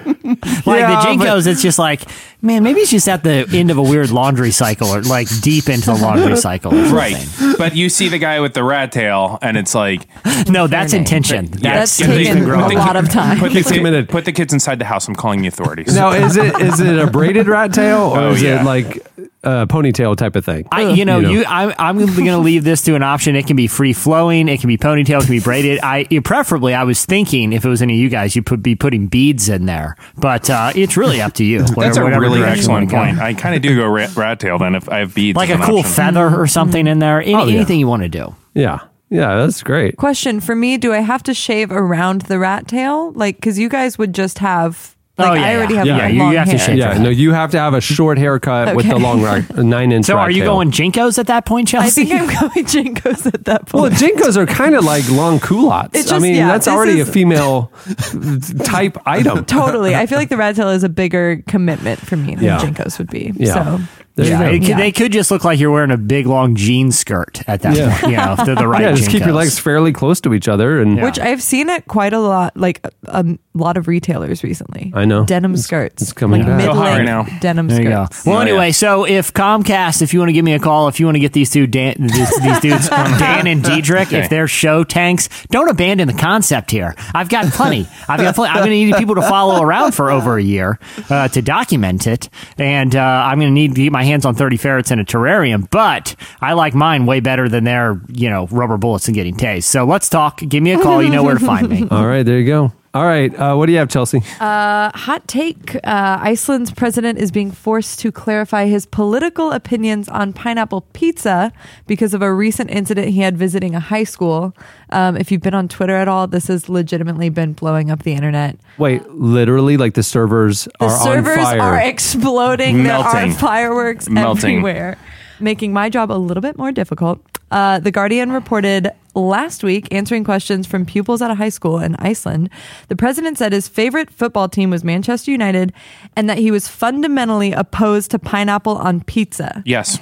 Like 0.65 0.79
Yeah, 0.79 0.89
the 0.89 1.17
but- 1.17 1.25
JNCOs, 1.27 1.47
it's 1.47 1.61
just 1.61 1.79
like, 1.79 2.01
man, 2.41 2.63
maybe 2.63 2.79
it's 2.81 2.91
just 2.91 3.07
at 3.09 3.23
the 3.23 3.47
end 3.53 3.71
of 3.71 3.77
a 3.77 3.81
weird 3.81 4.09
laundry 4.11 4.51
cycle 4.51 4.87
or 4.89 5.01
like 5.01 5.27
deep 5.41 5.67
into 5.69 5.87
the 5.87 5.95
laundry 5.95 6.35
cycle. 6.37 6.73
Or 6.73 6.83
Right. 6.93 7.17
But 7.57 7.75
you 7.75 7.89
see 7.89 8.09
the 8.09 8.17
guy 8.19 8.39
with 8.39 8.53
the 8.53 8.63
rat 8.63 8.91
tail, 8.91 9.37
and 9.41 9.57
it's 9.57 9.75
like, 9.75 10.07
No, 10.47 10.67
that's 10.67 10.93
intention. 10.93 11.45
That's 11.47 11.97
get 11.99 12.07
the- 12.07 12.15
taken 12.23 12.45
put 12.45 12.65
a 12.65 12.67
the- 12.69 12.75
lot 12.75 12.95
of 12.95 13.09
time. 13.09 13.39
Put 13.39 13.53
the, 13.53 13.63
kid, 13.63 14.09
put 14.09 14.25
the 14.25 14.31
kids 14.31 14.53
inside 14.53 14.79
the 14.79 14.85
house. 14.85 15.07
I'm 15.07 15.15
calling 15.15 15.41
the 15.41 15.47
authorities. 15.47 15.95
Now, 15.95 16.11
is 16.11 16.37
it 16.37 16.59
is 16.61 16.79
it 16.79 16.97
a 16.99 17.07
braided 17.07 17.47
rat 17.47 17.73
tail 17.73 17.99
or 18.01 18.19
Oh, 18.19 18.31
is 18.31 18.41
yeah. 18.41 18.61
it 18.61 18.65
like 18.65 19.05
uh, 19.43 19.65
ponytail 19.67 20.15
type 20.17 20.35
of 20.35 20.43
thing. 20.45 20.67
I, 20.71 20.89
you 20.89 21.05
know, 21.05 21.19
you, 21.19 21.45
I'm, 21.47 21.73
I'm 21.79 21.97
going 21.97 22.25
to 22.25 22.37
leave 22.39 22.63
this 22.65 22.81
to 22.83 22.95
an 22.95 23.03
option. 23.03 23.35
It 23.37 23.47
can 23.47 23.55
be 23.55 23.67
free 23.67 23.93
flowing. 23.93 24.49
It 24.49 24.59
can 24.59 24.67
be 24.67 24.77
ponytail. 24.77 25.19
It 25.21 25.25
can 25.25 25.31
be 25.31 25.39
braided. 25.39 25.79
I 25.81 26.05
preferably, 26.25 26.73
I 26.73 26.83
was 26.83 27.05
thinking 27.05 27.53
if 27.53 27.63
it 27.63 27.69
was 27.69 27.81
any 27.81 27.93
of 27.93 27.99
you 27.99 28.09
guys, 28.09 28.35
you 28.35 28.43
would 28.49 28.61
be 28.61 28.75
putting 28.75 29.07
beads 29.07 29.47
in 29.47 29.65
there. 29.65 29.95
But 30.17 30.49
uh, 30.49 30.73
it's 30.75 30.97
really 30.97 31.21
up 31.21 31.33
to 31.35 31.45
you. 31.45 31.59
That's 31.63 31.97
a 31.97 32.03
whatever 32.03 32.28
really 32.29 32.41
direction 32.41 32.71
you 32.71 32.77
excellent 32.77 32.91
point. 32.91 33.19
I 33.19 33.33
kind 33.33 33.55
of 33.55 33.61
do 33.61 33.75
go 33.75 33.87
rat, 33.87 34.15
rat 34.15 34.39
tail 34.39 34.57
then 34.57 34.75
if 34.75 34.89
I 34.89 34.99
have 34.99 35.13
beads. 35.13 35.35
Like 35.35 35.49
a 35.49 35.57
cool 35.57 35.79
option. 35.79 35.91
feather 35.91 36.25
or 36.25 36.29
mm-hmm. 36.29 36.45
something 36.45 36.87
in 36.87 36.99
there. 36.99 37.21
Any, 37.21 37.35
Oh, 37.35 37.45
yeah. 37.45 37.55
Anything 37.55 37.79
you 37.79 37.87
want 37.87 38.03
to 38.03 38.09
do. 38.09 38.35
yeah, 38.53 38.79
yeah, 39.09 39.37
that's 39.37 39.63
great. 39.63 39.97
Question 39.97 40.39
for 40.39 40.55
me: 40.55 40.77
Do 40.77 40.93
I 40.93 40.99
have 40.99 41.23
to 41.23 41.33
shave 41.33 41.71
around 41.71 42.21
the 42.23 42.39
rat 42.39 42.67
tail? 42.67 43.11
Like, 43.13 43.35
because 43.35 43.57
you 43.57 43.69
guys 43.69 43.97
would 43.97 44.13
just 44.13 44.39
have. 44.39 44.95
Oh, 45.19 45.23
like, 45.23 45.31
Oh, 45.31 45.33
yeah, 45.35 45.47
I 45.47 45.55
already 45.55 45.73
yeah. 45.73 45.77
have 45.79 45.87
Yeah, 45.87 45.97
like, 45.97 46.13
you- 46.13 46.19
long 46.19 46.31
you 46.31 46.37
have 46.37 46.47
to 46.49 46.57
hair. 46.57 46.65
shave. 46.67 46.77
Yeah, 46.77 46.97
no, 46.97 47.09
you 47.09 47.33
have 47.33 47.51
to 47.51 47.59
have 47.59 47.73
a 47.73 47.81
short 47.81 48.17
haircut 48.17 48.75
with 48.75 48.87
the 48.87 48.93
Okay. 48.95 49.03
long 49.03 49.21
rat, 49.21 49.57
nine 49.57 49.91
inch. 49.91 50.05
So 50.05 50.15
rat 50.15 50.27
are 50.27 50.31
you 50.31 50.43
tail. 50.43 50.53
going 50.55 50.71
JNCOs 50.71 51.19
at 51.19 51.27
that 51.27 51.45
point, 51.45 51.67
Chelsea? 51.67 52.01
I 52.01 52.05
Chelsea? 52.05 52.27
think 52.27 52.33
I'm 52.43 52.49
going 52.51 52.65
JNCOs 52.65 53.25
at 53.33 53.45
that 53.45 53.65
point. 53.67 53.81
Well, 53.83 53.91
JNCOs 53.91 54.37
are 54.37 54.45
kind 54.45 54.75
of 54.75 54.83
like 54.85 55.09
long 55.11 55.39
culottes. 55.39 55.97
It's 55.99 56.11
I 56.11 56.19
mean, 56.19 56.35
yeah, 56.35 56.47
that's 56.47 56.67
already 56.67 56.99
is- 56.99 57.09
a 57.09 57.11
female 57.11 57.71
type 58.63 58.97
item. 59.05 59.45
totally. 59.45 59.95
I 59.95 60.05
feel 60.05 60.17
like 60.17 60.29
the 60.29 60.37
rat 60.37 60.55
tail 60.55 60.69
is 60.69 60.83
a 60.83 60.89
bigger 60.89 61.43
commitment 61.47 61.99
for 61.99 62.15
me 62.17 62.35
than 62.35 62.43
Yeah. 62.45 62.59
JNCOs 62.59 62.97
would 62.97 63.09
be. 63.09 63.33
Yeah. 63.35 63.53
So 63.53 63.63
There 63.63 63.73
you 63.73 63.98
yeah, 64.27 64.39
go. 64.39 64.55
it 64.55 64.63
Yeah. 64.63 64.77
they 64.77 64.91
could 64.91 65.11
just 65.11 65.31
look 65.31 65.43
like 65.43 65.59
you're 65.59 65.71
wearing 65.71 65.91
a 65.91 65.97
big 65.97 66.25
long 66.27 66.55
jean 66.55 66.91
skirt 66.91 67.41
at 67.47 67.61
that 67.61 67.75
Yeah. 67.75 67.97
point. 67.99 68.11
You 68.11 68.17
know, 68.17 68.35
if 68.37 68.45
they're 68.45 68.55
the 68.55 68.67
right. 68.67 68.81
yeah, 68.89 68.91
just 68.93 69.09
keep 69.09 69.23
your 69.23 69.33
legs 69.33 69.57
fairly 69.59 69.91
close 69.93 70.19
to 70.21 70.33
each 70.33 70.47
other, 70.47 70.81
and 70.81 70.97
Yeah. 70.97 71.03
which 71.05 71.19
I've 71.19 71.41
seen 71.41 71.69
at 71.69 71.87
quite 71.87 72.13
a 72.13 72.19
lot, 72.19 72.55
like 72.57 72.81
a, 72.83 72.91
a 73.07 73.25
lot 73.53 73.77
of 73.77 73.87
retailers 73.87 74.43
recently. 74.43 74.91
I 74.95 75.05
know. 75.05 75.25
denim 75.25 75.51
It's- 75.51 75.65
skirts. 75.65 76.01
it's 76.01 76.13
coming 76.13 76.41
like 76.41 76.47
back. 76.49 76.61
So 76.61 76.73
hot 76.73 76.83
right 76.83 76.97
mid-length 77.03 77.31
now. 77.31 77.39
denim 77.39 77.67
There 77.67 77.83
skirts. 77.83 78.25
Well, 78.25 78.37
Oh, 78.37 78.41
anyway, 78.41 78.67
yeah. 78.67 78.71
so 78.71 79.05
if 79.05 79.33
Comcast, 79.33 80.01
if 80.01 80.13
you 80.13 80.19
want 80.19 80.29
to 80.29 80.33
give 80.33 80.45
me 80.45 80.53
a 80.53 80.59
call, 80.59 80.87
if 80.87 80.99
you 80.99 81.05
want 81.05 81.15
to 81.15 81.19
get 81.19 81.33
these 81.33 81.49
two, 81.49 81.67
Dan, 81.67 81.95
these, 81.99 82.41
these 82.41 82.59
dudes, 82.59 82.89
Dan 83.19 83.47
and 83.47 83.63
Diedrich, 83.63 84.07
Okay. 84.07 84.19
if 84.19 84.29
they're 84.29 84.47
show 84.47 84.83
tanks, 84.83 85.29
don't 85.51 85.69
abandon 85.69 86.07
the 86.07 86.13
concept 86.13 86.71
here. 86.71 86.95
I've 87.13 87.29
got 87.29 87.45
plenty. 87.51 87.87
I've 88.07 88.19
got 88.19 88.35
plenty. 88.35 88.49
I'm 88.51 88.59
going 88.65 88.69
to 88.71 88.85
need 88.85 88.95
people 88.95 89.15
to 89.15 89.21
follow 89.21 89.61
around 89.61 89.93
for 89.93 90.09
over 90.11 90.37
a 90.37 90.41
year 90.43 90.79
uh, 91.09 91.27
to 91.29 91.41
document 91.41 92.07
it, 92.07 92.29
and 92.57 92.95
uh, 92.95 92.99
I'm 93.01 93.39
going 93.39 93.49
to 93.49 93.53
need 93.53 93.75
to 93.75 93.83
get 93.83 93.91
my 93.91 94.03
hands 94.09 94.25
on 94.25 94.35
30 94.35 94.57
ferrets 94.57 94.91
in 94.91 94.99
a 94.99 95.05
terrarium. 95.05 95.69
But 95.69 96.15
I 96.41 96.53
like 96.53 96.73
mine 96.73 97.05
way 97.05 97.19
better 97.19 97.47
than 97.47 97.63
their, 97.63 98.01
you 98.09 98.29
know, 98.29 98.47
rubber 98.47 98.77
bullets 98.77 99.07
and 99.07 99.15
getting 99.15 99.35
tased. 99.35 99.63
So 99.63 99.85
let's 99.85 100.09
talk. 100.09 100.37
Give 100.37 100.61
me 100.61 100.71
a 100.71 100.79
call. 100.79 101.01
You 101.01 101.09
know 101.09 101.23
where 101.23 101.35
to 101.35 101.45
find 101.45 101.69
me. 101.69 101.87
all 101.91 102.07
right, 102.07 102.23
there 102.23 102.39
you 102.39 102.45
go. 102.45 102.73
All 102.91 103.03
right, 103.03 103.31
uh, 103.35 103.55
what 103.55 103.67
do 103.67 103.71
you 103.71 103.77
have, 103.77 103.89
Chelsea? 103.89 104.17
Hot 104.39 105.27
take 105.27 105.75
uh, 105.75 106.17
Iceland's 106.21 106.71
president 106.71 107.19
is 107.19 107.29
being 107.29 107.51
forced 107.51 107.99
to 107.99 108.11
clarify 108.11 108.65
his 108.65 108.87
political 108.87 109.51
opinions 109.51 110.09
on 110.09 110.33
pineapple 110.33 110.81
pizza 110.93 111.53
because 111.85 112.15
of 112.15 112.23
a 112.23 112.33
recent 112.33 112.71
incident 112.71 113.09
he 113.09 113.19
had 113.19 113.37
visiting 113.37 113.75
a 113.75 113.79
high 113.79 114.03
school. 114.05 114.55
Um, 114.89 115.17
if 115.17 115.31
you've 115.31 115.41
been 115.41 115.53
on 115.53 115.67
Twitter 115.67 115.95
at 115.95 116.07
all, 116.07 116.25
this 116.25 116.47
has 116.47 116.67
legitimately 116.67 117.29
been 117.29 117.53
blowing 117.53 117.91
up 117.91 118.01
the 118.01 118.13
internet. 118.13 118.57
Wait, 118.79 119.07
literally, 119.09 119.77
like 119.77 119.93
the 119.93 120.01
servers 120.03 120.67
The 120.79 120.85
are 120.85 120.89
servers 120.89 121.37
on 121.37 121.43
fire. 121.43 121.57
The 121.57 121.61
servers 121.61 121.61
are 121.61 121.79
exploding. 121.81 122.83
Melting. 122.83 123.13
There 123.13 123.29
are 123.29 123.33
fireworks 123.33 124.09
Melting. 124.09 124.49
everywhere, 124.57 124.97
making 125.39 125.73
my 125.73 125.89
job 125.89 126.11
a 126.11 126.13
little 126.13 126.41
bit 126.41 126.57
more 126.57 126.71
difficult. 126.71 127.19
Uh, 127.51 127.79
the 127.79 127.91
Guardian 127.91 128.31
reported 128.31 128.91
last 129.19 129.63
week, 129.63 129.87
answering 129.93 130.23
questions 130.23 130.65
from 130.65 130.85
pupils 130.85 131.21
at 131.21 131.31
a 131.31 131.35
high 131.35 131.49
school 131.49 131.79
in 131.79 131.95
Iceland. 131.95 132.49
The 132.87 132.95
president 132.95 133.37
said 133.37 133.53
his 133.53 133.67
favorite 133.67 134.09
football 134.09 134.49
team 134.49 134.69
was 134.69 134.83
Manchester 134.83 135.31
United 135.31 135.73
and 136.15 136.29
that 136.29 136.37
he 136.37 136.51
was 136.51 136.67
fundamentally 136.67 137.51
opposed 137.51 138.11
to 138.11 138.19
pineapple 138.19 138.77
on 138.77 139.01
pizza. 139.01 139.61
Yes. 139.65 139.99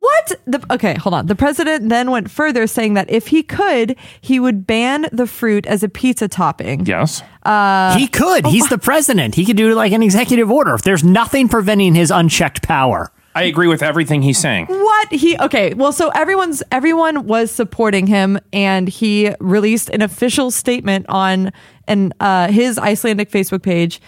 What? 0.00 0.32
The, 0.46 0.64
okay, 0.72 0.94
hold 0.94 1.12
on. 1.12 1.26
The 1.26 1.34
president 1.34 1.90
then 1.90 2.10
went 2.10 2.30
further, 2.30 2.66
saying 2.66 2.94
that 2.94 3.10
if 3.10 3.28
he 3.28 3.42
could, 3.42 3.96
he 4.22 4.40
would 4.40 4.66
ban 4.66 5.06
the 5.12 5.26
fruit 5.26 5.66
as 5.66 5.82
a 5.82 5.90
pizza 5.90 6.26
topping. 6.26 6.86
Yes. 6.86 7.22
Uh, 7.42 7.98
he 7.98 8.08
could. 8.08 8.46
Oh 8.46 8.50
He's 8.50 8.68
the 8.70 8.78
president. 8.78 9.34
He 9.34 9.44
could 9.44 9.58
do 9.58 9.74
like 9.74 9.92
an 9.92 10.02
executive 10.02 10.50
order. 10.50 10.74
If 10.74 10.82
there's 10.82 11.04
nothing 11.04 11.48
preventing 11.48 11.94
his 11.94 12.10
unchecked 12.10 12.62
power. 12.62 13.12
I 13.34 13.44
agree 13.44 13.68
with 13.68 13.82
everything 13.82 14.22
he's 14.22 14.38
saying. 14.38 14.66
What 14.66 15.12
he 15.12 15.38
okay? 15.38 15.74
Well, 15.74 15.92
so 15.92 16.08
everyone's 16.10 16.62
everyone 16.72 17.26
was 17.26 17.50
supporting 17.50 18.06
him, 18.06 18.38
and 18.52 18.88
he 18.88 19.32
released 19.38 19.88
an 19.90 20.02
official 20.02 20.50
statement 20.50 21.06
on 21.08 21.52
an 21.86 22.12
uh, 22.18 22.48
his 22.48 22.78
Icelandic 22.78 23.30
Facebook 23.30 23.62
page 23.62 24.00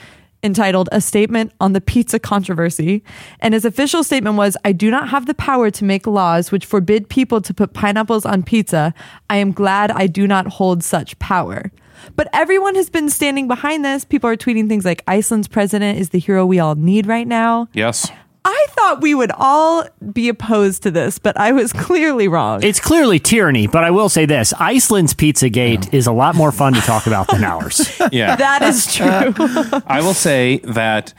entitled 0.43 0.89
"A 0.91 1.01
Statement 1.01 1.53
on 1.61 1.73
the 1.73 1.81
Pizza 1.81 2.19
Controversy." 2.19 3.05
And 3.39 3.55
his 3.55 3.65
official 3.65 4.03
statement 4.03 4.37
was, 4.37 4.57
"I 4.65 4.73
do 4.73 4.91
not 4.91 5.09
have 5.11 5.27
the 5.27 5.35
power 5.35 5.71
to 5.71 5.85
make 5.85 6.07
laws 6.09 6.51
which 6.51 6.67
forbid 6.67 7.09
people 7.09 7.41
to 7.43 7.55
put 7.55 7.75
pineapples 7.75 8.27
on 8.27 8.43
pizza. 8.43 8.93
I 9.31 9.37
am 9.37 9.53
glad 9.53 9.93
I 9.93 10.09
do 10.09 10.27
not 10.27 10.49
hold 10.49 10.83
such 10.83 11.17
power." 11.21 11.71
But 12.17 12.29
everyone 12.33 12.75
has 12.75 12.91
been 12.91 13.09
standing 13.09 13.47
behind 13.47 13.85
this. 13.85 14.05
People 14.05 14.29
are 14.29 14.37
tweeting 14.37 14.69
things 14.69 14.85
like 14.85 15.05
Iceland's 15.07 15.47
president 15.47 16.01
is 16.01 16.09
the 16.09 16.19
hero 16.19 16.45
we 16.45 16.59
all 16.59 16.75
need 16.75 17.07
right 17.07 17.29
now. 17.29 17.69
Yes. 17.73 18.11
I 18.45 18.67
thought 18.71 19.01
we 19.01 19.15
would 19.15 19.31
all 19.37 19.85
be 20.13 20.29
opposed 20.29 20.83
to 20.83 20.91
this, 20.91 21.19
but 21.19 21.37
I 21.37 21.53
was 21.53 21.73
clearly 21.73 22.27
wrong. 22.29 22.63
It's 22.63 22.81
clearly 22.81 23.19
tyranny, 23.19 23.67
but 23.67 23.85
I 23.85 23.91
will 23.91 24.09
say 24.09 24.27
this 24.27 24.53
Iceland's 24.55 25.15
Pizzagate 25.15 25.93
is 25.95 26.07
a 26.07 26.13
lot 26.13 26.35
more 26.35 26.51
fun 26.51 26.73
to 26.75 26.81
talk 26.81 27.07
about 27.07 27.29
than 27.29 27.45
ours. 27.45 27.89
Yeah. 28.11 28.37
that 28.37 28.63
is 28.63 28.93
true. 28.95 29.33
I 29.87 30.01
will 30.03 30.13
say 30.15 30.59
that, 30.65 31.15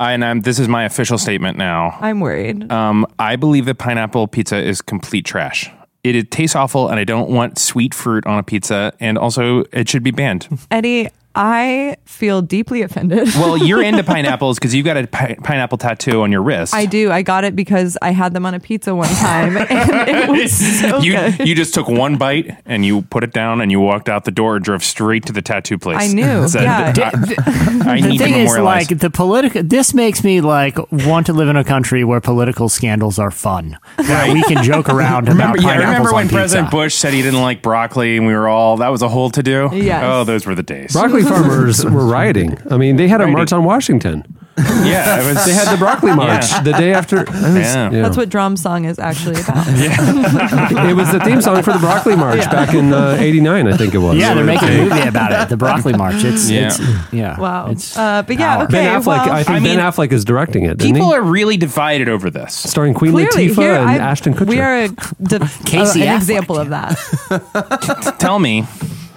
and 0.00 0.24
I'm, 0.24 0.40
this 0.40 0.58
is 0.58 0.66
my 0.66 0.84
official 0.84 1.18
statement 1.18 1.58
now. 1.58 1.96
I'm 2.00 2.20
worried. 2.20 2.70
Um, 2.72 3.06
I 3.18 3.36
believe 3.36 3.66
that 3.66 3.76
pineapple 3.78 4.26
pizza 4.28 4.56
is 4.56 4.80
complete 4.80 5.24
trash. 5.26 5.70
It, 6.02 6.16
it 6.16 6.30
tastes 6.30 6.56
awful, 6.56 6.88
and 6.88 6.98
I 6.98 7.04
don't 7.04 7.30
want 7.30 7.58
sweet 7.58 7.92
fruit 7.92 8.26
on 8.26 8.38
a 8.38 8.42
pizza. 8.42 8.92
And 8.98 9.18
also, 9.18 9.64
it 9.72 9.88
should 9.88 10.02
be 10.02 10.10
banned. 10.10 10.48
Eddie, 10.70 11.10
I 11.36 11.96
feel 12.06 12.40
deeply 12.40 12.80
offended. 12.80 13.28
Well, 13.34 13.58
you're 13.58 13.82
into 13.82 14.02
pineapples 14.14 14.58
because 14.58 14.74
you've 14.74 14.86
got 14.86 14.96
a 14.96 15.06
pi- 15.06 15.36
pineapple 15.44 15.76
tattoo 15.76 16.22
on 16.22 16.32
your 16.32 16.42
wrist. 16.42 16.72
I 16.72 16.86
do. 16.86 17.12
I 17.12 17.20
got 17.20 17.44
it 17.44 17.54
because 17.54 17.98
I 18.00 18.12
had 18.12 18.32
them 18.32 18.46
on 18.46 18.54
a 18.54 18.60
pizza 18.60 18.94
one 18.94 19.08
time, 19.16 19.56
and 19.58 20.08
it 20.08 20.28
was 20.30 20.80
so 20.80 20.98
you 21.00 21.12
good. 21.12 21.46
you 21.46 21.54
just 21.54 21.74
took 21.74 21.88
one 21.88 22.16
bite 22.16 22.56
and 22.64 22.86
you 22.86 23.02
put 23.02 23.22
it 23.22 23.32
down 23.32 23.60
and 23.60 23.70
you 23.70 23.80
walked 23.80 24.08
out 24.08 24.24
the 24.24 24.30
door 24.30 24.56
and 24.56 24.64
drove 24.64 24.82
straight 24.82 25.26
to 25.26 25.32
the 25.32 25.42
tattoo 25.42 25.76
place. 25.76 25.98
I 25.98 26.12
knew, 26.12 26.48
Said, 26.56 26.62
yeah. 26.62 26.92
I, 26.96 27.96
I 27.96 28.00
the 28.00 28.16
thing 28.16 28.34
is, 28.34 28.56
like, 28.56 28.88
the 28.88 29.10
political, 29.10 29.62
this 29.62 29.92
makes 29.92 30.24
me 30.24 30.40
like 30.40 30.78
want 30.90 31.26
to 31.26 31.34
live 31.34 31.48
in 31.48 31.56
a 31.56 31.64
country 31.64 32.02
where 32.02 32.20
political 32.22 32.70
scandals 32.70 33.18
are 33.18 33.30
fun. 33.30 33.78
Where 33.96 34.32
we 34.32 34.42
can 34.44 34.64
joke 34.64 34.88
around 34.88 35.28
remember, 35.28 35.58
about 35.58 35.62
yeah, 35.62 35.74
pineapples 35.74 35.86
remember 35.88 36.08
on 36.08 36.14
when 36.14 36.24
pizza. 36.28 36.36
President 36.36 36.70
Bush 36.70 36.94
said 36.94 37.12
he 37.12 37.20
didn't 37.20 37.42
like 37.42 37.60
broccoli 37.60 38.16
and 38.16 38.26
we 38.26 38.32
were 38.32 38.48
all 38.48 38.78
that 38.78 38.88
was 38.88 39.02
a 39.02 39.08
whole 39.08 39.30
to 39.30 39.42
do. 39.42 39.68
Yes. 39.72 40.02
Oh, 40.04 40.24
those 40.24 40.46
were 40.46 40.54
the 40.54 40.62
days. 40.62 40.92
Broccoli 40.92 41.25
farmers 41.28 41.84
were 41.84 42.06
rioting. 42.16 42.58
I 42.70 42.76
mean, 42.76 42.96
they 42.96 43.08
had 43.08 43.20
a 43.20 43.26
march 43.26 43.52
on 43.52 43.64
Washington. 43.64 44.24
yeah, 44.56 45.20
it 45.20 45.34
was. 45.34 45.44
They 45.44 45.52
had 45.52 45.70
the 45.70 45.76
broccoli 45.76 46.14
march 46.14 46.50
Yeah. 46.50 46.62
the 46.62 46.72
day 46.72 46.94
after. 46.94 47.20
it 47.20 47.26
was- 47.28 47.34
Yeah. 47.36 47.90
That's 47.90 48.16
what 48.16 48.30
drum 48.30 48.56
song 48.56 48.86
is 48.86 48.98
actually 48.98 49.38
about. 49.42 49.66
it 49.68 50.96
was 50.96 51.12
the 51.12 51.20
theme 51.20 51.42
song 51.42 51.62
for 51.62 51.74
the 51.74 51.78
broccoli 51.78 52.16
march 52.16 52.40
back 52.50 52.72
in 52.74 52.90
uh, 52.90 53.18
'89, 53.20 53.68
I 53.68 53.76
think 53.76 53.92
it 53.94 53.98
was. 53.98 54.16
Yeah, 54.16 54.32
they're 54.32 54.44
making 54.44 54.68
a 54.70 54.78
movie 54.84 55.06
about 55.08 55.32
it. 55.32 55.50
The 55.50 55.58
broccoli 55.58 55.92
march. 55.92 56.24
It's 56.24 56.48
Yeah. 56.48 56.68
it's 56.68 56.80
yeah. 57.12 57.38
Wow. 57.38 57.66
It's, 57.70 57.98
Uh, 57.98 58.22
but 58.22 58.38
yeah, 58.38 58.62
okay. 58.62 58.72
Ben 58.72 58.98
Affleck. 58.98 59.06
well, 59.26 59.30
I 59.32 59.42
think 59.42 59.50
I 59.50 59.60
mean, 59.60 59.76
Ben 59.76 59.92
Affleck 59.92 60.10
is 60.12 60.24
directing 60.24 60.64
it. 60.64 60.80
Isn't 60.80 60.94
People 60.94 61.10
he? 61.10 61.16
are 61.16 61.22
really 61.22 61.58
divided 61.58 62.08
over 62.08 62.30
this. 62.30 62.54
starring 62.54 62.94
Queen 62.94 63.12
clearly 63.12 63.48
Latifah 63.50 63.56
here 63.56 63.74
and 63.74 63.90
I- 63.90 63.98
Ashton 63.98 64.32
Kutcher. 64.32 64.46
we 64.48 64.60
are 64.60 64.84
a, 64.84 64.88
de- 64.88 65.38
Casey 65.66 66.00
an 66.00 66.08
Affleck. 66.08 66.16
example 66.16 66.56
of 66.58 66.70
that. 66.70 68.16
Tell 68.20 68.38
me 68.38 68.62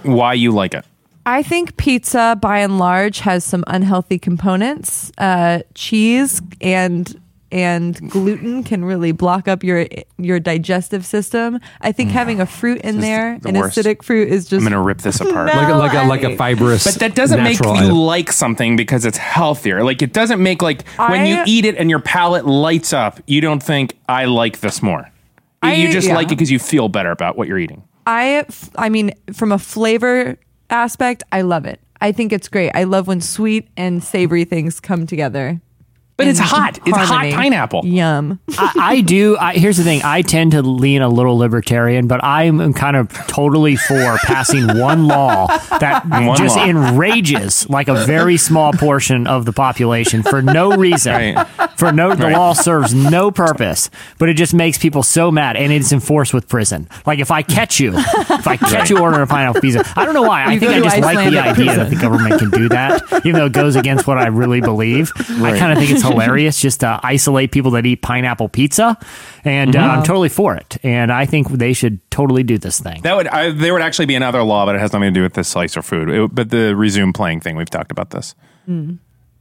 why 0.04 0.34
you 0.34 0.52
like 0.52 0.74
it. 0.74 0.84
I 1.30 1.44
think 1.44 1.78
pizza, 1.78 2.38
by 2.42 2.60
and 2.60 2.80
large, 2.80 3.20
has 3.20 3.44
some 3.44 3.64
unhealthy 3.68 4.18
components. 4.18 5.12
Uh, 5.18 5.60
cheese 5.76 6.42
and 6.60 7.20
and 7.52 8.12
gluten 8.12 8.64
can 8.64 8.86
really 8.86 9.12
block 9.12 9.48
up 9.48 9.64
your 9.64 9.88
your 10.18 10.40
digestive 10.40 11.06
system. 11.06 11.60
I 11.82 11.92
think 11.92 12.12
having 12.12 12.40
a 12.40 12.46
fruit 12.46 12.82
in 12.82 13.00
there, 13.00 13.40
the 13.40 13.50
an 13.50 13.58
worst. 13.58 13.78
acidic 13.78 14.04
fruit, 14.04 14.28
is 14.28 14.48
just 14.48 14.66
I'm 14.66 14.72
gonna 14.72 14.82
rip 14.82 15.00
this 15.00 15.20
apart. 15.20 15.54
No. 15.54 15.62
like 15.62 15.70
a, 15.70 15.76
like 15.76 15.94
a 15.94 16.08
like 16.08 16.24
a 16.24 16.32
I- 16.32 16.38
fibrous. 16.38 16.84
But 16.84 16.96
that 16.96 17.16
doesn't 17.16 17.44
make 17.44 17.60
you 17.60 17.66
natural 17.66 17.74
item. 17.86 17.96
like 17.98 18.32
something 18.32 18.76
because 18.76 19.06
it's 19.06 19.18
healthier. 19.18 19.84
Like 19.84 20.02
it 20.02 20.14
doesn't 20.14 20.42
make 20.42 20.62
like 20.62 20.88
when 20.98 21.26
you 21.28 21.36
I- 21.36 21.44
eat 21.46 21.66
it 21.66 21.76
and 21.78 21.90
your 21.90 22.00
palate 22.00 22.46
lights 22.46 22.92
up, 22.94 23.20
you 23.28 23.40
don't 23.42 23.62
think 23.62 23.98
I 24.08 24.26
like 24.26 24.60
this 24.62 24.82
more. 24.82 25.10
I- 25.62 25.74
you 25.76 25.92
just 25.92 26.08
yeah. 26.08 26.16
like 26.16 26.28
it 26.28 26.38
because 26.38 26.50
you 26.52 26.60
feel 26.60 26.88
better 26.88 27.12
about 27.12 27.38
what 27.38 27.48
you're 27.48 27.60
eating. 27.60 27.84
I, 28.08 28.46
f- 28.48 28.70
I 28.76 28.90
mean, 28.90 29.12
from 29.34 29.52
a 29.52 29.60
flavor 29.60 30.38
aspect, 30.70 31.24
I 31.32 31.42
love 31.42 31.66
it. 31.66 31.80
I 32.02 32.12
think 32.12 32.32
it's 32.32 32.48
great. 32.48 32.72
I 32.74 32.86
love 32.86 33.08
when 33.08 33.22
sweet 33.22 33.70
and 33.76 34.04
savory 34.04 34.46
things 34.46 34.80
come 34.80 35.06
together. 35.06 35.62
But 36.20 36.28
it's 36.28 36.40
in 36.40 36.46
hot. 36.46 36.78
It's 36.86 36.98
hot 36.98 37.32
pineapple. 37.34 37.86
Yum. 37.86 38.40
I, 38.58 38.74
I 38.78 39.02
do. 39.02 39.38
I, 39.38 39.54
here's 39.54 39.78
the 39.78 39.84
thing. 39.84 40.02
I 40.04 40.22
tend 40.22 40.52
to 40.52 40.62
lean 40.62 41.02
a 41.02 41.10
little 41.10 41.38
libertarian, 41.38 42.08
but 42.08 42.24
I'm 42.24 42.74
kind 42.74 42.96
of 42.96 43.10
totally 43.28 43.76
for 43.78 44.18
passing 44.24 44.68
one 44.80 45.08
law 45.08 45.48
that 45.80 46.06
One 46.08 46.38
just 46.38 46.58
law. 46.58 46.66
enrages 46.68 47.70
like 47.70 47.88
a 47.88 48.06
very 48.06 48.38
small 48.38 48.74
portion 48.74 49.28
of 49.28 49.46
the 49.46 49.54
population 49.54 50.22
for 50.24 50.42
no 50.42 50.76
reason. 50.76 51.14
Right. 51.36 51.48
For 51.78 51.92
no, 51.94 52.14
the 52.14 52.26
Right. 52.26 52.34
law 52.36 52.52
serves 52.54 52.94
no 52.94 53.32
purpose, 53.32 53.90
but 54.18 54.28
it 54.28 54.34
just 54.34 54.54
makes 54.54 54.78
people 54.78 55.02
so 55.02 55.32
mad, 55.32 55.56
and 55.56 55.72
it's 55.72 55.94
enforced 55.94 56.34
with 56.34 56.50
prison. 56.50 56.90
Like 57.06 57.20
if 57.20 57.32
I 57.32 57.42
catch 57.42 57.80
you, 57.80 57.94
if 57.96 58.46
I 58.48 58.58
catch 58.58 58.90
you 58.90 59.00
ordering 59.00 59.22
a 59.24 59.28
pineapple 59.28 59.62
pizza, 59.62 59.86
I 59.96 60.04
don't 60.04 60.14
know 60.14 60.24
why. 60.24 60.44
I 60.44 60.52
You 60.54 60.60
think 60.60 60.72
go 60.72 60.76
I 60.76 60.80
to 60.80 60.84
just 60.84 61.00
like 61.00 61.18
the 61.32 61.40
idea 61.40 61.54
prison. 61.54 61.78
that 61.78 61.90
the 61.90 61.96
government 61.96 62.40
can 62.40 62.50
do 62.50 62.68
that, 62.70 63.02
even 63.26 63.40
though 63.40 63.46
it 63.46 63.54
goes 63.54 63.78
against 63.78 64.06
what 64.08 64.18
I 64.18 64.28
really 64.28 64.60
believe. 64.60 65.12
I 65.18 65.58
kind 65.58 65.72
of 65.72 65.78
think 65.78 65.92
it's 65.92 66.04
hilarious 66.14 66.60
just 66.68 66.80
to 66.82 67.00
isolate 67.04 67.52
people 67.52 67.72
that 67.72 67.86
eat 67.86 68.02
pineapple 68.02 68.50
pizza, 68.50 68.98
and 69.46 69.76
uh, 69.76 69.80
I'm 69.80 70.04
totally 70.04 70.30
for 70.30 70.56
it. 70.56 70.78
And 70.84 71.12
I 71.12 71.26
think 71.26 71.48
they 71.50 71.74
should 71.74 72.00
totally 72.12 72.44
do 72.44 72.58
this 72.58 72.80
thing. 72.80 73.02
That 73.04 73.16
would 73.16 73.28
I, 73.28 73.52
there 73.52 73.74
would 73.74 73.82
actually 73.82 74.06
be 74.08 74.16
another 74.16 74.44
law, 74.44 74.66
but 74.66 74.76
it 74.76 74.80
has 74.82 74.94
nothing 74.94 75.14
to 75.14 75.18
do 75.20 75.24
with 75.24 75.34
the 75.34 75.44
slice 75.44 75.76
or 75.78 75.82
food. 75.82 76.10
It- 76.10 76.36
but 76.36 76.50
the 76.50 76.76
resume 76.76 77.14
playing 77.14 77.40
thing, 77.42 77.56
we've 77.56 77.70
talked 77.70 77.92
about 77.92 78.10
this. 78.12 78.36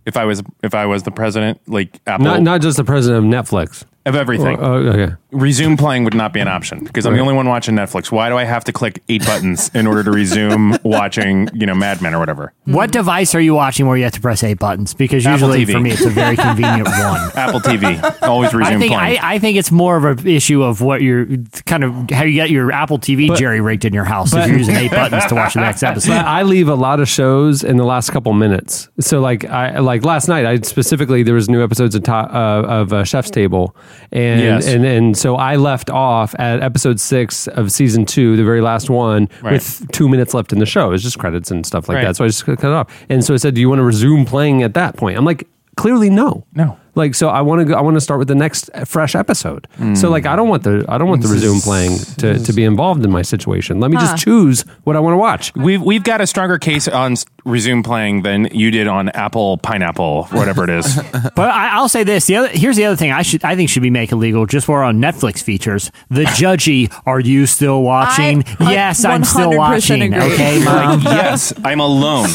If 0.07 0.17
I 0.17 0.25
was 0.25 0.43
if 0.63 0.75
I 0.75 0.87
was 0.87 1.03
the 1.03 1.11
president, 1.11 1.61
like 1.67 2.01
Apple 2.07 2.25
Not 2.25 2.43
not 2.43 2.61
just 2.63 2.79
the 2.79 2.85
president 2.85 3.27
of 3.27 3.31
Netflix. 3.47 3.85
Of 4.09 4.17
everything, 4.17 4.59
Oh, 4.61 4.75
okay. 4.75 5.15
resume 5.31 5.77
playing 5.77 6.05
would 6.05 6.15
not 6.15 6.33
be 6.33 6.41
an 6.41 6.49
option 6.49 6.85
because 6.85 7.07
I'm 7.07 7.15
the 7.15 7.21
only 7.21 7.35
one 7.35 7.47
watching 7.49 7.75
Netflix. 7.75 8.11
Why 8.11 8.29
do 8.29 8.37
I 8.37 8.45
have 8.45 8.65
to 8.65 8.73
click 8.73 9.03
eight 9.09 9.25
buttons 9.25 9.71
in 9.75 9.87
order 9.87 10.03
to 10.05 10.11
resume 10.11 10.77
watching, 10.85 11.49
you 11.55 11.67
know, 11.67 11.75
Mad 11.75 12.01
Men 12.03 12.15
or 12.15 12.19
whatever? 12.19 12.53
What 12.65 12.91
device 12.91 13.35
are 13.35 13.41
you 13.41 13.55
watching 13.55 13.87
where 13.87 13.97
you 13.97 14.05
have 14.05 14.13
to 14.15 14.21
press 14.21 14.43
eight 14.43 14.59
buttons? 14.59 14.95
Because 14.95 15.27
Apple 15.27 15.55
usually 15.57 15.67
TV. 15.67 15.73
for 15.73 15.81
me 15.81 15.91
it's 15.93 16.05
a 16.05 16.11
very 16.11 16.37
convenient 16.37 16.89
one. 16.89 17.31
Apple 17.37 17.61
TV 17.61 18.23
always 18.23 18.53
resume 18.55 18.77
I 18.77 18.79
think 18.81 18.93
playing. 18.95 19.19
I, 19.21 19.35
I 19.35 19.39
think 19.39 19.57
it's 19.59 19.71
more 19.71 19.97
of 19.97 20.05
an 20.19 20.27
issue 20.27 20.63
of 20.63 20.81
what 20.81 21.03
you're 21.03 21.27
kind 21.67 21.85
of 21.85 22.11
how 22.11 22.25
you 22.25 22.33
get 22.35 22.51
your 22.51 22.73
Apple 22.73 22.99
TV 22.99 23.35
jerry 23.37 23.61
rigged 23.61 23.85
in 23.85 23.93
your 23.93 24.05
house 24.05 24.33
if 24.35 24.47
you're 24.49 24.59
using 24.59 24.77
eight 24.77 24.91
buttons 24.99 25.27
to 25.27 25.35
watch 25.35 25.55
the 25.55 25.61
next 25.61 25.83
episode. 25.83 26.11
But 26.11 26.27
I 26.27 26.43
leave 26.43 26.69
a 26.69 26.75
lot 26.75 27.01
of 27.01 27.09
shows 27.09 27.63
in 27.65 27.77
the 27.77 27.85
last 27.85 28.11
couple 28.11 28.33
minutes. 28.33 28.89
So 29.01 29.21
like 29.21 29.45
I 29.45 29.79
like 29.81 30.05
last 30.05 30.29
night, 30.29 30.47
I 30.47 30.57
specifically 30.63 31.23
there 31.23 31.35
was 31.35 31.49
new 31.49 31.63
episodes 31.63 31.95
of, 31.95 32.03
to, 32.05 32.13
uh, 32.15 32.63
of 32.67 32.93
uh, 32.93 33.05
Chef's 33.05 33.31
Table, 33.31 33.77
and 34.13 34.41
Yes. 34.41 34.67
and 34.67 34.85
and 34.85 35.17
so 35.17 35.37
I 35.37 35.57
left 35.57 35.91
off 35.91 36.35
at 36.39 36.61
episode 36.63 37.01
six 37.01 37.47
of 37.49 37.71
season 37.73 38.05
two, 38.07 38.37
the 38.37 38.45
very 38.45 38.61
last 38.61 38.91
one, 38.91 39.29
Right. 39.43 39.55
with 39.55 39.91
two 39.93 40.09
minutes 40.09 40.35
left 40.35 40.53
in 40.53 40.59
the 40.59 40.67
show. 40.67 40.93
It's 40.93 41.03
just 41.03 41.19
credits 41.19 41.51
and 41.51 41.65
stuff 41.67 41.89
like 41.89 41.97
Right. 41.97 42.05
that. 42.07 42.17
So 42.17 42.25
I 42.25 42.29
just 42.29 42.45
cut 42.45 42.59
it 42.59 42.65
off. 42.65 42.87
And 43.09 43.25
so 43.25 43.35
I 43.35 43.37
said, 43.39 43.55
"Do 43.55 43.61
you 43.61 43.69
want 43.69 43.79
to 43.81 43.85
resume 43.85 44.25
playing 44.25 44.63
at 44.63 44.75
that 44.75 44.97
point?" 44.97 45.17
I'm 45.19 45.25
like, 45.25 45.47
clearly 45.77 46.11
no, 46.11 46.45
No. 46.55 46.77
Like 46.95 47.15
so, 47.15 47.29
I 47.29 47.43
want 47.43 47.61
to 47.61 47.65
go. 47.65 47.75
I 47.75 47.81
want 47.81 47.95
to 47.95 48.01
start 48.01 48.19
with 48.19 48.27
the 48.27 48.35
next 48.35 48.69
fresh 48.85 49.15
episode. 49.15 49.69
Hmm. 49.77 49.95
So 49.95 50.11
like, 50.11 50.27
I 50.27 50.35
don't 50.35 50.49
want 50.49 50.65
the 50.65 50.85
I 50.89 50.99
don't 50.99 51.09
want 51.09 51.23
the 51.23 51.29
resume 51.29 51.61
playing 51.61 51.97
to, 52.19 52.41
to 52.41 52.53
be 52.53 52.65
involved 52.65 53.05
in 53.05 53.13
my 53.13 53.23
situation. 53.23 53.79
Let 53.79 53.93
me 53.93 53.97
Huh. 53.97 54.07
just 54.07 54.25
choose 54.25 54.65
what 54.83 54.97
I 54.97 54.99
want 54.99 55.13
to 55.13 55.19
watch. 55.19 55.53
We've 55.55 55.81
we've 55.81 56.03
got 56.03 56.21
a 56.21 56.27
stronger 56.27 56.59
case 56.59 56.89
on 56.89 57.13
s- 57.13 57.25
resume 57.49 57.83
playing 57.83 58.23
than 58.23 58.47
you 58.53 58.71
did 58.71 58.87
on 58.87 59.09
Apple 59.11 59.59
Pineapple, 59.59 60.25
whatever 60.27 60.65
it 60.65 60.71
is. 60.71 61.01
But 61.35 61.51
I, 61.51 61.71
I'll 61.77 61.89
say 61.89 62.03
this: 62.05 62.27
the 62.27 62.37
other 62.37 62.49
here's 62.49 62.77
the 62.77 62.85
other 62.85 62.97
thing 62.97 63.11
I 63.13 63.23
should 63.23 63.45
I 63.45 63.55
think 63.57 63.71
should 63.71 63.83
be 63.83 63.91
made 63.91 64.11
illegal 64.13 64.47
just 64.47 64.67
for 64.67 64.83
on 64.83 64.99
Netflix 64.99 65.43
features. 65.43 65.91
The 66.11 66.23
judgy, 66.41 66.93
are 67.07 67.21
you 67.21 67.47
still 67.47 67.83
watching? 67.83 68.45
I 68.59 68.73
yes, 68.73 69.05
I'm 69.05 69.25
still 69.25 69.57
watching. 69.57 70.03
agree. 70.03 70.35
Okay, 70.35 70.59
mom. 70.65 71.01
like, 71.01 71.05
yes, 71.05 71.53
I'm 71.65 71.81
alone. 71.81 72.29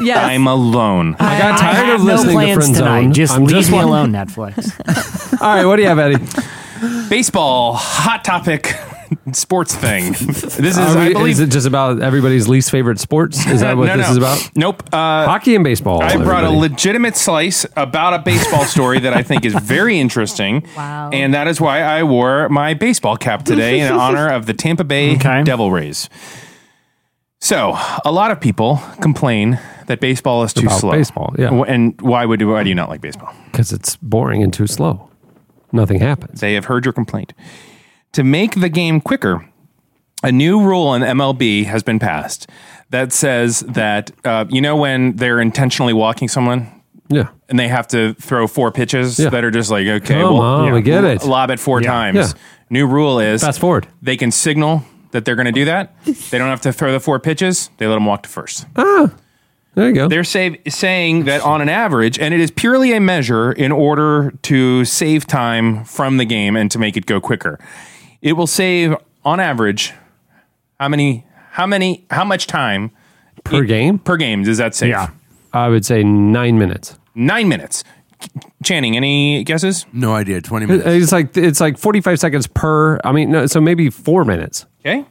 Yes. 0.00 0.18
I'm 0.24 0.46
alone. 0.46 1.16
I 1.18 1.38
got 1.38 1.54
I 1.54 1.56
tired 1.72 1.86
have 1.86 2.00
of 2.00 2.06
listening 2.06 2.34
no 2.34 2.40
to 2.40 2.46
plans 2.46 2.56
Friend 2.64 2.74
tonight. 2.76 3.02
Zone. 3.02 3.12
Just 3.14 3.34
I'm 3.34 3.44
leave 3.44 3.50
just 3.56 3.70
me 3.70 3.76
wa- 3.76 3.84
alone, 3.84 4.12
Netflix. 4.12 5.40
All 5.42 5.54
right, 5.54 5.64
what 5.64 5.76
do 5.76 5.82
you 5.82 5.88
have, 5.88 5.98
Eddie? 5.98 7.08
Baseball, 7.08 7.74
hot 7.74 8.24
topic, 8.24 8.74
sports 9.32 9.74
thing. 9.74 10.12
This 10.12 10.56
is, 10.58 10.78
Are 10.78 10.98
I 10.98 11.12
believe, 11.12 11.32
is 11.32 11.40
it 11.40 11.50
just 11.50 11.66
about 11.66 12.00
everybody's 12.02 12.48
least 12.48 12.70
favorite 12.70 12.98
sports? 12.98 13.44
Is 13.46 13.60
that 13.60 13.76
what 13.76 13.86
no, 13.86 13.96
this 13.96 14.06
no. 14.06 14.12
is 14.12 14.16
about? 14.16 14.50
Nope. 14.56 14.82
Uh, 14.92 15.26
Hockey 15.26 15.54
and 15.54 15.64
baseball. 15.64 16.02
I 16.02 16.16
brought 16.16 16.44
a 16.44 16.50
legitimate 16.50 17.16
slice 17.16 17.66
about 17.76 18.14
a 18.14 18.18
baseball 18.18 18.64
story 18.64 18.98
that 19.00 19.12
I 19.14 19.22
think 19.22 19.44
is 19.44 19.54
very 19.54 19.98
interesting. 19.98 20.66
Wow. 20.76 21.10
And 21.12 21.34
that 21.34 21.48
is 21.48 21.60
why 21.60 21.82
I 21.82 22.02
wore 22.02 22.48
my 22.48 22.74
baseball 22.74 23.16
cap 23.16 23.44
today 23.44 23.80
in 23.80 23.92
honor 23.92 24.28
of 24.28 24.46
the 24.46 24.54
Tampa 24.54 24.84
Bay 24.84 25.14
Okay. 25.16 25.42
Devil 25.44 25.70
Rays. 25.70 26.08
So, 27.40 27.76
a 28.04 28.12
lot 28.12 28.30
of 28.30 28.40
people 28.40 28.80
complain 29.00 29.58
that 29.88 30.00
baseball 30.00 30.44
is 30.44 30.54
too 30.54 30.66
About 30.66 30.80
slow. 30.80 30.92
baseball, 30.92 31.34
yeah. 31.38 31.50
And 31.66 32.00
why 32.00 32.24
would 32.24 32.40
why 32.42 32.62
do 32.62 32.68
you 32.68 32.74
not 32.74 32.88
like 32.88 33.00
baseball? 33.00 33.34
because 33.50 33.72
it's 33.72 33.96
boring 33.96 34.42
and 34.42 34.52
too 34.52 34.66
slow. 34.66 35.10
Nothing 35.72 35.98
happens. 36.00 36.40
They 36.40 36.54
have 36.54 36.66
heard 36.66 36.84
your 36.84 36.92
complaint. 36.92 37.32
To 38.12 38.24
make 38.24 38.60
the 38.60 38.68
game 38.68 39.00
quicker, 39.00 39.48
a 40.22 40.30
new 40.30 40.62
rule 40.62 40.94
in 40.94 41.02
MLB 41.02 41.64
has 41.64 41.82
been 41.82 41.98
passed 41.98 42.48
that 42.90 43.12
says 43.12 43.60
that 43.60 44.10
uh, 44.24 44.44
you 44.50 44.60
know 44.60 44.76
when 44.76 45.16
they're 45.16 45.40
intentionally 45.40 45.94
walking 45.94 46.28
someone 46.28 46.68
Yeah. 47.08 47.28
and 47.48 47.58
they 47.58 47.68
have 47.68 47.88
to 47.88 48.12
throw 48.14 48.46
four 48.46 48.70
pitches 48.70 49.18
Yeah. 49.18 49.30
that 49.30 49.44
are 49.44 49.50
just 49.50 49.70
like 49.70 49.86
okay, 49.86 50.20
Come 50.20 50.34
well, 50.34 50.42
on, 50.42 50.72
we 50.72 50.82
get 50.82 51.04
it. 51.04 51.24
lob 51.24 51.50
it 51.50 51.58
four 51.58 51.80
Yeah. 51.80 51.90
times. 51.90 52.16
Yeah. 52.16 52.32
New 52.68 52.86
rule 52.86 53.18
is 53.18 53.42
Fast 53.42 53.60
forward. 53.60 53.86
They 54.02 54.16
can 54.18 54.30
signal 54.30 54.84
that 55.12 55.24
they're 55.24 55.36
going 55.36 55.46
to 55.46 55.52
do 55.52 55.64
that. 55.66 55.94
they 56.04 56.38
don't 56.38 56.48
have 56.48 56.60
to 56.62 56.72
throw 56.72 56.92
the 56.92 57.00
four 57.00 57.18
pitches. 57.18 57.70
They 57.78 57.86
let 57.86 57.94
them 57.94 58.04
walk 58.06 58.22
to 58.24 58.28
first. 58.28 58.66
There 59.74 59.88
you 59.88 59.94
go. 59.94 60.06
They're 60.08 60.22
say, 60.24 60.60
saying 60.68 61.24
that 61.24 61.40
on 61.40 61.62
an 61.62 61.70
average, 61.70 62.18
and 62.18 62.34
it 62.34 62.40
is 62.40 62.50
purely 62.50 62.92
a 62.92 63.00
measure 63.00 63.52
in 63.52 63.72
order 63.72 64.32
to 64.42 64.84
save 64.84 65.26
time 65.26 65.84
from 65.84 66.18
the 66.18 66.26
game 66.26 66.56
and 66.56 66.70
to 66.70 66.78
make 66.78 66.94
it 66.98 67.06
go 67.06 67.22
quicker. 67.22 67.58
It 68.22 68.34
will 68.34 68.46
save 68.46 68.94
on 69.24 69.40
average 69.40 69.92
how 70.80 70.88
many 70.88 71.26
how 71.50 71.66
many 71.66 72.06
how 72.10 72.24
much 72.24 72.46
time 72.46 72.90
Per 73.44 73.62
game? 73.64 73.98
per 73.98 74.16
game 74.16 74.42
does 74.44 74.58
that 74.58 74.74
save? 74.74 74.90
Yeah. 74.90 75.10
I 75.52 75.68
would 75.68 75.84
say 75.84 76.02
nine 76.02 76.58
minutes. 76.58 76.98
Nine 77.14 77.48
minutes. 77.48 77.84
Channing, 78.64 78.96
any 78.96 79.42
guesses? 79.44 79.84
No 79.92 80.14
idea. 80.14 80.40
20 80.40 80.66
minutes. 80.66 80.86
It's 80.86 81.12
like 81.12 81.36
it's 81.36 81.60
like 81.60 81.76
forty 81.76 82.00
five 82.00 82.20
seconds 82.20 82.46
per. 82.46 82.98
I 83.04 83.10
mean, 83.12 83.32
no, 83.32 83.46
so 83.46 83.60
maybe 83.60 83.90
four 83.90 84.24
minutes. 84.24 84.64
Okay. 84.80 85.04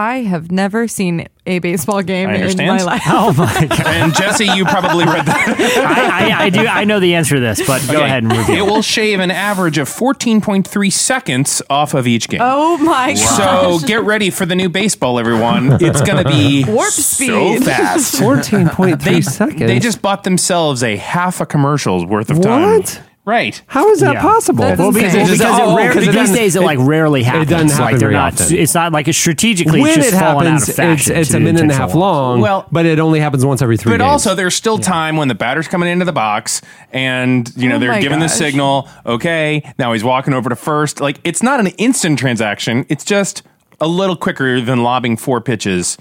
I 0.00 0.18
have 0.18 0.52
never 0.52 0.86
seen 0.86 1.26
a 1.44 1.58
baseball 1.58 2.02
game 2.02 2.28
I 2.28 2.34
in 2.36 2.56
my 2.56 2.82
life. 2.82 3.02
Oh 3.06 3.32
my 3.32 3.66
god! 3.66 3.86
And 3.86 4.14
Jesse, 4.14 4.44
you 4.44 4.64
probably 4.64 5.04
read 5.04 5.26
that. 5.26 5.56
I, 5.58 6.30
I, 6.40 6.44
I 6.44 6.50
do. 6.50 6.66
I 6.68 6.84
know 6.84 7.00
the 7.00 7.16
answer 7.16 7.34
to 7.34 7.40
this, 7.40 7.66
but 7.66 7.84
go 7.88 7.96
Okay. 7.96 8.04
ahead 8.04 8.22
and 8.22 8.30
read 8.30 8.42
It 8.42 8.48
review. 8.48 8.64
will 8.64 8.82
shave 8.82 9.18
an 9.18 9.32
average 9.32 9.76
of 9.78 9.88
14.3 9.88 10.92
seconds 10.92 11.60
off 11.68 11.94
of 11.94 12.06
each 12.06 12.28
game. 12.28 12.40
Oh 12.42 12.76
my 12.78 13.14
god. 13.14 13.80
So 13.80 13.86
get 13.88 14.04
ready 14.04 14.30
for 14.30 14.46
the 14.46 14.54
new 14.54 14.68
baseball, 14.68 15.18
everyone. 15.18 15.78
It's 15.88 16.02
going 16.02 16.22
to 16.22 16.30
be 16.30 16.64
Warp 16.64 16.90
so 16.90 17.02
speed. 17.02 17.64
fast. 17.64 18.16
Fourteen 18.18 18.68
point 18.68 19.02
three 19.02 19.22
seconds. 19.22 19.58
they 19.60 19.80
just 19.80 20.00
bought 20.00 20.22
themselves 20.22 20.82
a 20.84 20.96
half 20.96 21.40
a 21.40 21.46
commercial's 21.46 22.04
worth 22.04 22.30
of 22.30 22.40
time. 22.40 22.78
What? 22.78 23.02
Right. 23.28 23.60
How 23.66 23.90
is 23.90 24.00
that 24.00 24.14
Yeah. 24.14 24.22
possible? 24.22 24.64
That's 24.64 24.78
Well, 24.78 24.90
because, 24.90 25.12
insane. 25.14 25.26
Just- 25.26 25.40
because 25.42 25.60
oh, 25.60 25.72
it 25.72 25.76
rare, 25.76 25.92
'cause 25.92 26.08
it 26.08 26.12
these 26.12 26.32
days 26.32 26.56
it 26.56 26.62
like 26.62 26.78
rarely 26.80 27.22
happens. 27.24 27.42
It 27.42 27.50
doesn't 27.50 27.68
happen 27.68 27.84
like 27.84 27.90
they're 27.98 28.08
very 28.08 28.14
not. 28.14 28.40
often. 28.40 28.56
It's 28.56 28.74
not 28.74 28.92
like 28.92 29.06
it's 29.06 29.18
strategically. 29.18 29.82
when 29.82 29.90
it's 29.90 29.96
just 29.98 30.14
it 30.14 30.16
happens, 30.16 30.62
out 30.62 30.68
of 30.70 30.74
fashion. 30.74 31.16
it's, 31.16 31.28
it's 31.28 31.34
a 31.34 31.38
minute 31.40 31.60
and 31.60 31.70
a 31.70 31.74
half 31.74 31.90
intentional. 31.90 32.00
long. 32.10 32.40
Well- 32.40 32.66
but 32.72 32.86
it 32.86 32.98
only 32.98 33.20
happens 33.20 33.44
once 33.44 33.60
every 33.60 33.76
three. 33.76 33.92
But 33.92 33.98
days. 33.98 34.06
also, 34.06 34.34
there's 34.34 34.54
still 34.54 34.78
time 34.78 35.18
when 35.18 35.28
the 35.28 35.34
batter's 35.34 35.68
coming 35.68 35.90
into 35.90 36.06
the 36.06 36.12
box, 36.12 36.62
and 36.90 37.52
you 37.54 37.68
know 37.68 37.76
Oh 37.76 37.78
they're 37.80 37.92
my 37.92 38.00
giving 38.00 38.20
the 38.20 38.28
signal. 38.30 38.88
Okay, 39.04 39.62
now 39.78 39.92
he's 39.92 40.02
walking 40.04 40.32
over 40.32 40.48
to 40.48 40.56
first. 40.56 41.02
Like 41.02 41.20
it's 41.22 41.42
not 41.42 41.60
an 41.60 41.66
instant 41.76 42.18
transaction. 42.18 42.86
It's 42.88 43.04
just 43.04 43.42
a 43.78 43.86
little 43.86 44.16
quicker 44.16 44.60
than 44.62 44.82
lobbing 44.82 45.18
four 45.18 45.42
pitches. 45.42 45.98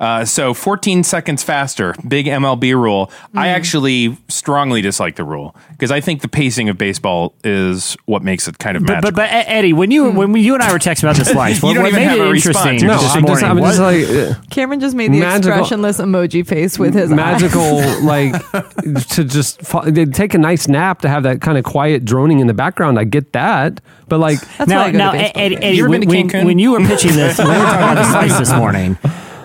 Uh, 0.00 0.24
so 0.24 0.54
14 0.54 1.04
seconds 1.04 1.42
faster, 1.42 1.94
big 2.08 2.24
MLB 2.26 2.72
rule. 2.74 3.10
I 3.34 3.48
Hmm. 3.50 3.54
actually 3.56 4.16
strongly 4.28 4.80
dislike 4.80 5.16
the 5.16 5.24
rule 5.24 5.54
because 5.72 5.90
I 5.90 6.00
think 6.00 6.22
the 6.22 6.28
pacing 6.28 6.70
of 6.70 6.78
baseball 6.78 7.34
is 7.44 7.98
what 8.06 8.22
makes 8.22 8.48
it 8.48 8.58
kind 8.58 8.78
of 8.78 8.84
But, 8.84 8.94
magical. 8.94 9.10
but 9.12 9.16
but 9.16 9.30
E- 9.30 9.44
Eddie, 9.46 9.72
when 9.74 9.90
you 9.90 10.10
when 10.10 10.34
you 10.34 10.54
and 10.54 10.62
I 10.62 10.72
were 10.72 10.78
texting 10.78 11.02
about 11.02 11.16
the 11.16 11.26
slice, 11.26 11.62
what, 11.62 11.74
don't 11.74 11.82
what 11.82 11.92
even 11.92 12.00
made 12.02 12.08
have 12.08 12.18
it 12.18 12.26
a 12.26 12.30
response. 12.30 12.56
interesting 12.56 12.78
You're 12.88 12.96
no, 12.96 13.02
this 13.02 13.14
I'm 13.14 13.26
just, 13.26 13.42
I'm 13.44 13.58
was- 13.58 13.76
just 13.76 13.80
like. 13.80 14.38
uh, 14.38 14.40
Cameron 14.50 14.80
just 14.80 14.96
made 14.96 15.12
the 15.12 15.20
Magical- 15.20 15.50
expressionless 15.58 15.98
emoji 15.98 16.46
face 16.46 16.78
with 16.78 16.94
his 16.94 17.12
eye. 17.12 17.16
magical 17.16 17.82
like 18.02 18.32
to 19.08 19.22
just 19.24 19.60
fa- 19.60 19.92
take 20.12 20.32
a 20.32 20.38
nice 20.38 20.66
nap 20.66 21.02
to 21.02 21.08
have 21.10 21.24
that 21.24 21.42
kind 21.42 21.58
of 21.58 21.64
quiet 21.64 22.04
droning 22.06 22.40
in 22.40 22.46
the 22.46 22.54
background 22.54 22.98
i 22.98 23.04
get 23.04 23.32
that 23.32 23.80
but 24.08 24.18
like 24.18 24.40
That's 24.56 24.68
now, 24.68 24.78
why 24.80 24.84
I 24.86 24.92
go 24.92 24.98
now, 24.98 25.12
to 25.12 25.38
Eddie, 25.38 25.54
games. 25.56 25.64
Eddie, 25.64 25.76
You 25.76 25.88
when, 25.88 26.08
when, 26.08 26.46
when 26.46 26.58
you 26.58 26.72
were 26.72 26.80
pitching 26.80 27.12
this, 27.14 27.38
when 27.38 27.46
we 27.48 27.52
were 27.52 27.58
talking 27.60 27.78
about 27.82 27.94
the 27.96 28.04
slice 28.10 28.38
this 28.38 28.52
morning, 28.52 28.98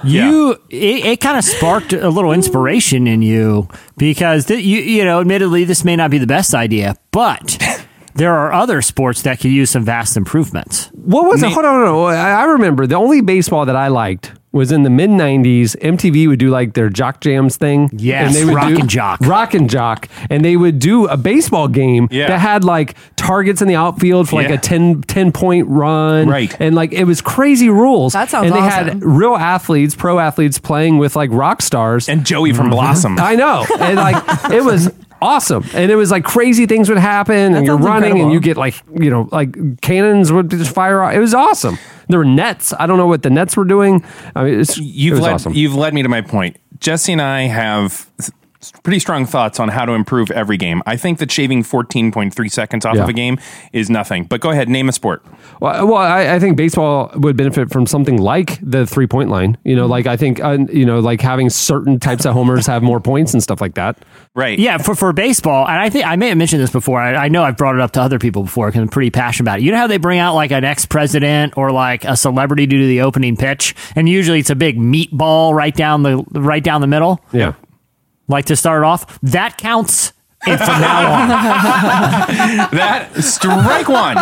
you 0.05 0.51
it, 0.69 1.05
it 1.05 1.21
kind 1.21 1.37
of 1.37 1.43
sparked 1.43 1.93
a 1.93 2.09
little 2.09 2.31
inspiration 2.31 3.07
in 3.07 3.21
you 3.21 3.67
because 3.97 4.45
th- 4.45 4.63
you 4.63 4.79
you 4.79 5.03
know, 5.05 5.19
admittedly, 5.21 5.63
this 5.63 5.83
may 5.83 5.95
not 5.95 6.11
be 6.11 6.17
the 6.17 6.27
best 6.27 6.53
idea, 6.53 6.95
but 7.11 7.57
there 8.15 8.33
are 8.33 8.53
other 8.53 8.81
sports 8.81 9.23
that 9.23 9.39
could 9.39 9.51
use 9.51 9.69
some 9.71 9.83
vast 9.83 10.15
improvements. 10.17 10.89
what 10.93 11.27
was 11.27 11.41
it 11.43 11.47
Nate- 11.47 11.53
hold 11.53 11.65
on, 11.65 11.87
hold 11.87 12.09
on. 12.09 12.15
I, 12.15 12.31
I 12.31 12.43
remember 12.45 12.87
the 12.87 12.95
only 12.95 13.21
baseball 13.21 13.65
that 13.65 13.75
i 13.75 13.87
liked 13.89 14.31
was 14.55 14.71
in 14.71 14.83
the 14.83 14.89
mid 14.89 15.09
'90s. 15.09 15.75
MTV 15.81 16.27
would 16.27 16.39
do 16.39 16.49
like 16.49 16.73
their 16.73 16.89
Jock 16.89 17.19
Jams 17.19 17.57
thing. 17.57 17.89
Yes, 17.93 18.25
and 18.27 18.35
they 18.35 18.45
would 18.45 18.55
Rock 18.55 18.69
do 18.69 18.79
and 18.79 18.89
Jock. 18.89 19.19
Rock 19.21 19.53
and 19.53 19.69
Jock, 19.69 20.07
and 20.29 20.43
they 20.43 20.55
would 20.55 20.79
do 20.79 21.05
a 21.07 21.17
baseball 21.17 21.67
game 21.67 22.07
Yeah. 22.09 22.27
that 22.27 22.39
had 22.39 22.63
like 22.63 22.95
targets 23.17 23.61
in 23.61 23.67
the 23.67 23.75
outfield 23.75 24.29
for 24.29 24.37
like 24.37 24.47
Yeah. 24.47 24.55
a 24.55 24.57
10, 24.57 25.01
10 25.03 25.31
point 25.31 25.67
run, 25.67 26.29
Right. 26.29 26.55
And 26.59 26.73
like 26.75 26.93
it 26.93 27.03
was 27.03 27.21
crazy 27.21 27.69
rules. 27.69 28.13
That 28.13 28.29
sounds 28.29 28.47
And 28.47 28.55
they 28.55 28.59
awesome. 28.59 28.87
had 28.87 29.03
real 29.03 29.35
athletes, 29.35 29.93
pro 29.95 30.19
athletes, 30.19 30.57
playing 30.57 30.97
with 30.99 31.15
like 31.15 31.29
rock 31.33 31.61
stars. 31.61 32.07
And 32.07 32.25
Joey 32.25 32.53
from 32.53 32.67
mm-hmm. 32.67 32.75
Blossom. 32.75 33.19
I 33.19 33.35
know. 33.35 33.65
And 33.79 33.97
like 33.97 34.23
it 34.51 34.63
was 34.63 34.89
awesome. 35.21 35.63
And 35.73 35.91
it 35.91 35.95
was 35.95 36.11
like 36.11 36.23
crazy 36.23 36.65
things 36.65 36.89
would 36.89 36.97
happen 36.97 37.51
That 37.53 37.57
and 37.59 37.65
you're 37.67 37.77
running 37.77 38.11
incredible. 38.11 38.23
and 38.25 38.33
you 38.33 38.39
get 38.39 38.57
like, 38.57 38.75
you 38.99 39.09
know, 39.09 39.27
like 39.31 39.81
cannons 39.81 40.31
would 40.31 40.49
just 40.49 40.73
fire 40.73 41.01
off. 41.01 41.13
It 41.13 41.19
was 41.19 41.33
awesome. 41.33 41.77
There 42.09 42.19
were 42.19 42.25
nets. 42.25 42.73
I 42.79 42.85
don't 42.85 42.97
know 42.97 43.07
what 43.07 43.23
the 43.23 43.29
nets 43.29 43.57
were 43.57 43.65
doing. 43.65 44.03
I 44.35 44.43
mean, 44.43 44.59
it's, 44.59 44.77
You've 44.77 45.13
it 45.13 45.15
was 45.15 45.21
led, 45.23 45.33
awesome. 45.33 45.53
you've 45.53 45.75
led 45.75 45.93
me 45.93 46.03
to 46.03 46.09
my 46.09 46.21
point. 46.21 46.57
Jesse 46.79 47.11
and 47.13 47.21
I 47.21 47.43
have 47.43 48.09
s- 48.19 48.31
pretty 48.83 48.99
strong 48.99 49.25
thoughts 49.25 49.59
on 49.59 49.69
how 49.69 49.85
to 49.85 49.93
improve 49.93 50.31
every 50.31 50.57
game. 50.57 50.81
I 50.85 50.97
think 50.97 51.19
that 51.19 51.31
shaving 51.31 51.63
14.3 51.63 52.51
seconds 52.51 52.85
off 52.85 52.95
Yeah. 52.95 53.03
of 53.03 53.09
a 53.09 53.13
game 53.13 53.39
is 53.73 53.89
nothing. 53.89 54.25
But 54.25 54.41
go 54.41 54.51
ahead, 54.51 54.69
name 54.69 54.89
a 54.89 54.91
sport. 54.91 55.25
Well, 55.59 55.87
well 55.87 55.97
I, 55.97 56.35
I 56.35 56.39
think 56.39 56.57
baseball 56.57 57.11
would 57.15 57.37
benefit 57.37 57.71
from 57.71 57.85
something 57.85 58.17
like 58.17 58.59
the 58.61 58.85
three 58.85 59.07
point 59.07 59.29
line. 59.29 59.57
You 59.63 59.75
know, 59.75 59.85
like 59.85 60.07
I 60.07 60.17
think, 60.17 60.43
uh, 60.43 60.57
you 60.71 60.85
know, 60.85 60.99
like 60.99 61.21
having 61.21 61.49
certain 61.49 61.99
types 61.99 62.25
of 62.25 62.33
homers 62.33 62.67
have 62.67 62.83
more 62.83 62.99
points 62.99 63.33
and 63.33 63.41
stuff 63.41 63.61
like 63.61 63.75
that. 63.75 63.97
Right. 64.35 64.59
Yeah, 64.59 64.77
for, 64.77 64.95
for 64.95 65.13
baseball, 65.13 65.65
and 65.67 65.79
I 65.79 65.89
think 65.89 66.05
I 66.05 66.15
may 66.17 66.29
have 66.29 66.37
mentioned 66.37 66.61
this 66.61 66.71
before. 66.71 66.99
I, 66.99 67.15
I 67.15 67.27
know 67.29 67.43
I've 67.43 67.57
brought 67.57 67.75
it 67.75 67.81
up 67.81 67.91
to 67.91 68.01
other 68.01 68.19
people 68.19 68.43
before 68.43 68.67
because 68.67 68.81
I'm 68.81 68.89
pretty 68.89 69.11
passionate 69.11 69.45
about 69.45 69.59
it. 69.59 69.63
You 69.63 69.71
know 69.71 69.77
how 69.77 69.87
they 69.87 69.97
bring 69.97 70.19
out 70.19 70.35
like 70.35 70.51
an 70.51 70.63
ex 70.65 70.85
president 70.85 71.53
or 71.57 71.71
like 71.71 72.03
a 72.03 72.17
celebrity 72.17 72.65
due 72.65 72.77
to 72.77 72.83
do 72.83 72.87
the 72.87 73.01
opening 73.01 73.37
pitch, 73.37 73.73
and 73.95 74.09
usually 74.09 74.39
it's 74.39 74.49
a 74.49 74.55
big 74.55 74.77
meatball 74.77 75.53
right 75.53 75.73
down 75.75 76.03
the 76.03 76.17
right 76.31 76.63
down 76.63 76.81
the 76.81 76.87
middle. 76.87 77.21
Yeah. 77.31 77.53
Like 78.27 78.45
to 78.45 78.55
start 78.55 78.83
off, 78.83 79.19
that 79.21 79.57
counts. 79.57 80.13
And 80.47 80.59
from 80.59 80.79
now 80.79 81.11
on, 81.23 81.27
That 82.71 83.09
strike 83.23 83.87
one. 83.87 84.17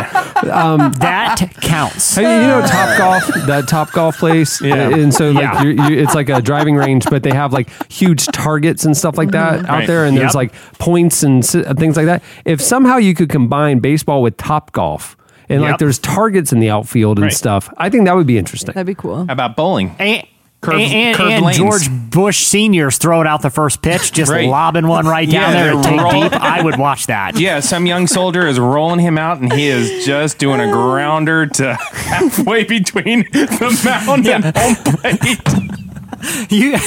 Um, 0.49 0.93
that 0.99 1.37
counts. 1.61 2.15
Hey, 2.15 2.41
you 2.41 2.47
know 2.47 2.61
Top 2.65 2.97
Golf, 2.97 3.27
that 3.45 3.67
Top 3.67 3.91
Golf 3.91 4.17
place, 4.19 4.61
Yeah. 4.61 4.89
and 4.95 5.13
so 5.13 5.31
like 5.31 5.43
Yeah. 5.43 5.63
you 5.63 5.69
you, 5.71 6.01
it's 6.01 6.15
like 6.15 6.29
a 6.29 6.41
driving 6.41 6.75
range, 6.75 7.05
but 7.09 7.23
they 7.23 7.31
have 7.33 7.51
like 7.51 7.69
huge 7.91 8.25
targets 8.27 8.85
and 8.85 8.95
stuff 8.95 9.17
like 9.17 9.29
mm-hmm. 9.29 9.63
that 9.63 9.69
out 9.69 9.79
Right. 9.79 9.87
there, 9.87 10.05
and 10.05 10.15
there's 10.15 10.27
Yep. 10.33 10.35
like 10.35 10.53
points 10.79 11.23
and 11.23 11.43
si- 11.45 11.63
things 11.77 11.97
like 11.97 12.05
that. 12.05 12.23
If 12.45 12.61
somehow 12.61 12.97
you 12.97 13.13
could 13.15 13.29
combine 13.29 13.79
baseball 13.79 14.21
with 14.21 14.37
Top 14.37 14.71
Golf, 14.71 15.17
and 15.49 15.61
like 15.61 15.71
Yep. 15.71 15.79
there's 15.79 15.99
targets 15.99 16.53
in 16.53 16.59
the 16.59 16.69
outfield 16.69 17.17
and 17.17 17.25
Right. 17.25 17.33
stuff, 17.33 17.69
I 17.77 17.89
think 17.89 18.05
that 18.05 18.15
would 18.15 18.27
be 18.27 18.37
interesting. 18.37 18.73
That'd 18.73 18.87
be 18.87 18.95
cool. 18.95 19.25
How 19.25 19.33
about 19.33 19.57
bowling? 19.57 19.93
And, 19.99 20.23
Curved- 20.63 20.79
and, 20.81 20.93
and, 20.93 21.17
curved 21.17 21.31
and 21.31 21.45
lanes. 21.45 21.57
George 21.57 21.89
Bush 22.09 22.45
Senior's 22.45 22.97
throwing 22.97 23.27
out 23.27 23.41
the 23.41 23.49
first 23.49 23.81
pitch, 23.81 24.11
just 24.11 24.31
Right. 24.31 24.47
lobbing 24.47 24.87
one 24.87 25.05
right 25.05 25.27
Yeah, 25.27 25.41
down 25.41 25.53
there 25.53 25.75
they're 25.81 25.91
and 25.93 26.01
roll- 26.01 26.21
deep. 26.29 26.33
I 26.33 26.61
would 26.61 26.77
watch 26.77 27.07
that. 27.07 27.37
Yeah, 27.43 27.59
some 27.59 27.85
young 27.85 28.07
soldier 28.07 28.47
is 28.47 28.59
rolling 28.59 28.99
him 28.99 29.17
out, 29.17 29.39
and 29.39 29.51
he 29.51 29.67
is 29.67 30.05
just 30.05 30.37
doing 30.37 30.61
a 30.61 30.71
grounder 30.71 31.45
to 31.47 31.73
halfway 31.91 32.63
between 32.63 33.23
the 33.31 33.81
mound 33.83 34.27
and 34.27 34.45
home 34.55 34.75
plate. 34.75 35.69
You, 36.49 36.77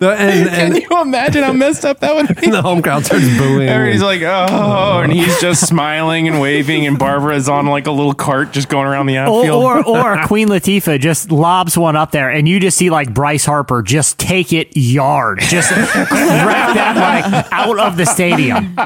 The- 0.00 0.10
and, 0.18 0.48
Can 0.74 0.76
you 0.80 1.02
imagine 1.02 1.42
how 1.44 1.52
messed 1.52 1.84
up 1.84 2.00
that 2.00 2.14
would 2.14 2.34
be? 2.40 2.50
the 2.50 2.62
home 2.62 2.80
crowd 2.80 3.04
starts 3.04 3.26
booing. 3.36 3.68
Everybody's 3.68 4.00
and- 4.00 4.06
like, 4.06 4.22
oh, 4.22 5.00
and 5.02 5.12
he's 5.12 5.38
just 5.40 5.68
smiling 5.68 6.26
and 6.26 6.40
waving, 6.40 6.86
and 6.86 6.98
Barbara's 6.98 7.48
on 7.50 7.66
like 7.66 7.86
a 7.86 7.90
little 7.90 8.14
cart 8.14 8.52
just 8.52 8.68
going 8.70 8.86
around 8.86 9.06
the 9.06 9.18
or, 9.18 9.20
outfield. 9.20 9.62
or 9.62 9.86
or 9.86 10.22
Queen 10.26 10.48
Latifah 10.48 10.98
just 10.98 11.30
lobs 11.30 11.76
one 11.76 11.96
up 11.96 12.12
there, 12.12 12.30
and 12.30 12.48
you 12.48 12.58
just 12.60 12.78
see 12.78 12.88
like 12.88 13.12
Bryce 13.12 13.44
Harper 13.44 13.82
just 13.82 14.18
take 14.18 14.52
it 14.54 14.74
yard, 14.74 15.40
just 15.40 15.70
crack 15.70 16.74
that 16.74 16.96
like 16.96 17.52
out 17.52 17.78
of 17.78 17.96
the 17.98 18.06
stadium. 18.06 18.76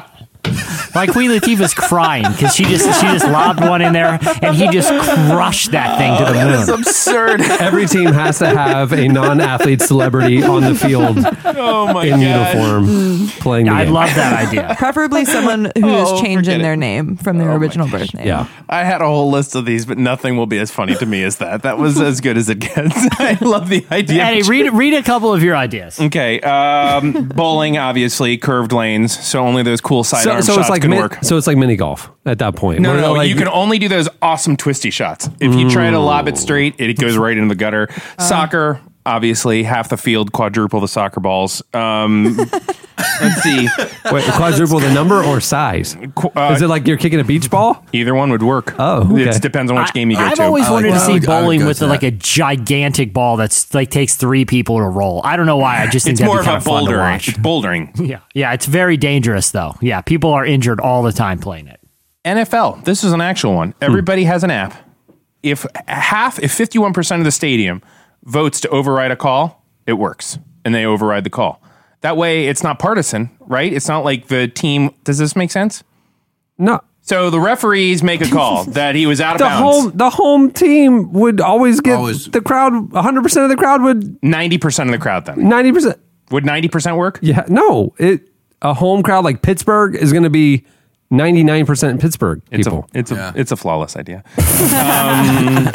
Like 0.95 1.11
Queen 1.11 1.31
Latifah's 1.31 1.75
crying 1.75 2.25
because 2.33 2.55
she 2.55 2.65
just 2.65 2.85
she 3.01 3.07
just 3.07 3.27
lobbed 3.27 3.61
one 3.61 3.83
in 3.83 3.93
there, 3.93 4.19
and 4.43 4.55
he 4.57 4.69
just 4.69 4.89
crushed 5.31 5.73
that 5.73 5.99
thing 5.99 6.17
to 6.19 6.25
the 6.33 6.39
moon. 6.39 6.53
That's 6.53 6.69
absurd. 6.69 7.41
Every 7.43 7.87
team 7.87 8.13
has 8.13 8.39
to 8.39 8.47
have 8.49 8.93
a 8.93 9.09
non-athlete 9.09 9.81
celebrity 9.83 10.43
on 10.43 10.63
the 10.63 10.75
field 10.75 11.19
Oh 11.45 11.93
my 11.93 12.05
in 12.05 12.21
god. 12.21 12.55
uniform 12.55 13.29
playing 13.41 13.67
the 13.67 13.73
I 13.73 13.85
game. 13.85 13.95
love 13.95 14.15
that 14.15 14.47
idea. 14.47 14.75
Preferably 14.79 15.25
someone 15.25 15.65
who 15.77 15.85
Oh, 15.95 16.15
is 16.17 16.21
changing 16.21 16.61
it. 16.61 16.63
their 16.63 16.77
name 16.77 17.17
from 17.17 17.39
their 17.39 17.51
Oh 17.51 17.57
original 17.57 17.89
birth 17.89 18.15
name. 18.15 18.27
Yeah. 18.27 18.47
I 18.69 18.85
had 18.85 19.01
a 19.03 19.07
whole 19.07 19.31
list 19.31 19.55
of 19.55 19.65
these, 19.67 19.87
but 19.87 19.99
nothing 19.99 20.37
will 20.37 20.47
be 20.47 20.59
as 20.59 20.71
funny 20.71 20.95
to 20.97 21.07
me 21.07 21.23
as 21.25 21.37
that. 21.37 21.63
That 21.63 21.79
was 21.79 22.01
as 22.01 22.21
good 22.21 22.37
as 22.37 22.49
it 22.49 22.59
gets. 22.61 22.95
I 23.19 23.37
love 23.41 23.69
the 23.69 23.85
idea. 23.91 24.23
Eddie, 24.23 24.43
read 24.43 24.73
read 24.73 24.95
a 24.95 25.03
couple 25.03 25.33
of 25.33 25.43
your 25.43 25.57
ideas. 25.57 26.01
Okay, 26.01 26.41
um, 26.41 27.29
bowling 27.29 27.79
obviously 27.79 28.37
curved 28.39 28.73
lanes, 28.73 29.19
so 29.27 29.41
only 29.41 29.63
those 29.63 29.81
cool 29.81 30.05
sidearm 30.05 30.43
So, 30.43 30.47
so 30.47 30.53
shots 30.55 30.69
it's 30.69 30.71
like 30.71 30.84
can 30.85 30.91
min- 30.91 31.01
work. 31.01 31.19
so 31.23 31.37
it's 31.37 31.47
like 31.47 31.57
mini 31.57 31.77
golf 31.77 32.11
at 32.25 32.39
that 32.39 32.57
point. 32.57 32.81
No, 32.81 32.91
Where 32.91 33.01
no, 33.01 33.09
they're 33.09 33.17
like- 33.19 33.29
you 33.29 33.37
can 33.37 33.49
only 33.49 33.79
do 33.79 33.89
those 33.89 34.09
awesome 34.23 34.57
twisty 34.57 34.91
shots. 34.91 35.29
If 35.41 35.55
you 35.55 35.69
try 35.71 35.91
to 35.91 35.99
lob 35.99 36.29
it 36.29 36.37
straight, 36.39 36.75
it 36.79 36.99
goes 36.99 37.17
right 37.17 37.37
into 37.37 37.49
the 37.49 37.55
gutter. 37.59 37.89
Soccer, 38.19 38.81
obviously, 39.07 39.63
half 39.65 39.89
the 39.89 39.97
field, 39.97 40.33
quadruple 40.33 40.81
the 40.81 40.89
soccer 40.89 41.21
balls. 41.21 41.63
Um, 41.75 42.39
let's 42.99 43.43
see, 43.43 43.69
Wait, 44.13 44.25
quadruple 44.33 44.79
the 44.81 44.93
number 44.93 45.23
or 45.23 45.41
size? 45.41 45.97
Uh, 45.97 46.53
Is 46.55 46.63
it 46.63 46.69
like 46.69 46.87
you're 46.87 46.97
kicking 46.97 47.21
a 47.21 47.25
beach 47.25 47.51
ball? 47.51 47.85
either 47.93 48.15
one 48.15 48.31
would 48.31 48.43
work. 48.43 48.75
Oh, 48.79 49.13
okay. 49.13 49.29
it 49.31 49.43
depends 49.43 49.71
on 49.73 49.79
which 49.79 49.93
game 49.93 50.11
you 50.11 50.17
go 50.17 50.23
I've 50.23 50.37
to. 50.37 50.43
always 50.45 50.65
I 50.67 50.71
like 50.71 50.85
wanted 50.85 50.93
to 50.95 51.01
see 51.01 51.13
would- 51.15 51.29
I 51.29 51.37
would 51.37 51.43
bowling 51.43 51.65
with 51.67 51.79
to 51.79 51.87
like 51.87 52.03
a 52.03 52.11
gigantic 52.11 53.13
ball 53.13 53.37
that's 53.37 53.73
like 53.75 53.91
takes 53.91 54.17
three 54.17 54.45
people 54.45 54.79
to 54.79 54.85
roll. 54.85 55.21
I 55.25 55.37
don't 55.37 55.47
know 55.47 55.57
why. 55.57 55.83
I 55.83 55.87
just 55.89 56.05
think 56.07 56.19
it's 56.21 56.25
more 56.27 56.37
be 56.43 56.47
of 56.47 56.47
a 56.47 56.57
of 56.57 56.65
fun 56.65 56.85
to 56.85 56.91
bouldering. 56.91 57.29
It's 57.29 57.39
bouldering. 57.39 58.01
Yeah, 58.15 58.21
yeah, 58.35 58.53
it's 58.53 58.67
very 58.67 58.97
dangerous 58.97 59.51
though. 59.51 59.75
Yeah, 59.81 60.01
people 60.03 60.31
are 60.33 60.45
injured 60.45 60.81
all 60.81 61.03
the 61.03 61.13
time 61.13 61.39
playing 61.39 61.69
it. 61.69 61.81
NFL. 62.25 62.85
This 62.85 63.03
is 63.05 63.13
an 63.13 63.21
actual 63.21 63.55
one. 63.55 63.75
Everybody 63.81 64.25
has 64.25 64.45
an 64.45 64.51
app. 64.51 64.75
If 65.43 65.67
half, 65.87 66.39
if 66.39 66.53
fifty-one 66.53 66.93
percent 66.93 67.21
of 67.21 67.25
the 67.25 67.31
stadium 67.33 67.83
votes 68.25 68.61
to 68.61 68.69
override 68.71 69.11
a 69.11 69.17
call, 69.17 69.63
it 69.87 69.95
works, 69.95 70.39
and 70.65 70.75
they 70.75 70.85
override 70.87 71.25
the 71.25 71.31
call. 71.31 71.61
That 72.05 72.19
way, 72.19 72.47
it's 72.49 72.63
not 72.63 72.79
partisan, 72.79 73.31
right? 73.41 73.73
It's 73.73 73.89
not 73.89 74.05
like 74.05 74.29
the 74.29 74.47
team. 74.47 74.91
Does 75.05 75.17
this 75.17 75.35
make 75.35 75.51
sense? 75.51 75.83
No. 76.59 76.81
So 77.01 77.31
the 77.31 77.41
referees 77.41 78.03
make 78.03 78.21
a 78.21 78.29
call 78.29 78.65
that 78.81 78.95
he 78.95 79.07
was 79.07 79.21
out 79.23 79.35
of 79.37 79.39
The 79.39 79.45
bounds. 79.47 79.63
home 79.85 79.93
the 79.97 80.11
home 80.11 80.51
team 80.53 81.13
would 81.15 81.41
always 81.41 81.81
get 81.81 81.97
Always. 81.97 82.27
the 82.31 82.43
crowd 82.43 82.73
100% 82.75 83.43
of 83.43 83.49
the 83.49 83.57
crowd 83.57 83.81
would 83.83 84.23
Ninety 84.23 84.59
percent 84.59 84.91
of 84.91 84.93
the 84.93 84.99
crowd. 84.99 85.25
Then 85.25 85.37
90%. 85.37 85.99
would 86.31 86.45
ninety 86.45 86.69
percent 86.69 86.97
work? 86.99 87.19
Yeah, 87.23 87.45
no. 87.49 87.95
It 87.99 88.29
a 88.63 88.75
home 88.75 89.03
crowd 89.03 89.25
like 89.25 89.41
Pittsburgh 89.43 89.95
is 89.97 90.13
going 90.13 90.25
to 90.25 90.31
be 90.31 90.65
99% 91.13 92.01
Pittsburgh 92.01 92.43
It's 92.51 92.67
people. 92.69 92.87
a 92.95 92.99
it's 92.99 93.11
a 93.13 93.15
Yeah. 93.15 93.33
it's 93.35 93.53
a 93.53 93.57
flawless 93.57 93.97
idea. 93.97 94.23
um, 94.39 95.71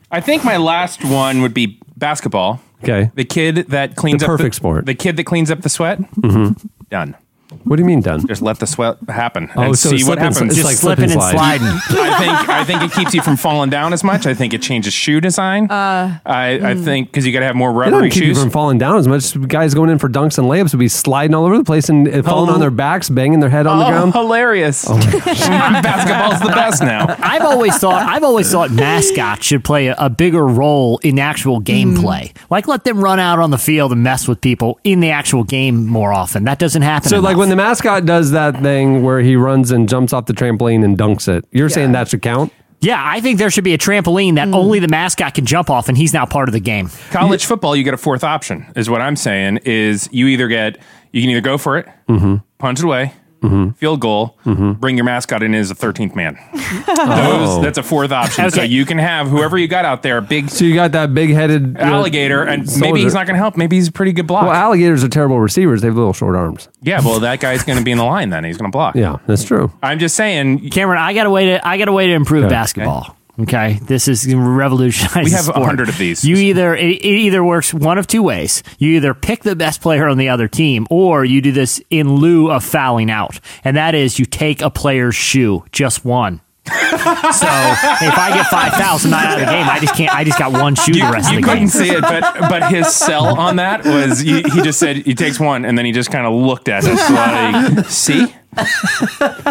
I 0.10 0.20
think 0.20 0.44
my 0.44 0.56
last 0.56 1.04
one 1.04 1.42
would 1.42 1.54
be 1.54 1.80
basketball. 2.00 2.60
okay. 2.82 3.10
The 3.14 3.24
kid 3.24 3.68
that 3.68 3.94
cleans 3.94 4.20
The 4.20 4.26
up 4.26 4.30
perfect 4.30 4.54
the, 4.54 4.56
sport. 4.56 4.86
The 4.86 4.94
kid 4.94 5.16
that 5.16 5.24
cleans 5.24 5.50
up 5.50 5.60
the 5.60 5.68
sweat. 5.68 6.00
Mm-hmm. 6.00 6.66
Done. 6.90 7.16
What 7.64 7.76
do 7.76 7.82
you 7.82 7.86
mean 7.86 8.00
done? 8.00 8.26
Just 8.26 8.42
let 8.42 8.58
the 8.58 8.66
sweat 8.66 8.96
happen 9.08 9.50
Oh, 9.56 9.62
and 9.62 9.78
so 9.78 9.90
see 9.90 10.04
what 10.04 10.18
and- 10.18 10.34
happens. 10.34 10.50
it's 10.52 10.56
Just 10.56 10.66
like 10.66 10.76
slip 10.76 10.98
slipping 10.98 11.12
and 11.12 11.20
and 11.20 11.30
sliding. 11.30 11.66
I 12.00 12.18
think 12.18 12.48
I 12.48 12.64
think 12.64 12.82
it 12.82 12.92
keeps 12.92 13.14
you 13.14 13.22
from 13.22 13.36
falling 13.36 13.70
down 13.70 13.92
as 13.92 14.04
much. 14.04 14.26
I 14.26 14.34
think 14.34 14.54
it 14.54 14.62
changes 14.62 14.92
shoe 14.92 15.20
design. 15.20 15.70
Uh, 15.70 16.18
I, 16.24 16.60
I 16.62 16.74
hmm. 16.74 16.84
think 16.84 17.08
because 17.08 17.26
you 17.26 17.32
got 17.32 17.40
to 17.40 17.46
have 17.46 17.56
more 17.56 17.70
It 17.70 17.74
doesn't 17.86 17.92
rubbery 17.92 18.10
keep 18.10 18.22
you 18.22 18.28
shoes. 18.34 18.40
from 18.42 18.50
falling 18.50 18.78
down 18.78 18.98
as 18.98 19.08
much. 19.08 19.48
Guys 19.48 19.74
going 19.74 19.90
in 19.90 19.98
for 19.98 20.08
dunks 20.08 20.38
and 20.38 20.46
layups 20.46 20.72
would 20.72 20.78
be 20.80 20.88
sliding 20.88 21.34
all 21.34 21.44
over 21.44 21.58
the 21.58 21.64
place 21.64 21.88
and, 21.88 22.06
and 22.08 22.24
falling 22.24 22.50
Oh. 22.50 22.54
on 22.54 22.60
their 22.60 22.70
backs, 22.70 23.08
banging 23.08 23.40
their 23.40 23.50
head 23.50 23.66
on 23.66 23.78
the 23.78 23.84
Oh, 23.86 23.88
ground. 23.90 24.12
hilarious! 24.12 24.86
Oh 24.88 24.96
basketball's 25.54 26.40
the 26.40 26.52
best 26.54 26.82
now. 26.82 27.06
I've 27.18 27.42
always 27.42 27.76
thought 27.78 28.02
I've 28.06 28.22
always 28.24 28.50
thought 28.50 28.70
mascots 28.70 29.46
should 29.46 29.64
play 29.64 29.88
a, 29.88 29.94
a 29.98 30.10
bigger 30.10 30.46
role 30.46 30.98
in 31.02 31.18
actual 31.18 31.60
gameplay. 31.60 32.32
Mm. 32.32 32.36
Like 32.50 32.68
let 32.68 32.84
them 32.84 33.02
run 33.02 33.18
out 33.18 33.38
on 33.38 33.50
the 33.50 33.58
field 33.58 33.92
and 33.92 34.02
mess 34.02 34.26
with 34.28 34.40
people 34.40 34.78
in 34.84 35.00
the 35.00 35.10
actual 35.10 35.44
game 35.44 35.86
more 35.86 36.12
often. 36.12 36.44
That 36.44 36.58
doesn't 36.58 36.82
happen. 36.82 37.08
So, 37.08 37.20
like 37.20 37.34
enough. 37.34 37.39
When 37.40 37.48
the 37.48 37.56
mascot 37.56 38.04
does 38.06 38.30
that 38.32 38.60
thing 38.62 39.02
where 39.02 39.20
he 39.20 39.34
runs 39.34 39.70
and 39.70 39.88
jumps 39.88 40.12
off 40.12 40.26
the 40.26 40.32
trampoline 40.34 40.84
and 40.84 40.96
dunks 40.96 41.26
it, 41.26 41.44
you're 41.50 41.68
saying 41.70 41.92
that 41.92 42.06
should 42.08 42.22
count? 42.22 42.52
yeah, 42.82 43.02
I 43.04 43.20
think 43.20 43.38
there 43.38 43.50
should 43.50 43.64
be 43.64 43.74
a 43.74 43.78
trampoline 43.78 44.36
that 44.36 44.48
only 44.54 44.78
the 44.78 44.88
mascot 44.88 45.34
can 45.34 45.44
jump 45.44 45.68
off, 45.68 45.88
and 45.88 45.98
he's 45.98 46.14
now 46.14 46.24
part 46.24 46.48
of 46.48 46.52
the 46.54 46.60
game. 46.60 46.88
College 47.10 47.44
football, 47.44 47.74
you 47.76 47.82
get 47.84 47.92
a 47.92 47.98
fourth 47.98 48.24
option. 48.24 48.66
Is 48.76 48.88
what 48.88 49.00
I'm 49.02 49.16
saying. 49.16 49.58
Is 49.64 50.08
you 50.12 50.28
either 50.28 50.48
get 50.48 50.78
you 51.12 51.20
can 51.22 51.30
either 51.30 51.40
go 51.40 51.58
for 51.58 51.76
it, 51.78 51.86
Mm-hmm. 52.08 52.36
punch 52.58 52.78
it 52.78 52.84
away, 52.84 53.12
Mm-hmm. 53.40 53.70
field 53.70 54.00
goal, 54.00 54.38
mm-hmm. 54.44 54.72
bring 54.72 54.96
your 54.98 55.04
mascot 55.04 55.42
in 55.42 55.54
as 55.54 55.70
a 55.70 55.74
13th 55.74 56.14
man. 56.14 56.38
Oh. 57.02 57.56
Those, 57.56 57.62
that's 57.62 57.78
a 57.78 57.82
fourth 57.82 58.12
option. 58.12 58.50
So 58.50 58.62
you 58.62 58.84
can 58.84 58.98
have 58.98 59.28
whoever 59.28 59.56
you 59.56 59.66
got 59.68 59.84
out 59.84 60.02
there, 60.02 60.20
big 60.20 60.50
So 60.50 60.64
you 60.64 60.74
got 60.74 60.92
that 60.92 61.14
big 61.14 61.30
headed 61.30 61.76
alligator, 61.78 62.42
and 62.42 62.68
maybe 62.78 63.00
he's 63.00 63.14
not 63.14 63.26
going 63.26 63.34
to 63.34 63.40
help. 63.40 63.56
Maybe 63.56 63.76
he's 63.76 63.88
a 63.88 63.92
pretty 63.92 64.12
good 64.12 64.26
block. 64.26 64.42
Well, 64.42 64.52
alligators 64.52 65.02
are 65.02 65.08
terrible 65.08 65.40
receivers. 65.40 65.80
They 65.80 65.88
have 65.88 65.96
little 65.96 66.12
short 66.12 66.36
arms. 66.36 66.68
yeah, 66.82 67.00
well, 67.00 67.20
that 67.20 67.40
guy's 67.40 67.62
going 67.64 67.78
to 67.78 67.84
be 67.84 67.90
in 67.90 67.98
the 67.98 68.04
line 68.04 68.28
then. 68.30 68.44
He's 68.44 68.58
going 68.58 68.70
to 68.70 68.76
block. 68.76 68.94
Yeah, 68.96 69.16
that's 69.26 69.44
true. 69.44 69.72
I'm 69.82 69.98
just 69.98 70.14
saying. 70.14 70.70
Cameron, 70.70 70.98
I 70.98 71.14
got 71.14 71.26
a 71.26 71.30
way 71.30 71.46
to 71.46 71.66
I 71.66 71.78
got 71.78 71.88
a 71.88 71.92
way 71.92 72.06
to 72.08 72.12
improve 72.12 72.44
Okay. 72.44 72.50
basketball. 72.50 73.02
Okay, 73.02 73.12
this 73.82 74.08
is 74.08 74.26
gonna. 74.26 74.40
We 75.24 75.30
have 75.32 75.48
a 75.48 75.64
hundred 75.64 75.88
of 75.88 75.98
these. 75.98 76.24
You 76.24 76.36
either 76.36 76.74
it, 76.74 76.96
it 76.96 77.04
either 77.04 77.42
works 77.44 77.72
one 77.74 77.98
of 77.98 78.06
two 78.06 78.22
ways. 78.22 78.62
You 78.78 78.90
either 78.96 79.14
pick 79.14 79.42
the 79.42 79.56
best 79.56 79.80
player 79.80 80.06
on 80.08 80.18
the 80.18 80.28
other 80.28 80.48
team, 80.48 80.86
or 80.90 81.24
you 81.24 81.40
do 81.40 81.52
this 81.52 81.80
in 81.90 82.14
lieu 82.14 82.50
of 82.50 82.64
fouling 82.64 83.10
out, 83.10 83.40
and 83.64 83.76
that 83.76 83.94
is 83.94 84.18
you 84.18 84.24
take 84.24 84.60
a 84.62 84.70
player's 84.70 85.14
shoe, 85.14 85.64
just 85.72 86.04
one. 86.04 86.40
So 86.66 87.46
if 87.46 88.18
I 88.18 88.30
get 88.34 88.46
five 88.46 88.72
thousand 88.74 89.12
out 89.14 89.34
of 89.34 89.40
the 89.40 89.46
game, 89.46 89.66
I 89.68 89.78
just 89.80 89.94
can't. 89.94 90.14
I 90.14 90.24
just 90.24 90.38
got 90.38 90.52
one 90.52 90.74
shoe 90.74 90.92
You, 90.92 91.06
the 91.06 91.12
rest 91.12 91.30
you 91.30 91.38
of 91.38 91.44
the 91.44 91.48
couldn't 91.50 91.68
see 91.68 91.90
it, 91.90 92.02
but 92.02 92.22
but 92.48 92.70
his 92.70 92.94
sell 92.94 93.38
on 93.38 93.56
that 93.56 93.84
was 93.84 94.20
he, 94.20 94.42
he 94.42 94.62
just 94.62 94.78
said 94.78 94.96
he 94.96 95.14
takes 95.14 95.40
one 95.40 95.64
and 95.64 95.76
then 95.76 95.84
he 95.84 95.92
just 95.92 96.10
kind 96.10 96.26
of 96.26 96.34
looked 96.34 96.68
at 96.68 96.84
us 96.84 97.10
like, 97.10 97.86
see, 97.86 98.26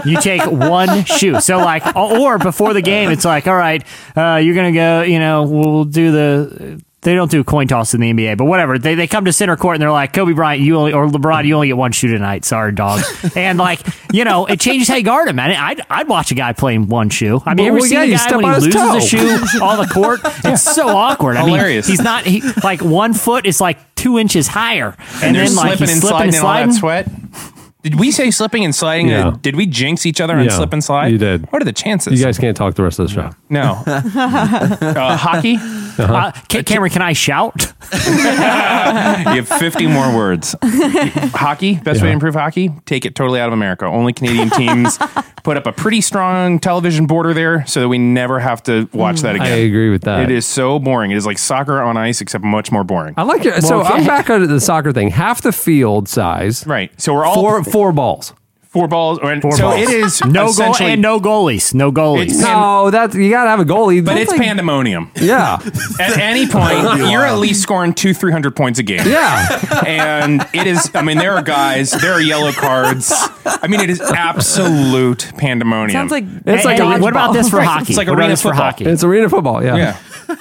You 0.05 0.20
take 0.22 0.45
one 0.45 1.05
shoe. 1.05 1.39
So 1.41 1.57
like, 1.57 1.95
or 1.95 2.38
before 2.38 2.74
the 2.74 2.82
game, 2.82 3.12
it's 3.12 3.26
like, 3.26 3.47
all 3.47 3.55
right, 3.55 3.84
uh, 4.16 4.36
you're 4.43 4.55
gonna 4.55 4.72
go. 4.72 5.01
You 5.01 5.20
know, 5.20 5.43
we'll 5.43 5.86
do 5.86 6.12
the. 6.12 6.84
They 7.02 7.16
don't 7.16 7.32
do 7.32 7.45
coin 7.45 7.68
toss 7.68 7.93
in 7.93 8.02
the 8.02 8.12
NBA, 8.12 8.38
but 8.38 8.43
whatever. 8.45 8.78
They, 8.78 8.95
they 8.95 9.08
come 9.08 9.24
to 9.24 9.32
center 9.32 9.56
court 9.56 9.76
and 9.76 9.82
they're 9.82 9.91
like, 9.91 10.12
Kobe 10.12 10.34
Bryant, 10.34 10.62
you 10.62 10.76
only 10.76 10.91
or 10.91 11.08
LeBron, 11.08 11.45
you 11.45 11.56
only 11.56 11.68
get 11.68 11.78
one 11.78 11.93
shoe 11.93 12.10
tonight. 12.10 12.43
Sorry, 12.43 12.74
dog. 12.74 13.02
and 13.38 13.58
like, 13.58 13.80
you 14.12 14.26
know, 14.26 14.45
it 14.47 14.60
changes 14.60 14.89
how 14.89 14.95
you 14.95 15.04
guard 15.04 15.30
him, 15.30 15.38
man. 15.38 15.52
I'd, 15.52 15.82
I'd 15.89 16.10
watch 16.10 16.32
a 16.32 16.36
guy 16.36 16.52
playing 16.52 16.89
one 16.89 17.10
shoe. 17.10 17.41
I 17.45 17.54
mean, 17.54 17.58
Well, 17.58 17.66
you 17.66 17.70
ever 17.72 17.76
well, 17.76 17.86
seen 17.88 18.10
yeah, 18.12 18.26
a 18.26 18.30
guy 18.30 18.36
when 18.36 18.45
he 18.45 18.52
loses 18.52 18.74
toe. 18.74 18.97
a 18.97 19.02
shoe 19.02 19.64
on 19.64 19.78
the 19.78 19.89
court? 19.91 20.20
It's 20.50 20.64
so 20.64 20.88
awkward. 20.88 21.38
I 21.38 21.45
Hilarious. 21.45 21.88
mean, 21.88 21.97
he's 21.97 22.04
not 22.04 22.26
he, 22.26 22.41
like 22.64 22.82
one 22.82 23.14
foot 23.14 23.45
is 23.45 23.62
like 23.62 23.78
two 23.95 24.18
inches 24.18 24.47
higher, 24.47 24.95
and, 25.16 25.24
and, 25.24 25.36
then 25.36 25.56
like 25.56 25.78
slipping 25.78 25.88
he's 25.88 25.91
and 25.91 26.02
slipping 26.02 26.32
sliding 26.32 26.70
and 26.70 26.78
in 26.78 26.84
all 26.84 27.04
sliding. 27.04 27.59
That 27.84 27.88
sweat. 27.88 27.92
Did 27.92 28.00
we 28.00 28.12
say 28.12 28.32
slipping 28.32 28.64
and 28.66 28.74
sliding? 28.76 29.08
Yeah. 29.08 29.36
Did 29.42 29.56
we 29.56 29.66
jinx 29.66 30.06
each 30.06 30.20
other 30.22 30.36
on 30.36 30.43
Yeah, 30.46 30.51
slip 30.51 30.74
and 30.74 30.84
slide? 30.84 31.08
you 31.12 31.18
did. 31.18 31.51
What 31.51 31.62
are 31.62 31.66
the 31.66 31.74
chances? 31.74 32.20
You 32.20 32.26
guys 32.26 32.38
can't 32.38 32.56
talk 32.58 32.76
the 32.76 32.84
rest 32.84 33.00
of 33.00 33.08
the 33.08 33.14
show. 33.14 33.30
no. 33.50 33.82
uh, 33.88 35.18
hockey. 35.18 35.58
Uh, 35.97 36.32
Ca- 36.50 36.64
Cameron, 36.64 36.92
can 36.92 37.01
I 37.01 37.14
shout? 37.14 37.74
You 39.30 39.43
have 39.43 39.47
50 39.47 39.88
more 39.88 40.16
words. 40.16 40.56
hockey, 40.64 41.76
best 41.76 42.01
way 42.01 42.08
to 42.08 42.14
improve 42.14 42.36
hockey, 42.36 42.72
take 42.86 43.06
it 43.06 43.16
totally 43.16 43.39
out 43.39 43.47
of 43.47 43.54
America. 43.54 43.86
Only 43.86 44.14
Canadian 44.14 44.50
teams 44.50 44.97
put 45.43 45.58
up 45.58 45.66
a 45.68 45.72
pretty 45.72 46.01
strong 46.01 46.60
television 46.60 47.06
border 47.06 47.34
there 47.34 47.66
so 47.66 47.82
that 47.82 47.89
we 47.89 47.97
never 47.97 48.39
have 48.39 48.64
to 48.64 48.89
watch 48.93 49.22
that 49.22 49.36
again. 49.36 49.47
I 49.47 49.58
agree 49.58 49.89
with 49.89 50.04
that. 50.04 50.24
It 50.24 50.32
is 50.32 50.46
so 50.46 50.80
boring. 50.80 51.12
It 51.12 51.18
is 51.18 51.26
like 51.26 51.38
soccer 51.38 51.82
on 51.82 51.97
ice, 51.97 52.22
except 52.22 52.43
much 52.43 52.72
more 52.72 52.84
boring. 52.84 53.14
I 53.18 53.24
like 53.24 53.46
it. 53.46 53.64
So 53.64 53.82
okay. 53.82 53.93
I'm 53.93 54.06
back 54.06 54.30
on 54.30 54.47
the 54.47 54.60
soccer 54.60 54.92
thing. 54.92 55.10
Half 55.10 55.42
the 55.42 55.51
field 55.51 56.08
size. 56.10 56.66
Right. 56.66 56.92
So 57.00 57.14
we're 57.14 57.26
all 57.26 57.36
Four 57.36 57.64
four 57.71 57.91
balls. 57.91 58.33
four 58.70 58.87
balls. 58.87 59.17
Or, 59.17 59.36
Four 59.41 59.51
so 59.54 59.63
balls. 59.63 59.82
it 59.82 59.89
is 59.89 60.21
no 60.25 60.32
goal 60.43 60.50
essentially- 60.50 60.91
and 60.93 61.01
no 61.01 61.20
goalies. 61.20 61.74
No 61.74 61.91
goalies. 61.91 62.21
It's- 62.28 62.39
No, 62.41 62.91
that 62.91 63.16
you 63.16 63.32
gotta 63.32 63.50
have 63.50 63.59
a 63.59 63.66
goalie. 63.66 64.05
But 64.05 64.12
That's 64.13 64.24
it's 64.24 64.32
like- 64.33 64.41
pandemonium. 64.41 65.09
Yeah, 65.20 65.58
At 66.00 66.17
any 66.20 66.46
point, 66.55 66.74
you're 67.09 67.25
at 67.25 67.37
least 67.39 67.63
scoring 67.63 67.93
two, 67.96 68.13
three 68.13 68.32
hundred 68.32 68.55
points 68.55 68.78
a 68.78 68.83
game. 68.83 69.01
yeah. 69.08 69.83
and 69.87 70.46
it 70.54 70.67
is. 70.67 70.91
I 70.93 71.01
mean, 71.01 71.17
there 71.17 71.33
are 71.33 71.41
guys. 71.41 71.91
There 71.91 72.13
are 72.13 72.21
yellow 72.21 72.51
cards. 72.51 73.12
I 73.46 73.66
mean, 73.67 73.79
it 73.79 73.89
is 73.89 74.00
absolute 74.01 75.32
pandemonium. 75.37 75.91
Sounds 75.91 76.12
like 76.12 76.25
It's 76.46 76.63
like 76.66 76.78
Hey, 76.78 76.96
a- 76.96 77.00
what 77.00 77.12
about 77.12 77.33
this 77.33 77.50
for 77.50 77.62
hockey? 77.62 77.86
It's 77.89 77.97
like 77.97 78.08
What 78.08 78.13
about 78.13 78.21
arena 78.24 78.33
this 78.33 78.41
for 78.43 78.50
football. 78.50 78.66
hockey? 78.66 78.86
It's 78.86 79.04
arena 79.04 79.29
football. 79.29 79.63
Yeah. 79.63 79.75
yeah, 79.78 79.97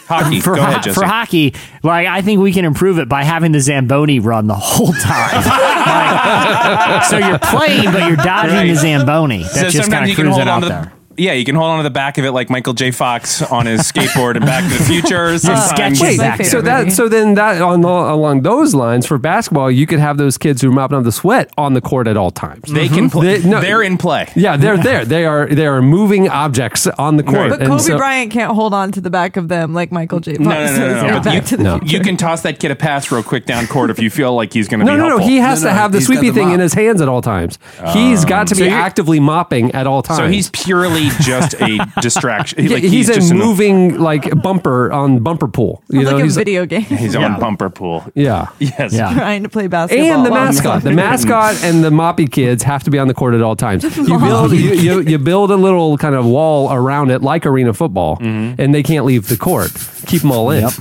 hockey. 0.06 0.36
Um, 0.36 0.42
for, 0.42 0.54
Go 0.56 0.62
ahead, 0.62 0.82
Jesse. 0.82 0.94
for 0.94 1.04
hockey, 1.06 1.54
like 1.82 2.06
I 2.06 2.22
think 2.22 2.40
we 2.40 2.52
can 2.52 2.64
improve 2.64 2.98
it 2.98 3.08
by 3.08 3.24
having 3.24 3.52
the 3.52 3.60
Zamboni 3.60 4.20
run 4.20 4.46
the 4.46 4.54
whole 4.54 4.92
time. 4.92 5.44
Like, 5.88 7.04
so 7.04 7.18
you're 7.18 7.38
playing, 7.38 7.84
but 7.92 8.06
you're 8.08 8.16
dodging 8.16 8.56
Right. 8.56 8.68
the 8.68 8.74
Zamboni. 8.76 9.38
That's 9.42 9.54
So 9.54 9.62
just 9.70 9.74
sometimes 9.84 9.88
kind 9.92 10.04
of 10.04 10.10
you 10.10 10.16
can 10.16 10.24
cruising 10.26 10.46
hold 10.46 10.48
out 10.48 10.54
on 10.54 10.62
to 10.62 10.68
there. 10.68 10.92
The. 11.18 11.22
Yeah, 11.22 11.32
you 11.32 11.44
can 11.44 11.54
hold 11.54 11.68
on 11.68 11.78
to 11.78 11.82
the 11.82 11.90
back 11.90 12.18
of 12.18 12.24
it 12.24 12.32
like 12.32 12.50
Michael 12.50 12.74
J. 12.74 12.90
Fox 12.90 13.42
on 13.42 13.66
his 13.66 13.80
skateboard 13.80 14.36
and 14.36 14.44
Back 14.44 14.64
to 14.70 14.78
the 14.78 14.84
Future. 14.84 15.38
Sometimes. 15.38 16.00
Wait, 16.00 16.18
Back 16.18 16.44
so 16.44 16.60
that 16.62 16.92
so 16.92 17.08
then 17.08 17.34
that 17.34 17.60
on 17.60 17.80
the, 17.80 17.88
along 17.88 18.42
those 18.42 18.74
lines 18.74 19.06
for 19.06 19.18
basketball, 19.18 19.70
you 19.70 19.86
could 19.86 19.98
have 19.98 20.16
those 20.16 20.38
kids 20.38 20.62
who 20.62 20.68
are 20.68 20.72
mopping 20.72 20.98
up 20.98 21.04
the 21.04 21.12
sweat 21.12 21.50
on 21.58 21.74
the 21.74 21.80
court 21.80 22.06
at 22.06 22.16
all 22.16 22.30
times. 22.30 22.70
They 22.70 22.88
can 22.88 23.04
mm-hmm. 23.04 23.08
play. 23.08 23.38
They- 23.38 23.48
no. 23.48 23.60
They're 23.60 23.82
in 23.82 23.98
play. 23.98 24.28
Yeah, 24.34 24.56
they're 24.56 24.76
there. 24.76 25.04
They 25.04 25.24
are 25.24 25.46
they 25.46 25.66
are 25.66 25.82
moving 25.82 26.28
objects 26.28 26.86
on 26.86 27.16
the 27.16 27.22
court. 27.22 27.36
Right. 27.36 27.50
But 27.50 27.60
And 27.60 27.70
Kobe 27.70 27.82
so- 27.82 27.96
Bryant 27.96 28.30
can't 28.32 28.52
hold 28.54 28.74
on 28.74 28.92
to 28.92 29.00
the 29.00 29.10
back 29.10 29.36
of 29.36 29.48
them 29.48 29.74
like 29.74 29.92
Michael 29.92 30.20
J. 30.20 30.34
Fox 30.34 30.40
No, 30.40 30.50
no, 30.50 30.60
no, 30.60 31.22
does 31.22 31.52
no, 31.52 31.56
in 31.58 31.62
no. 31.62 31.74
You, 31.76 31.80
no. 31.80 31.86
You 31.86 32.00
can 32.00 32.16
toss 32.16 32.42
that 32.42 32.60
kid 32.60 32.70
a 32.70 32.76
pass 32.76 33.10
real 33.10 33.22
quick 33.22 33.46
down 33.46 33.66
court 33.66 33.90
if 33.90 33.98
you 33.98 34.10
feel 34.10 34.34
like 34.34 34.52
he's 34.52 34.68
going 34.68 34.80
to 34.80 34.86
No, 34.86 34.92
be 34.92 34.98
no, 34.98 35.08
no. 35.08 35.18
He 35.18 35.36
has 35.36 35.62
No, 35.62 35.68
to 35.68 35.74
no, 35.74 35.80
have 35.80 35.92
the 35.92 36.00
sweepy 36.00 36.30
thing 36.30 36.50
in 36.50 36.60
his 36.60 36.74
hands 36.74 37.00
at 37.00 37.08
all 37.08 37.22
times. 37.22 37.58
he's 37.92 38.24
got 38.24 38.48
to 38.48 38.54
oh. 38.54 38.58
be 38.58 38.64
you're- 38.64 38.74
actively 38.74 39.20
mopping 39.20 39.72
at 39.72 39.86
all 39.86 40.02
times. 40.02 40.18
so 40.18 40.28
he's 40.28 40.50
purely 40.50 41.07
just 41.20 41.54
a 41.54 41.78
distraction. 42.00 42.64
Yeah, 42.64 42.70
Like, 42.74 42.82
he's, 42.82 43.06
just 43.08 43.30
a 43.30 43.34
an- 43.34 43.38
moving 43.38 43.98
like 43.98 44.30
bumper 44.42 44.90
on 44.92 45.20
bumper 45.20 45.48
pool. 45.48 45.82
You 45.88 46.02
know, 46.04 46.10
like 46.12 46.20
a 46.20 46.24
he's 46.24 46.36
video 46.36 46.66
game. 46.66 46.82
He's 46.82 47.14
Yeah. 47.14 47.24
on 47.34 47.40
bumper 47.40 47.70
pool. 47.70 48.04
yeah. 48.14 48.48
Yes. 48.58 48.92
Yeah. 48.92 49.12
trying 49.14 49.42
to 49.42 49.48
play 49.48 49.66
basketball. 49.66 50.06
And 50.06 50.26
the 50.26 50.30
mascot, 50.30 50.82
the 50.82 50.92
mascot, 50.92 51.62
and 51.64 51.82
the 51.84 51.90
moppy 51.90 52.30
kids 52.30 52.62
have 52.62 52.82
to 52.84 52.90
be 52.90 52.98
on 52.98 53.08
the 53.08 53.14
court 53.14 53.34
at 53.34 53.42
all 53.42 53.56
times. 53.56 53.84
You 54.08 54.18
build, 54.18 54.52
you, 54.52 54.72
you, 54.74 55.00
you 55.12 55.18
build 55.18 55.50
a 55.50 55.56
little 55.56 55.98
kind 55.98 56.14
of 56.14 56.24
wall 56.24 56.72
around 56.72 57.10
it, 57.10 57.22
like 57.22 57.44
arena 57.46 57.72
football, 57.74 58.16
Mm-hmm. 58.18 58.60
and 58.60 58.74
they 58.74 58.82
can't 58.82 59.04
leave 59.04 59.28
the 59.28 59.36
court. 59.36 59.70
Keep 60.06 60.22
them 60.22 60.32
all 60.32 60.50
in. 60.50 60.62
Yep. 60.62 60.72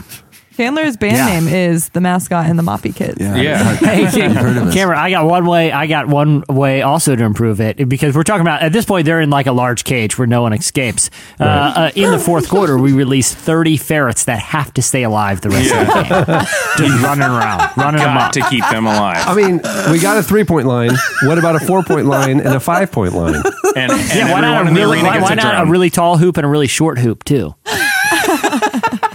Chandler's 0.57 0.97
band 0.97 1.17
Yeah. 1.17 1.25
name 1.39 1.47
is 1.47 1.89
the 1.89 2.01
mascot 2.01 2.47
and 2.47 2.57
the 2.57 2.63
Moppy 2.63 2.93
Kids. 2.95 3.17
Yeah. 3.21 3.35
Yeah. 3.35 3.75
Hey, 3.75 4.05
I've 4.25 4.35
heard 4.35 4.57
of 4.57 4.65
this. 4.65 4.73
Cameron, 4.73 4.97
I 4.99 5.11
got 5.11 5.25
one 5.27 5.45
way. 5.45 5.71
I 5.71 5.85
got 5.85 6.07
one 6.07 6.43
way 6.49 6.81
also 6.81 7.15
to 7.15 7.23
improve 7.23 7.61
it 7.61 7.87
because 7.87 8.15
we're 8.15 8.23
talking 8.23 8.41
about 8.41 8.63
at 8.63 8.73
this 8.73 8.83
point 8.83 9.05
they're 9.05 9.21
in 9.21 9.29
like 9.29 9.45
a 9.45 9.51
large 9.51 9.83
cage 9.83 10.17
where 10.17 10.25
no 10.25 10.41
one 10.41 10.53
escapes. 10.53 11.11
Uh, 11.39 11.43
uh, 11.43 11.91
in 11.95 12.09
the 12.11 12.17
fourth 12.17 12.49
quarter, 12.49 12.77
we 12.77 12.91
released 12.93 13.37
thirty 13.37 13.77
ferrets 13.77 14.23
that 14.25 14.39
have 14.39 14.73
to 14.73 14.81
stay 14.81 15.03
alive 15.03 15.41
the 15.41 15.49
rest 15.51 15.71
of 15.71 15.87
the 15.87 16.03
game, 16.25 16.87
just 16.89 17.03
running 17.03 17.23
around, 17.23 17.77
running 17.77 17.99
them 18.01 18.15
Got 18.15 18.25
up. 18.27 18.31
to 18.31 18.41
keep 18.49 18.63
them 18.71 18.87
alive. 18.87 19.27
I 19.27 19.35
mean, 19.35 19.61
we 19.91 19.99
got 19.99 20.17
a 20.17 20.23
three 20.23 20.43
point 20.43 20.65
line. 20.67 20.91
What 21.23 21.37
about 21.37 21.55
a 21.55 21.59
four 21.59 21.83
point 21.83 22.07
line 22.07 22.39
and 22.39 22.55
a 22.55 22.59
five 22.59 22.91
point 22.91 23.13
line? 23.13 23.35
and, 23.75 23.91
and 23.91 24.09
yeah, 24.15 24.31
why 24.31 24.41
not, 24.41 24.65
a 24.65 24.67
in 24.69 24.73
the 24.73 24.79
really, 24.81 24.97
arena 24.97 25.07
why, 25.09 25.17
gets 25.19 25.23
why 25.29 25.33
a 25.33 25.35
not 25.35 25.53
a 25.53 25.57
drum. 25.57 25.69
really 25.69 25.89
tall 25.91 26.17
hoop 26.17 26.37
and 26.37 26.45
a 26.45 26.49
really 26.49 26.67
short 26.67 26.97
hoop 26.97 27.23
too? 27.23 27.53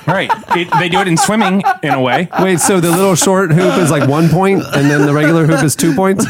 Right. 0.07 0.31
It, 0.57 0.69
they 0.79 0.89
do 0.89 0.99
it 1.01 1.09
in 1.09 1.17
swimming 1.17 1.63
in 1.83 1.91
a 1.91 2.01
way. 2.01 2.29
Wait, 2.41 2.61
so 2.61 2.81
the 2.81 2.91
little 2.91 3.15
short 3.15 3.53
hoop 3.53 3.79
is 3.79 3.91
like 3.91 4.09
one 4.09 4.29
point, 4.29 4.63
and 4.75 4.91
then 4.91 5.07
the 5.07 5.15
regular 5.15 5.47
hoop 5.47 5.63
is 5.63 5.77
two 5.77 5.95
points? 5.95 6.27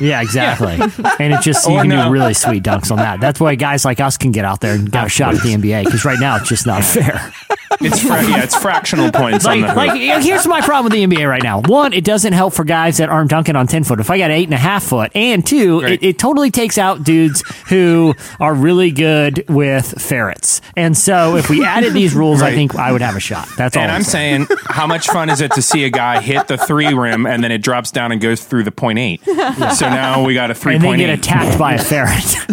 Yeah, 0.00 0.20
exactly. 0.22 0.72
and 1.18 1.32
it's 1.34 1.44
just 1.44 1.66
oh, 1.68 1.72
you 1.72 1.78
Or 1.78 1.80
can 1.82 1.90
no. 1.90 2.04
do 2.06 2.10
really 2.10 2.34
sweet 2.34 2.62
dunks 2.62 2.90
on 2.90 2.98
that. 2.98 3.20
That's 3.20 3.40
why 3.40 3.54
guys 3.54 3.84
like 3.84 4.00
us 4.00 4.16
can 4.16 4.32
get 4.32 4.44
out 4.44 4.60
there 4.60 4.74
and 4.74 4.90
get 4.90 5.06
a 5.06 5.08
shot 5.08 5.34
at 5.34 5.42
the 5.42 5.54
NBA 5.54 5.84
because 5.84 6.04
right 6.04 6.18
now 6.18 6.36
it's 6.36 6.48
just 6.48 6.66
not 6.66 6.82
fair. 6.84 7.32
It's 7.80 8.00
fra- 8.00 8.22
yeah, 8.22 8.44
it's 8.44 8.54
fractional 8.56 9.10
points 9.10 9.44
on 9.44 9.60
Like, 9.60 9.74
the 9.74 9.80
hoop. 9.96 10.08
like, 10.14 10.22
here's 10.22 10.46
my 10.46 10.60
problem 10.60 10.84
with 10.84 10.92
the 10.92 11.04
NBA 11.04 11.28
right 11.28 11.42
now. 11.42 11.60
One, 11.60 11.92
it 11.92 12.04
doesn't 12.04 12.32
help 12.32 12.54
for 12.54 12.62
guys 12.64 12.98
that 12.98 13.08
aren't 13.08 13.30
dunking 13.30 13.56
on 13.56 13.66
10 13.66 13.82
foot. 13.82 13.98
If 13.98 14.10
I 14.10 14.18
got 14.18 14.30
eight 14.30 14.44
and 14.44 14.54
a 14.54 14.58
half 14.58 14.84
foot, 14.84 15.10
and 15.14 15.44
two, 15.44 15.80
Right. 15.82 15.92
it, 15.94 16.02
it 16.04 16.18
totally 16.18 16.52
takes 16.52 16.78
out 16.78 17.02
dudes 17.02 17.42
who 17.68 18.14
are 18.38 18.54
really 18.54 18.92
good 18.92 19.44
with 19.48 20.00
ferrets. 20.00 20.60
And 20.76 20.96
so 20.96 21.36
if 21.36 21.50
we 21.50 21.64
added 21.64 21.94
these 21.94 22.14
rules, 22.14 22.42
I 22.42 22.46
Right. 22.46 22.54
think 22.54 22.76
I 22.76 22.92
would 22.92 23.02
have 23.02 23.16
a 23.16 23.20
shot. 23.20 23.48
That's 23.58 23.76
all. 23.76 23.82
and 23.82 23.90
I'm 23.90 24.04
saying, 24.04 24.46
how 24.66 24.86
much 24.86 25.08
fun 25.08 25.28
is 25.28 25.40
it 25.40 25.50
to 25.52 25.62
see 25.62 25.84
a 25.84 25.90
guy 25.90 26.20
hit 26.20 26.46
the 26.46 26.56
three 26.56 26.94
rim 26.94 27.26
and 27.26 27.42
then 27.42 27.50
it 27.50 27.58
drops 27.58 27.90
down 27.90 28.12
and 28.12 28.20
goes 28.20 28.44
through 28.44 28.62
the 28.64 28.72
point 28.72 28.98
eight? 29.00 29.20
So 29.74 29.83
now 29.90 30.24
we 30.24 30.34
got 30.34 30.50
a 30.50 30.54
three 30.54 30.74
and 30.76 30.84
then 30.84 30.98
get 30.98 31.10
attacked 31.10 31.58
by 31.58 31.74
a 31.74 31.78
ferret. 31.82 32.36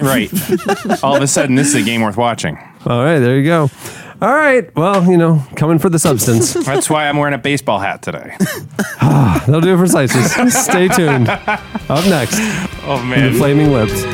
Right. 0.00 0.30
All 1.02 1.16
of 1.16 1.22
a 1.22 1.26
sudden, 1.26 1.54
this 1.54 1.68
is 1.68 1.74
a 1.74 1.82
game 1.82 2.02
worth 2.02 2.16
watching. 2.18 2.56
All 2.86 3.02
right, 3.02 3.18
there 3.18 3.38
you 3.38 3.44
go. 3.44 3.70
All 4.20 4.34
right, 4.34 4.74
well, 4.76 5.04
you 5.10 5.16
know, 5.16 5.42
coming 5.56 5.78
for 5.78 5.88
the 5.88 5.98
substance. 5.98 6.52
That's 6.66 6.88
why 6.88 7.08
I'm 7.08 7.16
wearing 7.16 7.34
a 7.34 7.38
baseball 7.38 7.78
hat 7.78 8.02
today. 8.02 8.36
That'll 9.00 9.60
do 9.60 9.74
it 9.74 9.78
for 9.78 9.86
Slices. 9.86 10.54
Stay 10.54 10.88
tuned. 10.88 11.28
Up 11.28 12.04
next, 12.06 12.36
Oh 12.84 12.98
the 12.98 13.04
man. 13.04 13.34
Flaming 13.34 13.72
Lips. 13.72 14.04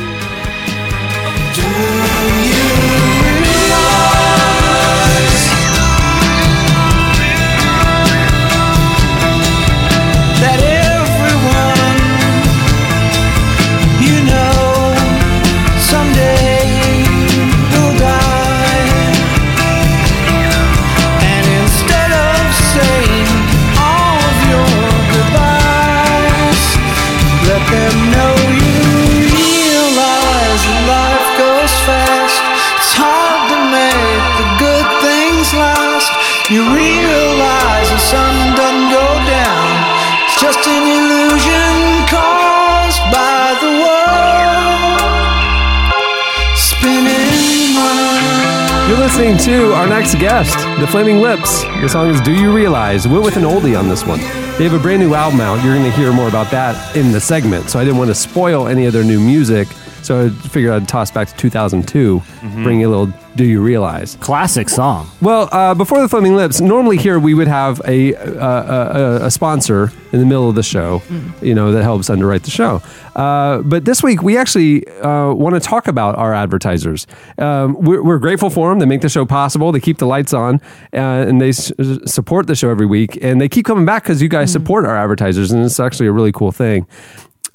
Listening 49.23 49.55
to 49.55 49.73
our 49.73 49.87
next 49.87 50.15
guest, 50.15 50.53
The 50.81 50.87
Flaming 50.87 51.21
Lips. 51.21 51.63
The 51.63 51.87
song 51.87 52.09
is 52.09 52.19
Do 52.19 52.33
You 52.33 52.53
Realize? 52.53 53.07
We 53.07 53.13
went 53.13 53.23
with 53.23 53.37
an 53.37 53.43
oldie 53.43 53.79
on 53.79 53.87
this 53.87 54.05
one. 54.05 54.19
They 54.19 54.65
have 54.65 54.73
a 54.73 54.79
brand 54.79 55.01
new 55.01 55.13
album 55.13 55.39
out. 55.39 55.63
You're 55.63 55.75
going 55.75 55.89
to 55.89 55.95
hear 55.95 56.11
more 56.11 56.27
about 56.27 56.51
that 56.51 56.93
in 56.93 57.13
the 57.13 57.21
segment. 57.21 57.69
So 57.69 57.79
I 57.79 57.85
didn't 57.85 57.97
want 57.97 58.09
to 58.09 58.15
spoil 58.15 58.67
any 58.67 58.85
of 58.85 58.91
their 58.91 59.05
new 59.05 59.21
music. 59.21 59.69
So 60.03 60.25
I 60.25 60.29
figured 60.49 60.73
I'd 60.73 60.87
toss 60.87 61.09
back 61.11 61.27
to 61.29 61.35
2002, 61.37 62.21
bring 62.63 62.81
you 62.81 62.87
a 62.87 62.91
little 62.91 63.13
Do 63.35 63.45
You 63.45 63.61
Realize? 63.61 64.15
Classic 64.19 64.67
song. 64.69 65.09
Well, 65.21 65.47
uh, 65.51 65.73
before 65.73 66.01
the 66.01 66.09
Flaming 66.09 66.35
Lips, 66.35 66.59
normally 66.61 66.97
here 66.97 67.19
we 67.19 67.33
would 67.33 67.47
have 67.47 67.81
a, 67.87 68.13
uh, 68.15 69.21
a, 69.21 69.25
a 69.27 69.31
sponsor 69.31 69.91
in 70.11 70.19
the 70.19 70.25
middle 70.25 70.47
of 70.49 70.55
the 70.55 70.61
show, 70.63 71.01
you 71.41 71.55
know, 71.55 71.71
that 71.71 71.81
helps 71.83 72.09
underwrite 72.09 72.43
the 72.43 72.51
show. 72.51 72.81
Uh, 73.15 73.61
but 73.63 73.85
this 73.85 74.03
week 74.03 74.21
we 74.21 74.37
actually 74.37 74.85
uh, 74.99 75.31
want 75.33 75.55
to 75.55 75.59
talk 75.59 75.87
about 75.87 76.15
our 76.17 76.33
advertisers. 76.33 77.07
Um, 77.37 77.75
we're, 77.81 78.03
we're 78.03 78.19
grateful 78.19 78.49
for 78.51 78.69
them. 78.69 78.79
They 78.79 78.85
make 78.85 79.01
the 79.01 79.09
show 79.09 79.25
possible. 79.25 79.71
They 79.71 79.79
keep 79.79 79.97
the 79.99 80.05
lights 80.05 80.33
on, 80.33 80.55
uh, 80.93 80.97
and 80.97 81.39
they 81.41 81.49
s- 81.49 81.71
support 82.05 82.45
the 82.47 82.55
show 82.55 82.69
every 82.69 82.85
week. 82.85 83.17
And 83.23 83.39
they 83.41 83.49
keep 83.49 83.65
coming 83.65 83.85
back 83.85 84.03
because 84.03 84.21
you 84.21 84.29
guys 84.29 84.51
support 84.51 84.85
our 84.85 84.95
advertisers, 84.97 85.51
and 85.51 85.63
it's 85.65 85.79
actually 85.79 86.07
a 86.07 86.11
really 86.11 86.31
cool 86.31 86.51
thing. 86.51 86.85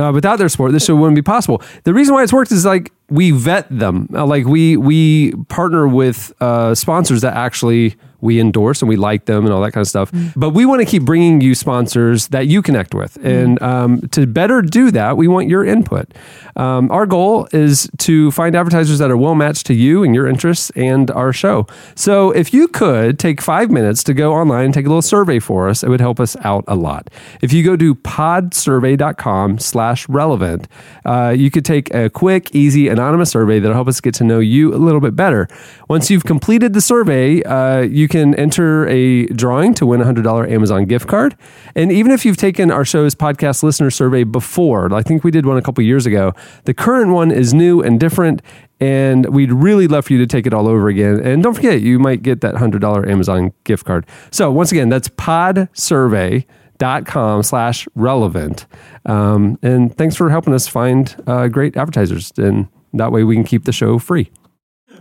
Uh, 0.00 0.12
without 0.12 0.36
their 0.36 0.48
support, 0.48 0.70
this 0.70 0.84
show 0.84 0.94
wouldn't 0.94 1.16
be 1.16 1.22
possible. 1.22 1.60
The 1.82 1.92
reason 1.92 2.14
why 2.14 2.22
it's 2.22 2.32
worked 2.32 2.52
is 2.52 2.64
like 2.64 2.92
we 3.10 3.32
vet 3.32 3.66
them. 3.68 4.08
Uh, 4.14 4.24
like 4.26 4.44
we 4.46 4.76
we 4.76 5.32
partner 5.48 5.88
with 5.88 6.32
uh, 6.40 6.74
sponsors 6.76 7.22
that 7.22 7.34
actually 7.34 7.96
we 8.20 8.40
endorse 8.40 8.82
and 8.82 8.88
we 8.88 8.96
like 8.96 9.26
them 9.26 9.44
and 9.44 9.52
all 9.52 9.60
that 9.62 9.72
kind 9.72 9.82
of 9.82 9.88
stuff. 9.88 10.10
But 10.36 10.50
we 10.50 10.66
want 10.66 10.80
to 10.80 10.86
keep 10.86 11.04
bringing 11.04 11.40
you 11.40 11.54
sponsors 11.54 12.28
that 12.28 12.46
you 12.46 12.62
connect 12.62 12.94
with, 12.94 13.16
and 13.24 13.60
um, 13.62 14.00
to 14.12 14.26
better 14.26 14.62
do 14.62 14.90
that, 14.90 15.16
we 15.16 15.28
want 15.28 15.48
your 15.48 15.64
input. 15.64 16.12
Um, 16.56 16.90
our 16.90 17.06
goal 17.06 17.48
is 17.52 17.88
to 17.98 18.30
find 18.32 18.56
advertisers 18.56 18.98
that 18.98 19.10
are 19.10 19.16
well 19.16 19.34
matched 19.34 19.66
to 19.66 19.74
you 19.74 20.02
and 20.02 20.14
your 20.14 20.26
interests 20.26 20.70
and 20.70 21.10
our 21.12 21.32
show. 21.32 21.66
So 21.94 22.30
if 22.32 22.52
you 22.52 22.68
could 22.68 23.18
take 23.18 23.40
five 23.40 23.70
minutes 23.70 24.02
to 24.04 24.14
go 24.14 24.34
online 24.34 24.66
and 24.66 24.74
take 24.74 24.86
a 24.86 24.88
little 24.88 25.02
survey 25.02 25.38
for 25.38 25.68
us, 25.68 25.84
it 25.84 25.88
would 25.88 26.00
help 26.00 26.18
us 26.18 26.36
out 26.40 26.64
a 26.66 26.74
lot. 26.74 27.10
If 27.42 27.52
you 27.52 27.62
go 27.64 27.76
to 27.76 27.94
podsurvey.com 27.94 29.58
slash 29.58 30.08
relevant, 30.08 30.66
uh, 31.04 31.34
you 31.36 31.50
could 31.50 31.64
take 31.64 31.94
a 31.94 32.10
quick, 32.10 32.54
easy, 32.54 32.88
anonymous 32.88 33.30
survey 33.30 33.60
that'll 33.60 33.74
help 33.74 33.88
us 33.88 34.00
get 34.00 34.14
to 34.14 34.24
know 34.24 34.40
you 34.40 34.74
a 34.74 34.76
little 34.76 35.00
bit 35.00 35.14
better. 35.14 35.48
Once 35.88 36.10
you've 36.10 36.24
completed 36.24 36.72
the 36.72 36.80
survey, 36.80 37.42
uh, 37.44 37.82
you 37.82 38.07
can 38.08 38.34
enter 38.34 38.88
a 38.88 39.26
drawing 39.26 39.74
to 39.74 39.86
win 39.86 40.00
a 40.00 40.04
$100 40.04 40.50
Amazon 40.50 40.86
gift 40.86 41.06
card. 41.06 41.36
And 41.74 41.92
even 41.92 42.12
if 42.12 42.24
you've 42.24 42.36
taken 42.36 42.70
our 42.70 42.84
show's 42.84 43.14
podcast 43.14 43.62
listener 43.62 43.90
survey 43.90 44.24
before, 44.24 44.92
I 44.94 45.02
think 45.02 45.24
we 45.24 45.30
did 45.30 45.46
one 45.46 45.56
a 45.56 45.62
couple 45.62 45.82
years 45.84 46.06
ago, 46.06 46.32
the 46.64 46.74
current 46.74 47.12
one 47.12 47.30
is 47.30 47.54
new 47.54 47.82
and 47.82 48.00
different. 48.00 48.42
And 48.80 49.26
we'd 49.34 49.52
really 49.52 49.88
love 49.88 50.06
for 50.06 50.12
you 50.12 50.20
to 50.20 50.26
take 50.26 50.46
it 50.46 50.54
all 50.54 50.68
over 50.68 50.88
again. 50.88 51.18
And 51.20 51.42
don't 51.42 51.54
forget, 51.54 51.80
you 51.80 51.98
might 51.98 52.22
get 52.22 52.42
that 52.42 52.54
$100 52.54 53.08
Amazon 53.08 53.52
gift 53.64 53.84
card. 53.84 54.06
So 54.30 54.52
once 54.52 54.70
again, 54.72 54.88
that's 54.88 55.08
podsurvey.com 55.08 57.42
slash 57.42 57.88
relevant. 57.94 58.66
Um, 59.04 59.58
and 59.62 59.94
thanks 59.96 60.14
for 60.14 60.30
helping 60.30 60.54
us 60.54 60.68
find 60.68 61.16
uh, 61.26 61.48
great 61.48 61.76
advertisers. 61.76 62.32
And 62.36 62.68
that 62.92 63.10
way 63.12 63.24
we 63.24 63.34
can 63.34 63.44
keep 63.44 63.64
the 63.64 63.72
show 63.72 63.98
free. 63.98 64.30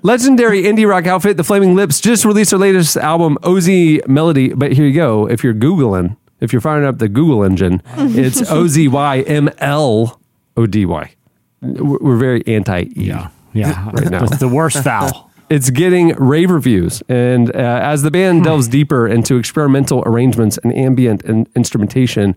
Legendary 0.03 0.63
indie 0.63 0.87
rock 0.87 1.07
outfit, 1.07 1.37
The 1.37 1.43
Flaming 1.43 1.75
Lips, 1.75 1.99
just 1.99 2.25
released 2.25 2.51
their 2.51 2.59
latest 2.59 2.97
album, 2.97 3.37
Oczy 3.43 4.01
Mlody. 4.05 4.57
But 4.57 4.73
here 4.73 4.85
you 4.85 4.93
go. 4.93 5.27
If 5.27 5.43
you're 5.43 5.53
Googling, 5.53 6.17
if 6.39 6.53
you're 6.53 6.61
firing 6.61 6.85
up 6.85 6.99
the 6.99 7.09
Google 7.09 7.43
engine, 7.43 7.81
it's 7.97 8.49
O 8.51 8.67
Z 8.67 8.87
Y 8.87 9.21
M 9.21 9.49
L 9.57 10.21
O 10.55 10.65
D 10.65 10.85
Y. 10.85 11.13
We're 11.61 12.17
very 12.17 12.45
anti 12.47 12.81
E. 12.81 12.91
Yeah. 12.95 13.29
Yeah. 13.53 13.89
Right 13.91 14.09
now. 14.09 14.25
It's 14.25 14.37
the 14.37 14.47
worst 14.47 14.83
foul. 14.83 15.25
It's 15.49 15.69
getting 15.69 16.09
rave 16.15 16.51
reviews. 16.51 17.01
And 17.07 17.55
uh, 17.55 17.59
as 17.81 18.01
the 18.01 18.11
band 18.11 18.43
delves 18.43 18.67
deeper 18.67 19.07
into 19.07 19.37
experimental 19.37 20.03
arrangements 20.05 20.57
and 20.57 20.75
ambient 20.75 21.23
and 21.23 21.47
instrumentation, 21.55 22.35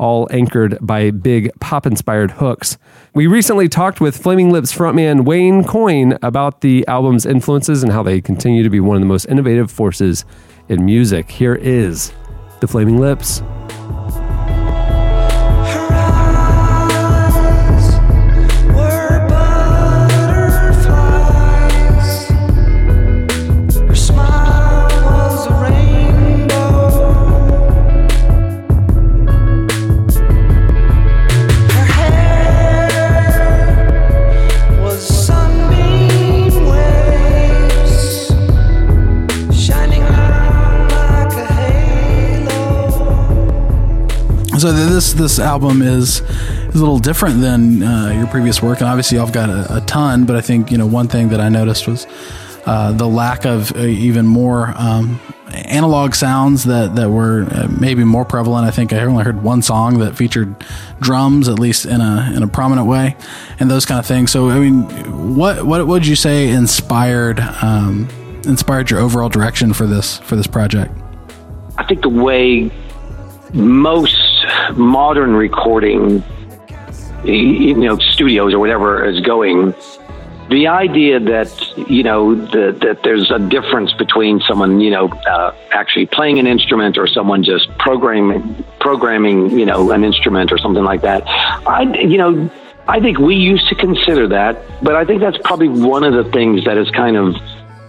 all 0.00 0.26
anchored 0.32 0.78
by 0.80 1.10
big 1.10 1.50
pop 1.60 1.86
inspired 1.86 2.32
hooks. 2.32 2.78
We 3.14 3.26
recently 3.26 3.68
talked 3.68 4.00
with 4.00 4.16
Flaming 4.16 4.50
Lips 4.50 4.74
frontman 4.76 5.24
Wayne 5.26 5.62
Coyne 5.62 6.18
about 6.22 6.62
the 6.62 6.86
album's 6.88 7.26
influences 7.26 7.82
and 7.82 7.92
how 7.92 8.02
they 8.02 8.20
continue 8.20 8.62
to 8.62 8.70
be 8.70 8.80
one 8.80 8.96
of 8.96 9.02
the 9.02 9.06
most 9.06 9.26
innovative 9.26 9.70
forces 9.70 10.24
in 10.68 10.84
music. 10.84 11.30
Here 11.30 11.54
is 11.54 12.12
The 12.60 12.66
Flaming 12.66 12.98
Lips. 12.98 13.42
So 44.60 44.72
this 44.72 45.14
this 45.14 45.38
album 45.38 45.80
is 45.80 46.20
is 46.20 46.74
a 46.74 46.78
little 46.78 46.98
different 46.98 47.40
than 47.40 47.82
uh, 47.82 48.10
your 48.10 48.26
previous 48.26 48.62
work, 48.62 48.80
and 48.80 48.88
obviously 48.88 49.16
have 49.16 49.32
got 49.32 49.48
a, 49.48 49.78
a 49.78 49.80
ton. 49.80 50.26
But 50.26 50.36
I 50.36 50.42
think 50.42 50.70
you 50.70 50.76
know 50.76 50.84
one 50.84 51.08
thing 51.08 51.30
that 51.30 51.40
I 51.40 51.48
noticed 51.48 51.88
was 51.88 52.06
uh, 52.66 52.92
the 52.92 53.06
lack 53.06 53.46
of 53.46 53.74
uh, 53.74 53.78
even 53.78 54.26
more 54.26 54.74
um, 54.76 55.18
analog 55.54 56.14
sounds 56.14 56.64
that 56.64 56.94
that 56.96 57.08
were 57.08 57.46
uh, 57.50 57.68
maybe 57.80 58.04
more 58.04 58.26
prevalent. 58.26 58.66
I 58.66 58.70
think 58.70 58.92
I 58.92 59.00
only 59.00 59.24
heard 59.24 59.42
one 59.42 59.62
song 59.62 59.98
that 60.00 60.14
featured 60.14 60.54
drums, 61.00 61.48
at 61.48 61.58
least 61.58 61.86
in 61.86 62.02
a 62.02 62.30
in 62.36 62.42
a 62.42 62.46
prominent 62.46 62.86
way, 62.86 63.16
and 63.60 63.70
those 63.70 63.86
kind 63.86 63.98
of 63.98 64.04
things. 64.04 64.30
So 64.30 64.50
I 64.50 64.58
mean, 64.58 64.82
what 65.36 65.64
what 65.64 65.86
would 65.86 66.06
you 66.06 66.16
say 66.16 66.50
inspired 66.50 67.40
um, 67.62 68.10
inspired 68.44 68.90
your 68.90 69.00
overall 69.00 69.30
direction 69.30 69.72
for 69.72 69.86
this 69.86 70.18
for 70.18 70.36
this 70.36 70.46
project? 70.46 70.92
I 71.78 71.84
think 71.84 72.02
the 72.02 72.10
way 72.10 72.70
most 73.54 74.29
modern 74.74 75.34
recording, 75.34 76.22
you 77.24 77.74
know, 77.74 77.98
studios 77.98 78.54
or 78.54 78.58
whatever 78.58 79.04
is 79.04 79.20
going, 79.20 79.74
the 80.50 80.66
idea 80.66 81.20
that 81.20 81.48
you 81.88 82.02
know 82.02 82.34
the, 82.34 82.76
that 82.82 83.02
there's 83.04 83.30
a 83.30 83.38
difference 83.38 83.92
between 83.92 84.40
someone 84.40 84.80
you 84.80 84.90
know 84.90 85.08
uh, 85.08 85.54
actually 85.70 86.06
playing 86.06 86.40
an 86.40 86.46
instrument 86.48 86.98
or 86.98 87.06
someone 87.06 87.44
just 87.44 87.68
programming 87.78 88.64
programming 88.80 89.56
you 89.56 89.64
know 89.64 89.92
an 89.92 90.02
instrument 90.02 90.50
or 90.50 90.58
something 90.58 90.82
like 90.82 91.02
that. 91.02 91.22
I 91.28 91.82
you 91.82 92.18
know 92.18 92.50
I 92.88 92.98
think 92.98 93.18
we 93.18 93.36
used 93.36 93.68
to 93.68 93.76
consider 93.76 94.26
that, 94.28 94.60
but 94.82 94.96
I 94.96 95.04
think 95.04 95.20
that's 95.20 95.38
probably 95.44 95.68
one 95.68 96.02
of 96.02 96.12
the 96.12 96.28
things 96.32 96.64
that 96.64 96.76
is 96.76 96.90
kind 96.90 97.16
of 97.16 97.36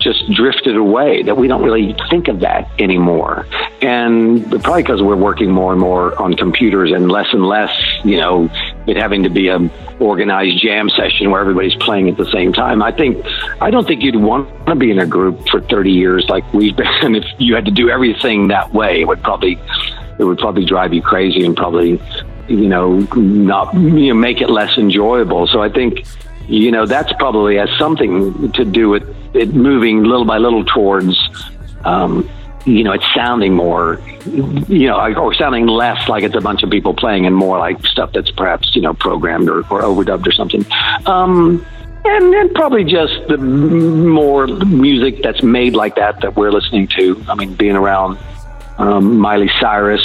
just 0.01 0.29
drifted 0.31 0.75
away 0.75 1.23
that 1.23 1.37
we 1.37 1.47
don't 1.47 1.63
really 1.63 1.95
think 2.09 2.27
of 2.27 2.39
that 2.41 2.69
anymore. 2.79 3.45
And 3.81 4.49
probably 4.63 4.83
because 4.83 5.01
we're 5.01 5.15
working 5.15 5.51
more 5.51 5.71
and 5.71 5.79
more 5.79 6.19
on 6.21 6.35
computers 6.35 6.91
and 6.91 7.11
less 7.11 7.27
and 7.31 7.45
less 7.45 7.71
you 8.03 8.17
know 8.17 8.49
it 8.87 8.97
having 8.97 9.23
to 9.23 9.29
be 9.29 9.47
a 9.47 9.59
organized 9.99 10.61
jam 10.61 10.89
session 10.89 11.29
where 11.29 11.39
everybody's 11.39 11.75
playing 11.75 12.09
at 12.09 12.17
the 12.17 12.29
same 12.31 12.51
time. 12.51 12.81
I 12.81 12.91
think 12.91 13.25
i 13.61 13.69
don't 13.69 13.87
think 13.87 14.03
you'd 14.03 14.15
want 14.15 14.49
to 14.65 14.75
be 14.75 14.91
in 14.91 14.99
a 14.99 15.05
group 15.05 15.47
for 15.49 15.61
30 15.61 15.91
years 15.91 16.25
like 16.29 16.51
we've 16.53 16.75
been. 16.75 16.87
If 17.21 17.25
you 17.39 17.55
had 17.55 17.65
to 17.65 17.71
do 17.71 17.89
everything 17.89 18.47
that 18.49 18.73
way 18.73 19.01
it 19.01 19.05
would 19.05 19.21
probably 19.21 19.59
it 20.17 20.23
would 20.23 20.39
probably 20.39 20.65
drive 20.65 20.93
you 20.93 21.01
crazy 21.01 21.45
and 21.45 21.55
probably 21.55 22.01
you 22.47 22.67
know 22.67 22.99
not 23.15 23.73
you 23.73 24.07
know 24.07 24.13
make 24.13 24.41
it 24.41 24.49
less 24.49 24.77
enjoyable. 24.77 25.47
So 25.47 25.61
i 25.61 25.69
think 25.69 26.05
you 26.51 26.69
know 26.69 26.85
that's 26.85 27.11
probably 27.13 27.55
has 27.55 27.69
something 27.79 28.51
to 28.51 28.65
do 28.65 28.89
with 28.89 29.03
it 29.33 29.53
moving 29.53 30.03
little 30.03 30.25
by 30.25 30.37
little 30.37 30.65
towards 30.65 31.15
um, 31.85 32.29
you 32.65 32.83
know 32.83 32.91
it's 32.91 33.05
sounding 33.15 33.53
more 33.53 34.01
you 34.25 34.87
know 34.87 35.15
or 35.15 35.33
sounding 35.33 35.65
less 35.65 36.09
like 36.09 36.23
it's 36.23 36.35
a 36.35 36.41
bunch 36.41 36.61
of 36.61 36.69
people 36.69 36.93
playing 36.93 37.25
and 37.25 37.35
more 37.35 37.57
like 37.57 37.81
stuff 37.85 38.11
that's 38.13 38.31
perhaps 38.31 38.75
you 38.75 38.81
know 38.81 38.93
programmed 38.93 39.49
or, 39.49 39.59
or 39.59 39.81
overdubbed 39.81 40.27
or 40.27 40.31
something. 40.31 40.65
Um, 41.05 41.65
and 42.03 42.33
then 42.33 42.53
probably 42.53 42.83
just 42.83 43.13
the 43.27 43.37
more 43.37 44.47
music 44.47 45.21
that's 45.23 45.43
made 45.43 45.75
like 45.75 45.95
that 45.95 46.19
that 46.21 46.35
we're 46.35 46.51
listening 46.51 46.87
to. 46.99 47.23
I 47.29 47.35
mean 47.35 47.53
being 47.53 47.75
around 47.75 48.19
um, 48.77 49.17
miley 49.17 49.49
cyrus 49.59 50.03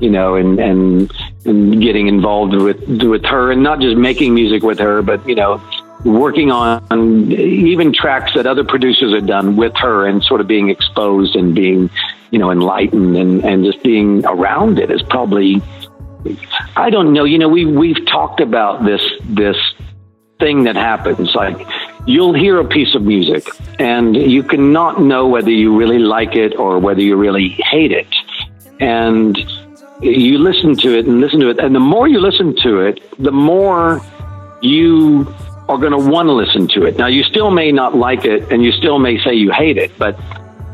you 0.00 0.10
know, 0.10 0.34
and 0.34 0.58
and 0.58 1.12
and 1.44 1.80
getting 1.80 2.08
involved 2.08 2.54
with 2.54 2.80
with 3.02 3.24
her, 3.24 3.52
and 3.52 3.62
not 3.62 3.80
just 3.80 3.96
making 3.96 4.34
music 4.34 4.62
with 4.62 4.78
her, 4.78 5.02
but 5.02 5.26
you 5.28 5.34
know, 5.34 5.62
working 6.04 6.50
on 6.50 7.30
even 7.32 7.92
tracks 7.92 8.32
that 8.34 8.46
other 8.46 8.64
producers 8.64 9.14
had 9.14 9.26
done 9.26 9.56
with 9.56 9.76
her, 9.76 10.06
and 10.06 10.22
sort 10.22 10.40
of 10.40 10.46
being 10.46 10.68
exposed 10.70 11.36
and 11.36 11.54
being, 11.54 11.90
you 12.30 12.38
know, 12.38 12.50
enlightened 12.50 13.16
and 13.16 13.44
and 13.44 13.64
just 13.64 13.82
being 13.82 14.24
around 14.26 14.78
it 14.78 14.90
is 14.90 15.02
probably. 15.02 15.62
I 16.76 16.90
don't 16.90 17.14
know. 17.14 17.24
You 17.24 17.38
know, 17.38 17.48
we 17.48 17.64
we've 17.64 18.04
talked 18.04 18.40
about 18.40 18.84
this 18.84 19.02
this 19.24 19.56
thing 20.38 20.64
that 20.64 20.76
happens. 20.76 21.34
Like 21.34 21.66
you'll 22.06 22.34
hear 22.34 22.58
a 22.58 22.64
piece 22.64 22.94
of 22.94 23.02
music 23.02 23.46
and 23.78 24.16
you 24.16 24.42
cannot 24.42 25.00
know 25.00 25.28
whether 25.28 25.50
you 25.50 25.76
really 25.76 25.98
like 25.98 26.34
it 26.34 26.56
or 26.56 26.78
whether 26.78 27.00
you 27.00 27.16
really 27.16 27.50
hate 27.70 27.92
it. 27.92 28.08
And 28.80 29.38
you 30.02 30.38
listen 30.38 30.76
to 30.76 30.98
it 30.98 31.06
and 31.06 31.20
listen 31.20 31.40
to 31.40 31.48
it. 31.50 31.58
And 31.58 31.74
the 31.74 31.80
more 31.80 32.08
you 32.08 32.20
listen 32.20 32.54
to 32.62 32.80
it, 32.80 33.00
the 33.18 33.32
more 33.32 34.00
you 34.62 35.32
are 35.68 35.78
going 35.78 35.92
to 35.92 36.10
want 36.10 36.26
to 36.26 36.32
listen 36.32 36.68
to 36.68 36.84
it. 36.84 36.96
Now, 36.96 37.06
you 37.06 37.22
still 37.22 37.50
may 37.50 37.70
not 37.70 37.96
like 37.96 38.24
it 38.24 38.50
and 38.52 38.62
you 38.62 38.72
still 38.72 38.98
may 38.98 39.22
say 39.22 39.34
you 39.34 39.52
hate 39.52 39.76
it, 39.76 39.96
but 39.98 40.18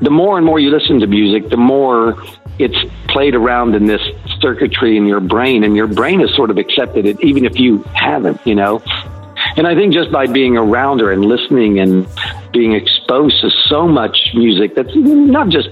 the 0.01 0.11
more 0.11 0.36
and 0.36 0.47
more 0.47 0.59
you 0.59 0.70
listen 0.70 1.01
to 1.01 1.07
music, 1.07 1.51
the 1.51 1.57
more 1.57 2.23
it's 2.59 2.77
played 3.09 3.35
around 3.35 3.74
in 3.74 3.85
this 3.85 4.01
circuitry 4.40 4.97
in 4.97 5.07
your 5.07 5.20
brain, 5.20 5.65
and 5.65 5.77
your 5.77 5.86
brain 5.86 6.20
has 6.20 6.35
sort 6.35 6.51
of 6.51 6.59
accepted 6.59 7.05
it, 7.07 7.20
even 7.23 7.44
if 7.44 7.59
you 7.59 7.82
haven't, 7.94 8.40
you 8.47 8.55
know. 8.55 8.82
And 9.57 9.66
I 9.66 9.74
think 9.74 9.93
just 9.93 10.11
by 10.11 10.27
being 10.27 10.57
around 10.57 11.01
her 11.01 11.12
and 11.12 11.24
listening 11.24 11.78
and 11.78 12.07
being 12.53 12.73
exposed 12.73 13.40
to 13.43 13.51
so 13.69 13.86
much 13.86 14.16
music 14.35 14.74
that's 14.74 14.94
not 14.94 15.48
just, 15.48 15.69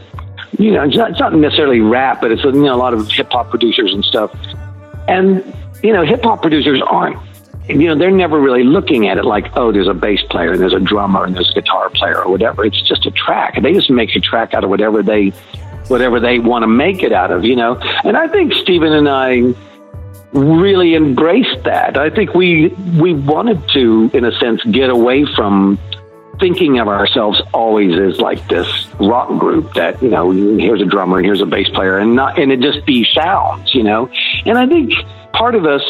you 0.59 0.71
know, 0.73 0.83
it's 0.85 0.97
not, 0.97 1.11
it's 1.11 1.21
not 1.21 1.35
necessarily 1.35 1.81
rap, 1.81 2.21
but 2.21 2.31
it's 2.31 2.45
you 2.45 2.53
know, 2.53 2.75
a 2.75 2.77
lot 2.77 2.95
of 2.95 3.11
hip 3.11 3.31
hop 3.31 3.51
producers 3.51 3.93
and 3.93 4.05
stuff. 4.05 4.35
And, 5.09 5.45
you 5.83 5.93
know, 5.93 6.05
hip 6.05 6.23
hop 6.23 6.43
producers 6.43 6.81
aren't, 6.87 7.19
you 7.69 7.87
know, 7.89 7.97
they're 7.97 8.11
never 8.11 8.41
really 8.41 8.65
looking 8.65 9.09
at 9.09 9.19
it 9.19 9.25
like, 9.25 9.57
oh, 9.57 9.73
there's 9.73 9.89
a 9.89 9.95
bass 9.95 10.21
player 10.31 10.53
and 10.53 10.61
there's 10.61 10.75
a 10.75 10.81
drummer 10.81 11.25
and 11.25 11.35
there's 11.35 11.51
a 11.51 11.61
guitar 11.61 11.91
player 11.91 12.23
or 12.23 12.31
whatever. 12.31 12.65
It's 12.65 12.81
just 12.83 13.07
a 13.07 13.11
track. 13.11 13.61
They 13.63 13.73
just 13.73 13.91
make 13.91 14.15
a 14.15 14.21
track 14.21 14.55
out 14.55 14.65
of 14.65 14.71
whatever 14.71 15.03
they, 15.03 15.31
whatever 15.89 16.21
they 16.21 16.39
want 16.39 16.63
to 16.63 16.67
make 16.67 17.03
it 17.03 17.13
out 17.13 17.31
of, 17.31 17.45
you 17.45 17.57
know. 17.57 17.77
And 18.05 18.17
I 18.17 18.29
think 18.29 18.53
Steven 18.55 18.93
and 18.93 19.09
I 19.09 19.55
really 20.33 20.95
embraced 20.95 21.65
that. 21.65 21.97
I 21.97 22.11
think 22.11 22.35
we 22.35 22.69
we 22.99 23.15
wanted 23.15 23.67
to, 23.71 24.11
in 24.13 24.25
a 24.25 24.33
sense, 24.39 24.63
get 24.65 24.91
away 24.91 25.25
from 25.37 25.79
thinking 26.39 26.79
of 26.79 26.89
ourselves 26.89 27.41
always 27.53 27.99
as 27.99 28.21
like 28.21 28.47
this 28.49 28.67
rock 29.01 29.29
group 29.39 29.73
that 29.75 30.03
you 30.03 30.09
know 30.09 30.31
here's 30.31 30.81
a 30.81 30.85
drummer 30.85 31.19
and 31.19 31.27
here's 31.27 31.41
a 31.41 31.47
bass 31.47 31.69
player 31.71 31.99
and 31.99 32.15
not 32.15 32.39
and 32.39 32.53
it 32.53 32.61
just 32.61 32.85
be 32.87 33.07
sounds 33.15 33.75
you 33.75 33.83
know? 33.83 34.11
And 34.45 34.59
i 34.59 34.67
think 34.67 34.93
part 35.33 35.55
of 35.55 35.67
us 35.67 35.83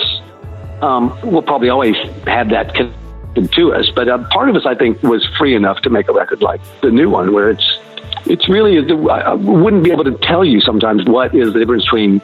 um, 0.82 1.18
will 1.22 1.42
probably 1.42 1.68
always 1.68 1.96
have 2.26 2.50
that 2.50 2.74
connected 2.74 3.52
to 3.52 3.74
us 3.74 3.88
but 3.94 4.08
uh, 4.08 4.18
part 4.30 4.48
of 4.48 4.56
us 4.56 4.66
i 4.66 4.74
think 4.74 5.02
was 5.02 5.26
free 5.38 5.54
enough 5.54 5.80
to 5.82 5.90
make 5.90 6.08
a 6.08 6.12
record 6.12 6.42
like 6.42 6.60
the 6.82 6.90
new 6.90 7.08
one 7.08 7.32
where 7.32 7.50
it's 7.50 7.78
it's 8.26 8.48
really 8.48 8.78
I 9.10 9.34
wouldn't 9.34 9.84
be 9.84 9.92
able 9.92 10.04
to 10.04 10.16
tell 10.18 10.44
you 10.44 10.60
sometimes 10.60 11.04
what 11.04 11.34
is 11.34 11.52
the 11.52 11.58
difference 11.58 11.84
between 11.84 12.20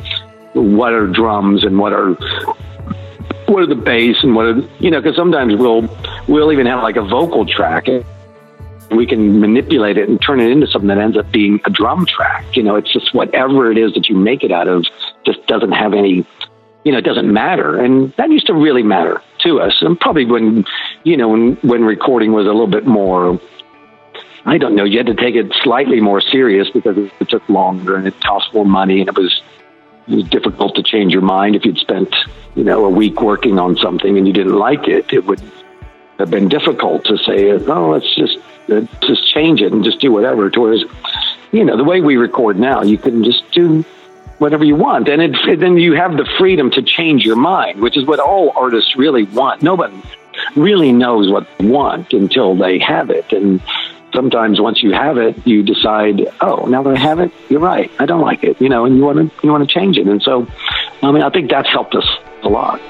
what 0.55 0.93
are 0.93 1.07
drums 1.07 1.65
and 1.65 1.79
what 1.79 1.93
are 1.93 2.17
what 3.51 3.63
are 3.63 3.67
the 3.67 3.75
bass 3.75 4.17
and 4.23 4.35
what 4.35 4.47
are 4.47 4.61
you 4.79 4.91
know 4.91 5.01
because 5.01 5.17
sometimes 5.17 5.57
we'll 5.57 5.89
we'll 6.29 6.53
even 6.53 6.67
have 6.67 6.83
like 6.83 6.97
a 6.97 7.03
vocal 7.03 7.45
track 7.45 7.89
and 7.89 8.05
we 8.93 9.07
can 9.07 9.41
manipulate 9.41 9.99
it 9.99 10.09
and 10.09 10.21
turn 10.23 10.41
it 10.41 10.51
into 10.51 10.67
something 10.67 10.89
that 10.89 10.99
ends 10.99 11.17
up 11.17 11.31
being 11.33 11.61
a 11.65 11.71
drum 11.71 12.07
track 12.07 12.45
you 12.57 12.63
know 12.63 12.77
it's 12.77 12.93
just 12.93 13.13
whatever 13.13 13.71
it 13.71 13.79
is 13.79 13.93
that 13.95 14.09
you 14.09 14.17
make 14.17 14.45
it 14.45 14.53
out 14.53 14.69
of 14.69 14.87
just 15.27 15.45
doesn't 15.47 15.73
have 15.73 15.93
any 15.93 16.25
you 16.85 16.93
know 16.93 16.99
it 16.99 17.05
doesn't 17.05 17.33
matter 17.33 17.79
and 17.79 18.13
that 18.17 18.31
used 18.31 18.47
to 18.47 18.55
really 18.55 18.83
matter 18.83 19.21
to 19.39 19.61
us 19.61 19.77
and 19.81 19.99
probably 19.99 20.25
when 20.25 20.65
you 21.03 21.17
know 21.17 21.29
when 21.29 21.55
when 21.57 21.83
recording 21.83 22.33
was 22.33 22.47
a 22.47 22.51
little 22.51 22.67
bit 22.67 22.87
more 22.87 23.41
I 24.47 24.57
don't 24.57 24.75
know. 24.75 24.85
You 24.85 24.97
had 24.97 25.07
to 25.07 25.15
take 25.15 25.35
it 25.35 25.53
slightly 25.63 26.01
more 26.01 26.21
serious 26.21 26.71
because 26.71 26.97
it 26.97 27.29
took 27.29 27.47
longer 27.51 27.97
and 27.97 28.07
it 28.07 28.19
cost 28.23 28.55
more 28.55 28.65
money, 28.65 29.01
and 29.01 29.09
it 29.09 29.15
was 29.15 29.43
it 30.11 30.17
was 30.17 30.29
difficult 30.29 30.75
to 30.75 30.83
change 30.83 31.13
your 31.13 31.23
mind 31.23 31.55
if 31.55 31.65
you'd 31.65 31.79
spent 31.79 32.15
you 32.55 32.65
know 32.65 32.85
a 32.85 32.89
week 32.89 33.23
working 33.23 33.59
on 33.59 33.77
something 33.77 34.19
and 34.19 34.27
you 34.27 34.33
didn't 34.33 34.57
like 34.57 34.89
it. 34.89 35.13
It 35.13 35.25
would 35.27 35.41
have 36.19 36.31
been 36.31 36.49
difficult 36.49 37.05
to 37.07 37.17
say, 37.19 37.51
"Oh, 37.53 37.91
let's 37.91 38.15
just 38.17 38.39
let's 38.69 38.93
just 39.07 39.29
change 39.33 39.61
it 39.61 39.73
and 39.73 39.85
just 39.85 40.01
do 40.01 40.13
whatever." 40.13 40.51
Whereas, 40.51 40.85
you 41.53 41.65
know, 41.65 41.77
the 41.77 41.85
way 41.85 42.01
we 42.01 42.17
record 42.17 42.59
now, 42.59 42.83
you 42.83 42.99
can 42.99 43.25
just 43.25 43.51
do 43.53 43.85
whatever 44.39 44.65
you 44.65 44.75
want, 44.75 45.09
and 45.09 45.21
it, 45.23 45.61
then 45.61 45.77
you 45.77 45.93
have 45.93 46.17
the 46.17 46.29
freedom 46.39 46.71
to 46.73 46.83
change 46.83 47.25
your 47.25 47.37
mind, 47.37 47.81
which 47.81 47.97
is 47.97 48.07
what 48.07 48.19
all 48.19 48.53
artists 48.57 48.97
really 48.97 49.25
want. 49.25 49.63
Nobody 49.63 50.03
really 50.57 50.93
knows 50.93 51.31
what 51.31 51.47
they 51.59 51.67
want 51.67 52.13
until 52.13 52.57
they 52.57 52.79
have 52.79 53.11
it, 53.11 53.33
and 53.33 53.61
sometimes 54.15 54.61
once 54.61 54.83
you 54.83 54.93
have 54.93 55.19
it, 55.19 55.47
you 55.47 55.63
decide, 55.63 56.33
oh, 56.41 56.67
now 56.67 56.83
that 56.83 56.97
I 56.97 56.99
have 56.99 57.21
it, 57.21 57.33
you're 57.49 57.61
right, 57.61 57.91
I 57.99 58.07
don't 58.07 58.21
like 58.21 58.45
it, 58.45 58.61
you 58.61 58.69
know, 58.69 58.85
and 58.85 58.97
you 58.97 59.03
want 59.03 59.19
to 59.19 59.47
you 59.47 59.51
want 59.53 59.69
to 59.69 59.73
change 59.73 59.97
it. 59.99 60.07
And 60.07 60.23
so, 60.23 60.47
I 61.03 61.11
mean, 61.11 61.23
I 61.23 61.31
think 61.31 61.51
that's 61.51 61.69
helped 61.69 61.95
us 61.95 62.07
a 62.43 62.49
lot. 62.49 62.81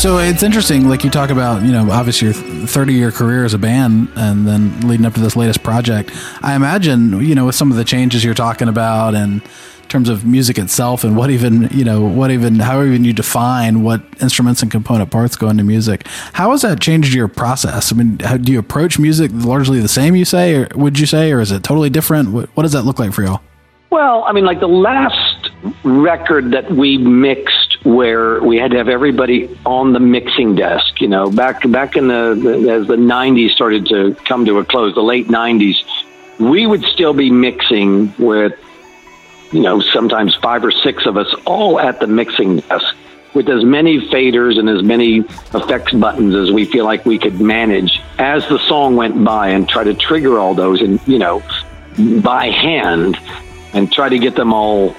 So 0.00 0.16
it's 0.16 0.42
interesting, 0.42 0.88
like 0.88 1.04
you 1.04 1.10
talk 1.10 1.28
about, 1.28 1.62
you 1.62 1.72
know, 1.72 1.90
obviously 1.90 2.28
your 2.28 2.66
30 2.66 2.94
year 2.94 3.12
career 3.12 3.44
as 3.44 3.52
a 3.52 3.58
band 3.58 4.08
and 4.16 4.48
then 4.48 4.80
leading 4.88 5.04
up 5.04 5.12
to 5.12 5.20
this 5.20 5.36
latest 5.36 5.62
project. 5.62 6.10
I 6.40 6.54
imagine, 6.54 7.20
you 7.22 7.34
know, 7.34 7.44
with 7.44 7.54
some 7.54 7.70
of 7.70 7.76
the 7.76 7.84
changes 7.84 8.24
you're 8.24 8.32
talking 8.32 8.66
about 8.66 9.14
and 9.14 9.42
in 9.42 9.88
terms 9.90 10.08
of 10.08 10.24
music 10.24 10.56
itself 10.56 11.04
and 11.04 11.18
what 11.18 11.28
even, 11.28 11.68
you 11.70 11.84
know, 11.84 12.00
what 12.00 12.30
even, 12.30 12.60
how 12.60 12.82
even 12.82 13.04
you 13.04 13.12
define 13.12 13.82
what 13.82 14.02
instruments 14.22 14.62
and 14.62 14.70
component 14.70 15.10
parts 15.10 15.36
go 15.36 15.50
into 15.50 15.64
music, 15.64 16.06
how 16.32 16.52
has 16.52 16.62
that 16.62 16.80
changed 16.80 17.12
your 17.12 17.28
process? 17.28 17.92
I 17.92 17.96
mean, 17.96 18.20
how, 18.20 18.38
do 18.38 18.52
you 18.52 18.58
approach 18.58 18.98
music 18.98 19.30
largely 19.34 19.80
the 19.80 19.88
same, 19.88 20.16
you 20.16 20.24
say, 20.24 20.54
or 20.54 20.68
would 20.76 20.98
you 20.98 21.04
say, 21.04 21.30
or 21.30 21.40
is 21.40 21.52
it 21.52 21.62
totally 21.62 21.90
different? 21.90 22.30
What, 22.30 22.48
what 22.56 22.62
does 22.62 22.72
that 22.72 22.84
look 22.84 22.98
like 22.98 23.12
for 23.12 23.22
y'all? 23.22 23.42
Well, 23.90 24.24
I 24.24 24.32
mean, 24.32 24.46
like 24.46 24.60
the 24.60 24.66
last 24.66 25.50
record 25.84 26.52
that 26.52 26.70
we 26.72 26.96
mixed 26.96 27.69
where 27.82 28.42
we 28.42 28.58
had 28.58 28.72
to 28.72 28.76
have 28.78 28.88
everybody 28.88 29.58
on 29.64 29.92
the 29.92 30.00
mixing 30.00 30.54
desk. 30.54 31.00
You 31.00 31.08
know, 31.08 31.30
back 31.30 31.68
back 31.70 31.96
in 31.96 32.08
the, 32.08 32.34
the 32.34 32.72
as 32.72 32.86
the 32.86 32.96
'90s 32.96 33.50
started 33.50 33.86
to 33.86 34.14
come 34.26 34.44
to 34.46 34.58
a 34.58 34.64
close, 34.64 34.94
the 34.94 35.02
late 35.02 35.28
'90s, 35.28 35.76
we 36.38 36.66
would 36.66 36.82
still 36.84 37.14
be 37.14 37.30
mixing 37.30 38.14
with, 38.18 38.58
you 39.52 39.62
know, 39.62 39.80
sometimes 39.80 40.34
five 40.36 40.64
or 40.64 40.70
six 40.70 41.06
of 41.06 41.16
us 41.16 41.32
all 41.44 41.80
at 41.80 42.00
the 42.00 42.06
mixing 42.06 42.58
desk 42.60 42.94
with 43.34 43.48
as 43.48 43.64
many 43.64 44.00
faders 44.08 44.58
and 44.58 44.68
as 44.68 44.82
many 44.82 45.18
effects 45.54 45.92
buttons 45.92 46.34
as 46.34 46.50
we 46.50 46.64
feel 46.64 46.84
like 46.84 47.06
we 47.06 47.18
could 47.18 47.40
manage 47.40 48.00
as 48.18 48.46
the 48.48 48.58
song 48.58 48.96
went 48.96 49.24
by 49.24 49.48
and 49.48 49.68
try 49.68 49.84
to 49.84 49.94
trigger 49.94 50.38
all 50.38 50.54
those 50.54 50.82
and 50.82 51.00
you 51.06 51.18
know 51.18 51.42
by 52.22 52.46
hand 52.46 53.16
and 53.72 53.92
try 53.92 54.08
to 54.08 54.18
get 54.18 54.34
them 54.34 54.52
all 54.52 54.96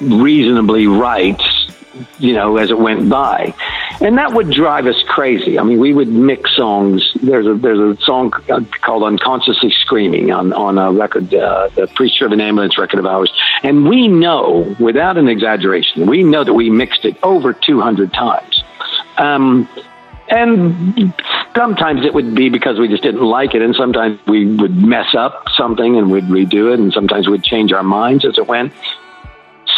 reasonably 0.00 0.86
right 0.86 1.40
you 2.18 2.32
know, 2.32 2.56
as 2.56 2.70
it 2.70 2.78
went 2.78 3.08
by. 3.08 3.54
And 4.00 4.18
that 4.18 4.32
would 4.32 4.50
drive 4.50 4.86
us 4.86 5.02
crazy. 5.08 5.58
I 5.58 5.62
mean, 5.62 5.78
we 5.78 5.92
would 5.92 6.08
mix 6.08 6.54
songs. 6.56 7.10
There's 7.22 7.46
a 7.46 7.54
there's 7.54 7.98
a 7.98 8.00
song 8.02 8.30
called 8.30 9.02
"Unconsciously 9.02 9.70
Screaming" 9.70 10.32
on 10.32 10.52
on 10.52 10.78
a 10.78 10.92
record, 10.92 11.34
uh, 11.34 11.68
the 11.74 11.86
Priest 11.88 12.18
Driven 12.18 12.40
Ambulance 12.40 12.78
record 12.78 12.98
of 12.98 13.06
ours, 13.06 13.32
and 13.62 13.88
we 13.88 14.08
know, 14.08 14.74
without 14.78 15.16
an 15.16 15.28
exaggeration, 15.28 16.06
we 16.06 16.22
know 16.22 16.44
that 16.44 16.54
we 16.54 16.70
mixed 16.70 17.04
it 17.04 17.16
over 17.22 17.52
200 17.52 18.12
times. 18.12 18.62
Um, 19.18 19.68
and 20.30 21.12
sometimes 21.56 22.04
it 22.04 22.14
would 22.14 22.34
be 22.34 22.48
because 22.48 22.78
we 22.78 22.88
just 22.88 23.02
didn't 23.02 23.22
like 23.22 23.54
it, 23.54 23.62
and 23.62 23.74
sometimes 23.74 24.18
we 24.26 24.46
would 24.46 24.76
mess 24.76 25.14
up 25.14 25.44
something 25.56 25.96
and 25.96 26.10
we'd 26.10 26.24
redo 26.24 26.72
it, 26.72 26.78
and 26.78 26.92
sometimes 26.92 27.28
we'd 27.28 27.42
change 27.42 27.72
our 27.72 27.82
minds 27.82 28.24
as 28.24 28.38
it 28.38 28.46
went. 28.46 28.72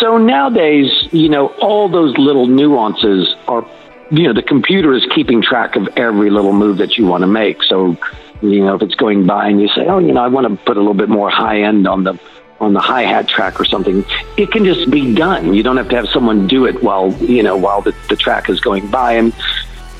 So 0.02 0.18
nowadays, 0.18 0.90
you 1.12 1.28
know, 1.28 1.46
all 1.60 1.88
those 1.88 2.18
little 2.18 2.48
nuances 2.48 3.36
are, 3.46 3.64
you 4.10 4.24
know, 4.24 4.32
the 4.32 4.42
computer 4.42 4.92
is 4.94 5.06
keeping 5.14 5.40
track 5.40 5.76
of 5.76 5.96
every 5.96 6.28
little 6.28 6.52
move 6.52 6.78
that 6.78 6.98
you 6.98 7.06
want 7.06 7.20
to 7.20 7.28
make. 7.28 7.62
So, 7.62 7.96
you 8.40 8.64
know, 8.64 8.74
if 8.74 8.82
it's 8.82 8.96
going 8.96 9.28
by 9.28 9.46
and 9.46 9.60
you 9.60 9.68
say, 9.68 9.86
oh, 9.86 10.00
you 10.00 10.12
know, 10.12 10.20
I 10.20 10.26
want 10.26 10.48
to 10.48 10.64
put 10.64 10.76
a 10.76 10.80
little 10.80 10.92
bit 10.94 11.08
more 11.08 11.30
high 11.30 11.62
end 11.62 11.86
on 11.86 12.02
the 12.02 12.18
on 12.58 12.72
the 12.72 12.80
hi 12.80 13.02
hat 13.02 13.28
track 13.28 13.60
or 13.60 13.64
something, 13.64 14.04
it 14.36 14.50
can 14.50 14.64
just 14.64 14.90
be 14.90 15.14
done. 15.14 15.54
You 15.54 15.62
don't 15.62 15.76
have 15.76 15.88
to 15.90 15.94
have 15.94 16.08
someone 16.08 16.48
do 16.48 16.66
it 16.66 16.82
while 16.82 17.12
you 17.22 17.44
know 17.44 17.56
while 17.56 17.80
the, 17.80 17.94
the 18.08 18.16
track 18.16 18.50
is 18.50 18.58
going 18.58 18.90
by. 18.90 19.12
And 19.12 19.32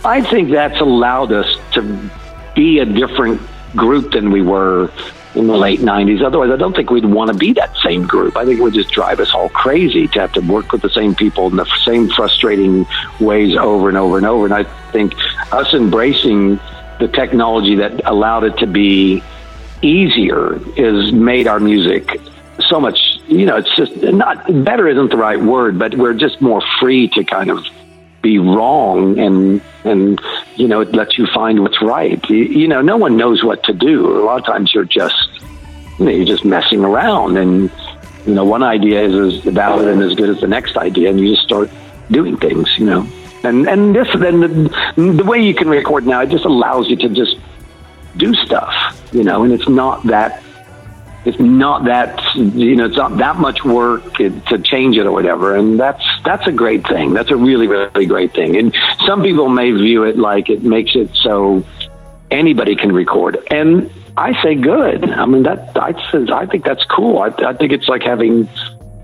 I 0.05 0.21
think 0.21 0.51
that's 0.51 0.81
allowed 0.81 1.31
us 1.31 1.47
to 1.75 2.11
be 2.57 2.81
a 2.81 2.85
different 2.85 3.41
group 3.77 4.11
than 4.11 4.33
we 4.33 4.43
were 4.43 4.91
in 5.35 5.47
the 5.47 5.57
late 5.57 5.81
90s. 5.81 6.23
Otherwise, 6.23 6.51
I 6.51 6.57
don't 6.57 6.75
think 6.75 6.91
we'd 6.91 7.05
want 7.05 7.33
to 7.33 7.37
be 7.37 7.53
that 7.55 7.75
same 7.79 8.07
group. 8.07 8.37
I 8.37 8.45
think 8.45 8.61
it 8.61 8.63
would 8.63 8.75
just 8.75 8.91
drive 8.91 9.21
us 9.21 9.33
all 9.33 9.49
crazy 9.49 10.07
to 10.09 10.21
have 10.21 10.33
to 10.33 10.41
work 10.41 10.73
with 10.73 10.83
the 10.83 10.91
same 10.91 11.15
people 11.15 11.47
in 11.49 11.57
the 11.57 11.65
same 11.85 12.09
frustrating 12.09 12.87
ways 13.21 13.57
over 13.57 13.89
and 13.89 13.97
over 13.97 14.19
and 14.19 14.27
over. 14.27 14.45
And 14.45 14.55
I 14.55 14.65
think 14.93 15.15
us 15.53 15.73
embracing 15.73 16.61
the 16.99 17.09
technology 17.09 17.77
that 17.77 18.07
allowed 18.07 18.45
it 18.45 18.59
to 18.59 18.67
be 18.67 19.23
easier 19.81 20.59
has 20.77 21.13
made 21.13 21.47
our 21.47 21.61
music 21.61 22.21
so 22.69 22.81
much. 22.81 22.99
You 23.27 23.47
know, 23.47 23.57
it's 23.57 23.75
just 23.75 23.97
not 23.97 24.47
better 24.65 24.87
isn't 24.89 25.11
the 25.11 25.17
right 25.17 25.41
word, 25.41 25.79
but 25.79 25.95
we're 25.97 26.15
just 26.15 26.41
more 26.41 26.63
free 26.79 27.09
to 27.09 27.25
kind 27.25 27.51
of 27.51 27.65
be 28.23 28.39
wrong 28.39 29.19
and 29.19 29.61
and 29.85 30.21
you 30.57 30.69
know 30.69 30.81
it 30.81 30.93
lets 30.93 31.19
you 31.19 31.27
find 31.35 31.61
what's 31.61 31.83
right. 31.83 32.23
You, 32.31 32.37
you 32.37 32.69
know, 32.69 32.81
no 32.81 32.97
one 32.97 33.17
knows 33.17 33.45
what 33.45 33.63
to 33.65 33.73
do. 33.73 34.17
A 34.17 34.25
lot 34.25 34.39
of 34.39 34.47
times 34.47 34.73
you're 34.73 34.85
just 34.85 35.29
you 35.99 36.05
know, 36.07 36.11
you're 36.11 36.25
just 36.25 36.45
messing 36.45 36.85
around 36.85 37.37
and 37.37 37.71
you 38.27 38.35
know 38.35 38.45
one 38.45 38.63
idea 38.63 39.03
is 39.03 39.15
as 39.15 39.45
valid 39.45 39.89
and 39.89 40.03
as 40.03 40.15
good 40.15 40.31
as 40.31 40.41
the 40.41 40.47
next 40.47 40.77
idea 40.77 41.11
and 41.11 41.21
you 41.21 41.29
just 41.35 41.43
start 41.43 41.71
doing 42.11 42.37
things 42.37 42.69
you 42.79 42.87
know 42.87 43.07
and 43.45 43.69
and 43.69 43.95
this 43.95 44.09
then 44.17 44.41
the, 44.41 45.13
the 45.17 45.25
way 45.25 45.41
you 45.41 45.55
can 45.55 45.69
record 45.69 46.07
now 46.07 46.21
it 46.21 46.31
just 46.31 46.45
allows 46.45 46.89
you 46.89 46.97
to 46.97 47.09
just 47.09 47.37
do 48.17 48.33
stuff 48.35 48.75
you 49.13 49.25
know 49.25 49.43
and 49.43 49.53
it's 49.53 49.69
not 49.69 50.03
that 50.05 50.43
it's 51.25 51.39
not 51.39 51.85
that 51.85 52.21
you 52.35 52.75
know 52.75 52.87
it's 52.87 52.97
not 52.97 53.17
that 53.19 53.37
much 53.37 53.65
work 53.65 54.15
to 54.15 54.59
change 54.65 54.97
it 54.97 55.07
or 55.07 55.13
whatever. 55.13 55.55
And 55.55 55.79
that's 55.79 56.05
that's 56.25 56.47
a 56.47 56.53
great 56.53 56.87
thing. 56.87 57.13
That's 57.13 57.31
a 57.31 57.37
really 57.37 57.69
really 57.69 58.07
great 58.07 58.33
thing. 58.33 58.57
And 58.57 58.77
some 59.07 59.23
people 59.23 59.49
may 59.49 59.71
view 59.71 60.05
it 60.05 60.19
like 60.19 60.51
it 60.51 60.63
makes 60.63 60.95
it 60.95 61.11
so 61.15 61.65
anybody 62.31 62.75
can 62.75 62.93
record. 62.93 63.39
And 63.51 63.91
i 64.17 64.41
say 64.43 64.55
good. 64.55 65.09
I 65.11 65.25
mean 65.27 65.45
that 65.45 65.77
i 65.77 65.93
says 66.11 66.29
i 66.31 66.47
think 66.47 66.65
that's 66.65 66.85
cool. 66.85 67.19
I, 67.19 67.29
I 67.29 67.55
think 67.55 67.73
it's 67.73 67.89
like 67.89 68.03
having 68.03 68.49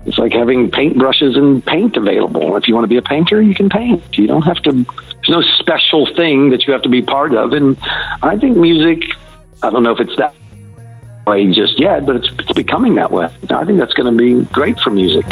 it's 0.05 0.17
like 0.17 0.33
having 0.33 0.71
paint 0.71 0.97
brushes 0.97 1.37
and 1.37 1.65
paint 1.65 1.95
available. 1.95 2.55
If 2.57 2.67
you 2.67 2.73
want 2.73 2.83
to 2.83 2.89
be 2.89 2.97
a 2.97 3.01
painter 3.01 3.41
you 3.41 3.55
can 3.55 3.69
paint. 3.69 4.17
You 4.17 4.27
don't 4.27 4.43
have 4.43 4.61
to 4.63 4.71
there's 4.73 5.29
no 5.29 5.41
special 5.59 6.05
thing 6.15 6.49
that 6.49 6.65
you 6.67 6.73
have 6.73 6.81
to 6.81 6.89
be 6.89 7.01
part 7.01 7.33
of. 7.33 7.53
And 7.53 7.77
i 8.21 8.37
think 8.37 8.57
music 8.57 9.03
i 9.63 9.69
don't 9.69 9.83
know 9.83 9.93
if 9.93 10.01
it's 10.01 10.17
that 10.17 10.35
way 11.29 11.51
just 11.51 11.79
yet, 11.79 12.05
but 12.05 12.15
it's, 12.15 12.29
it's 12.39 12.53
becoming 12.53 12.95
that 12.95 13.11
way. 13.11 13.25
I 13.49 13.65
think 13.65 13.79
that's 13.79 13.93
going 13.93 14.11
to 14.11 14.17
be 14.17 14.45
great 14.51 14.79
for 14.79 14.89
music. 14.89 15.25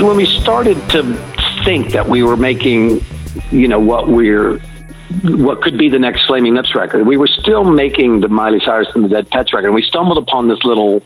When 0.00 0.16
we 0.16 0.24
started 0.24 0.76
to 0.90 1.02
think 1.64 1.92
that 1.92 2.08
we 2.08 2.22
were 2.22 2.36
making, 2.36 3.04
you 3.50 3.68
know, 3.68 3.78
what 3.78 4.08
we're 4.08 4.58
what 5.24 5.60
could 5.60 5.76
be 5.76 5.88
the 5.88 5.98
next 5.98 6.26
Flaming 6.26 6.54
Lips 6.54 6.74
record, 6.74 7.06
we 7.06 7.16
were 7.16 7.26
still 7.26 7.64
making 7.64 8.20
the 8.20 8.28
Miley 8.28 8.60
Cyrus 8.60 8.88
and 8.94 9.04
the 9.04 9.08
Dead 9.08 9.28
Petz 9.28 9.52
record. 9.52 9.72
We 9.72 9.82
stumbled 9.82 10.18
upon 10.18 10.48
this 10.48 10.64
little 10.64 11.02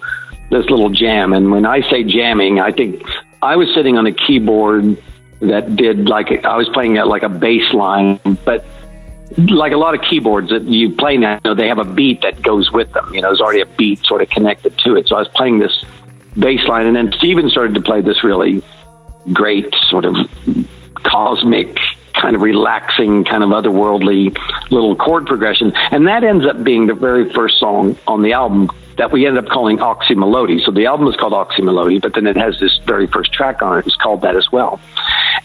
this 0.51 0.67
little 0.67 0.91
jam. 0.91 1.33
And 1.33 1.51
when 1.51 1.67
I 1.67 1.81
say 1.91 2.05
jamming, 2.05 2.61
I 2.61 2.71
think 2.71 3.03
I 3.43 3.57
was 3.57 3.73
sitting 3.75 3.99
on 3.99 4.07
a 4.07 4.13
keyboard 4.13 4.97
that 5.41 5.75
did 5.75 6.09
like 6.09 6.45
I 6.45 6.57
was 6.57 6.69
playing 6.69 6.97
at 6.99 7.09
like 7.09 7.25
a 7.25 7.29
bass 7.29 7.73
line, 7.75 8.21
but 8.45 8.65
like 9.37 9.73
a 9.73 9.77
lot 9.77 9.95
of 9.95 10.03
keyboards 10.03 10.51
that 10.51 10.63
you 10.65 10.95
play 10.95 11.17
now, 11.17 11.35
you 11.35 11.51
know, 11.51 11.55
they 11.55 11.67
have 11.67 11.79
a 11.79 11.85
beat 11.85 12.23
that 12.23 12.43
goes 12.43 12.71
with 12.71 12.93
them. 12.93 13.13
You 13.13 13.23
know, 13.23 13.29
there's 13.29 13.41
already 13.41 13.61
a 13.61 13.67
beat 13.67 14.05
sort 14.05 14.23
of 14.23 14.29
connected 14.31 14.79
to 14.79 14.95
it. 14.97 15.09
So 15.09 15.17
I 15.17 15.19
was 15.19 15.29
playing 15.29 15.59
this 15.59 15.85
bass 16.39 16.65
line, 16.69 16.87
and 16.87 16.95
then 16.95 17.13
Steven 17.13 17.51
started 17.51 17.75
to 17.75 17.81
play 17.81 18.01
this 18.01 18.23
really 18.23 18.63
great 19.33 19.75
sort 19.89 20.05
of 20.05 20.17
cosmic 20.95 21.79
kind 22.15 22.37
of 22.37 22.43
relaxing 22.43 23.25
kind 23.25 23.43
of 23.43 23.51
otherworldly 23.51 24.37
little 24.71 24.97
chord 24.97 25.27
progression. 25.27 25.73
And 25.91 26.07
that 26.07 26.25
ends 26.25 26.47
up 26.47 26.63
being 26.63 26.87
the 26.87 26.95
very 26.95 27.33
first 27.33 27.59
song 27.59 27.99
on 28.07 28.23
the 28.23 28.33
album 28.33 28.71
that 28.97 29.11
we 29.11 29.27
ended 29.27 29.45
up 29.45 29.51
calling 29.51 29.79
Oczy 29.79 30.15
Mlody 30.15 30.65
so 30.65 30.71
the 30.71 30.87
album 30.87 31.09
is 31.09 31.17
called 31.17 31.33
Oczy 31.33 31.59
Mlody 31.59 32.01
but 32.01 32.15
then 32.15 32.27
it 32.27 32.37
has 32.37 32.59
this 32.61 32.79
very 32.85 33.07
first 33.07 33.33
track 33.33 33.61
on 33.63 33.79
it. 33.79 33.87
It's 33.87 33.97
called 33.97 34.23
that 34.23 34.37
as 34.37 34.51
well. 34.53 34.81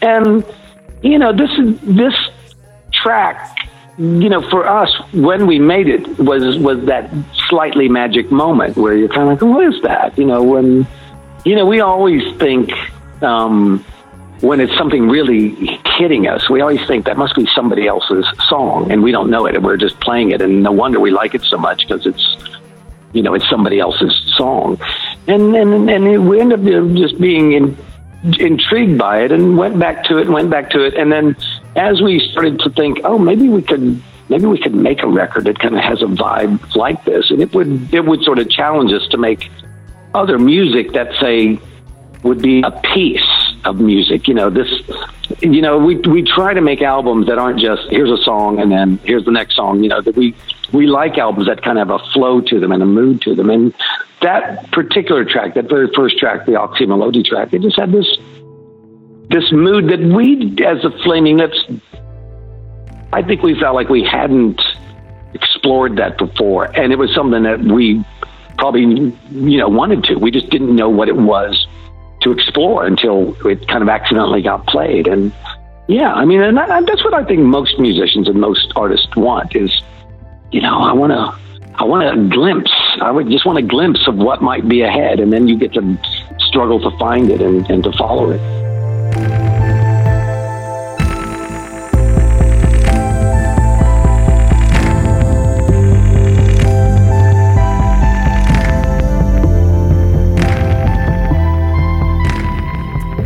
And 0.00 0.44
you 1.02 1.18
know 1.18 1.32
this 1.32 1.50
this 1.82 2.14
track 2.92 3.56
you 3.98 4.28
know 4.28 4.48
for 4.50 4.68
us 4.68 4.90
when 5.12 5.46
we 5.46 5.58
made 5.58 5.88
it 5.88 6.06
was 6.18 6.58
was 6.58 6.84
that 6.86 7.10
slightly 7.48 7.88
magic 7.88 8.30
moment 8.30 8.76
where 8.76 8.94
you're 8.94 9.08
kind 9.08 9.22
of 9.22 9.42
like 9.42 9.42
what 9.42 9.64
is 9.64 9.82
that? 9.82 10.16
You 10.16 10.26
know 10.26 10.42
when 10.42 10.86
you 11.44 11.56
know 11.56 11.66
we 11.66 11.80
always 11.80 12.22
think 12.38 12.70
um, 13.22 13.84
when 14.40 14.60
it's 14.60 14.76
something 14.76 15.08
really 15.08 15.78
hitting 15.98 16.26
us, 16.26 16.48
we 16.48 16.60
always 16.60 16.84
think 16.86 17.04
that 17.04 17.16
must 17.16 17.34
be 17.34 17.46
somebody 17.54 17.86
else's 17.86 18.26
song, 18.48 18.90
and 18.90 19.02
we 19.02 19.12
don't 19.12 19.30
know 19.30 19.46
it, 19.46 19.54
and 19.54 19.64
we're 19.64 19.76
just 19.76 20.00
playing 20.00 20.30
it, 20.30 20.40
and 20.40 20.62
no 20.62 20.72
wonder 20.72 20.98
we 20.98 21.10
like 21.10 21.34
it 21.34 21.42
so 21.42 21.58
much 21.58 21.86
because 21.86 22.06
it's, 22.06 22.36
you 23.12 23.22
know, 23.22 23.34
it's 23.34 23.48
somebody 23.50 23.78
else's 23.80 24.14
song, 24.36 24.80
and 25.26 25.54
and 25.54 25.90
and 25.90 26.28
we 26.28 26.40
end 26.40 26.52
up 26.52 26.62
just 26.94 27.20
being 27.20 27.52
in, 27.52 27.76
intrigued 28.38 28.96
by 28.96 29.22
it, 29.22 29.32
and 29.32 29.58
went 29.58 29.78
back 29.78 30.04
to 30.04 30.16
it, 30.16 30.22
and 30.22 30.32
went 30.32 30.48
back 30.48 30.70
to 30.70 30.82
it, 30.84 30.94
and 30.94 31.12
then 31.12 31.36
as 31.76 32.00
we 32.00 32.18
started 32.32 32.58
to 32.60 32.70
think, 32.70 33.00
oh, 33.04 33.18
maybe 33.18 33.48
we 33.48 33.62
could. 33.62 34.02
Maybe 34.28 34.46
we 34.46 34.60
could 34.60 34.76
make 34.76 35.02
a 35.02 35.08
record 35.08 35.46
that 35.46 35.58
kind 35.58 35.74
of 35.74 35.82
has 35.82 36.02
a 36.02 36.06
vibe 36.06 36.76
like 36.76 37.04
this, 37.04 37.32
and 37.32 37.42
it 37.42 37.52
would 37.52 37.92
it 37.92 38.04
would 38.04 38.22
sort 38.22 38.38
of 38.38 38.48
challenge 38.48 38.92
us 38.92 39.04
to 39.08 39.16
make 39.16 39.50
other 40.14 40.38
music 40.38 40.92
that 40.92 41.12
say 41.20 41.58
would 42.22 42.42
be 42.42 42.62
a 42.62 42.70
piece 42.70 43.20
of 43.64 43.80
music. 43.80 44.28
You 44.28 44.34
know, 44.34 44.50
this, 44.50 44.68
you 45.40 45.62
know, 45.62 45.78
we 45.78 45.96
we 45.96 46.22
try 46.22 46.54
to 46.54 46.60
make 46.60 46.82
albums 46.82 47.26
that 47.26 47.38
aren't 47.38 47.60
just 47.60 47.82
here's 47.90 48.10
a 48.10 48.22
song 48.22 48.60
and 48.60 48.70
then 48.70 48.98
here's 49.04 49.24
the 49.24 49.30
next 49.30 49.56
song. 49.56 49.82
You 49.82 49.88
know, 49.88 50.00
that 50.00 50.16
we 50.16 50.34
we 50.72 50.86
like 50.86 51.18
albums 51.18 51.46
that 51.46 51.62
kind 51.62 51.78
of 51.78 51.88
have 51.88 52.00
a 52.00 52.04
flow 52.12 52.40
to 52.40 52.60
them 52.60 52.72
and 52.72 52.82
a 52.82 52.86
mood 52.86 53.22
to 53.22 53.34
them. 53.34 53.50
And 53.50 53.74
that 54.22 54.70
particular 54.70 55.24
track, 55.24 55.54
that 55.54 55.68
very 55.68 55.88
first 55.94 56.18
track, 56.18 56.46
the 56.46 56.52
Oczy 56.52 56.82
Mlody 56.82 57.24
track, 57.24 57.52
it 57.52 57.62
just 57.62 57.78
had 57.78 57.92
this 57.92 58.06
this 59.30 59.52
mood 59.52 59.88
that 59.90 60.00
we, 60.00 60.56
as 60.64 60.82
the 60.82 60.90
Flaming 61.04 61.36
Lips, 61.36 61.56
I 63.12 63.22
think 63.22 63.42
we 63.42 63.58
felt 63.58 63.76
like 63.76 63.88
we 63.88 64.02
hadn't 64.02 64.60
explored 65.34 65.96
that 65.96 66.18
before, 66.18 66.64
and 66.64 66.92
it 66.92 66.96
was 66.96 67.14
something 67.14 67.44
that 67.44 67.60
we 67.60 68.04
probably 68.58 68.82
you 68.82 69.58
know 69.58 69.68
wanted 69.68 70.04
to. 70.04 70.16
We 70.16 70.30
just 70.30 70.50
didn't 70.50 70.74
know 70.74 70.88
what 70.88 71.08
it 71.08 71.16
was 71.16 71.66
to 72.20 72.32
explore 72.32 72.86
until 72.86 73.34
it 73.46 73.66
kind 73.68 73.82
of 73.82 73.88
accidentally 73.88 74.42
got 74.42 74.66
played. 74.66 75.06
And 75.06 75.32
yeah, 75.88 76.12
I 76.12 76.24
mean, 76.24 76.40
and 76.40 76.56
that, 76.56 76.68
that's 76.86 77.04
what 77.04 77.14
I 77.14 77.24
think 77.24 77.40
most 77.40 77.78
musicians 77.78 78.28
and 78.28 78.40
most 78.40 78.72
artists 78.76 79.14
want 79.16 79.56
is, 79.56 79.82
you 80.52 80.60
know, 80.60 80.78
I 80.80 80.92
want 80.92 81.12
to. 81.12 81.40
I 81.72 81.84
want 81.84 82.02
a 82.04 82.28
glimpse. 82.28 82.72
I 83.00 83.10
would 83.10 83.30
just 83.30 83.46
want 83.46 83.56
a 83.56 83.62
glimpse 83.62 84.06
of 84.06 84.16
what 84.16 84.42
might 84.42 84.68
be 84.68 84.82
ahead, 84.82 85.18
and 85.18 85.32
then 85.32 85.48
you 85.48 85.56
get 85.56 85.72
to 85.74 85.98
struggle 86.38 86.78
to 86.78 86.94
find 86.98 87.30
it 87.30 87.40
and, 87.40 87.64
and 87.70 87.82
to 87.84 87.92
follow 87.92 88.32
it. 88.32 89.49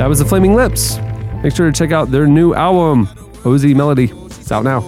That 0.04 0.10
was 0.10 0.18
the 0.18 0.26
Flaming 0.26 0.54
Lips. 0.54 0.98
Make 1.42 1.56
sure 1.56 1.64
to 1.64 1.72
check 1.72 1.90
out 1.90 2.10
their 2.10 2.26
new 2.26 2.52
album, 2.52 3.06
Oczy 3.42 3.72
Mlody. 3.74 4.12
It's 4.26 4.52
out 4.52 4.62
now. 4.62 4.82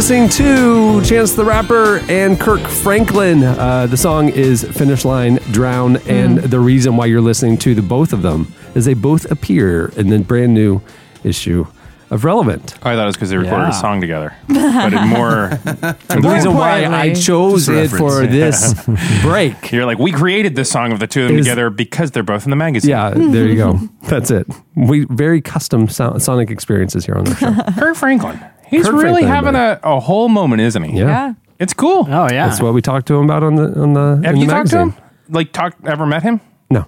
Listening 0.00 0.30
to 0.30 1.02
Chance 1.04 1.34
the 1.34 1.44
Rapper 1.44 1.98
and 2.08 2.40
Kirk 2.40 2.62
Franklin. 2.62 3.44
Uh, 3.44 3.86
the 3.86 3.98
song 3.98 4.30
is 4.30 4.64
Finish 4.64 5.04
Line 5.04 5.36
Drown, 5.50 5.98
and 6.08 6.38
the 6.38 6.58
reason 6.58 6.96
why 6.96 7.04
you're 7.04 7.20
listening 7.20 7.58
to 7.58 7.74
the 7.74 7.82
both 7.82 8.14
of 8.14 8.22
them 8.22 8.50
is 8.74 8.86
they 8.86 8.94
both 8.94 9.30
appear 9.30 9.88
in 9.98 10.08
the 10.08 10.18
brand 10.20 10.54
new 10.54 10.80
issue 11.22 11.66
of 12.08 12.24
Relevant. 12.24 12.76
Oh, 12.82 12.88
I 12.90 12.94
thought 12.96 13.02
it 13.02 13.06
was 13.06 13.16
because 13.16 13.28
they 13.28 13.36
recorded 13.36 13.64
Yeah. 13.64 13.68
a 13.68 13.72
song 13.74 14.00
together. 14.00 14.34
But 14.48 14.94
it 14.94 15.06
more. 15.06 15.48
the 15.64 16.30
reason 16.32 16.54
why 16.54 16.86
I 16.86 17.12
chose 17.12 17.68
it 17.68 17.90
for 17.90 18.26
this 18.26 18.72
break. 19.22 19.70
You're 19.70 19.84
like, 19.84 19.98
we 19.98 20.12
created 20.12 20.56
this 20.56 20.70
song 20.70 20.92
of 20.92 20.98
the 20.98 21.06
two 21.06 21.24
of 21.24 21.28
them 21.28 21.38
Is- 21.40 21.44
together 21.44 21.68
because 21.68 22.10
they're 22.12 22.22
both 22.22 22.44
in 22.44 22.50
the 22.50 22.56
magazine. 22.56 22.88
Yeah, 22.90 23.10
there 23.10 23.46
you 23.46 23.56
go. 23.56 23.78
That's 24.04 24.30
it. 24.30 24.46
We 24.74 25.04
very 25.10 25.42
custom 25.42 25.88
so- 25.88 26.16
sonic 26.16 26.50
experiences 26.50 27.04
here 27.04 27.16
on 27.16 27.24
the 27.26 27.34
show. 27.36 27.54
Kirk 27.78 27.96
Franklin. 27.96 28.40
He's 28.70 28.86
Kirk 28.86 29.02
really 29.02 29.24
having 29.24 29.54
a, 29.54 29.78
a 29.82 30.00
whole 30.00 30.28
moment, 30.28 30.62
isn't 30.62 30.82
he? 30.84 30.98
Yeah. 30.98 31.06
Yeah. 31.06 31.34
It's 31.58 31.74
cool. 31.74 32.06
Oh 32.08 32.28
yeah. 32.30 32.48
That's 32.48 32.62
what 32.62 32.72
we 32.72 32.80
talked 32.80 33.06
to 33.08 33.14
him 33.16 33.24
about 33.24 33.42
on 33.42 33.56
the 33.56 33.78
on 33.80 33.92
the. 33.92 34.20
Have 34.26 34.34
in 34.34 34.40
you 34.40 34.46
the 34.46 34.52
talked 34.52 34.70
to 34.70 34.76
magazine. 34.76 35.02
him? 35.02 35.10
Like, 35.34 35.52
talk 35.52 35.76
ever 35.84 36.06
met 36.06 36.22
him? 36.22 36.40
No. 36.70 36.86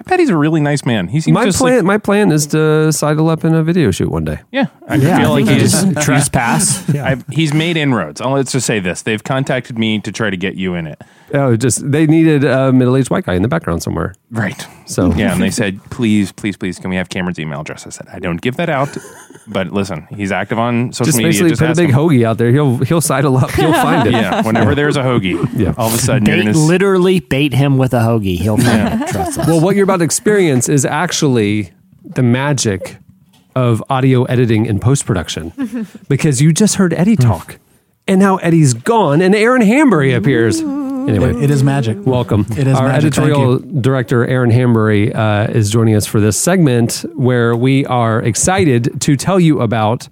I 0.00 0.02
bet 0.08 0.18
he's 0.18 0.30
a 0.30 0.36
really 0.36 0.60
nice 0.60 0.84
man. 0.86 1.08
He 1.08 1.20
seems 1.20 1.34
My 1.34 1.44
just 1.44 1.58
plan, 1.58 1.76
like, 1.78 1.84
my 1.84 1.98
plan 1.98 2.32
is 2.32 2.46
to 2.48 2.90
sidle 2.92 3.28
up 3.28 3.44
in 3.44 3.54
a 3.54 3.62
video 3.62 3.90
shoot 3.90 4.10
one 4.10 4.24
day. 4.24 4.38
yeah. 4.50 4.66
I 4.88 4.96
Yeah, 4.96 5.18
feel 5.18 5.26
I 5.26 5.30
like 5.30 5.46
think 5.46 5.60
he's 5.60 5.72
just 5.72 6.00
trespass. 6.02 6.88
I've, 6.94 7.24
he's 7.28 7.52
made 7.54 7.76
inroads. 7.76 8.20
Oh, 8.20 8.32
let's 8.32 8.50
just 8.52 8.66
say 8.66 8.80
this: 8.80 9.02
they've 9.02 9.22
contacted 9.22 9.78
me 9.78 10.00
to 10.00 10.10
try 10.10 10.30
to 10.30 10.36
get 10.36 10.54
you 10.56 10.74
in 10.74 10.86
it. 10.86 11.00
Oh, 11.34 11.56
just 11.56 11.90
they 11.90 12.06
needed 12.06 12.44
a 12.44 12.72
middle-aged 12.72 13.10
white 13.10 13.24
guy 13.26 13.34
in 13.34 13.42
the 13.42 13.48
background 13.48 13.82
somewhere. 13.82 14.14
Right. 14.30 14.66
So 14.86 15.12
Yeah, 15.16 15.32
and 15.32 15.42
they 15.42 15.50
said, 15.50 15.80
please, 15.90 16.30
please, 16.32 16.56
please, 16.56 16.78
can 16.78 16.90
we 16.90 16.96
have 16.96 17.08
Cameron's 17.08 17.38
email 17.40 17.60
address? 17.62 17.86
I 17.86 17.90
said, 17.90 18.06
I 18.12 18.18
don't 18.20 18.40
give 18.40 18.56
that 18.56 18.68
out. 18.68 18.96
But 19.48 19.72
listen, 19.72 20.06
he's 20.14 20.32
active 20.32 20.58
on 20.58 20.92
social 20.92 21.06
just 21.06 21.18
media. 21.18 21.28
basically 21.30 21.48
just 21.50 21.60
put 21.60 21.70
a 21.70 21.74
big 21.74 21.90
him. 21.90 21.96
hoagie 21.96 22.24
out 22.24 22.38
there. 22.38 22.50
He'll 22.50 22.78
he'll 22.78 23.00
sidle 23.02 23.36
up. 23.36 23.50
He'll 23.50 23.72
find 23.72 24.06
it. 24.08 24.12
Yeah, 24.14 24.42
whenever 24.46 24.74
there's 24.74 24.96
a 24.96 25.02
hoagie, 25.02 25.46
Yeah. 25.58 25.74
all 25.76 25.88
of 25.88 25.94
a 25.94 25.98
sudden 25.98 26.24
Bait, 26.24 26.44
gonna. 26.44 26.56
literally 26.56 27.20
bait 27.20 27.52
him 27.52 27.76
with 27.76 27.92
a 27.92 27.98
hoagie. 27.98 28.38
He'll 28.38 28.56
find 28.56 29.02
it. 29.02 29.08
Trust 29.08 29.38
us. 29.40 29.46
Well, 29.46 29.60
what 29.60 29.74
you're 29.76 29.84
about 29.84 29.98
to 29.98 30.04
experience 30.04 30.68
is 30.68 30.86
actually 30.86 31.72
the 32.04 32.22
magic 32.22 32.96
of 33.56 33.82
audio 33.90 34.24
editing 34.24 34.66
and 34.68 34.80
post 34.80 35.04
production, 35.04 35.52
because 36.08 36.40
you 36.40 36.52
just 36.52 36.76
heard 36.76 36.94
Eddie 36.94 37.16
talk, 37.16 37.58
and 38.08 38.20
now 38.20 38.36
Eddie's 38.36 38.72
gone, 38.72 39.20
and 39.20 39.34
Aaron 39.34 39.62
Hanbury 39.62 40.14
appears. 40.16 40.62
Anyway, 41.08 41.42
It 41.42 41.50
is 41.50 41.62
magic. 41.62 41.98
Welcome. 42.06 42.46
It 42.52 42.66
is 42.66 42.76
Our 42.76 42.88
magic. 42.88 43.06
Editorial 43.06 43.58
director, 43.58 44.26
Aaron 44.26 44.50
Hanbury, 44.50 45.14
uh, 45.14 45.50
is 45.52 45.70
joining 45.70 45.94
us 45.94 46.06
for 46.06 46.20
this 46.20 46.38
segment 46.38 47.04
where 47.14 47.54
we 47.54 47.84
are 47.86 48.20
excited 48.20 49.00
to 49.02 49.16
tell 49.16 49.38
you 49.38 49.60
about 49.60 50.08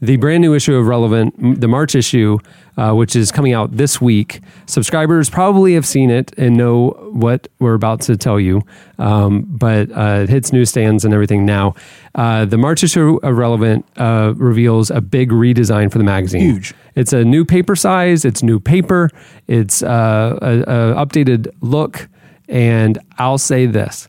the 0.00 0.16
brand 0.16 0.42
new 0.42 0.54
issue 0.54 0.76
of 0.76 0.86
Relevant, 0.86 1.60
the 1.60 1.66
March 1.68 1.94
issue, 1.94 2.38
uh, 2.78 2.92
which 2.94 3.16
is 3.16 3.32
coming 3.32 3.52
out 3.52 3.76
this 3.76 4.00
week. 4.00 4.40
Subscribers 4.66 5.28
probably 5.28 5.74
have 5.74 5.84
seen 5.84 6.10
it 6.10 6.32
and 6.38 6.56
know 6.56 6.90
what 7.12 7.48
we're 7.58 7.74
about 7.74 8.00
to 8.02 8.16
tell 8.16 8.38
you, 8.38 8.62
um, 8.98 9.44
but 9.48 9.90
uh, 9.90 10.20
it 10.22 10.28
hits 10.28 10.52
newsstands 10.52 11.04
and 11.04 11.12
everything 11.12 11.44
now. 11.44 11.74
Uh, 12.14 12.44
the 12.44 12.56
March 12.56 12.84
issue 12.84 13.18
of 13.24 13.36
Relevant 13.36 13.84
uh, 13.96 14.32
reveals 14.36 14.90
a 14.90 15.00
big 15.00 15.30
redesign 15.30 15.90
for 15.90 15.98
the 15.98 16.04
magazine. 16.04 16.40
Huge. 16.40 16.72
It's 16.94 17.12
a 17.12 17.24
new 17.24 17.44
paper 17.44 17.74
size. 17.74 18.24
It's 18.24 18.42
new 18.42 18.60
paper. 18.60 19.10
It's 19.48 19.82
uh, 19.82 20.38
a, 20.40 20.60
a 20.60 21.04
updated 21.04 21.48
look. 21.60 22.08
And 22.48 22.98
I'll 23.18 23.38
say 23.38 23.66
this: 23.66 24.08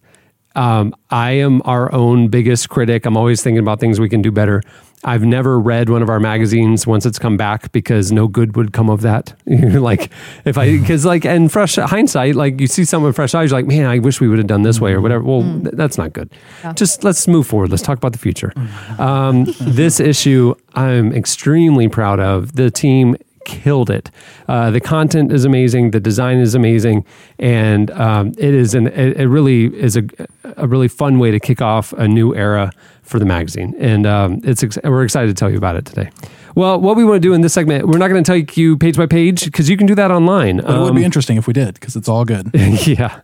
um, 0.55 0.95
I 1.09 1.31
am 1.31 1.61
our 1.65 1.91
own 1.93 2.27
biggest 2.27 2.69
critic. 2.69 3.05
I'm 3.05 3.17
always 3.17 3.41
thinking 3.41 3.59
about 3.59 3.79
things 3.79 3.99
we 3.99 4.09
can 4.09 4.21
do 4.21 4.31
better. 4.31 4.61
I've 5.03 5.23
never 5.23 5.59
read 5.59 5.89
one 5.89 6.01
of 6.01 6.09
our 6.09 6.19
magazines 6.19 6.85
once 6.85 7.05
it's 7.05 7.17
come 7.17 7.37
back 7.37 7.71
because 7.71 8.11
no 8.11 8.27
good 8.27 8.55
would 8.55 8.73
come 8.73 8.89
of 8.89 9.01
that. 9.01 9.33
like 9.45 10.11
if 10.45 10.57
I, 10.57 10.77
because 10.77 11.05
like 11.05 11.23
in 11.25 11.47
fresh 11.47 11.75
hindsight, 11.75 12.35
like 12.35 12.59
you 12.59 12.67
see 12.67 12.83
someone 12.83 13.13
fresh 13.13 13.33
eyes, 13.33 13.51
you're 13.51 13.59
like, 13.59 13.67
man, 13.67 13.85
I 13.85 13.99
wish 13.99 14.19
we 14.19 14.27
would 14.27 14.39
have 14.39 14.47
done 14.47 14.63
this 14.63 14.81
way 14.81 14.93
or 14.93 15.01
whatever. 15.01 15.23
Well, 15.23 15.43
th- 15.43 15.75
that's 15.75 15.97
not 15.97 16.11
good. 16.13 16.29
Just 16.75 17.03
let's 17.03 17.27
move 17.27 17.47
forward. 17.47 17.69
Let's 17.69 17.83
talk 17.83 17.97
about 17.97 18.11
the 18.11 18.17
future. 18.19 18.53
Um, 18.97 19.45
this 19.61 19.99
issue, 19.99 20.55
I'm 20.73 21.13
extremely 21.13 21.87
proud 21.87 22.19
of. 22.19 22.55
The 22.55 22.69
team 22.69 23.15
killed 23.49 23.89
it. 23.89 24.11
Uh, 24.47 24.69
the 24.71 24.79
content 24.79 25.31
is 25.31 25.45
amazing. 25.45 25.91
The 25.91 25.99
design 25.99 26.37
is 26.37 26.55
amazing, 26.55 27.05
and 27.39 27.89
um, 27.91 28.27
it 28.37 28.53
is 28.53 28.75
an 28.75 28.87
it, 28.87 29.17
it 29.17 29.27
really 29.27 29.65
is 29.75 29.97
a 29.97 30.03
a 30.57 30.67
really 30.67 30.87
fun 30.87 31.19
way 31.19 31.31
to 31.31 31.39
kick 31.39 31.61
off 31.61 31.93
a 31.93 32.07
new 32.07 32.35
era 32.35 32.71
for 33.01 33.19
the 33.19 33.25
magazine. 33.25 33.73
And 33.79 34.05
um, 34.05 34.39
it's 34.43 34.63
ex- 34.63 34.77
we're 34.83 35.03
excited 35.03 35.27
to 35.27 35.33
tell 35.39 35.49
you 35.51 35.57
about 35.57 35.75
it 35.75 35.85
today. 35.85 36.09
Well, 36.55 36.79
what 36.81 36.97
we 36.97 37.03
want 37.05 37.15
to 37.21 37.27
do 37.29 37.33
in 37.33 37.41
this 37.41 37.53
segment, 37.53 37.87
we're 37.87 37.99
not 37.99 38.09
going 38.09 38.23
to 38.23 38.31
take 38.31 38.57
you 38.57 38.75
page 38.77 38.97
by 38.97 39.05
page 39.05 39.45
because 39.45 39.69
you 39.69 39.77
can 39.77 39.87
do 39.87 39.95
that 39.95 40.11
online. 40.11 40.57
But 40.57 40.75
it 40.75 40.79
would 40.79 40.89
Um, 40.89 40.95
be 40.95 41.03
interesting 41.05 41.37
if 41.37 41.47
we 41.47 41.53
did 41.53 41.73
because 41.75 41.95
it's 41.95 42.09
all 42.09 42.25
good. 42.25 42.49
yeah. 42.85 43.21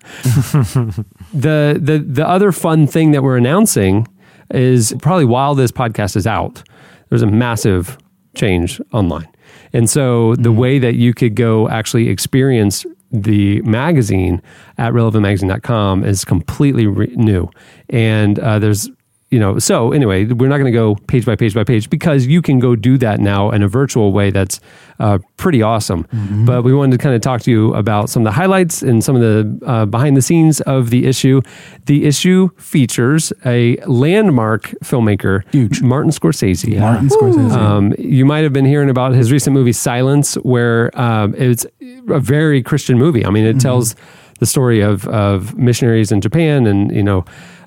the 1.34 1.80
the 1.81 2.03
the 2.06 2.27
other 2.27 2.52
fun 2.52 2.88
thing 2.88 3.11
that 3.11 3.23
we're 3.23 3.38
announcing 3.38 4.07
is 4.53 4.93
probably 5.02 5.26
while 5.26 5.56
this 5.56 5.72
podcast 5.72 6.15
is 6.15 6.27
out, 6.27 6.64
there's 7.10 7.23
a 7.23 7.27
massive 7.27 7.97
change 8.35 8.80
online. 8.93 9.27
And 9.76 9.89
so 9.89 10.35
the 10.38 10.53
way 10.53 10.80
that 10.80 10.95
you 10.95 11.14
could 11.14 11.35
go 11.35 11.68
actually 11.68 12.07
experience 12.07 12.85
the 13.11 13.61
magazine 13.64 14.41
at 14.77 14.93
relevantmagazine.com 14.93 16.06
is 16.06 16.23
completely 16.23 16.88
re- 16.88 17.14
new. 17.14 17.49
And 17.89 18.39
uh, 18.39 18.60
there's 18.60 18.89
you 19.31 19.39
know, 19.39 19.57
so 19.57 19.91
anyway, 19.91 20.26
we're 20.26 20.47
not 20.47 20.57
going 20.57 20.72
to 20.72 20.77
go 20.77 20.95
page 21.07 21.26
by 21.26 21.35
page 21.35 21.56
by 21.56 21.64
page 21.64 21.89
because 21.89 22.27
you 22.27 22.41
can 22.41 22.60
go 22.60 22.76
do 22.76 22.97
that 22.99 23.19
now 23.19 23.49
in 23.49 23.64
a 23.64 23.68
virtual 23.68 24.14
way 24.14 24.30
that's 24.30 24.60
uh, 24.99 25.18
pretty 25.35 25.61
awesome. 25.64 26.06
But 26.45 26.61
we 26.64 26.73
wanted 26.73 26.97
to 26.97 27.03
kind 27.03 27.15
of 27.15 27.22
talk 27.22 27.41
to 27.41 27.52
you 27.52 27.73
about 27.73 28.10
some 28.10 28.22
of 28.22 28.26
the 28.26 28.31
highlights 28.31 28.84
and 28.84 29.03
some 29.03 29.15
of 29.15 29.22
the 29.22 29.65
uh, 29.65 29.85
behind 29.88 30.15
the 30.15 30.22
scenes 30.22 30.61
of 30.61 30.91
the 30.91 31.07
issue. 31.07 31.41
The 31.85 32.06
issue 32.06 32.49
features 32.57 33.34
a 33.45 33.77
landmark 33.88 34.73
filmmaker, 34.84 35.43
Huge. 35.52 35.81
Martin 35.81 36.11
Scorsese. 36.11 36.80
Martin 36.80 37.10
Scorsese. 37.10 37.52
Um, 37.52 37.95
you 37.97 38.26
might 38.26 38.43
have 38.43 38.53
been 38.53 38.65
hearing 38.65 38.89
about 38.91 39.14
his 39.14 39.31
recent 39.31 39.56
movie 39.56 39.73
Silence, 39.73 40.35
where 40.35 40.97
um, 40.99 41.34
it's 41.35 41.65
a 41.81 42.19
very 42.19 42.61
Christian 42.61 42.97
movie. 42.97 43.26
I 43.26 43.31
mean, 43.31 43.45
it 43.45 43.60
tells 43.60 43.95
the 44.39 44.45
story 44.45 44.81
of 44.81 45.07
of 45.07 45.57
missionaries 45.57 46.11
in 46.11 46.22
Japan, 46.22 46.68
and 46.68 46.95
you 46.95 47.03
know, 47.03 47.26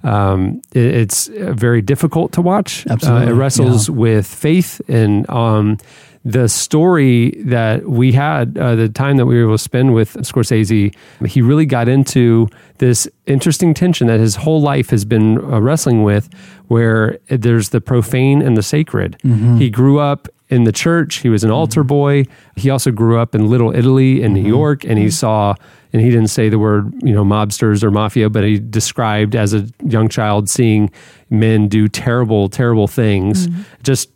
um, 0.09 0.60
it, 0.72 0.86
it's 1.02 1.28
uh, 1.28 1.52
very 1.52 1.82
difficult 1.82 2.32
to 2.32 2.43
watch. 2.43 2.86
Absolutely, 2.89 3.26
uh, 3.26 3.30
it 3.30 3.35
wrestles 3.35 3.90
with 3.90 4.26
faith 4.26 4.80
and. 4.89 5.28
Um, 5.28 5.78
the 6.24 6.48
story 6.48 7.30
that 7.44 7.89
we 7.89 8.12
had, 8.12 8.59
uh, 8.59 8.74
the 8.74 8.89
time 8.89 9.16
that 9.16 9.24
we 9.24 9.36
were 9.36 9.44
able 9.44 9.55
to 9.55 9.59
spend 9.62 9.94
with 9.94 10.14
Scorsese, 10.14 10.94
he 11.26 11.40
really 11.40 11.64
got 11.64 11.89
into 11.89 12.48
this 12.78 13.09
interesting 13.26 13.72
tension 13.72 14.09
that 14.09 14.20
his 14.20 14.36
whole 14.36 14.60
life 14.60 14.90
has 14.90 15.05
been 15.06 15.39
uh, 15.39 15.60
wrestling 15.60 16.02
with, 16.02 16.28
where 16.66 17.18
there's 17.28 17.70
the 17.70 17.80
profane 17.80 18.43
and 18.43 18.56
the 18.56 18.62
sacred. 18.62 19.16
He 19.59 19.70
grew 19.70 20.01
up 20.01 20.28
in 20.51 20.64
the 20.64 20.72
church. 20.72 21.16
He 21.16 21.30
was 21.30 21.44
an 21.44 21.51
altar 21.51 21.85
boy. 21.85 22.24
He 22.56 22.68
also 22.68 22.90
grew 22.90 23.18
up 23.18 23.35
in 23.35 23.48
Little 23.48 23.74
Italy 23.74 24.20
in 24.20 24.35
New 24.35 24.47
York, 24.47 24.85
and 24.85 24.98
he 24.98 25.10
saw, 25.10 25.55
and 25.93 26.02
he 26.02 26.10
didn't 26.10 26.28
say 26.28 26.48
the 26.48 26.59
word, 26.59 26.93
you 27.02 27.12
know, 27.12 27.24
mobsters 27.24 27.82
or 27.82 27.90
mafia, 27.90 28.28
but 28.28 28.44
he 28.44 28.59
described 28.59 29.35
as 29.35 29.55
a 29.55 29.66
young 29.85 30.09
child 30.09 30.48
seeing 30.48 30.90
men 31.31 31.69
do 31.69 31.89
terrible, 31.89 32.48
terrible 32.48 32.86
things. 32.89 33.47
Just 33.82 34.10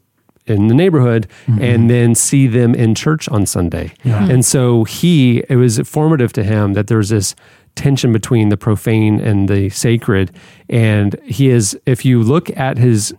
in 0.46 0.66
the 0.66 0.74
neighborhood 0.74 1.28
and 1.60 1.88
then 1.88 2.16
see 2.16 2.48
them 2.48 2.74
in 2.74 2.96
church 2.96 3.28
on 3.28 3.46
Sunday. 3.46 3.92
And 4.28 4.44
so 4.44 4.82
he, 4.82 5.44
it 5.48 5.54
was 5.54 5.78
formative 5.80 6.32
to 6.32 6.42
him 6.42 6.72
that 6.72 6.88
there's 6.88 7.10
this 7.10 7.36
tension 7.76 8.12
between 8.12 8.48
the 8.48 8.56
profane 8.56 9.20
and 9.20 9.48
the 9.48 9.70
sacred. 9.70 10.32
And 10.68 11.14
he 11.22 11.48
is, 11.48 11.78
if 11.86 12.04
you 12.04 12.22
look 12.22 12.50
at 12.56 12.76
his 12.78 13.14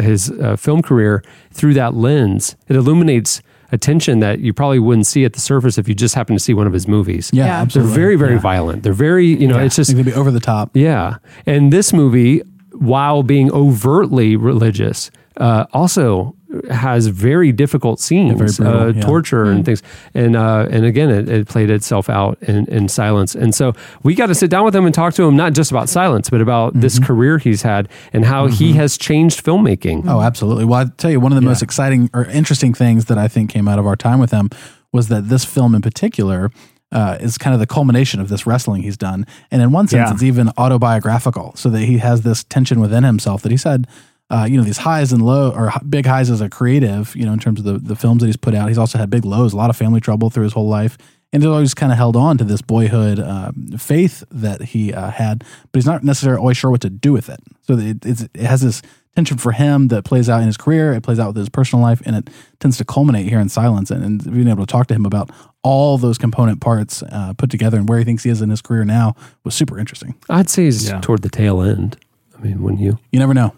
his 0.00 0.30
uh, 0.30 0.56
film 0.56 0.82
career 0.82 1.22
through 1.52 1.74
that 1.74 1.94
lens, 1.94 2.56
it 2.68 2.76
illuminates 2.76 3.42
a 3.72 3.78
tension 3.78 4.20
that 4.20 4.40
you 4.40 4.52
probably 4.52 4.78
wouldn't 4.78 5.06
see 5.06 5.24
at 5.24 5.32
the 5.34 5.40
surface 5.40 5.76
if 5.78 5.88
you 5.88 5.94
just 5.94 6.14
happen 6.14 6.34
to 6.34 6.40
see 6.40 6.54
one 6.54 6.66
of 6.66 6.72
his 6.72 6.88
movies. 6.88 7.30
Yeah, 7.32 7.44
Yeah. 7.46 7.60
absolutely. 7.62 7.90
They're 7.92 8.00
very, 8.02 8.16
very 8.16 8.32
Yeah. 8.34 8.40
violent. 8.40 8.82
They're 8.82 8.92
very, 8.92 9.26
you 9.26 9.46
know, 9.46 9.58
it's 9.58 9.76
just 9.76 9.92
going 9.92 10.04
to 10.04 10.10
be 10.10 10.16
over 10.16 10.30
the 10.30 10.40
top. 10.40 10.70
yeah. 10.74 11.16
And 11.46 11.72
this 11.72 11.92
movie, 11.92 12.42
while 12.72 13.22
being 13.22 13.50
overtly 13.52 14.36
religious, 14.36 15.10
uh, 15.36 15.64
also 15.72 16.34
has 16.70 17.08
very 17.08 17.52
difficult 17.52 18.00
scenes, 18.00 18.38
very 18.38 18.50
brutal, 18.50 18.66
uh, 18.88 18.92
yeah. 18.92 19.00
torture 19.02 19.44
and 19.44 19.64
things. 19.66 19.82
And 20.14 20.34
uh, 20.34 20.66
and 20.70 20.84
again, 20.86 21.10
it, 21.10 21.28
it 21.28 21.48
played 21.48 21.68
itself 21.70 22.08
out 22.08 22.38
in, 22.42 22.66
in 22.68 22.88
silence. 22.88 23.34
And 23.34 23.54
so 23.54 23.74
we 24.02 24.14
got 24.14 24.26
to 24.26 24.34
sit 24.34 24.50
down 24.50 24.64
with 24.64 24.74
him 24.74 24.86
and 24.86 24.94
talk 24.94 25.12
to 25.14 25.24
him 25.24 25.36
not 25.36 25.52
just 25.52 25.70
about 25.70 25.88
silence, 25.88 26.30
but 26.30 26.40
about 26.40 26.58
Mm-hmm. 26.72 26.80
this 26.80 26.98
career 26.98 27.38
he's 27.38 27.62
had 27.62 27.88
and 28.12 28.24
how 28.24 28.46
he 28.46 28.72
has 28.74 28.96
changed 28.98 29.44
filmmaking. 29.44 30.04
Oh, 30.08 30.20
absolutely. 30.20 30.64
Well, 30.64 30.80
I 30.80 30.84
tell 30.96 31.10
you, 31.10 31.20
one 31.20 31.32
of 31.32 31.36
the 31.36 31.42
most 31.42 31.62
exciting 31.62 32.10
or 32.14 32.24
interesting 32.26 32.74
things 32.74 33.04
that 33.06 33.18
I 33.18 33.28
think 33.28 33.50
came 33.50 33.68
out 33.68 33.78
of 33.78 33.86
our 33.86 33.96
time 33.96 34.18
with 34.18 34.30
him 34.30 34.50
was 34.92 35.08
that 35.08 35.28
this 35.28 35.44
film 35.44 35.74
in 35.74 35.82
particular 35.82 36.50
uh, 36.90 37.18
is 37.20 37.36
kind 37.36 37.52
of 37.54 37.60
the 37.60 37.66
culmination 37.66 38.18
of 38.20 38.28
this 38.28 38.46
wrestling 38.46 38.82
he's 38.82 38.96
done. 38.96 39.26
And 39.50 39.60
in 39.60 39.70
one 39.72 39.88
sense, 39.88 40.08
Yeah. 40.08 40.14
it's 40.14 40.22
even 40.22 40.50
autobiographical, 40.56 41.52
so 41.56 41.68
that 41.70 41.80
he 41.80 41.98
has 41.98 42.22
this 42.22 42.44
tension 42.44 42.80
within 42.80 43.04
himself 43.04 43.42
that 43.42 43.50
he 43.52 43.58
said, 43.58 43.86
uh, 44.30 44.46
you 44.48 44.56
know, 44.56 44.62
these 44.62 44.78
highs 44.78 45.12
and 45.12 45.22
low 45.22 45.50
or 45.50 45.72
big 45.88 46.06
highs 46.06 46.30
as 46.30 46.40
a 46.40 46.50
creative, 46.50 47.16
you 47.16 47.24
know, 47.24 47.32
in 47.32 47.38
terms 47.38 47.60
of 47.60 47.64
the, 47.64 47.78
the 47.78 47.96
films 47.96 48.20
that 48.20 48.26
he's 48.26 48.36
put 48.36 48.54
out. 48.54 48.68
He's 48.68 48.78
also 48.78 48.98
had 48.98 49.08
big 49.10 49.24
lows, 49.24 49.52
a 49.52 49.56
lot 49.56 49.70
of 49.70 49.76
family 49.76 50.00
trouble 50.00 50.28
through 50.30 50.44
his 50.44 50.52
whole 50.52 50.68
life. 50.68 50.98
and 51.32 51.42
he's 51.42 51.48
always 51.48 51.74
kind 51.74 51.92
of 51.92 51.98
held 51.98 52.16
on 52.16 52.38
to 52.38 52.44
this 52.44 52.62
boyhood 52.62 53.18
um, 53.20 53.76
faith 53.78 54.24
that 54.30 54.62
he 54.62 54.92
uh, 54.92 55.10
had, 55.10 55.44
but 55.72 55.78
he's 55.78 55.86
not 55.86 56.02
necessarily 56.02 56.40
always 56.40 56.56
sure 56.56 56.70
what 56.70 56.80
to 56.80 56.90
do 56.90 57.12
with 57.12 57.28
it. 57.28 57.40
So 57.62 57.74
it, 57.74 58.04
it's, 58.04 58.22
it 58.22 58.36
has 58.36 58.62
this 58.62 58.82
tension 59.14 59.36
for 59.36 59.52
him 59.52 59.88
that 59.88 60.04
plays 60.04 60.28
out 60.28 60.40
in 60.40 60.46
his 60.46 60.56
career, 60.56 60.92
it 60.92 61.02
plays 61.02 61.18
out 61.18 61.28
with 61.28 61.36
his 61.36 61.48
personal 61.48 61.82
life, 61.82 62.00
and 62.06 62.16
it 62.16 62.30
tends 62.60 62.78
to 62.78 62.84
culminate 62.84 63.28
here 63.28 63.40
in 63.40 63.48
silence. 63.48 63.90
And, 63.90 64.04
and 64.04 64.32
being 64.32 64.48
able 64.48 64.64
to 64.64 64.70
talk 64.70 64.86
to 64.86 64.94
him 64.94 65.04
about 65.04 65.30
all 65.62 65.98
those 65.98 66.18
component 66.18 66.60
parts 66.60 67.02
uh, 67.02 67.34
put 67.36 67.50
together 67.50 67.76
and 67.78 67.88
where 67.88 67.98
he 67.98 68.04
thinks 68.04 68.22
he 68.22 68.30
is 68.30 68.40
in 68.40 68.48
his 68.48 68.62
career 68.62 68.84
now 68.84 69.14
was 69.44 69.54
super 69.54 69.78
interesting. 69.78 70.14
I'd 70.30 70.48
say 70.48 70.64
he's 70.64 70.88
yeah. 70.88 71.00
toward 71.00 71.22
the 71.22 71.28
tail 71.28 71.60
end. 71.60 71.98
I 72.38 72.40
mean, 72.40 72.62
wouldn't 72.62 72.80
you? 72.80 72.98
You 73.10 73.18
never 73.18 73.34
know. 73.34 73.52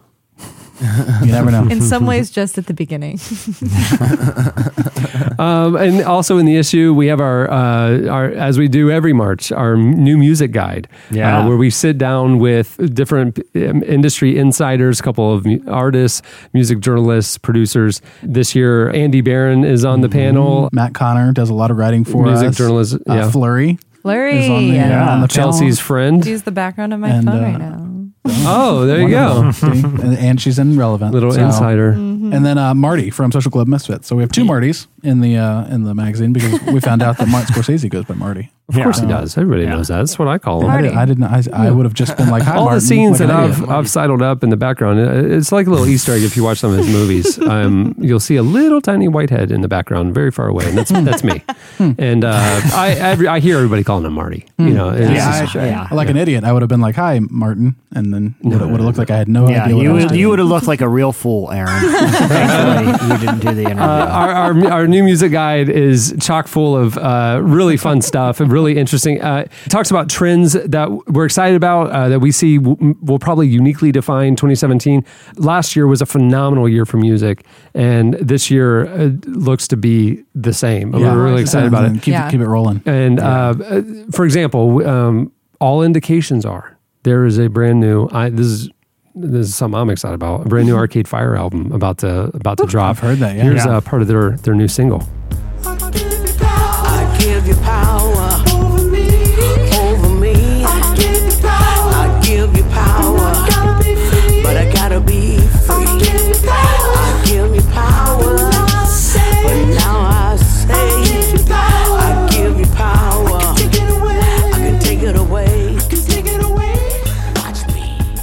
You 1.23 1.33
never 1.33 1.51
know. 1.51 1.67
In 1.71 1.83
some 1.83 2.07
ways, 2.07 2.31
just 2.31 2.57
at 2.57 2.67
the 2.67 2.73
beginning. 2.75 3.19
um, 5.39 5.77
and 5.77 6.03
also 6.05 6.39
in 6.39 6.47
the 6.47 6.57
issue, 6.57 6.95
we 6.95 7.07
have 7.09 7.21
our, 7.21 7.51
uh, 7.51 8.07
our 8.09 8.27
as 8.33 8.59
we 8.59 8.69
do 8.69 8.91
every 8.91 9.13
March, 9.13 9.53
our 9.53 9.77
new 9.77 10.17
music 10.17 10.53
guide, 10.53 10.89
Yeah. 11.11 11.41
uh, 11.41 11.49
where 11.49 11.57
we 11.57 11.71
sit 11.71 11.99
down 11.99 12.39
with 12.39 12.79
different 12.95 13.39
um, 13.55 13.83
industry 13.83 14.39
insiders, 14.39 15.01
a 15.01 15.03
couple 15.03 15.33
of 15.35 15.45
mu- 15.45 15.61
artists, 15.69 16.23
music 16.55 16.81
journalists, 16.81 17.37
producers. 17.39 18.01
This 18.23 18.55
year, 18.55 18.91
Andy 18.91 19.21
Barron 19.21 19.65
is 19.65 19.85
on 19.85 20.01
the 20.01 20.09
panel. 20.09 20.69
Matt 20.73 20.95
Connor 20.95 21.33
does 21.33 21.51
a 21.51 21.55
lot 21.55 21.71
of 21.71 21.77
writing 21.77 22.05
for 22.05 22.25
Music 22.25 22.49
us. 22.49 22.57
journalist, 22.57 22.95
Uh, 23.09 23.15
yeah. 23.15 23.31
Flurry. 23.31 23.79
Larry. 24.03 24.45
is 24.45 24.49
on 24.51 24.69
the, 24.71 24.79
uh, 24.79 24.83
on 24.85 25.21
the 25.21 25.29
panel. 25.29 25.31
Chelsea's 25.53 25.79
friend. 25.79 26.25
Use 26.25 26.43
the 26.43 26.51
background 26.53 26.95
of 26.95 27.01
my 27.01 27.11
And, 27.11 27.25
phone 27.27 27.39
uh, 27.39 27.43
right 27.43 27.59
now. 27.59 27.87
Oh, 28.27 28.85
there 28.87 29.01
you 29.01 29.09
go. 29.11 29.51
And, 29.63 30.17
and 30.19 30.41
she's 30.41 30.59
in 30.59 30.79
relevant 30.79 31.13
Little 31.13 31.33
so- 31.33 31.45
insider. 31.45 31.91
And 31.91 32.45
then 32.47 32.59
uh, 32.59 32.75
Marty 32.75 33.11
from 33.11 33.33
Social 33.33 33.51
Club 33.51 33.67
Misfits. 33.67 34.07
So 34.07 34.15
we 34.15 34.23
have 34.23 34.31
two 34.31 34.45
Martys 34.45 34.87
in 35.03 35.21
the 35.21 35.37
uh, 35.37 35.65
in 35.67 35.83
the 35.85 35.95
magazine 35.95 36.33
because 36.33 36.61
we 36.63 36.79
found 36.81 37.03
out 37.03 37.19
that 37.19 37.27
Martin 37.29 37.53
Scorsese 37.55 37.89
goes 37.91 38.05
by 38.05 38.15
Marty. 38.15 38.53
Of 38.77 38.83
course 38.83 39.01
he 39.01 39.07
does. 39.07 39.37
Everybody 39.37 39.67
knows 39.67 39.89
that. 39.89 39.99
That's 39.99 40.19
what 40.19 40.29
I 40.29 40.39
call 40.39 40.63
him. 40.63 40.71
I, 40.71 40.81
did, 40.83 40.93
I 40.93 41.05
didn't. 41.05 41.25
I, 41.25 41.43
I 41.53 41.71
would 41.71 41.85
have 41.85 41.95
just 41.95 42.17
been 42.17 42.31
like, 42.31 42.43
Hi, 42.45 42.57
all 42.57 42.65
Martin, 42.65 42.77
the 42.81 42.87
scenes 42.87 43.19
that 43.19 43.31
I've. 43.31 43.69
I've 43.69 43.89
sidled 43.89 44.23
up 44.23 44.43
in 44.45 44.51
the 44.51 44.57
background. 44.57 44.99
uh, 45.01 45.37
It's 45.37 45.53
like 45.53 45.67
a 45.67 45.71
little 45.71 45.87
Easter 45.87 46.13
egg 46.13 46.23
if 46.23 46.37
you 46.37 46.45
watch 46.45 46.59
some 46.59 46.71
of 46.73 46.79
his 46.79 46.89
movies. 46.89 47.39
Um, 47.51 47.97
you'll 47.99 48.21
see 48.21 48.37
a 48.37 48.43
little 48.45 48.81
tiny 48.81 49.09
white 49.09 49.29
head 49.31 49.51
in 49.51 49.61
the 49.61 49.67
background, 49.69 50.15
very 50.15 50.31
far 50.31 50.47
away, 50.47 50.69
and 50.69 50.79
that's 50.79 50.91
that's 50.93 51.25
me. 51.25 51.43
and 51.99 52.25
uh, 52.25 52.31
I 52.73 52.91
every, 52.99 53.27
I 53.27 53.41
hear 53.41 53.57
everybody 53.57 53.83
calling 53.83 54.05
him 54.07 54.13
Marty. 54.13 54.47
You 54.59 54.71
know, 54.71 54.95
Yeah, 54.97 55.41
just- 55.45 55.57
I- 55.57 55.89
like 55.93 56.09
an 56.09 56.17
idiot. 56.17 56.45
I 56.45 56.53
would 56.53 56.63
have 56.63 56.69
been 56.69 56.81
like, 56.81 56.95
"Hi, 56.95 57.19
Martin," 57.29 57.75
and 57.93 58.15
then 58.15 58.37
it 58.45 58.47
would 58.49 58.61
have 58.61 58.81
looked 58.81 58.99
like 58.99 59.11
I 59.11 59.17
had 59.17 59.29
no 59.29 59.49
Yeah, 59.49 59.65
idea. 59.65 59.77
What 59.77 59.83
you 59.83 59.93
would, 59.93 60.11
you 60.13 60.29
would 60.29 60.39
have 60.39 60.47
looked 60.49 60.69
like 60.69 60.81
a 60.81 60.89
real 60.89 61.13
fool, 61.13 61.51
Aaron. 61.51 61.83
You 63.11 63.19
didn't 63.19 63.39
do 63.41 63.55
the 63.55 63.63
interview. 63.63 63.83
Uh, 63.83 64.07
our, 64.11 64.31
our, 64.31 64.73
our 64.73 64.87
new 64.87 65.03
music 65.03 65.33
guide 65.33 65.69
is 65.69 66.15
chock 66.21 66.47
full 66.47 66.77
of 66.77 66.97
uh, 66.99 67.41
really 67.43 67.77
fun 67.77 68.01
stuff 68.03 68.39
and 68.41 68.53
really 68.53 68.60
interesting. 68.69 69.21
Uh, 69.23 69.45
it 69.65 69.69
talks 69.71 69.91
about 69.91 70.09
trends 70.09 70.53
that 70.53 70.91
we're 71.09 71.25
excited 71.25 71.57
about 71.57 71.91
uh, 71.91 72.09
that 72.09 72.21
we 72.21 72.31
see 72.33 72.59
w- 72.59 72.95
will 73.03 73.19
probably 73.19 73.49
uniquely 73.49 73.93
define 73.93 74.37
2017. 74.37 75.05
Last 75.37 75.75
year 75.77 75.87
was 75.87 76.01
a 76.03 76.07
phenomenal 76.07 76.69
year 76.69 76.85
for 76.85 76.97
music, 76.97 77.45
and 77.75 78.15
this 78.15 78.51
year 78.51 78.87
uh, 78.87 79.11
looks 79.27 79.67
to 79.69 79.77
be 79.77 80.23
the 80.35 80.53
same. 80.53 80.93
Yeah. 80.95 81.15
we're 81.15 81.25
really 81.25 81.43
excited 81.43 81.69
about 81.69 81.85
it. 81.87 82.03
Keep 82.03 82.13
Yeah. 82.13 82.29
it, 82.29 82.31
keep 82.31 82.41
it 82.41 82.47
rolling. 82.49 82.83
And 82.87 83.19
uh, 83.21 83.55
uh, 83.65 83.83
for 84.13 84.25
example, 84.25 84.87
um, 84.87 85.33
all 85.61 85.83
indications 85.83 86.45
are 86.45 86.77
there 87.03 87.25
is 87.25 87.39
a 87.39 87.49
brand 87.49 87.81
new. 87.81 88.09
I, 88.13 88.29
this 88.31 88.47
is 88.47 88.71
this 89.15 89.49
is 89.49 89.55
something 89.57 89.79
I'm 89.79 89.91
excited 89.91 90.15
about. 90.15 90.47
A 90.47 90.49
brand 90.49 90.67
new 90.69 90.77
Arcade 90.83 91.09
Fire 91.09 91.37
album 91.37 91.73
about 91.73 91.99
to 91.99 92.31
about 92.35 92.59
to 92.59 92.67
drop. 92.67 92.91
I've 92.91 92.99
heard 93.01 93.19
that, 93.19 93.37
yeah. 93.37 93.43
Here's 93.43 93.65
Yeah. 93.65 93.79
uh, 93.79 93.81
part 93.81 94.03
of 94.03 94.09
their 94.09 94.33
their 94.39 94.55
new 94.55 94.69
single. 94.69 95.03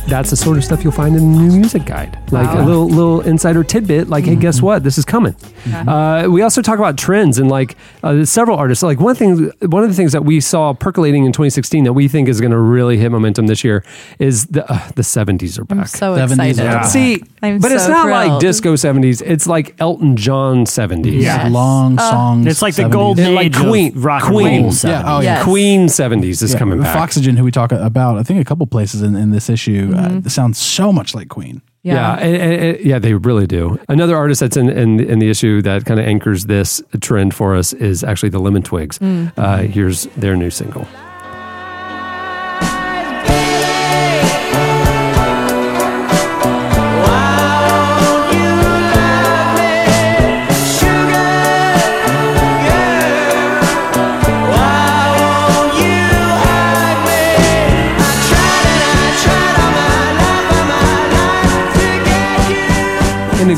That's 0.08 0.30
the 0.30 0.38
sort 0.38 0.58
of 0.58 0.64
stuff 0.64 0.84
you'll 0.84 0.94
find 0.94 1.16
in 1.18 1.34
the 1.34 1.40
new 1.40 1.52
music 1.58 1.86
guide, 1.86 2.18
like 2.32 2.50
a 2.58 2.62
little 2.62 2.88
little 2.88 3.22
insider 3.22 3.64
tidbit. 3.64 4.08
Like, 4.08 4.24
hey, 4.26 4.36
guess 4.36 4.62
what? 4.62 4.84
This 4.84 4.98
is 4.98 5.04
coming. 5.06 5.36
Uh, 5.74 6.28
we 6.30 6.42
also 6.42 6.62
talk 6.62 6.80
about 6.80 6.98
trends 6.98 7.40
and 7.40 7.50
like 7.50 7.76
uh, 8.04 8.24
several 8.24 8.58
artists. 8.58 8.82
Like 8.84 9.00
one 9.02 9.16
thing, 9.16 9.52
one 9.62 9.84
of 9.84 9.90
the 9.90 9.96
things 9.96 10.14
that 10.14 10.24
we 10.24 10.40
saw 10.40 10.74
percolating 10.74 11.26
in 11.26 11.34
2016 11.34 11.84
that 11.84 11.94
we 11.94 12.08
think 12.08 12.30
is 12.30 12.40
going 12.40 12.52
to 12.52 12.58
really 12.58 12.98
hit 12.98 13.12
momentum 13.12 13.48
this 13.48 13.64
year 13.66 13.84
is 14.18 14.46
the 14.48 14.64
uh, 14.72 14.88
the 14.96 15.02
70s 15.02 15.60
are 15.60 15.66
back. 15.66 15.80
I'm 15.80 15.86
so 15.88 16.16
70s 16.16 16.32
excited. 16.32 16.60
are 16.62 16.64
back. 16.74 16.86
See, 16.86 17.22
I'm 17.44 17.60
but 17.60 17.72
it's 17.74 17.84
so 17.86 17.90
not 17.92 18.08
like 18.10 18.40
disco 18.40 18.74
70s. 18.76 19.22
It's 19.26 19.46
like 19.46 19.76
Elton 19.80 20.16
John 20.16 20.64
70s. 20.66 21.22
Yes. 21.22 21.52
Long 21.52 21.98
songs. 22.00 22.46
it's 22.48 22.62
like 22.62 22.76
the 22.76 22.84
70s. 22.84 22.92
golden 22.92 23.26
And 23.26 23.36
like 23.36 23.48
age 23.48 23.58
Queen- 23.58 23.98
of 23.98 24.06
rock 24.06 24.24
Queen. 24.24 24.48
and 24.48 24.64
roll. 24.66 24.74
Yeah, 24.92 25.04
oh, 25.06 25.20
yeah. 25.20 25.36
Yes. 25.36 25.44
Queen 25.44 25.88
70s 25.88 26.42
is 26.42 26.54
Yeah, 26.54 26.60
coming 26.60 26.80
back. 26.80 26.96
Foxygen, 26.96 27.36
who 27.36 27.44
we 27.44 27.52
talk 27.52 27.72
about, 27.74 28.18
I 28.18 28.24
think 28.24 28.40
a 28.40 28.46
couple 28.46 28.66
places 28.68 29.02
in, 29.02 29.16
in 29.18 29.32
this 29.32 29.50
issue, 29.50 29.94
uh, 29.98 30.30
sounds 30.30 30.58
so 30.58 30.92
much 30.94 31.14
like 31.16 31.30
Queen. 31.30 31.62
Yeah, 31.84 32.16
and- 32.20 32.36
and- 32.36 32.54
and- 32.76 32.86
yeah, 32.86 33.00
they 33.00 33.14
really 33.14 33.48
do. 33.48 33.80
Another 33.88 34.16
artist 34.18 34.42
that's 34.42 34.58
in, 34.58 34.70
in, 34.70 35.00
in 35.00 35.20
the 35.20 35.30
issue 35.30 35.62
that 35.62 35.86
kind 35.86 36.00
of 36.00 36.06
anchors 36.06 36.46
this 36.46 36.82
trend 37.00 37.34
for 37.34 37.56
us 37.56 37.72
is 37.74 38.04
actually 38.04 38.30
the 38.30 38.40
Lemon 38.40 38.62
Twigs. 38.64 39.00
Uh, 39.02 39.58
here's 39.60 40.04
their 40.18 40.36
new 40.36 40.50
single. 40.50 40.86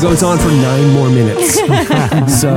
It 0.00 0.02
goes 0.02 0.22
on 0.22 0.38
for 0.38 0.48
nine 0.48 0.88
more 0.94 1.10
minutes. 1.10 1.54
so 2.40 2.56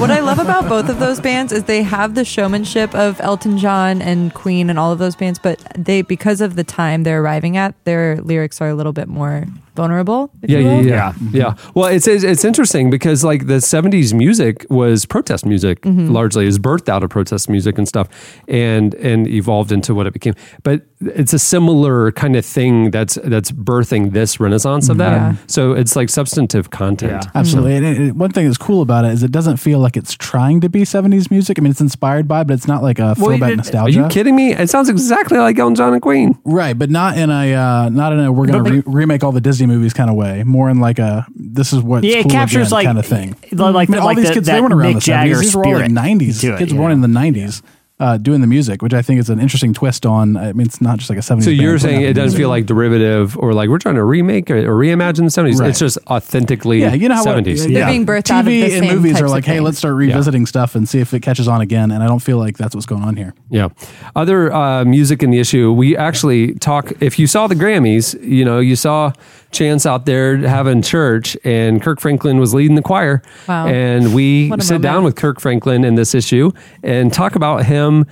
what 0.00 0.10
I 0.10 0.18
love 0.18 0.40
about 0.40 0.68
both 0.68 0.88
of 0.88 0.98
those 0.98 1.20
bands 1.20 1.52
is 1.52 1.64
they 1.64 1.84
have 1.84 2.16
the 2.16 2.24
showmanship 2.24 2.92
of 2.96 3.20
Elton 3.20 3.58
John 3.58 4.02
and 4.02 4.34
Queen 4.34 4.68
and 4.68 4.76
all 4.76 4.90
of 4.90 4.98
those 4.98 5.14
bands, 5.14 5.38
but 5.38 5.60
they 5.78 6.02
because 6.02 6.40
of 6.40 6.56
the 6.56 6.64
time 6.64 7.04
they're 7.04 7.22
arriving 7.22 7.56
at, 7.56 7.76
their 7.84 8.20
lyrics 8.20 8.60
are 8.60 8.68
a 8.68 8.74
little 8.74 8.92
bit 8.92 9.06
more 9.06 9.46
vulnerable. 9.74 10.30
if 10.42 10.50
yeah, 10.50 10.58
you 10.58 10.64
yeah, 10.64 10.76
will. 10.76 10.84
yeah, 10.86 11.12
yeah. 11.32 11.54
Well, 11.74 11.86
it's, 11.86 12.06
it's 12.06 12.24
it's 12.24 12.44
interesting 12.44 12.90
because 12.90 13.24
like 13.24 13.46
the 13.46 13.54
'70s 13.54 14.14
music 14.14 14.66
was 14.70 15.04
protest 15.04 15.46
music 15.46 15.80
mm-hmm. 15.82 16.10
largely, 16.10 16.46
is 16.46 16.58
birthed 16.58 16.88
out 16.88 17.02
of 17.02 17.10
protest 17.10 17.48
music 17.48 17.78
and 17.78 17.86
stuff, 17.86 18.08
and 18.48 18.94
and 18.94 19.26
evolved 19.28 19.72
into 19.72 19.94
what 19.94 20.06
it 20.06 20.12
became. 20.12 20.34
But 20.62 20.82
it's 21.00 21.32
a 21.32 21.38
similar 21.38 22.12
kind 22.12 22.36
of 22.36 22.44
thing 22.44 22.90
that's 22.90 23.16
that's 23.24 23.50
birthing 23.50 24.12
this 24.12 24.40
renaissance 24.40 24.88
of 24.88 24.98
that. 24.98 25.16
Yeah. 25.16 25.36
So 25.46 25.72
it's 25.72 25.96
like 25.96 26.08
substantive 26.08 26.63
content. 26.70 27.26
Absolutely. 27.34 27.76
And 27.76 27.86
it, 27.86 28.00
it- 28.00 28.16
one 28.16 28.30
thing 28.30 28.46
that's 28.46 28.58
cool 28.58 28.82
about 28.82 29.04
it 29.04 29.12
is 29.12 29.22
it 29.22 29.32
doesn't 29.32 29.56
feel 29.58 29.78
like 29.78 29.96
it's 29.96 30.14
trying 30.14 30.60
to 30.60 30.68
be 30.68 30.82
70s 30.82 31.30
music. 31.30 31.58
I 31.58 31.62
mean, 31.62 31.70
it's 31.70 31.80
inspired 31.80 32.26
by, 32.28 32.44
but 32.44 32.54
it's 32.54 32.66
not 32.66 32.82
like 32.82 32.98
a 32.98 33.14
Well, 33.18 33.30
throwback 33.30 33.52
it- 33.52 33.56
nostalgia. 33.56 34.00
Are 34.00 34.02
you 34.04 34.08
kidding 34.08 34.34
me? 34.36 34.52
It 34.52 34.70
sounds 34.70 34.88
exactly 34.88 35.38
like 35.38 35.58
Elton 35.58 35.74
John 35.74 35.92
and 35.92 36.02
Queen. 36.02 36.38
Right, 36.44 36.78
but 36.78 36.90
not 36.90 37.16
in 37.18 37.30
a 37.30 37.54
uh, 37.54 37.88
not 37.88 38.12
in 38.12 38.20
a 38.20 38.32
we're 38.32 38.46
going 38.46 38.64
to 38.64 38.70
re- 38.70 38.82
remake 38.86 39.24
all 39.24 39.32
the 39.32 39.40
Disney 39.40 39.66
movies 39.66 39.92
kind 39.92 40.10
of 40.10 40.16
way. 40.16 40.42
More 40.44 40.70
in 40.70 40.80
like 40.80 40.98
a 40.98 41.26
this 41.34 41.72
is 41.72 41.80
what's 41.82 42.04
Yeah, 42.06 42.18
it 42.18 42.22
cool 42.22 42.30
captures, 42.30 42.68
again 42.68 42.70
like- 42.72 42.86
kind 42.86 42.98
of 42.98 43.06
thing. 43.06 43.36
like 43.52 43.88
I 43.88 43.90
mean, 43.90 43.90
the- 43.90 43.98
all 44.00 44.06
like 44.06 44.16
these 44.16 44.30
kids 44.30 44.46
that 44.46 44.54
they 44.54 44.60
weren't 44.60 44.72
around 44.74 44.90
Mick 44.92 44.94
the 44.94 45.00
Jagger 45.00 45.34
70s. 45.36 45.40
These 45.40 45.56
were 45.56 45.66
all 45.66 45.72
like 45.74 45.90
90s 45.90 46.40
to 46.40 46.54
it, 46.54 46.58
kids 46.58 46.72
yeah. 46.72 46.78
born 46.78 46.92
in 46.92 47.00
the 47.00 47.08
90s. 47.08 47.62
Uh, 48.00 48.16
doing 48.16 48.40
the 48.40 48.46
music, 48.48 48.82
which 48.82 48.92
I 48.92 49.02
think 49.02 49.20
is 49.20 49.30
an 49.30 49.38
interesting 49.38 49.72
twist 49.72 50.04
on. 50.04 50.36
I 50.36 50.52
mean, 50.52 50.66
it's 50.66 50.80
not 50.80 50.98
just 50.98 51.08
like 51.08 51.18
a 51.18 51.22
70s. 51.22 51.42
So 51.42 51.50
band 51.50 51.60
you're 51.60 51.78
saying 51.78 51.98
out 51.98 52.10
it 52.10 52.14
doesn't 52.14 52.36
feel 52.36 52.48
like 52.48 52.66
derivative 52.66 53.38
or 53.38 53.54
like 53.54 53.68
we're 53.68 53.78
trying 53.78 53.94
to 53.94 54.02
remake 54.02 54.50
or, 54.50 54.56
or 54.56 54.74
reimagine 54.74 55.18
the 55.18 55.42
70s. 55.42 55.60
Right. 55.60 55.70
It's 55.70 55.78
just 55.78 55.98
authentically 56.08 56.80
Yeah, 56.80 56.94
you 56.94 57.08
know 57.08 57.14
how 57.14 57.24
70s. 57.24 57.60
What, 57.60 57.72
They're 57.72 57.86
being 57.86 58.04
birthed 58.04 58.24
TV 58.24 58.32
out 58.32 58.40
of 58.40 58.46
the 58.46 58.62
and 58.64 58.72
same 58.72 58.96
movies 58.96 59.20
are 59.20 59.28
like, 59.28 59.44
hey, 59.44 59.52
things. 59.54 59.64
let's 59.64 59.78
start 59.78 59.94
revisiting 59.94 60.44
stuff 60.44 60.74
and 60.74 60.88
see 60.88 60.98
if 60.98 61.14
it 61.14 61.20
catches 61.20 61.46
on 61.46 61.60
again. 61.60 61.92
And 61.92 62.02
I 62.02 62.08
don't 62.08 62.18
feel 62.18 62.38
like 62.38 62.58
that's 62.58 62.74
what's 62.74 62.84
going 62.84 63.04
on 63.04 63.14
here. 63.14 63.32
Yeah. 63.48 63.68
Other 64.16 64.52
uh, 64.52 64.84
music 64.84 65.22
in 65.22 65.30
the 65.30 65.38
issue, 65.38 65.72
we 65.72 65.96
actually 65.96 66.54
talk. 66.54 66.92
If 67.00 67.20
you 67.20 67.28
saw 67.28 67.46
the 67.46 67.54
Grammys, 67.54 68.20
you 68.20 68.44
know, 68.44 68.58
you 68.58 68.74
saw 68.74 69.12
Chance 69.54 69.86
out 69.86 70.04
there 70.06 70.36
having 70.38 70.82
church, 70.82 71.36
and 71.44 71.80
Kirk 71.80 72.00
Franklin 72.00 72.38
was 72.38 72.52
leading 72.52 72.74
the 72.76 72.82
choir. 72.82 73.22
Wow. 73.48 73.66
And 73.66 74.14
we 74.14 74.52
sit 74.60 74.82
down 74.82 75.04
with 75.04 75.16
Kirk 75.16 75.40
Franklin 75.40 75.84
in 75.84 75.94
this 75.94 76.14
issue 76.14 76.50
and 76.82 77.12
talk 77.12 77.34
about 77.36 77.64
him 77.64 78.04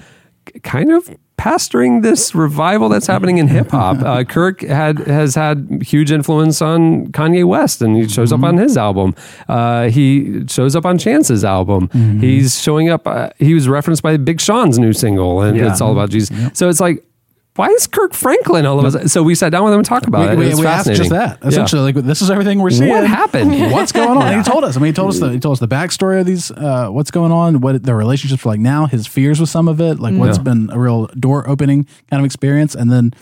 kind 0.63 0.91
of 0.93 1.11
pastoring 1.39 2.03
this 2.03 2.35
revival 2.37 2.89
that's 2.89 3.07
happening 3.09 3.39
in 3.39 3.49
hip 3.49 3.71
hop. 3.71 4.01
Uh, 4.01 4.23
Kirk 4.29 4.61
had 4.61 4.99
has 5.01 5.35
had 5.35 5.83
huge 5.85 6.13
influence 6.13 6.63
on 6.63 7.09
Kanye 7.09 7.45
West, 7.45 7.83
and 7.83 7.97
he 7.97 8.07
shows 8.09 8.33
up 8.33 8.43
on 8.45 8.57
his 8.57 8.77
album. 8.77 9.15
Uh, 9.49 9.89
he 9.89 10.47
shows 10.47 10.77
up 10.77 10.87
on 10.87 10.99
Chance's 10.99 11.45
album. 11.45 11.89
He's 12.21 12.61
showing 12.63 12.89
up. 12.91 13.07
Uh, 13.07 13.31
he 13.39 13.55
was 13.55 13.69
referenced 13.69 14.03
by 14.03 14.17
Big 14.17 14.41
Sean's 14.41 14.79
new 14.79 14.93
single, 14.93 15.43
and 15.43 15.57
Yeah. 15.57 15.71
it's 15.73 15.81
all 15.81 15.93
about 15.93 16.11
Jesus. 16.11 16.37
So 16.55 16.69
it's 16.69 16.81
like. 16.81 17.05
Why 17.55 17.69
is 17.69 17.87
Kirk 17.87 18.15
Franklin 18.15 18.65
all 18.65 18.79
of 18.85 18.95
us? 18.95 19.13
So 19.13 19.23
we 19.23 19.35
sat 19.35 19.53
down 19.53 19.65
with 19.65 19.75
him 19.75 19.81
and 19.81 19.87
talked 19.87 20.07
about 20.07 20.31
it. 20.33 20.39
we, 20.39 20.45
It 20.47 20.49
we, 20.49 20.51
was 20.53 20.61
we 20.61 20.67
asked 20.67 20.91
just 20.95 21.11
that. 21.11 21.39
Essentially, 21.45 21.83
like 21.93 21.95
this 22.05 22.23
is 22.23 22.31
everything 22.31 22.61
we're 22.61 22.71
seeing. 22.71 22.89
What 22.89 23.07
happened? 23.07 23.51
What's 23.73 23.93
going 23.93 24.17
on? 24.17 24.27
And 24.27 24.37
he 24.39 24.51
told 24.51 24.65
us. 24.65 24.75
I 24.77 24.81
mean, 24.81 24.87
he 24.87 24.93
told 24.95 25.11
us 25.11 25.21
the 25.21 25.29
he 25.31 25.39
told 25.39 25.53
us 25.55 25.61
the 25.61 25.69
backstory 25.69 26.19
of 26.21 26.25
these. 26.27 26.51
Uh, 26.51 26.89
what's 26.89 27.11
going 27.11 27.31
on? 27.31 27.61
What 27.61 27.83
the 27.83 27.95
relationships 27.95 28.43
were 28.45 28.53
like 28.53 28.61
now. 28.61 28.87
His 28.87 29.07
fears 29.07 29.39
with 29.39 29.51
some 29.51 29.69
of 29.69 29.81
it. 29.83 30.01
Like 30.01 30.15
what's 30.15 30.39
Yeah. 30.39 30.45
been 30.45 30.71
a 30.71 30.79
real 30.79 31.09
door 31.09 31.47
opening 31.47 31.85
kind 32.09 32.21
of 32.21 32.25
experience, 32.25 32.75
and 32.75 32.91
then 32.91 33.13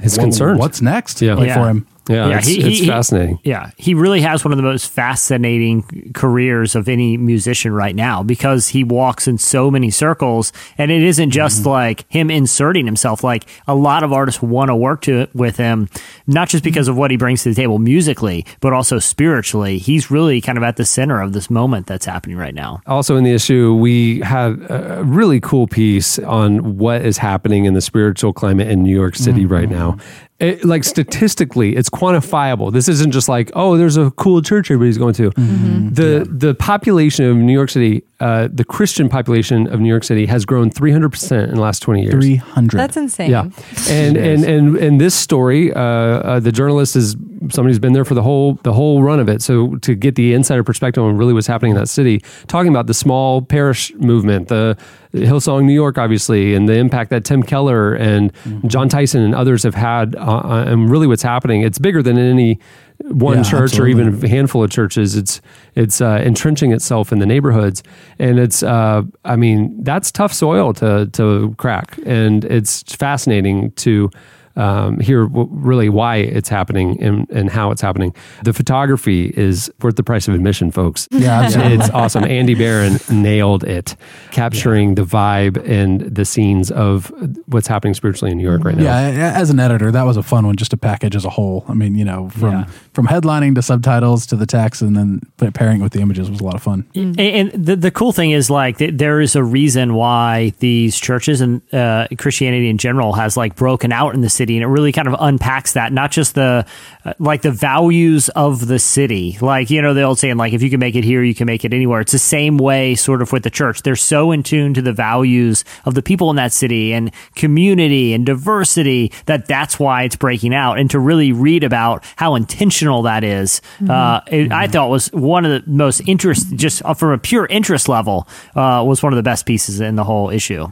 His 0.00 0.16
wh- 0.16 0.20
concerns. 0.20 0.58
What's 0.58 0.82
next? 0.82 1.22
Yeah. 1.22 1.34
like, 1.34 1.46
Yeah. 1.46 1.62
for 1.62 1.68
him. 1.68 1.86
Yeah, 2.08 2.38
it's, 2.38 2.48
it's 2.48 2.86
fascinating. 2.86 3.38
Yeah, 3.44 3.70
he 3.76 3.94
really 3.94 4.20
has 4.22 4.44
one 4.44 4.52
of 4.52 4.56
the 4.56 4.62
most 4.62 4.90
fascinating 4.90 6.12
careers 6.14 6.74
of 6.74 6.88
any 6.88 7.16
musician 7.16 7.72
right 7.72 7.94
now 7.94 8.22
because 8.22 8.68
he 8.68 8.84
walks 8.84 9.28
in 9.28 9.38
so 9.38 9.70
many 9.70 9.90
circles, 9.90 10.52
and 10.78 10.90
it 10.90 11.02
isn't 11.02 11.30
just 11.30 11.60
Mm-hmm. 11.60 11.68
like 11.68 12.04
him 12.10 12.30
inserting 12.30 12.86
himself. 12.86 13.24
Like 13.24 13.46
a 13.66 13.74
lot 13.74 14.02
of 14.02 14.12
artists 14.12 14.40
want 14.42 14.68
to 14.68 14.76
work 14.76 15.00
to 15.02 15.26
with 15.34 15.56
him, 15.56 15.88
not 16.26 16.48
just 16.48 16.62
because 16.62 16.88
of 16.88 16.96
what 16.96 17.10
he 17.10 17.16
brings 17.16 17.42
to 17.42 17.48
the 17.50 17.54
table 17.54 17.78
musically, 17.78 18.44
but 18.60 18.72
also 18.72 18.98
spiritually. 18.98 19.78
He's 19.78 20.10
really 20.10 20.40
kind 20.40 20.56
of 20.58 20.64
at 20.64 20.76
the 20.76 20.84
center 20.84 21.20
of 21.20 21.32
this 21.32 21.50
moment 21.50 21.86
that's 21.86 22.04
happening 22.06 22.36
right 22.36 22.54
now. 22.54 22.80
Also, 22.86 23.16
in 23.16 23.24
the 23.24 23.32
issue, 23.32 23.74
we 23.74 24.20
had 24.20 24.58
a 24.70 25.02
really 25.04 25.40
cool 25.40 25.66
piece 25.66 26.18
on 26.20 26.76
what 26.78 27.02
is 27.04 27.18
happening 27.18 27.64
in 27.64 27.74
the 27.74 27.80
spiritual 27.80 28.32
climate 28.32 28.68
in 28.68 28.82
New 28.82 28.94
York 28.94 29.16
City 29.16 29.46
right 29.46 29.68
now. 29.68 29.96
It, 30.40 30.64
like 30.64 30.84
statistically, 30.84 31.74
it's 31.74 31.90
quantifiable. 31.90 32.72
This 32.72 32.88
isn't 32.88 33.10
just 33.10 33.28
like, 33.28 33.50
oh, 33.54 33.76
there's 33.76 33.96
a 33.96 34.12
cool 34.12 34.40
church 34.40 34.70
everybody's 34.70 34.96
going 34.96 35.14
to. 35.14 35.30
The 35.30 36.28
the 36.30 36.54
population 36.54 37.24
of 37.24 37.36
New 37.36 37.52
York 37.52 37.70
City, 37.70 38.04
uh, 38.20 38.48
the 38.52 38.64
Christian 38.64 39.08
population 39.08 39.66
of 39.66 39.80
New 39.80 39.88
York 39.88 40.04
City, 40.04 40.26
has 40.26 40.44
grown 40.44 40.70
300 40.70 41.10
percent 41.10 41.48
in 41.50 41.56
the 41.56 41.60
last 41.60 41.80
20 41.80 42.02
years. 42.02 42.14
Three 42.14 42.36
hundred. 42.36 42.78
That's 42.78 42.96
insane. 42.96 43.30
Yeah, 43.30 43.50
and 43.88 44.16
and 44.16 44.44
and 44.44 44.76
and 44.76 45.00
this 45.00 45.16
story, 45.16 45.72
uh, 45.72 45.80
uh, 45.80 46.40
the 46.40 46.52
journalist 46.52 46.94
is 46.94 47.16
somebody 47.50 47.70
who's 47.70 47.78
been 47.78 47.92
there 47.92 48.04
for 48.04 48.14
the 48.14 48.22
whole 48.22 48.54
the 48.62 48.72
whole 48.72 49.02
run 49.02 49.20
of 49.20 49.28
it. 49.28 49.42
So 49.42 49.76
to 49.76 49.94
get 49.94 50.14
the 50.14 50.34
insider 50.34 50.64
perspective 50.64 51.02
on 51.02 51.16
really 51.16 51.32
what's 51.32 51.46
happening 51.46 51.70
in 51.70 51.76
that 51.76 51.88
city, 51.88 52.22
talking 52.46 52.70
about 52.70 52.86
the 52.86 52.94
small 52.94 53.42
parish 53.42 53.92
movement, 53.94 54.48
the 54.48 54.76
Hillsong 55.12 55.64
New 55.64 55.72
York, 55.72 55.96
obviously, 55.98 56.54
and 56.54 56.68
the 56.68 56.74
impact 56.74 57.10
that 57.10 57.24
Tim 57.24 57.42
Keller 57.42 57.94
and 57.94 58.32
John 58.66 58.88
Tyson 58.88 59.22
and 59.22 59.34
others 59.34 59.62
have 59.62 59.74
had, 59.74 60.14
uh, 60.16 60.18
uh, 60.18 60.64
and 60.66 60.90
really 60.90 61.06
what's 61.06 61.22
happening. 61.22 61.62
It's 61.62 61.78
bigger 61.78 62.02
than 62.02 62.18
any 62.18 62.58
one 63.04 63.38
Yeah, 63.38 63.42
church 63.44 63.78
or 63.78 63.86
even 63.86 64.22
a 64.24 64.28
handful 64.28 64.62
of 64.62 64.70
churches. 64.70 65.16
It's 65.16 65.40
it's 65.74 66.00
uh, 66.00 66.20
entrenching 66.24 66.72
itself 66.72 67.12
in 67.12 67.20
the 67.20 67.26
neighborhoods, 67.26 67.82
and 68.18 68.38
it's 68.38 68.62
uh, 68.62 69.02
I 69.24 69.36
mean 69.36 69.82
that's 69.82 70.10
tough 70.10 70.32
soil 70.32 70.72
to 70.74 71.06
to 71.12 71.54
crack, 71.58 71.98
and 72.04 72.44
it's 72.44 72.82
fascinating 72.94 73.70
to. 73.72 74.10
Um, 74.58 74.98
hear 74.98 75.26
w- 75.26 75.48
really 75.52 75.88
why 75.88 76.16
it's 76.16 76.48
happening 76.48 77.00
and, 77.02 77.30
and 77.30 77.48
how 77.48 77.70
it's 77.70 77.80
happening. 77.80 78.12
The 78.42 78.52
photography 78.52 79.32
is 79.36 79.70
worth 79.80 79.94
the 79.96 80.02
price 80.02 80.26
of 80.26 80.34
admission, 80.34 80.72
folks. 80.72 81.06
Yeah, 81.12 81.42
absolutely. 81.42 81.74
it's 81.76 81.90
awesome. 81.94 82.24
Andy 82.24 82.54
Barron 82.54 82.98
nailed 83.10 83.62
it, 83.64 83.94
capturing 84.32 84.96
the 84.96 85.02
vibe 85.04 85.56
and 85.68 86.00
the 86.00 86.24
scenes 86.24 86.70
of 86.72 87.12
what's 87.46 87.68
happening 87.68 87.94
spiritually 87.94 88.32
in 88.32 88.38
New 88.38 88.44
York 88.48 88.64
right 88.64 88.76
now. 88.76 88.82
Yeah, 88.82 89.32
as 89.36 89.50
an 89.50 89.60
editor, 89.60 89.92
that 89.92 90.02
was 90.02 90.16
a 90.16 90.22
fun 90.24 90.44
one 90.44 90.56
just 90.56 90.72
to 90.72 90.76
package 90.76 91.14
as 91.14 91.24
a 91.24 91.30
whole. 91.30 91.64
I 91.68 91.74
mean, 91.74 91.94
you 91.94 92.04
know, 92.04 92.28
from 92.30 92.50
Yeah. 92.52 92.64
From 92.98 93.06
headlining 93.06 93.54
to 93.54 93.62
subtitles 93.62 94.26
to 94.26 94.34
the 94.34 94.44
text, 94.44 94.82
and 94.82 94.96
then 94.96 95.20
pairing 95.52 95.78
it 95.78 95.84
with 95.84 95.92
the 95.92 96.00
images 96.00 96.28
was 96.28 96.40
a 96.40 96.44
lot 96.44 96.56
of 96.56 96.62
fun. 96.64 96.84
And, 96.96 97.20
and 97.20 97.52
the 97.52 97.76
the 97.76 97.92
cool 97.92 98.10
thing 98.10 98.32
is 98.32 98.50
like 98.50 98.78
th- 98.78 98.94
there 98.94 99.20
is 99.20 99.36
a 99.36 99.44
reason 99.44 99.94
why 99.94 100.52
these 100.58 100.98
churches 100.98 101.40
and 101.40 101.62
uh, 101.72 102.08
Christianity 102.18 102.68
in 102.68 102.76
general 102.76 103.12
has 103.12 103.36
like 103.36 103.54
broken 103.54 103.92
out 103.92 104.14
in 104.14 104.20
the 104.20 104.28
city, 104.28 104.56
and 104.56 104.64
it 104.64 104.66
really 104.66 104.90
kind 104.90 105.06
of 105.06 105.14
unpacks 105.20 105.74
that. 105.74 105.92
Not 105.92 106.10
just 106.10 106.34
the 106.34 106.66
uh, 107.04 107.12
like 107.20 107.42
the 107.42 107.52
values 107.52 108.30
of 108.30 108.66
the 108.66 108.80
city, 108.80 109.38
like 109.40 109.70
you 109.70 109.80
know 109.80 109.94
the 109.94 110.02
old 110.02 110.18
saying, 110.18 110.36
like 110.36 110.52
if 110.52 110.60
you 110.60 110.68
can 110.68 110.80
make 110.80 110.96
it 110.96 111.04
here, 111.04 111.22
you 111.22 111.36
can 111.36 111.46
make 111.46 111.64
it 111.64 111.72
anywhere. 111.72 112.00
It's 112.00 112.10
the 112.10 112.18
same 112.18 112.58
way, 112.58 112.96
sort 112.96 113.22
of 113.22 113.30
with 113.30 113.44
the 113.44 113.50
church. 113.50 113.82
They're 113.82 113.94
so 113.94 114.32
in 114.32 114.42
tune 114.42 114.74
to 114.74 114.82
the 114.82 114.92
values 114.92 115.64
of 115.84 115.94
the 115.94 116.02
people 116.02 116.30
in 116.30 116.36
that 116.36 116.52
city 116.52 116.92
and 116.92 117.12
community 117.36 118.12
and 118.12 118.26
diversity 118.26 119.12
that 119.26 119.46
that's 119.46 119.78
why 119.78 120.02
it's 120.02 120.16
breaking 120.16 120.52
out. 120.52 120.80
And 120.80 120.90
to 120.90 120.98
really 120.98 121.30
read 121.30 121.62
about 121.62 122.04
how 122.16 122.34
intentional 122.34 122.87
that 123.02 123.24
is, 123.24 123.60
uh, 123.88 124.20
it, 124.26 124.50
I 124.52 124.66
thought 124.68 124.90
was 124.90 125.08
one 125.12 125.44
of 125.44 125.64
the 125.64 125.70
most 125.70 126.00
interest, 126.06 126.54
just 126.56 126.82
uh, 126.84 126.94
from 126.94 127.10
a 127.10 127.18
pure 127.18 127.46
interest 127.46 127.88
level, 127.88 128.26
uh, 128.56 128.82
was 128.86 129.02
one 129.02 129.12
of 129.12 129.16
the 129.16 129.22
best 129.22 129.46
pieces 129.46 129.80
in 129.80 129.96
the 129.96 130.04
whole 130.04 130.30
issue. 130.30 130.66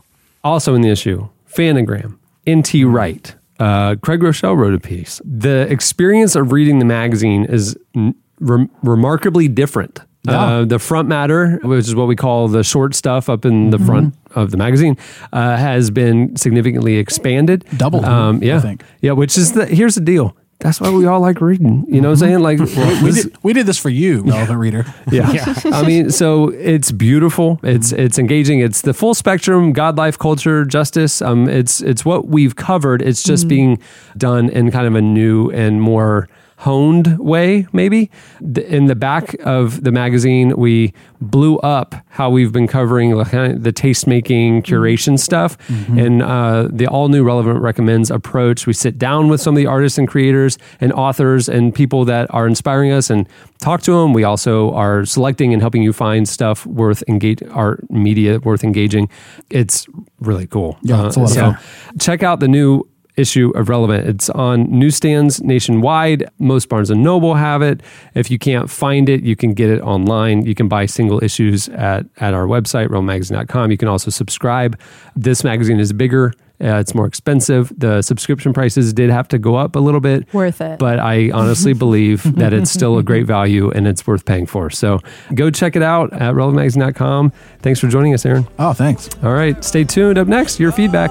Also 0.45 0.75
in 0.75 0.83
the 0.83 0.89
issue, 0.91 1.29
Fanagram, 1.53 2.19
NT 2.49 2.85
Wright. 2.87 3.35
Uh, 3.59 3.97
Craig 4.03 4.21
Groeschel 4.21 4.57
wrote 4.57 4.75
a 4.75 4.81
piece. 4.81 5.21
The 5.25 5.67
experience 5.71 6.37
of 6.37 6.53
reading 6.53 6.79
the 6.79 6.85
magazine 6.85 7.45
is 7.47 7.77
n- 7.95 8.15
rem- 8.41 8.71
remarkably 8.83 9.49
different. 9.49 10.01
Uh, 10.29 10.65
the 10.65 10.81
front 10.81 11.07
matter, 11.09 11.61
which 11.63 11.87
is 11.87 11.95
what 11.95 12.09
we 12.09 12.17
call 12.17 12.49
the 12.49 12.65
short 12.65 12.97
stuff 12.97 13.29
up 13.29 13.45
in 13.45 13.71
the 13.71 13.79
front 13.79 14.13
of 14.35 14.51
the 14.51 14.57
magazine, 14.57 14.97
uh, 15.33 15.57
has 15.57 15.89
been 15.89 16.35
significantly 16.35 16.97
expanded. 16.97 17.65
Doubled, 17.77 18.05
Um, 18.05 18.41
I 18.43 18.47
yeah. 18.47 18.61
think. 18.61 18.83
Yeah, 19.01 19.13
which 19.13 19.39
is 19.39 19.53
the, 19.53 19.67
here's 19.67 19.95
the 19.95 20.01
deal. 20.01 20.37
That's 20.59 20.81
why 20.81 20.91
we 20.91 21.05
all 21.07 21.21
like 21.21 21.41
reading. 21.43 21.85
You 21.87 22.01
know 22.01 22.09
what 22.09 22.23
I'm 22.23 22.29
saying? 22.29 22.41
Like, 22.41 22.59
We 22.59 22.65
this- 22.67 23.25
did, 23.25 23.37
we 23.43 23.53
did 23.53 23.67
this 23.67 23.79
for 23.79 23.91
you, 23.91 24.23
relevant 24.23 24.59
reader. 24.59 24.87
yeah. 25.13 25.55
I 25.67 25.83
mean, 25.87 26.11
so 26.11 26.49
it's 26.49 26.91
beautiful. 26.93 27.61
It's 27.63 27.93
it's 27.93 28.19
engaging. 28.19 28.61
It's 28.61 28.81
the 28.81 28.95
full 28.95 29.15
spectrum, 29.15 29.73
God, 29.73 29.99
life, 29.99 30.19
culture, 30.19 30.65
justice. 30.65 31.21
Um, 31.21 31.47
it's 31.49 31.83
it's 31.83 32.05
what 32.07 32.29
we've 32.29 32.57
covered. 32.57 33.03
It's 33.03 33.23
just 33.23 33.49
being 33.49 33.79
done 34.17 34.49
in 34.49 34.71
kind 34.71 34.87
of 34.87 34.95
a 34.95 35.03
new 35.03 35.51
and 35.51 35.81
more 35.83 36.27
honed 36.59 37.19
way, 37.19 37.67
maybe. 37.73 38.11
In 38.41 38.87
the 38.87 38.95
back 38.95 39.37
of 39.41 39.85
the 39.85 39.93
magazine, 39.93 40.57
we 40.57 40.95
blew 41.21 41.59
up 41.59 41.95
how 42.09 42.31
we've 42.31 42.53
been 42.53 42.67
covering 42.67 43.15
like, 43.15 43.31
kind 43.31 43.53
of 43.53 43.63
the 43.63 43.73
taste 43.73 44.07
making 44.07 44.63
curation 44.63 45.15
mm-hmm. 45.15 45.17
stuff 45.17 45.59
mm-hmm. 45.69 45.99
and 45.99 46.23
uh, 46.23 46.69
the 46.71 46.87
all 46.87 47.09
new 47.09 47.23
relevant 47.23 47.61
recommends 47.61 48.11
approach. 48.11 48.67
We 48.67 48.73
sit 48.73 48.99
down 48.99 49.29
with 49.29 49.41
some 49.41 49.55
of 49.55 49.59
the 49.59 49.67
artists 49.67 49.99
and 49.99 50.09
creators 50.09 50.57
and 50.81 50.93
authors 50.93 51.49
and 51.49 51.75
people 51.75 52.05
that 52.07 52.33
are 52.33 52.47
inspiring 52.47 52.91
us 52.91 53.11
and 53.11 53.29
talk 53.59 53.83
to 53.83 53.93
them. 53.93 54.15
We 54.15 54.25
also 54.25 54.73
are 54.73 55.05
selecting 55.05 55.53
and 55.53 55.61
helping 55.61 55.83
you 55.83 55.93
find 55.93 56.27
stuff 56.27 56.65
worth 56.65 57.05
engage 57.07 57.43
art 57.51 57.89
media 57.91 58.39
worth 58.41 58.65
engaging. 58.65 59.11
It's 59.51 59.87
really 60.21 60.47
cool. 60.47 60.79
Yeah, 60.83 61.07
it's 61.07 61.17
a 61.17 61.21
uh, 61.21 61.23
lot 61.23 61.31
of 61.31 61.35
so 61.35 61.53
fun. 61.53 61.99
check 61.99 62.23
out 62.23 62.41
the 62.41 62.49
new 62.49 62.89
issue 63.17 63.51
of 63.55 63.69
relevant. 63.69 64.07
It's 64.07 64.31
on 64.31 64.71
newsstands 64.71 65.43
nationwide. 65.43 66.29
Most 66.39 66.69
barnes 66.69 66.91
and 66.91 67.03
noble 67.03 67.35
have 67.35 67.63
it. 67.63 67.81
If 68.15 68.31
you 68.31 68.39
can't 68.39 68.71
find 68.71 69.09
it 69.09 69.23
you 69.23 69.37
can 69.37 69.55
get 69.55 69.71
it 69.71 69.81
online. 69.81 70.45
You 70.47 70.55
can 70.55 70.69
buy 70.69 70.87
single 70.87 71.23
issues 71.23 71.69
at, 71.71 72.07
at 72.19 72.35
our 72.35 72.47
website 72.47 72.89
realmagazine.com 72.89 73.71
you 73.71 73.77
can 73.77 73.89
also 73.89 74.11
subscribe. 74.11 74.79
This 75.15 75.45
magazine 75.45 75.81
is 75.81 75.93
bigger. 75.93 76.33
Uh, 76.59 76.77
it's 76.77 76.95
more 76.95 77.07
expensive. 77.07 77.71
The 77.77 78.01
subscription 78.01 78.55
prices 78.55 78.95
did 78.95 79.11
have 79.11 79.29
to 79.29 79.39
go 79.39 79.57
up 79.57 79.77
a 79.77 79.79
little 79.79 80.01
bit. 80.01 80.33
Worth 80.33 80.63
it. 80.63 80.79
but 80.79 80.99
i 80.99 81.31
honestly 81.31 81.75
believe 81.85 82.23
that 82.37 82.55
it's 82.55 82.71
still 82.71 82.97
a 82.97 83.03
great 83.03 83.27
value 83.27 83.71
and 83.71 83.87
it's 83.87 84.07
worth 84.07 84.25
paying 84.25 84.47
for. 84.47 84.71
So 84.71 85.01
go 85.35 85.51
check 85.51 85.77
it 85.77 85.83
out 85.83 86.13
at 86.15 86.35
relevantmagazine.com 86.35 87.33
thanks 87.61 87.81
for 87.81 87.89
joining 87.89 88.15
us 88.15 88.25
aaron. 88.25 88.47
Oh, 88.59 88.73
thanks. 88.73 89.11
all 89.23 89.35
right. 89.35 89.63
Stay 89.65 89.85
tuned. 89.85 90.19
Up 90.19 90.29
next 90.29 90.59
your 90.59 90.73
feedback 90.73 91.11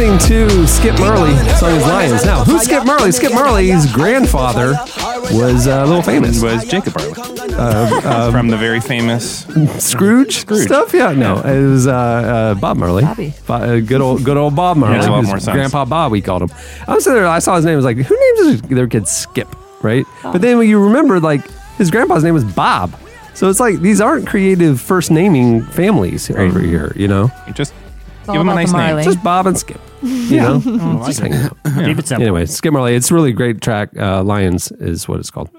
listening 0.00 0.48
to 0.48 0.66
Skip 0.66 0.98
Marley, 0.98 1.36
song 1.56 1.72
is 1.72 1.82
Lions. 1.82 2.24
Now, 2.24 2.42
who's 2.42 2.62
Skip 2.62 2.86
Marley? 2.86 3.12
Skip 3.12 3.34
Marley's 3.34 3.92
grandfather 3.92 4.72
was 5.30 5.66
uh, 5.66 5.82
a 5.84 5.86
little 5.86 6.02
famous. 6.02 6.40
was 6.42 6.64
Jacob 6.64 6.96
Marley 6.96 7.12
from 8.32 8.48
the 8.48 8.56
very 8.56 8.80
famous. 8.80 9.44
Scrooge, 9.78 10.46
stuff? 10.46 10.94
Yeah, 10.94 11.12
no, 11.12 11.40
it 11.40 11.70
was 11.70 11.86
uh, 11.86 11.92
uh, 11.92 12.54
Bob 12.54 12.78
Marley. 12.78 13.02
Bobby. 13.02 13.34
Bo- 13.46 13.54
uh, 13.54 13.80
good 13.80 14.00
old, 14.00 14.24
good 14.24 14.38
old 14.38 14.56
Bob 14.56 14.78
Marley. 14.78 14.96
Makes 14.96 15.08
a 15.08 15.10
lot 15.10 15.24
more 15.24 15.38
sense. 15.38 15.54
Grandpa 15.54 15.84
Bob, 15.84 16.12
we 16.12 16.22
called 16.22 16.44
him. 16.44 16.50
I 16.88 16.94
was 16.94 17.04
there. 17.04 17.26
I 17.26 17.38
saw 17.38 17.56
his 17.56 17.66
name. 17.66 17.74
I 17.74 17.76
was 17.76 17.84
like, 17.84 17.98
who 17.98 18.16
names 18.18 18.62
their 18.62 18.88
kid 18.88 19.06
Skip? 19.06 19.54
Right? 19.82 20.06
But 20.22 20.40
then 20.40 20.56
when 20.56 20.68
you 20.68 20.82
remember, 20.82 21.20
like 21.20 21.42
his 21.76 21.90
grandpa's 21.90 22.24
name 22.24 22.32
was 22.32 22.44
Bob. 22.44 22.98
So 23.34 23.50
it's 23.50 23.60
like 23.60 23.80
these 23.80 24.00
aren't 24.00 24.26
creative 24.26 24.80
first 24.80 25.10
naming 25.10 25.62
families 25.62 26.30
over 26.30 26.60
here, 26.60 26.92
you 26.96 27.06
know? 27.06 27.30
Just 27.52 27.74
all 28.30 28.34
give 28.34 28.40
him 28.42 28.48
a 28.48 28.52
about 28.52 28.60
nice 28.60 28.70
the 28.72 28.78
name. 28.78 28.86
Marley. 28.86 29.04
Just 29.04 29.22
Bob 29.22 29.46
and 29.46 29.58
Skip. 29.58 29.80
You 30.02 30.36
know? 30.38 30.60
Just 31.06 31.20
hanging 31.20 31.38
out. 31.40 31.58
Keep 31.64 31.98
it 31.98 32.06
simple. 32.06 32.22
Anyway, 32.22 32.46
Skip 32.46 32.72
Marley. 32.72 32.94
It's 32.94 33.10
a 33.10 33.14
really 33.14 33.32
great 33.32 33.60
track. 33.60 33.90
Uh, 33.98 34.22
Lions 34.22 34.72
is 34.72 35.06
what 35.06 35.20
it's 35.20 35.30
called. 35.30 35.50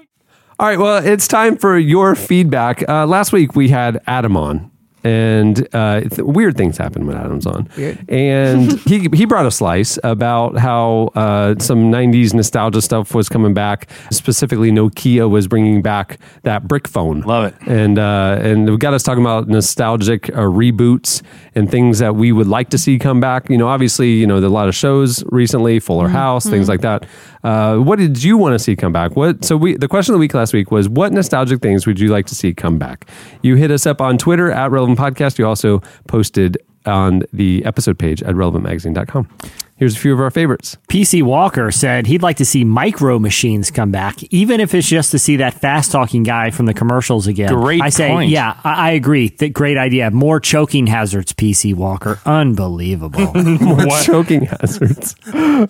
All 0.58 0.66
right. 0.66 0.78
Well, 0.78 1.04
it's 1.06 1.28
time 1.28 1.56
for 1.56 1.78
your 1.78 2.16
feedback. 2.16 2.82
Uh, 2.88 3.06
last 3.06 3.32
week 3.32 3.54
we 3.54 3.68
had 3.68 4.02
Adam 4.08 4.36
on. 4.36 4.71
And 5.04 5.66
uh, 5.74 6.00
th- 6.00 6.18
weird 6.18 6.56
things 6.56 6.78
happen 6.78 7.06
when 7.06 7.16
Adam's 7.16 7.46
on. 7.46 7.68
Weird. 7.76 8.04
And 8.08 8.72
he 8.86 9.08
he 9.12 9.24
brought 9.24 9.46
a 9.46 9.50
slice 9.50 9.98
about 10.04 10.58
how 10.58 11.10
uh, 11.14 11.56
some 11.58 11.90
'90s 11.90 12.34
nostalgia 12.34 12.80
stuff 12.82 13.14
was 13.14 13.28
coming 13.28 13.54
back. 13.54 13.88
Specifically, 14.10 14.70
Nokia 14.70 15.28
was 15.28 15.48
bringing 15.48 15.82
back 15.82 16.18
that 16.42 16.68
brick 16.68 16.86
phone. 16.86 17.20
Love 17.22 17.46
it. 17.46 17.54
And 17.66 17.98
uh, 17.98 18.38
and 18.40 18.70
we 18.70 18.76
got 18.76 18.94
us 18.94 19.02
talking 19.02 19.22
about 19.22 19.48
nostalgic 19.48 20.28
uh, 20.30 20.42
reboots 20.42 21.22
and 21.54 21.70
things 21.70 21.98
that 21.98 22.16
we 22.16 22.32
would 22.32 22.46
like 22.46 22.70
to 22.70 22.78
see 22.78 22.98
come 22.98 23.20
back. 23.20 23.50
You 23.50 23.58
know, 23.58 23.68
obviously, 23.68 24.12
you 24.12 24.26
know, 24.26 24.40
there 24.40 24.48
are 24.48 24.50
a 24.50 24.54
lot 24.54 24.68
of 24.68 24.74
shows 24.74 25.24
recently, 25.26 25.80
Fuller 25.80 26.08
House, 26.08 26.46
things 26.46 26.68
like 26.68 26.80
that. 26.82 27.06
Uh, 27.44 27.76
what 27.78 27.98
did 27.98 28.22
you 28.22 28.36
want 28.36 28.54
to 28.54 28.58
see 28.58 28.76
come 28.76 28.92
back? 28.92 29.16
What? 29.16 29.44
So 29.44 29.56
we 29.56 29.76
the 29.76 29.88
question 29.88 30.14
of 30.14 30.18
the 30.18 30.20
week 30.20 30.34
last 30.34 30.52
week 30.52 30.70
was 30.70 30.88
what 30.88 31.12
nostalgic 31.12 31.60
things 31.60 31.86
would 31.86 31.98
you 31.98 32.08
like 32.08 32.26
to 32.26 32.34
see 32.34 32.54
come 32.54 32.78
back? 32.78 33.08
You 33.42 33.56
hit 33.56 33.70
us 33.70 33.86
up 33.86 34.00
on 34.00 34.16
Twitter 34.16 34.50
at 34.50 34.70
Relevant 34.70 34.91
Podcast. 34.96 35.38
You 35.38 35.46
also 35.46 35.80
posted 36.08 36.58
on 36.86 37.22
the 37.32 37.64
episode 37.64 37.98
page 37.98 38.22
at 38.22 38.34
relevantmagazine.com. 38.34 39.28
Here's 39.76 39.96
a 39.96 39.98
few 39.98 40.12
of 40.12 40.20
our 40.20 40.30
favorites. 40.30 40.76
PC 40.88 41.22
Walker 41.24 41.72
said 41.72 42.06
he'd 42.06 42.22
like 42.22 42.36
to 42.36 42.44
see 42.44 42.62
micro 42.62 43.18
machines 43.18 43.70
come 43.70 43.90
back, 43.90 44.22
even 44.24 44.60
if 44.60 44.74
it's 44.74 44.86
just 44.88 45.10
to 45.10 45.18
see 45.18 45.36
that 45.36 45.54
fast 45.54 45.90
talking 45.90 46.22
guy 46.22 46.50
from 46.50 46.66
the 46.66 46.74
commercials 46.74 47.26
again. 47.26 47.52
Great 47.52 47.82
I 47.82 47.88
say, 47.88 48.08
point. 48.10 48.30
yeah, 48.30 48.60
I, 48.62 48.72
I 48.74 48.90
agree. 48.92 49.28
That 49.30 49.48
great 49.50 49.76
idea. 49.78 50.10
More 50.12 50.38
choking 50.38 50.86
hazards, 50.86 51.32
PC 51.32 51.74
Walker. 51.74 52.20
Unbelievable. 52.26 53.32
More 53.34 54.00
choking 54.02 54.42
hazards. 54.44 55.16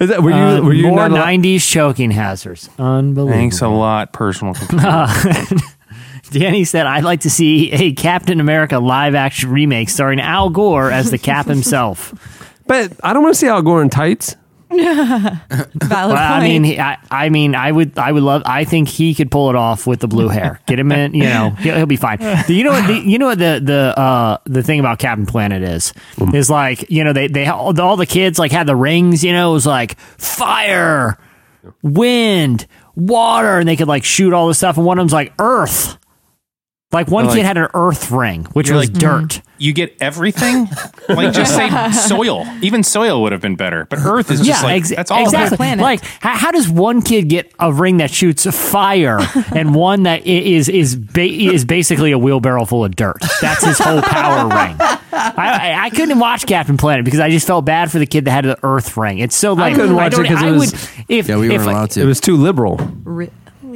Is 0.00 0.08
that 0.08 0.22
were 0.22 0.30
you 0.30 0.36
Uh, 0.36 0.60
were 0.62 0.72
you 0.74 0.88
more 0.88 0.98
90s 0.98 1.70
choking 1.70 2.10
hazards. 2.10 2.68
Unbelievable. 2.78 3.38
Thanks 3.38 3.60
a 3.60 3.68
lot, 3.68 4.12
personal 4.12 4.54
computer. 4.54 5.06
Danny 6.30 6.64
said, 6.64 6.86
I'd 6.86 7.04
like 7.04 7.20
to 7.20 7.30
see 7.30 7.70
a 7.72 7.92
Captain 7.92 8.40
America 8.40 8.78
live 8.78 9.14
action 9.14 9.50
remake 9.50 9.88
starring 9.88 10.20
Al 10.20 10.50
Gore 10.50 10.90
as 10.90 11.10
the 11.10 11.18
Cap 11.18 11.46
himself. 11.46 12.14
But 12.68 12.92
I 13.04 13.12
don't 13.12 13.22
want 13.22 13.36
to 13.36 13.38
see 13.38 13.46
Al 13.46 13.62
Gore 13.62 13.80
in 13.80 13.90
tights. 13.90 14.34
Valid 14.70 15.38
Well, 15.88 16.16
I 16.16 16.40
mean, 16.42 16.64
he- 16.64 16.80
I, 16.80 16.98
I 17.12 17.28
mean, 17.28 17.54
I 17.54 17.70
would, 17.70 17.96
I 17.96 18.10
would 18.10 18.24
love. 18.24 18.42
I 18.44 18.64
think 18.64 18.88
he 18.88 19.14
could 19.14 19.30
pull 19.30 19.50
it 19.50 19.54
off 19.56 19.86
with 19.86 20.00
the 20.00 20.08
blue 20.08 20.26
hair. 20.26 20.60
Get 20.66 20.76
him 20.80 20.90
in, 20.90 21.14
you 21.14 21.22
know, 21.22 21.50
he'll, 21.50 21.76
he'll 21.76 21.86
be 21.86 21.94
fine. 21.94 22.18
Do 22.48 22.54
You 22.54 22.64
know 22.64 22.72
what? 22.72 22.88
The, 22.88 22.94
you 22.94 23.18
know 23.18 23.26
what 23.26 23.38
the 23.38 23.60
the 23.62 23.96
uh, 23.96 24.38
the 24.46 24.64
thing 24.64 24.80
about 24.80 24.98
Captain 24.98 25.26
Planet 25.26 25.62
is 25.62 25.92
is 26.34 26.50
like 26.50 26.90
you 26.90 27.04
know 27.04 27.12
they 27.12 27.28
they 27.28 27.46
all 27.46 27.80
all 27.80 27.96
the 27.96 28.04
kids 28.06 28.36
like 28.40 28.50
had 28.50 28.66
the 28.66 28.74
rings. 28.74 29.22
You 29.22 29.32
know, 29.32 29.50
it 29.50 29.54
was 29.54 29.66
like 29.66 29.96
fire, 30.18 31.18
wind, 31.82 32.66
water, 32.96 33.58
and 33.58 33.68
they 33.68 33.76
could 33.76 33.86
like 33.88 34.02
shoot 34.04 34.32
all 34.32 34.48
this 34.48 34.58
stuff. 34.58 34.76
And 34.76 34.84
one 34.84 34.98
of 34.98 35.02
them's 35.02 35.12
like 35.12 35.32
Earth. 35.38 35.98
Like 36.96 37.08
one 37.08 37.26
Like- 37.26 37.36
kid 37.36 37.44
had 37.44 37.58
an 37.58 37.68
Earth 37.74 38.10
ring, 38.10 38.44
which 38.54 38.70
was 38.70 38.88
like, 38.88 38.94
mm, 38.94 38.98
dirt. 38.98 39.42
You 39.58 39.72
get 39.72 39.96
everything? 40.00 40.68
like, 41.08 41.32
just 41.34 41.54
say 41.54 41.68
soil. 42.08 42.46
Even 42.62 42.82
soil 42.82 43.22
would 43.22 43.32
have 43.32 43.40
been 43.40 43.56
better. 43.56 43.86
But 43.88 43.98
Earth 44.00 44.30
is 44.30 44.40
just 44.40 44.62
like, 44.64 44.76
ex- 44.82 44.90
that's 44.90 45.10
all. 45.10 45.22
exactly. 45.24 45.56
planet. 45.58 45.82
Like, 45.82 46.02
how, 46.20 46.36
how 46.36 46.50
does 46.50 46.68
one 46.68 47.00
kid 47.02 47.28
get 47.28 47.52
a 47.58 47.72
ring 47.72 47.98
that 47.98 48.10
shoots 48.10 48.44
fire 48.46 49.18
and 49.54 49.74
one 49.74 50.04
that 50.04 50.26
is 50.26 50.68
is 50.68 50.68
is 50.68 50.96
ba- 50.96 51.20
is 51.22 51.64
basically 51.64 52.12
a 52.12 52.18
wheelbarrow 52.18 52.64
full 52.64 52.84
of 52.84 52.96
dirt? 52.96 53.18
That's 53.42 53.64
his 53.64 53.78
whole 53.78 54.00
power 54.02 54.44
ring. 54.48 54.76
I, 54.78 55.32
I, 55.36 55.84
I 55.84 55.90
couldn't 55.90 56.18
watch 56.18 56.46
Captain 56.46 56.76
Planet 56.76 57.04
because 57.04 57.20
I 57.20 57.30
just 57.30 57.46
felt 57.46 57.64
bad 57.66 57.90
for 57.90 57.98
the 57.98 58.06
kid 58.06 58.24
that 58.26 58.30
had 58.32 58.44
the 58.44 58.58
Earth 58.62 58.96
ring. 58.96 59.18
It's 59.18 59.36
so 59.36 59.52
like 59.54 59.72
I 59.72 59.76
couldn't 59.76 59.96
watch 59.96 60.14
it 60.18 60.26
'cause 60.26 60.42
it 60.42 60.50
was- 60.50 60.72
would 60.72 61.04
if 61.08 61.28
Yeah, 61.28 61.36
we 61.38 61.46
if 61.54 61.58
weren't 61.62 61.70
allowed 61.70 61.90
to. 61.92 62.00
It 62.02 62.06
was 62.06 62.20
too 62.20 62.36
liberal. 62.36 62.76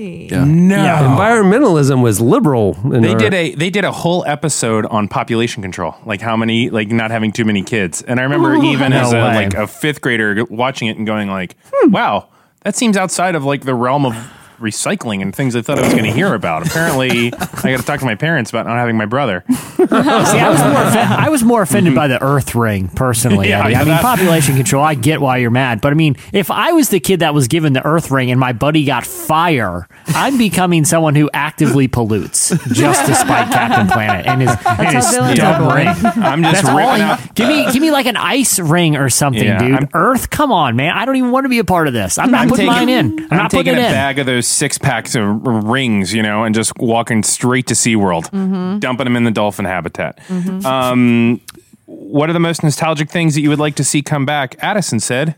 Really? 0.00 0.28
Yeah. 0.30 0.44
No. 0.44 0.76
Environmentalism 0.76 2.02
was 2.02 2.20
liberal. 2.20 2.76
In 2.84 3.02
They 3.02 3.12
our- 3.12 3.18
did 3.18 3.34
a 3.34 3.54
they 3.54 3.70
did 3.70 3.84
a 3.84 3.92
whole 3.92 4.24
episode 4.26 4.86
on 4.86 5.08
population 5.08 5.62
control, 5.62 5.94
like 6.06 6.20
how 6.20 6.36
many, 6.36 6.70
like 6.70 6.88
not 6.90 7.10
having 7.10 7.32
too 7.32 7.44
many 7.44 7.62
kids. 7.62 8.02
And 8.02 8.18
I 8.20 8.24
remember 8.24 8.54
even 8.56 8.90
No 8.92 9.00
as 9.00 9.12
a, 9.12 9.16
way. 9.16 9.34
like 9.34 9.54
a 9.54 9.66
fifth 9.66 10.00
grader 10.00 10.44
watching 10.50 10.88
it 10.88 10.96
and 10.96 11.06
going 11.06 11.28
like, 11.28 11.56
hmm, 11.72 11.90
"Wow, 11.90 12.28
that 12.62 12.76
seems 12.76 12.96
outside 12.96 13.34
of 13.34 13.44
like 13.44 13.62
the 13.64 13.74
realm 13.74 14.06
of 14.06 14.14
recycling 14.60 15.22
and 15.22 15.34
things 15.34 15.56
I 15.56 15.62
thought 15.62 15.78
I 15.78 15.82
was 15.82 15.92
going 15.92 16.04
to 16.04 16.12
hear 16.12 16.34
about." 16.34 16.66
Apparently, 16.66 17.32
I 17.32 17.70
got 17.70 17.80
to 17.80 17.82
talk 17.82 18.00
to 18.00 18.06
my 18.06 18.14
parents 18.14 18.50
about 18.50 18.66
not 18.66 18.76
having 18.76 18.96
my 18.96 19.06
brother. 19.06 19.44
See, 19.48 19.84
I 19.86 20.48
was 20.50 20.62
more 20.62 20.82
offended, 20.82 21.18
I 21.18 21.28
was 21.30 21.42
more 21.42 21.62
offended 21.62 21.94
by 21.94 22.08
the 22.08 22.14
mm-hmm. 22.16 22.24
Earth 22.24 22.54
ring 22.54 22.88
personally. 22.88 23.48
Yeah, 23.48 23.64
Eddie. 23.64 23.72
yeah, 23.72 23.80
I 23.80 23.84
mean, 23.84 23.88
that- 23.88 24.02
population 24.02 24.56
control. 24.56 24.84
I 24.84 24.94
get 24.94 25.20
why 25.20 25.38
you're 25.38 25.50
mad, 25.50 25.80
but 25.80 25.92
I 25.92 25.94
mean, 25.94 26.16
if 26.32 26.50
I 26.50 26.72
was 26.72 26.88
the 26.88 27.00
kid 27.00 27.20
that 27.20 27.34
was 27.34 27.48
given 27.48 27.72
the 27.72 27.84
Earth 27.84 28.10
ring 28.10 28.30
and 28.30 28.38
my 28.38 28.52
buddy 28.52 28.84
got 28.84 29.06
fire, 29.06 29.88
I'm 30.08 30.38
becoming 30.38 30.84
someone 30.84 31.14
who 31.14 31.30
actively 31.32 31.88
pollutes 31.88 32.50
just 32.72 33.06
to 33.06 33.14
spite 33.14 33.50
Captain 33.52 33.86
Planet 33.88 34.26
and 34.26 34.40
his, 34.42 34.50
and 34.66 34.96
his 34.96 35.10
villains 35.10 35.38
dumb 35.38 35.62
are 35.64 35.74
ring. 35.76 35.88
I'm 35.88 36.42
just 36.42 36.62
That's 36.62 36.68
all. 36.68 36.76
ripping 36.76 37.02
I- 37.02 37.10
out. 37.12 37.34
give 37.34 37.48
me, 37.48 37.72
give 37.72 37.80
me 37.82 37.90
like 37.90 38.06
an 38.06 38.16
ice 38.16 38.58
ring 38.58 38.96
or 38.96 39.08
something, 39.08 39.42
Yeah, 39.44 39.58
dude. 39.58 39.72
I'm- 39.74 39.88
Earth, 39.94 40.30
come 40.30 40.52
on, 40.52 40.76
man. 40.76 40.92
I 40.96 41.04
don't 41.04 41.16
even 41.16 41.30
want 41.30 41.44
to 41.44 41.48
be 41.48 41.58
a 41.58 41.64
part 41.64 41.86
of 41.88 41.92
this. 41.94 42.18
I'm 42.18 42.30
not 42.30 42.42
I'm 42.42 42.48
putting 42.48 42.66
taking, 42.68 42.86
mine 42.86 42.88
in. 42.88 43.06
I'm, 43.20 43.28
I'm 43.30 43.36
not 43.38 43.50
taking 43.50 43.72
putting 43.72 43.84
a 43.84 43.86
it 43.86 43.90
in. 43.90 43.92
bag 43.92 44.18
of 44.18 44.26
those 44.26 44.46
six 44.50 44.78
packs 44.78 45.14
of 45.14 45.44
rings, 45.44 46.12
you 46.12 46.22
know, 46.22 46.44
and 46.44 46.54
just 46.54 46.72
walking 46.78 47.22
straight 47.22 47.66
to 47.68 47.74
SeaWorld, 47.74 48.80
dumping 48.80 49.04
them 49.04 49.16
in 49.16 49.24
the 49.24 49.30
dolphin 49.30 49.64
habitat. 49.64 50.18
Um, 50.64 51.40
what 51.86 52.30
are 52.30 52.32
the 52.32 52.40
most 52.40 52.62
nostalgic 52.62 53.10
things 53.10 53.34
that 53.34 53.40
you 53.40 53.48
would 53.50 53.58
like 53.58 53.76
to 53.76 53.84
see 53.84 54.02
come 54.02 54.24
back? 54.26 54.56
Addison 54.60 55.00
said, 55.00 55.36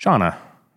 Shauna. 0.00 0.36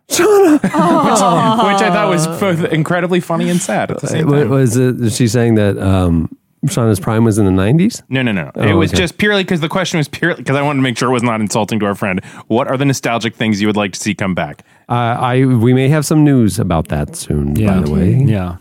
Shauna. 0.09 0.53
which, 0.53 0.61
which 0.63 1.81
I 1.83 1.89
thought 1.91 2.09
was 2.09 2.27
both 2.39 2.63
incredibly 2.71 3.19
funny 3.19 3.49
and 3.49 3.61
sad 3.61 3.91
at 3.91 3.99
the 4.01 4.07
same 4.07 4.27
time. 4.27 4.49
Was 4.49 4.75
it? 4.77 4.99
Is 5.01 5.15
she 5.15 5.27
saying 5.27 5.55
that 5.55 5.77
um, 5.77 6.35
Shauna's 6.65 6.99
prime 6.99 7.23
was 7.23 7.37
in 7.37 7.45
the 7.45 7.51
nineties? 7.51 8.03
No, 8.09 8.21
no, 8.21 8.31
no. 8.33 8.51
it 8.55 8.71
Oh, 8.71 8.77
was 8.77 8.91
okay. 8.91 8.97
just 9.01 9.17
purely 9.17 9.43
because 9.43 9.61
the 9.61 9.69
question 9.69 9.97
was 9.97 10.07
purely 10.09 10.37
because 10.37 10.55
I 10.57 10.61
wanted 10.61 10.79
to 10.79 10.83
make 10.83 10.97
sure 10.97 11.09
it 11.09 11.13
was 11.13 11.23
not 11.23 11.39
insulting 11.39 11.79
to 11.79 11.85
our 11.85 11.95
friend. 11.95 12.23
What 12.47 12.67
are 12.67 12.75
the 12.77 12.83
nostalgic 12.85 13.35
things 13.35 13.61
you 13.61 13.67
would 13.67 13.77
like 13.77 13.93
to 13.93 13.99
see 13.99 14.13
come 14.13 14.35
back? 14.35 14.63
Uh, 14.89 14.93
I 14.93 15.45
we 15.45 15.73
may 15.73 15.87
have 15.89 16.05
some 16.05 16.23
news 16.25 16.59
about 16.59 16.89
that 16.89 17.15
soon. 17.15 17.53
By 17.53 17.79
the 17.79 17.89
way, 17.91 18.13
Yeah. 18.15 18.49
Uh, 18.49 18.55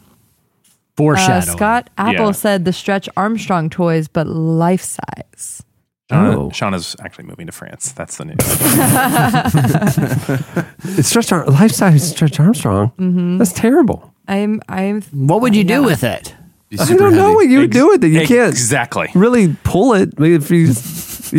Foreshadowing. 0.96 1.56
Scott 1.56 1.90
Apple 1.98 2.26
Yeah. 2.26 2.32
said 2.32 2.64
the 2.64 2.72
Stretch 2.72 3.08
Armstrong 3.16 3.70
toys, 3.70 4.08
but 4.08 4.26
life 4.26 4.82
size. 4.82 5.62
Shauna, 6.10 6.34
Oh. 6.34 6.48
Shauna's 6.50 6.96
actually 7.04 7.24
moving 7.26 7.46
to 7.46 7.52
France. 7.52 7.92
That's 7.92 8.16
the 8.16 8.24
news. 8.24 8.36
it's 10.98 11.08
Stretch 11.10 11.32
Ar- 11.32 11.46
life 11.46 11.72
size 11.72 12.08
Stretch 12.10 12.40
Armstrong. 12.40 12.92
Mm-hmm. 12.98 13.38
That's 13.38 13.52
terrible. 13.52 14.12
I'm 14.26 14.60
I'm 14.68 15.02
What 15.12 15.40
would 15.42 15.54
you 15.54 15.64
do 15.64 15.74
Yeah. 15.74 15.80
with 15.86 16.04
it? 16.04 16.34
Be 16.70 16.78
I 16.78 16.84
don't 16.86 16.98
know 17.14 17.22
heavy. 17.28 17.34
what 17.34 17.48
you 17.48 17.58
would 17.60 17.68
Ex- 17.70 17.76
do 17.76 17.88
with 17.88 18.04
it. 18.04 18.08
You 18.08 18.26
can't 18.26 18.50
exactly. 18.50 19.08
really 19.14 19.56
pull 19.64 19.94
it. 19.94 20.12
I 20.18 20.20
mean, 20.20 20.32
If 20.34 20.50
you 20.50 20.72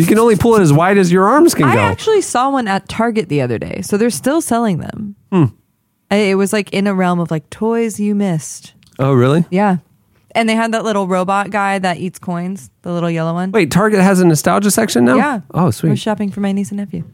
you 0.00 0.06
can 0.06 0.18
only 0.18 0.36
pull 0.36 0.54
it 0.56 0.60
as 0.60 0.72
wide 0.72 0.98
as 0.98 1.10
your 1.12 1.26
arms 1.28 1.54
can 1.54 1.64
go. 1.66 1.70
I 1.70 1.74
go. 1.74 1.80
actually 1.80 2.20
saw 2.22 2.50
one 2.50 2.66
at 2.68 2.88
Target 2.88 3.28
the 3.28 3.40
other 3.40 3.58
day, 3.58 3.80
so 3.82 3.96
they're 3.96 4.10
still 4.10 4.40
selling 4.40 4.78
them. 4.78 5.16
Hmm. 5.32 5.44
I- 6.10 6.16
It 6.16 6.34
was 6.34 6.52
like 6.52 6.72
in 6.72 6.86
a 6.86 6.94
realm 6.94 7.20
of 7.20 7.30
like 7.30 7.48
toys 7.50 7.98
you 8.00 8.14
missed. 8.14 8.74
oh, 8.98 9.12
really? 9.12 9.44
Yeah, 9.50 9.78
and 10.34 10.48
they 10.48 10.54
had 10.56 10.72
that 10.72 10.84
little 10.84 11.06
robot 11.08 11.50
guy 11.50 11.78
that 11.78 11.98
eats 11.98 12.18
coins, 12.18 12.70
the 12.82 12.92
little 12.92 13.10
yellow 13.10 13.32
one. 13.34 13.50
Wait, 13.52 13.70
Target 13.70 14.00
has 14.00 14.20
a 14.20 14.26
nostalgia 14.26 14.70
section 14.70 15.04
now. 15.04 15.16
Yeah. 15.16 15.40
Oh, 15.54 15.70
sweet. 15.70 15.88
I 15.90 15.92
was 15.92 16.00
sweet. 16.00 16.02
shopping 16.02 16.30
for 16.30 16.40
my 16.40 16.52
niece 16.52 16.70
and 16.70 16.78
nephew. 16.78 17.04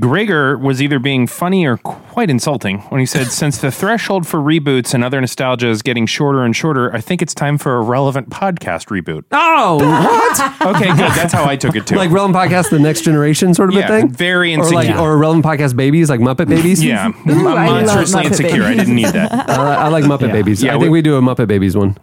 Gregor 0.00 0.58
was 0.58 0.82
either 0.82 0.98
being 0.98 1.26
funny 1.26 1.64
or 1.66 1.76
quite 1.78 2.28
insulting 2.30 2.78
when 2.90 2.98
he 3.00 3.06
said, 3.06 3.28
Since 3.28 3.58
the 3.58 3.70
threshold 3.70 4.26
for 4.26 4.38
reboots 4.40 4.92
and 4.92 5.04
other 5.04 5.20
nostalgia 5.20 5.68
is 5.68 5.82
getting 5.82 6.06
shorter 6.06 6.42
and 6.44 6.54
shorter, 6.54 6.92
I 6.94 7.00
think 7.00 7.22
it's 7.22 7.34
time 7.34 7.58
for 7.58 7.76
a 7.76 7.80
relevant 7.80 8.28
podcast 8.30 8.88
reboot. 8.88 9.24
Oh, 9.30 9.76
what? 10.64 10.76
Okay, 10.76 10.88
good. 10.88 11.12
That's 11.12 11.32
how 11.32 11.44
I 11.44 11.56
took 11.56 11.76
it 11.76 11.86
too. 11.86 11.94
like 11.96 12.10
Relevant 12.10 12.36
Podcast, 12.36 12.70
the 12.70 12.78
next 12.78 13.02
generation 13.02 13.54
sort 13.54 13.68
of 13.70 13.76
Yeah, 13.76 13.84
a 13.84 14.00
thing. 14.00 14.08
very 14.10 14.54
or 14.54 14.64
like 14.70 14.86
insecure. 14.88 14.98
or 15.00 15.16
Relevant 15.16 15.44
Podcast 15.44 15.76
babies, 15.76 16.10
like 16.10 16.20
Muppet 16.20 16.48
Babies. 16.48 16.82
yeah, 16.82 17.10
I 17.26 17.30
I'm 17.30 17.44
love 17.44 17.54
monstrously 17.86 18.22
Muppet 18.22 18.26
insecure. 18.26 18.62
I 18.64 18.74
didn't 18.74 18.94
need 18.94 19.06
that. 19.06 19.32
I, 19.50 19.74
I 19.74 19.88
like 19.88 20.04
Muppet 20.04 20.26
Yeah. 20.28 20.32
Babies. 20.32 20.62
Yeah, 20.62 20.70
I 20.70 20.72
think 20.74 20.84
we- 20.84 20.88
we 20.90 21.02
do 21.02 21.16
a 21.16 21.20
Muppet 21.22 21.46
Babies 21.48 21.76
one. 21.76 21.96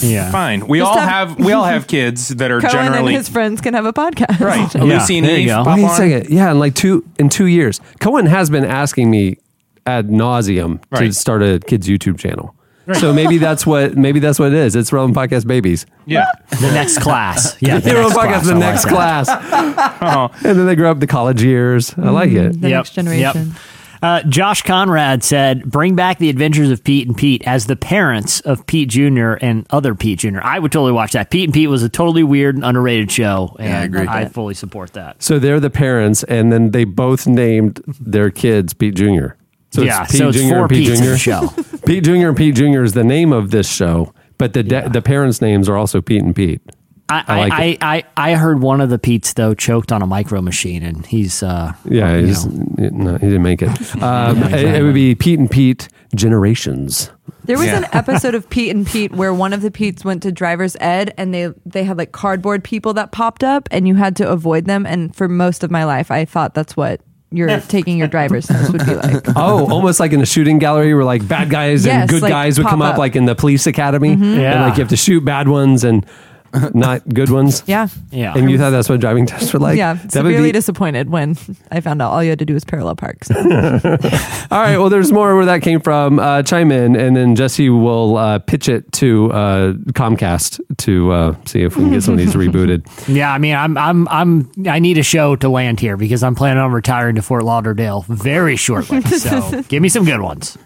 Yeah. 0.00 0.30
Fine. 0.30 0.68
We 0.68 0.78
Just 0.78 0.90
all 0.92 0.98
have- 0.98 1.30
have 1.30 1.38
we 1.44 1.52
all 1.52 1.64
have 1.64 1.86
kids 1.96 2.28
that 2.28 2.50
are 2.50 2.60
Cohen 2.60 2.72
generally 2.72 3.14
and 3.14 3.16
his 3.16 3.28
friends 3.28 3.60
can 3.60 3.74
have 3.74 3.84
a 3.84 3.92
podcast. 3.92 4.38
right. 4.40 4.72
Yeah, 4.74 4.82
Lucy 4.84 5.18
and 5.18 5.26
there 5.26 5.36
you 5.36 5.42
Eve 5.42 5.48
go. 5.48 5.64
pop 5.64 5.76
Wait 5.76 5.84
a 5.84 5.86
on. 5.88 5.96
second. 5.96 6.30
Yeah, 6.30 6.50
in 6.52 6.58
like 6.60 6.74
two 6.74 7.04
in 7.18 7.28
two 7.28 7.46
years, 7.46 7.80
Cohen 8.00 8.26
has 8.26 8.48
been 8.50 8.64
asking 8.64 9.10
me 9.10 9.38
ad 9.86 10.08
nauseum 10.08 10.80
to 10.82 10.88
Right. 11.00 11.14
start 11.14 11.42
a 11.42 11.58
kids 11.58 11.88
YouTube 11.88 12.18
channel. 12.18 12.54
So 12.94 13.12
maybe 13.12 13.38
that's 13.46 13.66
what 13.66 13.96
maybe 13.96 14.20
that's 14.20 14.38
what 14.38 14.48
it 14.52 14.54
is. 14.58 14.76
It's 14.76 14.92
Relevant 14.92 15.16
Podcast 15.16 15.46
Babies. 15.48 15.84
Yeah. 16.06 16.26
The 16.50 16.70
next 16.72 16.98
class. 16.98 17.56
Yeah. 17.60 17.78
the 17.80 17.94
Relevant 17.94 18.14
next 18.30 18.44
Podcast, 18.44 18.44
the 18.46 18.50
I 18.50 18.54
like 18.54 18.60
next 18.60 18.82
that. 18.84 18.92
class. 18.92 19.28
Uh-huh. 19.28 20.28
And 20.44 20.58
then 20.58 20.66
they 20.66 20.76
grow 20.76 20.90
up 20.92 21.00
the 21.00 21.06
college 21.08 21.42
years. 21.42 21.92
I 21.98 22.10
like 22.10 22.30
mm-hmm. 22.30 22.50
it. 22.50 22.60
The 22.60 22.68
Yep, 22.68 22.78
next 22.78 22.90
generation. 22.92 23.54
Uh, 24.02 24.22
Josh 24.22 24.62
Conrad 24.62 25.24
said, 25.24 25.64
"Bring 25.64 25.94
back 25.96 26.18
the 26.18 26.28
Adventures 26.30 26.70
of 26.70 26.84
Pete 26.84 27.06
and 27.08 27.16
Pete 27.16 27.42
as 27.46 27.66
the 27.66 27.76
parents 27.76 28.40
of 28.40 28.66
Pete 28.66 28.88
Jr. 28.88 29.34
and 29.40 29.66
other 29.70 29.94
Pete 29.94 30.20
Jr." 30.20 30.40
I 30.42 30.58
would 30.58 30.70
totally 30.72 30.92
watch 30.92 31.12
that. 31.12 31.30
Pete 31.30 31.44
and 31.44 31.54
Pete 31.54 31.68
was 31.68 31.82
a 31.82 31.88
totally 31.88 32.22
weird 32.22 32.54
and 32.54 32.64
underrated 32.64 33.10
show, 33.10 33.56
and 33.58 33.74
I 33.74 33.84
agree. 33.84 34.06
I 34.06 34.26
fully 34.26 34.54
support 34.54 34.92
that. 34.92 35.22
So 35.22 35.38
they're 35.38 35.60
the 35.60 35.70
parents, 35.70 36.22
and 36.24 36.52
then 36.52 36.70
they 36.70 36.84
both 36.84 37.26
named 37.26 37.82
their 38.00 38.30
kids 38.30 38.72
Pete 38.74 38.94
Jr. 38.94 39.28
So 39.70 39.82
Yeah, 39.82 40.02
it's 40.04 40.12
Pete 40.12 40.18
so 40.18 40.28
it's 40.28 40.38
Jr. 40.38 40.48
four 40.48 40.58
and 40.60 40.68
Pete 40.70 40.86
Pete's 40.88 41.00
in 41.00 41.04
Jr. 41.04 41.10
the 41.10 41.18
show. 41.18 41.48
Pete 41.86 42.04
Jr. 42.04 42.12
and 42.28 42.36
Pete 42.36 42.54
Jr. 42.54 42.82
is 42.84 42.92
the 42.94 43.04
name 43.04 43.32
of 43.32 43.50
this 43.50 43.68
show, 43.70 44.14
but 44.38 44.52
the 44.52 44.62
de- 44.62 44.88
the 44.88 45.02
parents' 45.02 45.40
names 45.42 45.68
are 45.68 45.76
also 45.76 46.00
Pete 46.00 46.22
and 46.22 46.34
Pete. 46.34 46.62
I 47.10 47.24
I 47.26 47.38
like 47.38 47.52
I, 47.52 47.78
I, 47.80 48.04
I, 48.16 48.32
I 48.32 48.34
heard 48.34 48.60
one 48.60 48.80
of 48.80 48.90
the 48.90 48.98
Pete's 48.98 49.32
though 49.32 49.54
choked 49.54 49.92
on 49.92 50.02
a 50.02 50.06
micro 50.06 50.42
machine, 50.42 50.82
and 50.82 51.06
he's 51.06 51.42
uh, 51.42 51.72
Yeah, 51.84 52.18
he's, 52.20 52.44
know. 52.46 52.88
no, 52.92 53.12
he 53.14 53.26
didn't 53.26 53.42
make 53.42 53.62
it. 53.62 53.70
Um, 54.02 54.42
it, 54.44 54.76
it 54.76 54.82
would 54.82 54.94
be 54.94 55.14
Pete 55.14 55.38
and 55.38 55.50
Pete 55.50 55.88
Generations. 56.14 57.10
There 57.44 57.56
was 57.56 57.66
Yeah. 57.66 57.78
an 57.78 57.86
episode 57.92 58.34
of 58.34 58.48
Pete 58.50 58.74
and 58.74 58.86
Pete 58.86 59.12
where 59.12 59.32
one 59.32 59.52
of 59.52 59.62
the 59.62 59.70
Pete's 59.70 60.04
went 60.04 60.22
to 60.24 60.32
driver's 60.32 60.76
ed 60.80 61.14
and 61.16 61.32
they 61.32 61.52
they 61.64 61.84
had 61.84 61.96
like 61.98 62.12
cardboard 62.12 62.62
people 62.62 62.92
that 62.94 63.10
popped 63.12 63.42
up 63.42 63.68
and 63.70 63.88
you 63.88 63.94
had 63.94 64.14
to 64.16 64.28
avoid 64.28 64.66
them. 64.66 64.84
And 64.86 65.14
for 65.16 65.28
most 65.28 65.64
of 65.64 65.70
my 65.70 65.84
life, 65.84 66.10
I 66.10 66.24
thought 66.26 66.54
that's 66.54 66.76
what 66.76 67.00
you're 67.30 67.60
taking 67.60 67.98
your 67.98 68.08
driver's 68.08 68.46
test 68.46 68.72
would 68.72 68.84
be 68.86 68.94
like. 68.94 69.26
Oh, 69.36 69.70
almost 69.70 70.00
like 70.00 70.12
in 70.12 70.20
a 70.20 70.26
shooting 70.26 70.58
gallery 70.58 70.94
where 70.94 71.04
like 71.04 71.26
bad 71.26 71.50
guys 71.50 71.86
and 71.86 72.08
good 72.08 72.22
like, 72.22 72.30
guys 72.30 72.58
would 72.58 72.66
come 72.66 72.80
up, 72.82 72.94
up. 72.94 72.98
like 72.98 73.16
in 73.16 73.24
the 73.26 73.34
police 73.34 73.66
academy. 73.66 74.12
And 74.12 74.36
Yeah. 74.40 74.64
like 74.66 74.76
you 74.76 74.82
have 74.82 74.88
to 74.90 74.96
shoot 74.96 75.24
bad 75.24 75.48
ones 75.48 75.84
and 75.84 76.06
not 76.74 77.06
good 77.08 77.30
ones. 77.30 77.62
Yeah. 77.66 77.88
yeah. 78.10 78.34
And 78.36 78.50
you 78.50 78.58
thought 78.58 78.70
that's 78.70 78.88
what 78.88 79.00
driving 79.00 79.26
tests 79.26 79.52
were 79.52 79.58
like? 79.58 79.76
yeah, 79.76 79.94
That 79.94 80.02
would 80.04 80.12
severely 80.12 80.48
be- 80.48 80.52
disappointed 80.52 81.10
when 81.10 81.36
I 81.70 81.80
found 81.80 82.00
out 82.00 82.10
all 82.12 82.22
you 82.22 82.30
had 82.30 82.38
to 82.38 82.44
do 82.44 82.54
was 82.54 82.64
parallel 82.64 82.96
park. 82.96 83.24
So. 83.24 83.34
All 84.50 84.60
right. 84.62 84.78
Well, 84.78 84.88
there's 84.88 85.12
more 85.12 85.36
where 85.36 85.46
that 85.46 85.62
came 85.62 85.80
from. 85.80 86.18
Uh, 86.18 86.42
chime 86.42 86.72
in, 86.72 86.96
and 86.96 87.16
then 87.16 87.34
Jesse 87.36 87.68
will 87.70 88.16
uh, 88.16 88.38
pitch 88.38 88.68
it 88.68 88.90
to 88.92 89.32
uh, 89.32 89.72
Comcast 89.92 90.60
to 90.78 91.12
uh, 91.12 91.36
see 91.44 91.62
if 91.62 91.76
we 91.76 91.84
can 91.84 91.92
get 91.92 92.02
some 92.02 92.14
of 92.14 92.18
these 92.18 92.34
rebooted. 92.34 92.86
Yeah, 93.14 93.32
I 93.32 93.38
mean, 93.38 93.54
I'm, 93.54 93.76
I'm, 93.76 94.08
I'm, 94.08 94.50
I 94.66 94.78
need 94.78 94.98
a 94.98 95.02
show 95.02 95.36
to 95.36 95.48
land 95.48 95.80
here 95.80 95.96
because 95.96 96.22
I'm 96.22 96.34
planning 96.34 96.62
on 96.62 96.72
retiring 96.72 97.16
to 97.16 97.22
Fort 97.22 97.44
Lauderdale 97.44 98.04
very 98.08 98.56
shortly. 98.56 99.00
So 99.02 99.62
give 99.62 99.82
me 99.82 99.88
some 99.88 100.04
good 100.04 100.20
ones. 100.20 100.56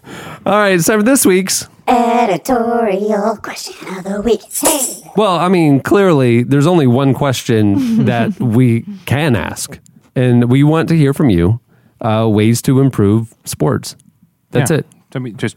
All 0.47 0.53
right. 0.53 0.81
So 0.81 0.99
for 0.99 1.03
this 1.03 1.25
week's, 1.27 1.67
Editorial 1.89 3.37
question 3.39 3.89
of 3.97 4.05
the 4.05 4.21
week. 4.23 4.41
Hey. 4.61 5.03
well, 5.17 5.37
I 5.39 5.49
mean, 5.49 5.81
clearly 5.81 6.43
there's 6.43 6.67
only 6.67 6.87
one 6.87 7.15
question 7.15 8.05
that 8.07 8.39
we 8.41 8.85
can 9.07 9.35
ask, 9.37 9.79
and 10.15 10.51
we 10.51 10.63
want 10.65 10.89
to 10.91 10.97
hear 10.97 11.13
from 11.13 11.31
you 11.31 11.61
uh, 12.01 12.29
ways 12.31 12.63
to 12.63 12.81
improve 12.81 13.35
sports. 13.45 13.97
That's 14.51 14.71
Yeah. 14.71 14.79
it. 14.79 14.87
I 15.15 15.19
mean, 15.19 15.37
just 15.37 15.57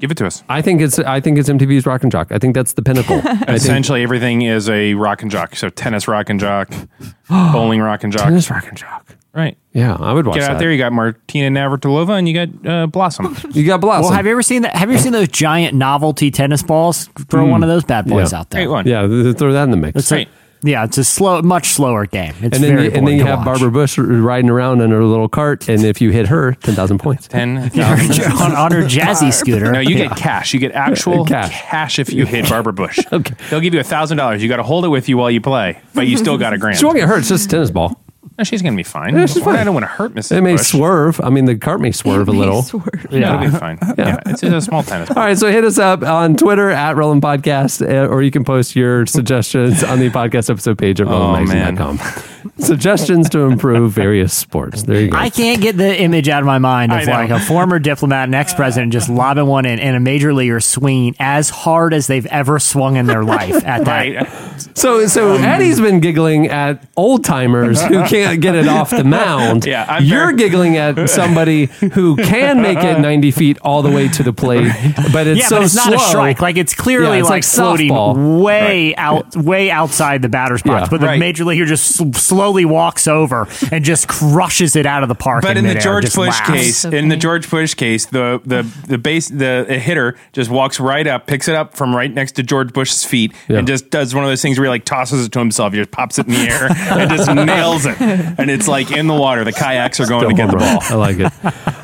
give 0.00 0.10
it 0.10 0.16
to 0.18 0.26
us. 0.26 0.42
I 0.48 0.62
think 0.62 0.80
it's 0.80 0.98
I 0.98 1.20
think 1.20 1.38
it's 1.38 1.48
MTV's 1.48 1.86
Rock 1.86 2.02
and 2.02 2.10
Jock. 2.12 2.32
I 2.32 2.38
think 2.38 2.54
that's 2.54 2.72
the 2.74 2.82
pinnacle. 2.82 3.18
I 3.24 3.34
think 3.36 3.48
Essentially, 3.50 4.02
everything 4.02 4.42
is 4.42 4.68
a 4.68 4.94
rock 4.94 5.22
and 5.22 5.30
jock. 5.30 5.56
So 5.56 5.68
tennis 5.68 6.08
rock 6.08 6.30
and 6.30 6.40
jock, 6.40 6.70
bowling 7.28 7.80
rock 7.80 8.02
and 8.04 8.12
jock. 8.12 8.22
tennis 8.24 8.50
Rock 8.50 8.66
and 8.68 8.76
Jock. 8.78 9.16
Right. 9.34 9.56
Yeah, 9.72 9.96
I 9.98 10.12
would 10.12 10.26
watch 10.26 10.36
Get 10.36 10.44
out 10.44 10.52
that. 10.54 10.58
there. 10.60 10.70
You 10.70 10.78
got 10.78 10.92
Martina 10.92 11.48
Navratilova 11.58 12.16
and 12.18 12.28
you 12.28 12.34
got 12.34 12.66
uh, 12.70 12.86
Blossom. 12.86 13.36
You 13.50 13.66
got 13.66 13.80
Blossom. 13.80 14.04
Well, 14.04 14.12
have 14.12 14.24
you 14.26 14.32
ever 14.32 14.42
seen 14.42 14.62
that? 14.62 14.76
Have 14.76 14.88
you 14.88 14.94
ever 14.94 15.02
seen 15.02 15.12
those 15.12 15.26
giant 15.28 15.74
novelty 15.74 16.30
tennis 16.30 16.62
balls? 16.62 17.06
Throw 17.28 17.44
one 17.46 17.62
of 17.64 17.68
those 17.68 17.82
bad 17.84 18.06
boys 18.06 18.32
Yeah. 18.32 18.38
out 18.38 18.50
there. 18.50 18.60
Great 18.62 18.70
one. 18.70 18.86
yeah, 18.86 19.06
th- 19.06 19.24
th- 19.24 19.36
throw 19.36 19.52
that 19.52 19.64
in 19.64 19.70
the 19.72 19.76
mix. 19.76 19.96
It's 19.98 20.12
a- 20.12 20.14
Right. 20.14 20.28
yeah, 20.62 20.84
it's 20.84 20.96
a 20.98 21.02
slow, 21.02 21.42
much 21.42 21.70
slower 21.70 22.06
game. 22.06 22.32
It's 22.40 22.54
and 22.56 22.64
then 22.64 22.76
very 22.76 22.84
you, 22.84 22.90
and 22.92 23.08
then 23.08 23.16
you 23.18 23.24
have 23.24 23.38
watch. 23.40 23.46
Barbara 23.46 23.72
Bush 23.72 23.98
riding 23.98 24.48
around 24.50 24.80
in 24.80 24.92
her 24.92 25.02
little 25.02 25.28
cart, 25.28 25.68
and 25.68 25.84
if 25.84 26.00
you 26.00 26.10
hit 26.12 26.28
her, 26.28 26.52
ten 26.60 26.76
thousand 26.76 26.98
points. 26.98 27.26
Ten 27.26 27.58
on, 27.58 28.54
on 28.54 28.70
her 28.70 28.82
jazzy 28.84 29.32
scooter. 29.32 29.72
No, 29.72 29.80
you 29.80 29.96
Yeah. 29.96 30.06
get 30.06 30.16
cash. 30.16 30.54
You 30.54 30.60
get 30.60 30.70
actual 30.72 31.24
Cash. 31.26 31.50
cash. 31.50 31.98
if 31.98 32.12
you 32.12 32.24
hit 32.26 32.48
Barbara 32.48 32.72
Bush. 32.72 33.00
Okay. 33.12 33.34
They'll 33.50 33.60
give 33.60 33.74
you 33.74 33.80
a 33.80 33.84
thousand 33.84 34.18
dollars. 34.18 34.44
You 34.44 34.48
got 34.48 34.58
to 34.58 34.62
hold 34.62 34.84
it 34.84 34.88
with 34.90 35.08
you 35.08 35.16
while 35.16 35.32
you 35.32 35.40
play, 35.40 35.80
but 35.94 36.06
you 36.06 36.16
still 36.16 36.38
got 36.38 36.52
a 36.52 36.58
grand. 36.58 36.78
She 36.78 36.84
won't 36.84 36.96
get 36.96 37.08
hurt. 37.08 37.18
It's 37.18 37.28
just 37.28 37.46
a 37.46 37.48
tennis 37.48 37.72
ball. 37.72 38.00
No, 38.36 38.44
she's 38.44 38.62
gonna 38.62 38.76
be 38.76 38.82
fine. 38.82 39.14
Yeah, 39.16 39.26
she's 39.26 39.36
Well, 39.36 39.46
fine. 39.46 39.56
I 39.58 39.64
don't 39.64 39.74
want 39.74 39.84
to 39.84 39.88
hurt 39.88 40.14
Mrs. 40.14 40.36
It 40.38 40.40
may 40.42 40.54
Bush. 40.56 40.66
swerve. 40.66 41.20
I 41.22 41.30
mean, 41.30 41.44
the 41.44 41.56
cart 41.56 41.80
may 41.80 41.92
swerve 41.92 42.28
a 42.28 42.32
little. 42.32 42.64
Yeah, 43.10 43.36
it'll 43.42 43.50
be 43.52 43.56
fine. 43.58 43.78
Yeah, 43.96 44.18
it's, 44.26 44.42
it's 44.42 44.52
a 44.52 44.60
small 44.68 44.82
tennis. 44.82 45.10
All 45.10 45.16
right, 45.16 45.38
so 45.38 45.50
hit 45.52 45.64
us 45.64 45.78
up 45.78 46.02
on 46.02 46.36
Twitter 46.36 46.70
at 46.70 46.96
Relevant 46.96 47.22
Podcast, 47.22 47.80
uh, 47.88 48.08
or 48.08 48.22
you 48.22 48.30
can 48.30 48.44
post 48.44 48.74
your 48.74 49.06
suggestions 49.06 49.84
on 49.84 49.98
the 50.00 50.10
podcast 50.10 50.50
episode 50.50 50.78
page 50.78 51.00
at 51.00 51.06
Oh, 51.06 51.10
relevantmagazine.com. 51.10 52.32
Suggestions 52.58 53.28
to 53.30 53.40
improve 53.40 53.92
various 53.92 54.32
sports. 54.32 54.82
There 54.84 55.00
you 55.00 55.10
go. 55.10 55.16
I 55.18 55.30
can't 55.30 55.60
get 55.60 55.76
the 55.76 56.00
image 56.00 56.28
out 56.28 56.40
of 56.40 56.46
my 56.46 56.58
mind 56.58 56.92
of 56.92 57.06
like 57.06 57.30
a 57.30 57.40
former 57.40 57.78
diplomat 57.78 58.24
and 58.24 58.34
ex-president 58.34 58.92
just 58.92 59.08
lobbing 59.08 59.46
one 59.46 59.66
in 59.66 59.78
and 59.78 59.96
a 59.96 60.00
major 60.00 60.32
leaguer 60.34 60.60
swinging 60.60 61.14
as 61.18 61.50
hard 61.50 61.92
as 61.94 62.06
they've 62.06 62.26
ever 62.26 62.58
swung 62.58 62.96
in 62.96 63.06
their 63.06 63.24
life 63.24 63.54
at 63.66 63.84
that. 63.84 64.16
Right. 64.16 64.76
So, 64.76 65.06
so 65.06 65.34
Um, 65.34 65.44
Eddie's 65.44 65.80
been 65.80 66.00
giggling 66.00 66.48
at 66.48 66.86
old 66.96 67.24
timers 67.24 67.82
who 67.82 68.04
can't 68.04 68.40
get 68.40 68.54
it 68.54 68.68
off 68.68 68.90
the 68.90 69.04
mound. 69.20 69.64
Yeah, 69.66 69.84
I'm 69.88 70.04
you're 70.04 70.26
very- 70.26 70.36
giggling 70.36 70.76
at 70.76 71.08
somebody 71.10 71.66
who 71.66 72.16
can 72.16 72.62
make 72.62 72.78
it 72.78 72.98
90 73.00 73.30
feet 73.32 73.58
all 73.62 73.82
the 73.82 73.90
way 73.90 74.08
to 74.08 74.22
the 74.22 74.32
plate, 74.32 74.72
but 75.12 75.26
it's 75.26 75.40
yeah, 75.40 75.46
so 75.48 75.56
but 75.56 75.64
it's 75.64 75.74
not 75.74 75.86
slow. 75.86 75.96
a 75.96 75.98
strike. 76.00 76.40
Like 76.40 76.56
it's 76.56 76.74
clearly 76.74 77.16
Yeah, 77.16 77.20
it's 77.20 77.24
like, 77.30 77.42
like 77.42 77.44
floating 77.44 77.90
softball. 77.90 78.42
way 78.42 78.94
out, 78.96 79.34
way 79.36 79.70
outside 79.70 80.22
the 80.22 80.28
batter's 80.28 80.62
box. 80.62 80.82
Yeah. 80.82 80.88
but 80.90 81.00
the 81.00 81.06
Right. 81.06 81.18
major 81.18 81.44
leaguer 81.44 81.64
just 81.66 82.00
s- 82.00 82.06
slowly 82.34 82.64
walks 82.64 83.06
over 83.06 83.46
and 83.70 83.84
just 83.84 84.08
crushes 84.08 84.74
it 84.76 84.86
out 84.86 85.02
of 85.02 85.08
the 85.08 85.14
park. 85.14 85.42
But 85.42 85.56
in 85.56 85.66
the 85.66 85.74
George 85.74 86.04
Bush 86.14 86.28
laughs. 86.28 86.50
case, 86.50 86.76
So 86.78 86.90
in 86.90 87.08
the 87.08 87.16
George 87.16 87.48
Bush 87.48 87.74
case, 87.74 88.06
the 88.06 88.40
the 88.44 88.62
the 88.88 88.98
base 88.98 89.28
the 89.28 89.64
hitter 89.64 90.16
just 90.32 90.50
walks 90.50 90.80
right 90.80 91.06
up, 91.06 91.26
picks 91.26 91.48
it 91.48 91.54
up 91.54 91.76
from 91.76 91.94
right 91.94 92.12
next 92.12 92.32
to 92.32 92.42
George 92.42 92.72
Bush's 92.72 93.04
feet, 93.04 93.32
Yeah. 93.48 93.58
and 93.58 93.66
just 93.66 93.90
does 93.90 94.14
one 94.14 94.24
of 94.24 94.30
those 94.30 94.42
things 94.42 94.58
where 94.58 94.64
he 94.66 94.70
like 94.70 94.84
tosses 94.84 95.26
it 95.26 95.32
to 95.32 95.38
himself. 95.38 95.72
He 95.72 95.78
just 95.78 95.90
pops 95.92 96.18
it 96.18 96.26
in 96.26 96.32
the 96.32 96.40
air 96.40 96.68
and 97.00 97.10
just 97.10 97.30
nails 97.32 97.86
it, 97.86 98.00
and 98.00 98.50
it's 98.50 98.66
like 98.68 98.90
in 98.90 99.06
the 99.06 99.14
water. 99.14 99.44
The 99.44 99.52
kayaks 99.52 100.00
are 100.00 100.06
going 100.06 100.28
to 100.28 100.34
get 100.34 100.50
the 100.50 100.56
ball. 100.56 100.78
I 100.90 100.94
like 100.94 101.18
it. 101.18 101.32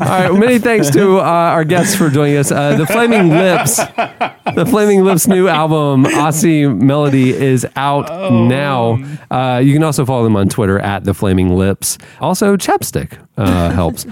All 0.00 0.06
right. 0.06 0.32
Many 0.32 0.58
thanks 0.58 0.90
to 0.90 1.18
uh, 1.18 1.22
our 1.22 1.64
guests 1.64 1.94
for 1.94 2.08
joining 2.10 2.36
us. 2.38 2.50
Uh, 2.50 2.76
the 2.76 2.86
Flaming 2.86 3.28
Lips, 3.30 3.76
the 3.76 4.66
Flaming 4.68 5.04
Lips' 5.04 5.26
new 5.26 5.46
album, 5.48 6.04
Oczy 6.06 6.66
Mlody, 6.80 7.28
is 7.32 7.66
out 7.76 8.08
now. 8.32 8.98
Uh, 9.30 9.58
you 9.62 9.72
can 9.72 9.82
also 9.84 10.04
follow 10.04 10.24
them 10.24 10.36
on 10.36 10.39
Twitter 10.48 10.78
at 10.78 11.04
the 11.04 11.14
Flaming 11.14 11.54
Lips. 11.56 11.98
Also, 12.20 12.56
Chapstick 12.56 13.18
uh, 13.36 13.70
helps. 13.74 14.06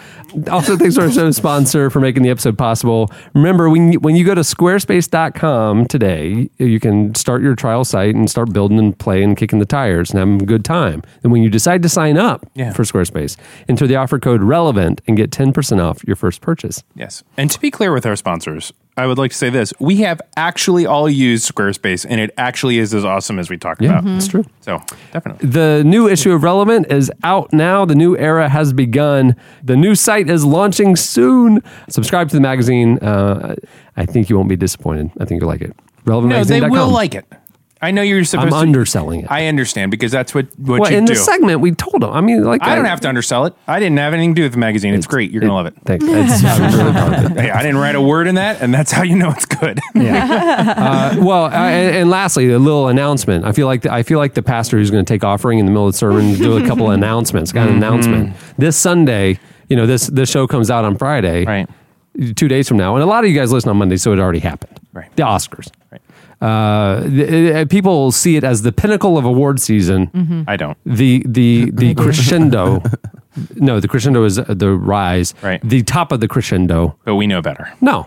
Also, 0.50 0.76
thanks 0.76 0.94
to 0.96 1.02
our 1.02 1.10
show 1.10 1.30
sponsor 1.30 1.88
for 1.90 2.00
making 2.00 2.22
the 2.22 2.30
episode 2.30 2.58
possible. 2.58 3.10
Remember, 3.34 3.70
when 3.70 3.92
you, 3.92 4.00
when 4.00 4.14
you 4.16 4.24
go 4.24 4.34
to 4.34 4.42
squarespace.com 4.42 5.86
today, 5.86 6.50
you 6.58 6.80
can 6.80 7.14
start 7.14 7.42
your 7.42 7.54
trial 7.54 7.84
site 7.84 8.14
and 8.14 8.28
start 8.30 8.52
building 8.52 8.78
and 8.78 8.98
playing, 8.98 9.36
kicking 9.36 9.58
the 9.58 9.66
tires, 9.66 10.10
and 10.10 10.18
having 10.18 10.42
a 10.42 10.46
good 10.46 10.64
time. 10.64 11.02
And 11.22 11.32
when 11.32 11.42
you 11.42 11.50
decide 11.50 11.82
to 11.82 11.88
sign 11.88 12.16
up 12.16 12.46
Yeah. 12.54 12.72
for 12.72 12.82
Squarespace, 12.82 13.36
enter 13.68 13.86
the 13.86 13.96
offer 13.96 14.18
code 14.18 14.42
relevant 14.42 15.00
and 15.06 15.16
get 15.16 15.30
10% 15.30 15.80
off 15.82 16.04
your 16.04 16.16
first 16.16 16.40
purchase. 16.40 16.82
Yes. 16.94 17.22
And 17.36 17.50
to 17.50 17.60
be 17.60 17.70
clear 17.70 17.92
with 17.92 18.04
our 18.06 18.16
sponsors, 18.16 18.72
I 18.98 19.06
would 19.06 19.16
like 19.16 19.30
to 19.30 19.36
say 19.36 19.48
this. 19.48 19.72
We 19.78 19.96
have 19.98 20.20
actually 20.36 20.84
all 20.84 21.08
used 21.08 21.50
Squarespace 21.50 22.04
and 22.08 22.20
it 22.20 22.30
actually 22.36 22.78
is 22.78 22.92
as 22.92 23.04
awesome 23.04 23.38
as 23.38 23.48
we 23.48 23.56
talked 23.56 23.80
Yeah, 23.80 24.00
about. 24.00 24.16
it's 24.16 24.28
true. 24.28 24.44
So 24.60 24.78
definitely. 25.12 25.48
The 25.48 25.82
new 25.84 26.08
issue 26.08 26.32
of 26.32 26.42
Relevant 26.42 26.90
is 26.92 27.10
out 27.22 27.52
now. 27.52 27.84
The 27.84 27.94
new 27.94 28.16
era 28.16 28.48
has 28.48 28.72
begun. 28.72 29.36
The 29.62 29.76
new 29.76 29.94
site 29.94 30.28
is 30.28 30.44
launching 30.44 30.96
soon. 30.96 31.62
Subscribe 31.88 32.28
to 32.30 32.34
the 32.36 32.40
magazine. 32.42 32.98
Uh, 32.98 33.54
I 33.96 34.04
think 34.04 34.28
you 34.28 34.36
won't 34.36 34.48
be 34.48 34.56
disappointed. 34.56 35.10
I 35.20 35.24
think 35.24 35.40
you'll 35.40 35.48
like 35.50 35.62
it. 35.62 35.74
Relevant 36.04 36.32
No, 36.32 36.44
they 36.44 36.60
RelevantMagazine.com. 36.60 36.70
will 36.70 36.88
like 36.90 37.14
it. 37.14 37.24
I 37.80 37.92
know 37.92 38.02
you're 38.02 38.24
supposed 38.24 38.46
I'm 38.46 38.50
to. 38.52 38.56
underselling 38.56 39.20
it. 39.20 39.30
I 39.30 39.46
understand 39.46 39.92
because 39.92 40.10
that's 40.10 40.34
what, 40.34 40.46
what 40.58 40.80
well, 40.80 40.90
you 40.90 40.98
in 40.98 41.04
do. 41.04 41.14
the 41.14 41.18
segment, 41.20 41.60
we 41.60 41.70
told 41.72 42.02
them. 42.02 42.10
I 42.10 42.20
mean, 42.20 42.42
like 42.42 42.60
I 42.62 42.74
don't 42.74 42.86
have 42.86 43.00
to 43.02 43.08
undersell 43.08 43.44
it. 43.46 43.54
I 43.68 43.78
didn't 43.78 43.98
have 43.98 44.12
anything 44.14 44.34
to 44.34 44.40
do 44.40 44.42
with 44.44 44.52
the 44.52 44.58
magazine. 44.58 44.94
It's, 44.94 45.06
great. 45.06 45.30
You're 45.30 45.40
going 45.40 45.50
to 45.50 45.54
love 45.54 45.66
it. 45.66 45.74
Thanks. 45.84 46.04
It's, 46.08 46.44
I'm 46.44 46.74
really 46.76 46.92
proud 46.92 47.12
of 47.24 47.36
it. 47.36 47.40
Hey, 47.40 47.50
I 47.50 47.62
didn't 47.62 47.76
write 47.78 47.94
a 47.94 48.00
word 48.02 48.26
in 48.26 48.34
that, 48.34 48.60
and 48.60 48.74
that's 48.74 48.90
how 48.90 49.02
you 49.04 49.14
know 49.16 49.30
it's 49.30 49.46
good. 49.46 49.78
Uh, 50.38 51.16
well, 51.20 51.44
uh, 51.44 51.50
and, 51.50 51.96
and 51.96 52.10
lastly, 52.10 52.50
a 52.50 52.58
little 52.58 52.88
announcement. 52.88 53.44
I 53.44 53.52
feel 53.52 53.66
like 53.66 53.82
the, 53.82 53.92
I 53.92 54.02
feel 54.02 54.18
like 54.18 54.34
the 54.34 54.42
pastor 54.42 54.76
who's 54.78 54.90
going 54.90 55.04
to 55.04 55.12
take 55.12 55.22
offering 55.24 55.58
in 55.58 55.66
the 55.66 55.70
middle 55.70 55.86
of 55.86 55.92
the 55.92 55.98
sermon 55.98 56.34
do 56.34 56.56
a 56.56 56.66
couple 56.66 56.86
of 56.88 56.92
announcements. 56.94 57.52
Got 57.52 57.68
an 57.68 57.74
Mm-hmm. 57.74 57.82
announcement 57.84 58.36
this 58.56 58.76
Sunday. 58.76 59.38
You 59.68 59.76
know 59.76 59.86
this 59.86 60.06
this 60.08 60.30
show 60.30 60.46
comes 60.46 60.70
out 60.70 60.84
on 60.84 60.96
Friday, 60.96 61.44
right? 61.44 61.68
Two 62.34 62.48
days 62.48 62.66
from 62.66 62.76
now, 62.78 62.94
and 62.96 63.02
a 63.02 63.06
lot 63.06 63.22
of 63.24 63.30
you 63.30 63.36
guys 63.38 63.52
listen 63.52 63.70
on 63.70 63.76
Monday, 63.76 63.96
so 63.96 64.12
it 64.12 64.18
already 64.18 64.40
happened. 64.40 64.80
Right. 64.92 65.14
The 65.16 65.22
Oscars. 65.22 65.70
Right. 65.92 66.00
Uh, 66.40 67.00
the, 67.00 67.60
uh, 67.60 67.64
people 67.66 68.12
see 68.12 68.36
it 68.36 68.44
as 68.44 68.62
the 68.62 68.70
pinnacle 68.72 69.18
of 69.18 69.24
award 69.24 69.60
season. 69.60 70.44
I 70.46 70.56
don't. 70.56 70.78
The 70.86 71.24
the 71.26 71.70
the 71.72 71.94
crescendo. 72.02 72.82
no, 73.56 73.80
the 73.80 73.88
crescendo 73.88 74.24
is 74.24 74.38
uh, 74.38 74.44
the 74.48 74.70
rise. 74.70 75.34
Right. 75.42 75.60
The 75.62 75.82
top 75.82 76.12
of 76.12 76.20
the 76.20 76.28
crescendo. 76.28 76.96
But 77.04 77.16
we 77.16 77.26
know 77.26 77.42
better. 77.42 77.72
No, 77.80 78.06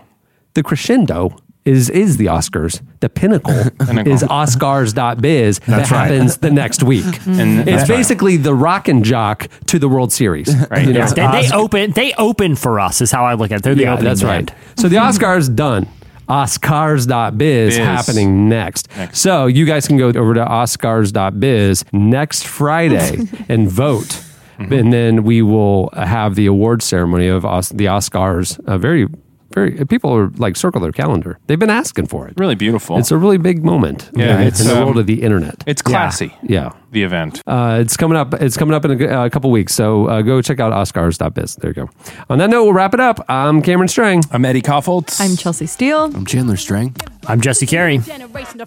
the 0.54 0.62
crescendo 0.62 1.36
is 1.64 1.90
is 1.90 2.16
the 2.16 2.26
Oscars. 2.26 2.80
The 3.00 3.08
pinnacle 3.08 3.52
is 4.06 4.22
Oscars.biz 4.22 5.58
that 5.60 5.66
That's 5.66 5.90
right. 5.90 6.10
happens 6.10 6.38
the 6.38 6.50
next 6.50 6.82
week. 6.82 7.04
And 7.26 7.60
it's 7.60 7.64
that's 7.66 7.90
right. 7.90 7.96
basically 7.96 8.36
the 8.36 8.54
rock 8.54 8.88
and 8.88 9.04
jock 9.04 9.46
to 9.66 9.78
the 9.78 9.88
World 9.88 10.12
Series. 10.12 10.54
Right. 10.70 10.86
You 10.86 10.94
know, 10.94 11.06
They, 11.06 11.26
they 11.42 11.50
open. 11.52 11.92
They 11.92 12.14
open 12.14 12.56
for 12.56 12.80
us. 12.80 13.00
Is 13.00 13.12
how 13.12 13.24
I 13.24 13.34
look 13.34 13.52
at 13.52 13.58
it. 13.58 13.62
They're 13.62 13.74
the 13.74 13.82
yeah, 13.82 13.92
opening 13.92 14.08
that's 14.08 14.22
band. 14.22 14.50
right. 14.50 14.78
So 14.78 14.88
the 14.88 14.96
Oscars 14.96 15.54
done. 15.54 15.86
Oscars.biz 16.32 17.36
Biz. 17.36 17.76
happening 17.78 18.48
next. 18.48 18.88
So 19.12 19.46
you 19.46 19.66
guys 19.66 19.86
can 19.86 19.96
go 19.98 20.08
over 20.08 20.34
to 20.34 20.44
Oscars.biz 20.44 21.84
next 21.92 22.46
Friday 22.46 23.18
and 23.48 23.68
vote. 23.70 24.20
Mm-hmm. 24.58 24.72
And 24.72 24.92
then 24.92 25.24
we 25.24 25.42
will 25.42 25.90
have 25.94 26.34
the 26.34 26.46
award 26.46 26.82
ceremony 26.82 27.26
of 27.28 27.44
Os- 27.44 27.70
the 27.70 27.86
Oscars. 27.86 28.58
Very, 28.80 29.08
very, 29.52 29.84
people 29.86 30.14
are 30.14 30.28
like 30.36 30.56
circle 30.56 30.80
their 30.80 30.92
calendar. 30.92 31.38
They've 31.46 31.58
been 31.58 31.70
asking 31.70 32.06
for 32.06 32.28
it. 32.28 32.34
Really 32.36 32.54
beautiful. 32.54 32.98
It's 32.98 33.10
a 33.10 33.16
really 33.16 33.38
big 33.38 33.64
moment 33.64 34.10
Yeah, 34.14 34.40
in, 34.40 34.46
it's, 34.46 34.60
in 34.60 34.68
the 34.68 34.76
um, 34.78 34.84
world 34.84 34.98
of 34.98 35.06
the 35.06 35.22
internet. 35.22 35.64
it's 35.66 35.82
classy. 35.82 36.34
Yeah. 36.42 36.72
The 36.92 37.02
event. 37.04 37.42
Uh, 37.46 37.78
it's 37.80 37.96
coming 37.96 38.18
up. 38.18 38.34
It's 38.34 38.58
coming 38.58 38.74
up 38.74 38.84
in 38.84 39.02
a, 39.02 39.06
uh, 39.06 39.28
couple 39.30 39.50
weeks. 39.50 39.74
So 39.74 40.08
uh, 40.08 40.20
go 40.20 40.42
check 40.42 40.60
out 40.60 40.74
Oscars.biz. 40.74 41.56
There 41.56 41.70
you 41.70 41.74
go. 41.74 41.90
On 42.28 42.36
that 42.36 42.50
note, 42.50 42.64
we'll 42.64 42.74
wrap 42.74 42.92
it 42.92 43.00
up. 43.00 43.24
I'm 43.30 43.62
Cameron 43.62 43.88
Strang. 43.88 44.22
I'm 44.30 44.44
Eddie 44.44 44.60
Kaufholz. 44.60 45.18
I'm 45.18 45.34
Chelsea 45.36 45.64
Steele. 45.64 46.04
I'm 46.14 46.26
Chandler 46.26 46.56
Strang. 46.56 46.94
I'm 47.26 47.40
Jesse 47.40 47.64
Carey. 47.66 48.00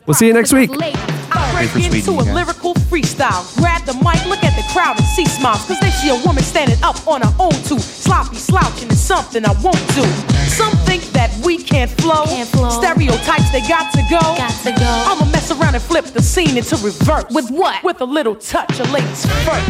We'll 0.07 0.15
see 0.15 0.26
you 0.26 0.34
next 0.34 0.53
week. 0.53 0.72
I 0.73 1.68
break 1.72 1.85
into 1.85 2.14
you 2.14 2.19
a 2.19 2.23
guys. 2.23 2.34
lyrical 2.34 2.73
freestyle. 2.73 3.45
Grab 3.57 3.84
the 3.85 3.93
mic, 3.95 4.26
look 4.26 4.43
at 4.43 4.56
the 4.56 4.65
crowd 4.73 4.97
and 4.97 5.06
see 5.06 5.26
smiles. 5.26 5.65
Cause 5.68 5.80
they 5.81 5.89
see 5.91 6.10
a 6.10 6.26
woman 6.26 6.41
standing 6.41 6.81
up 6.81 7.06
on 7.07 7.22
her 7.22 7.34
own 7.39 7.52
too. 7.64 7.80
Sloppy 7.80 8.38
slouching 8.38 8.89
is 8.89 8.99
something 8.99 9.45
I 9.45 9.52
won't 9.61 9.77
do. 9.93 10.03
Some 10.47 10.72
think 10.72 10.85
that 11.26 11.45
we 11.45 11.57
can't 11.57 11.89
flow. 11.91 12.26
Can't 12.26 12.49
flow. 12.49 12.69
Stereotypes, 12.69 13.52
they 13.52 13.61
got 13.61 13.91
to 13.93 14.02
go. 14.10 14.19
Got 14.19 14.52
to 14.64 14.72
go. 14.72 15.03
I'ma 15.07 15.26
mess 15.31 15.52
around 15.52 15.76
and 15.76 15.84
flip 15.84 16.06
the 16.06 16.22
scene 16.22 16.57
into 16.57 16.76
reverse. 16.77 17.26
With 17.31 17.49
what? 17.49 17.84
With 17.84 18.02
a 18.02 18.06
little 18.06 18.35
touch 18.35 18.80
of 18.80 18.91
ladies 18.91 19.26
first. 19.43 19.69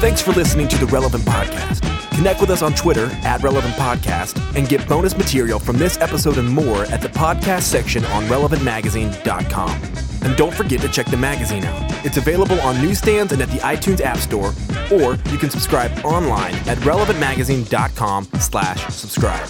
Thanks 0.00 0.20
for 0.20 0.32
listening 0.32 0.68
to 0.68 0.78
the 0.78 0.86
Relevant 0.86 1.24
Podcast. 1.24 1.82
Connect 2.16 2.40
with 2.40 2.50
us 2.50 2.62
on 2.62 2.74
Twitter 2.74 3.06
at 3.24 3.42
Relevant 3.42 3.74
Podcast 3.74 4.38
and 4.56 4.68
get 4.68 4.86
bonus 4.88 5.16
material 5.16 5.58
from 5.58 5.78
this 5.78 5.98
episode 6.00 6.38
and 6.38 6.48
more 6.48 6.84
at 6.84 7.00
the 7.00 7.08
podcast 7.08 7.62
section 7.62 8.04
on 8.06 8.24
relevantmagazine.com. 8.24 9.82
And 10.22 10.36
don't 10.36 10.54
forget 10.54 10.80
to 10.80 10.88
check 10.88 11.06
the 11.06 11.16
magazine 11.16 11.64
out. 11.64 11.82
It's 12.04 12.16
available 12.16 12.58
on 12.60 12.80
newsstands 12.80 13.32
and 13.32 13.42
at 13.42 13.50
the 13.50 13.58
iTunes 13.58 14.00
App 14.00 14.18
Store, 14.18 14.54
or 14.92 15.18
you 15.30 15.38
can 15.38 15.50
subscribe 15.50 15.92
online 16.04 16.54
at 16.66 16.78
relevantmagazine.com 16.78 18.28
slash 18.38 18.86
subscribe. 18.94 19.48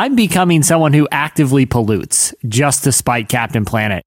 I'm 0.00 0.14
becoming 0.14 0.62
someone 0.62 0.92
who 0.92 1.08
actively 1.10 1.66
pollutes 1.66 2.32
just 2.46 2.84
to 2.84 2.92
spite 2.92 3.28
Captain 3.28 3.64
Planet. 3.64 4.04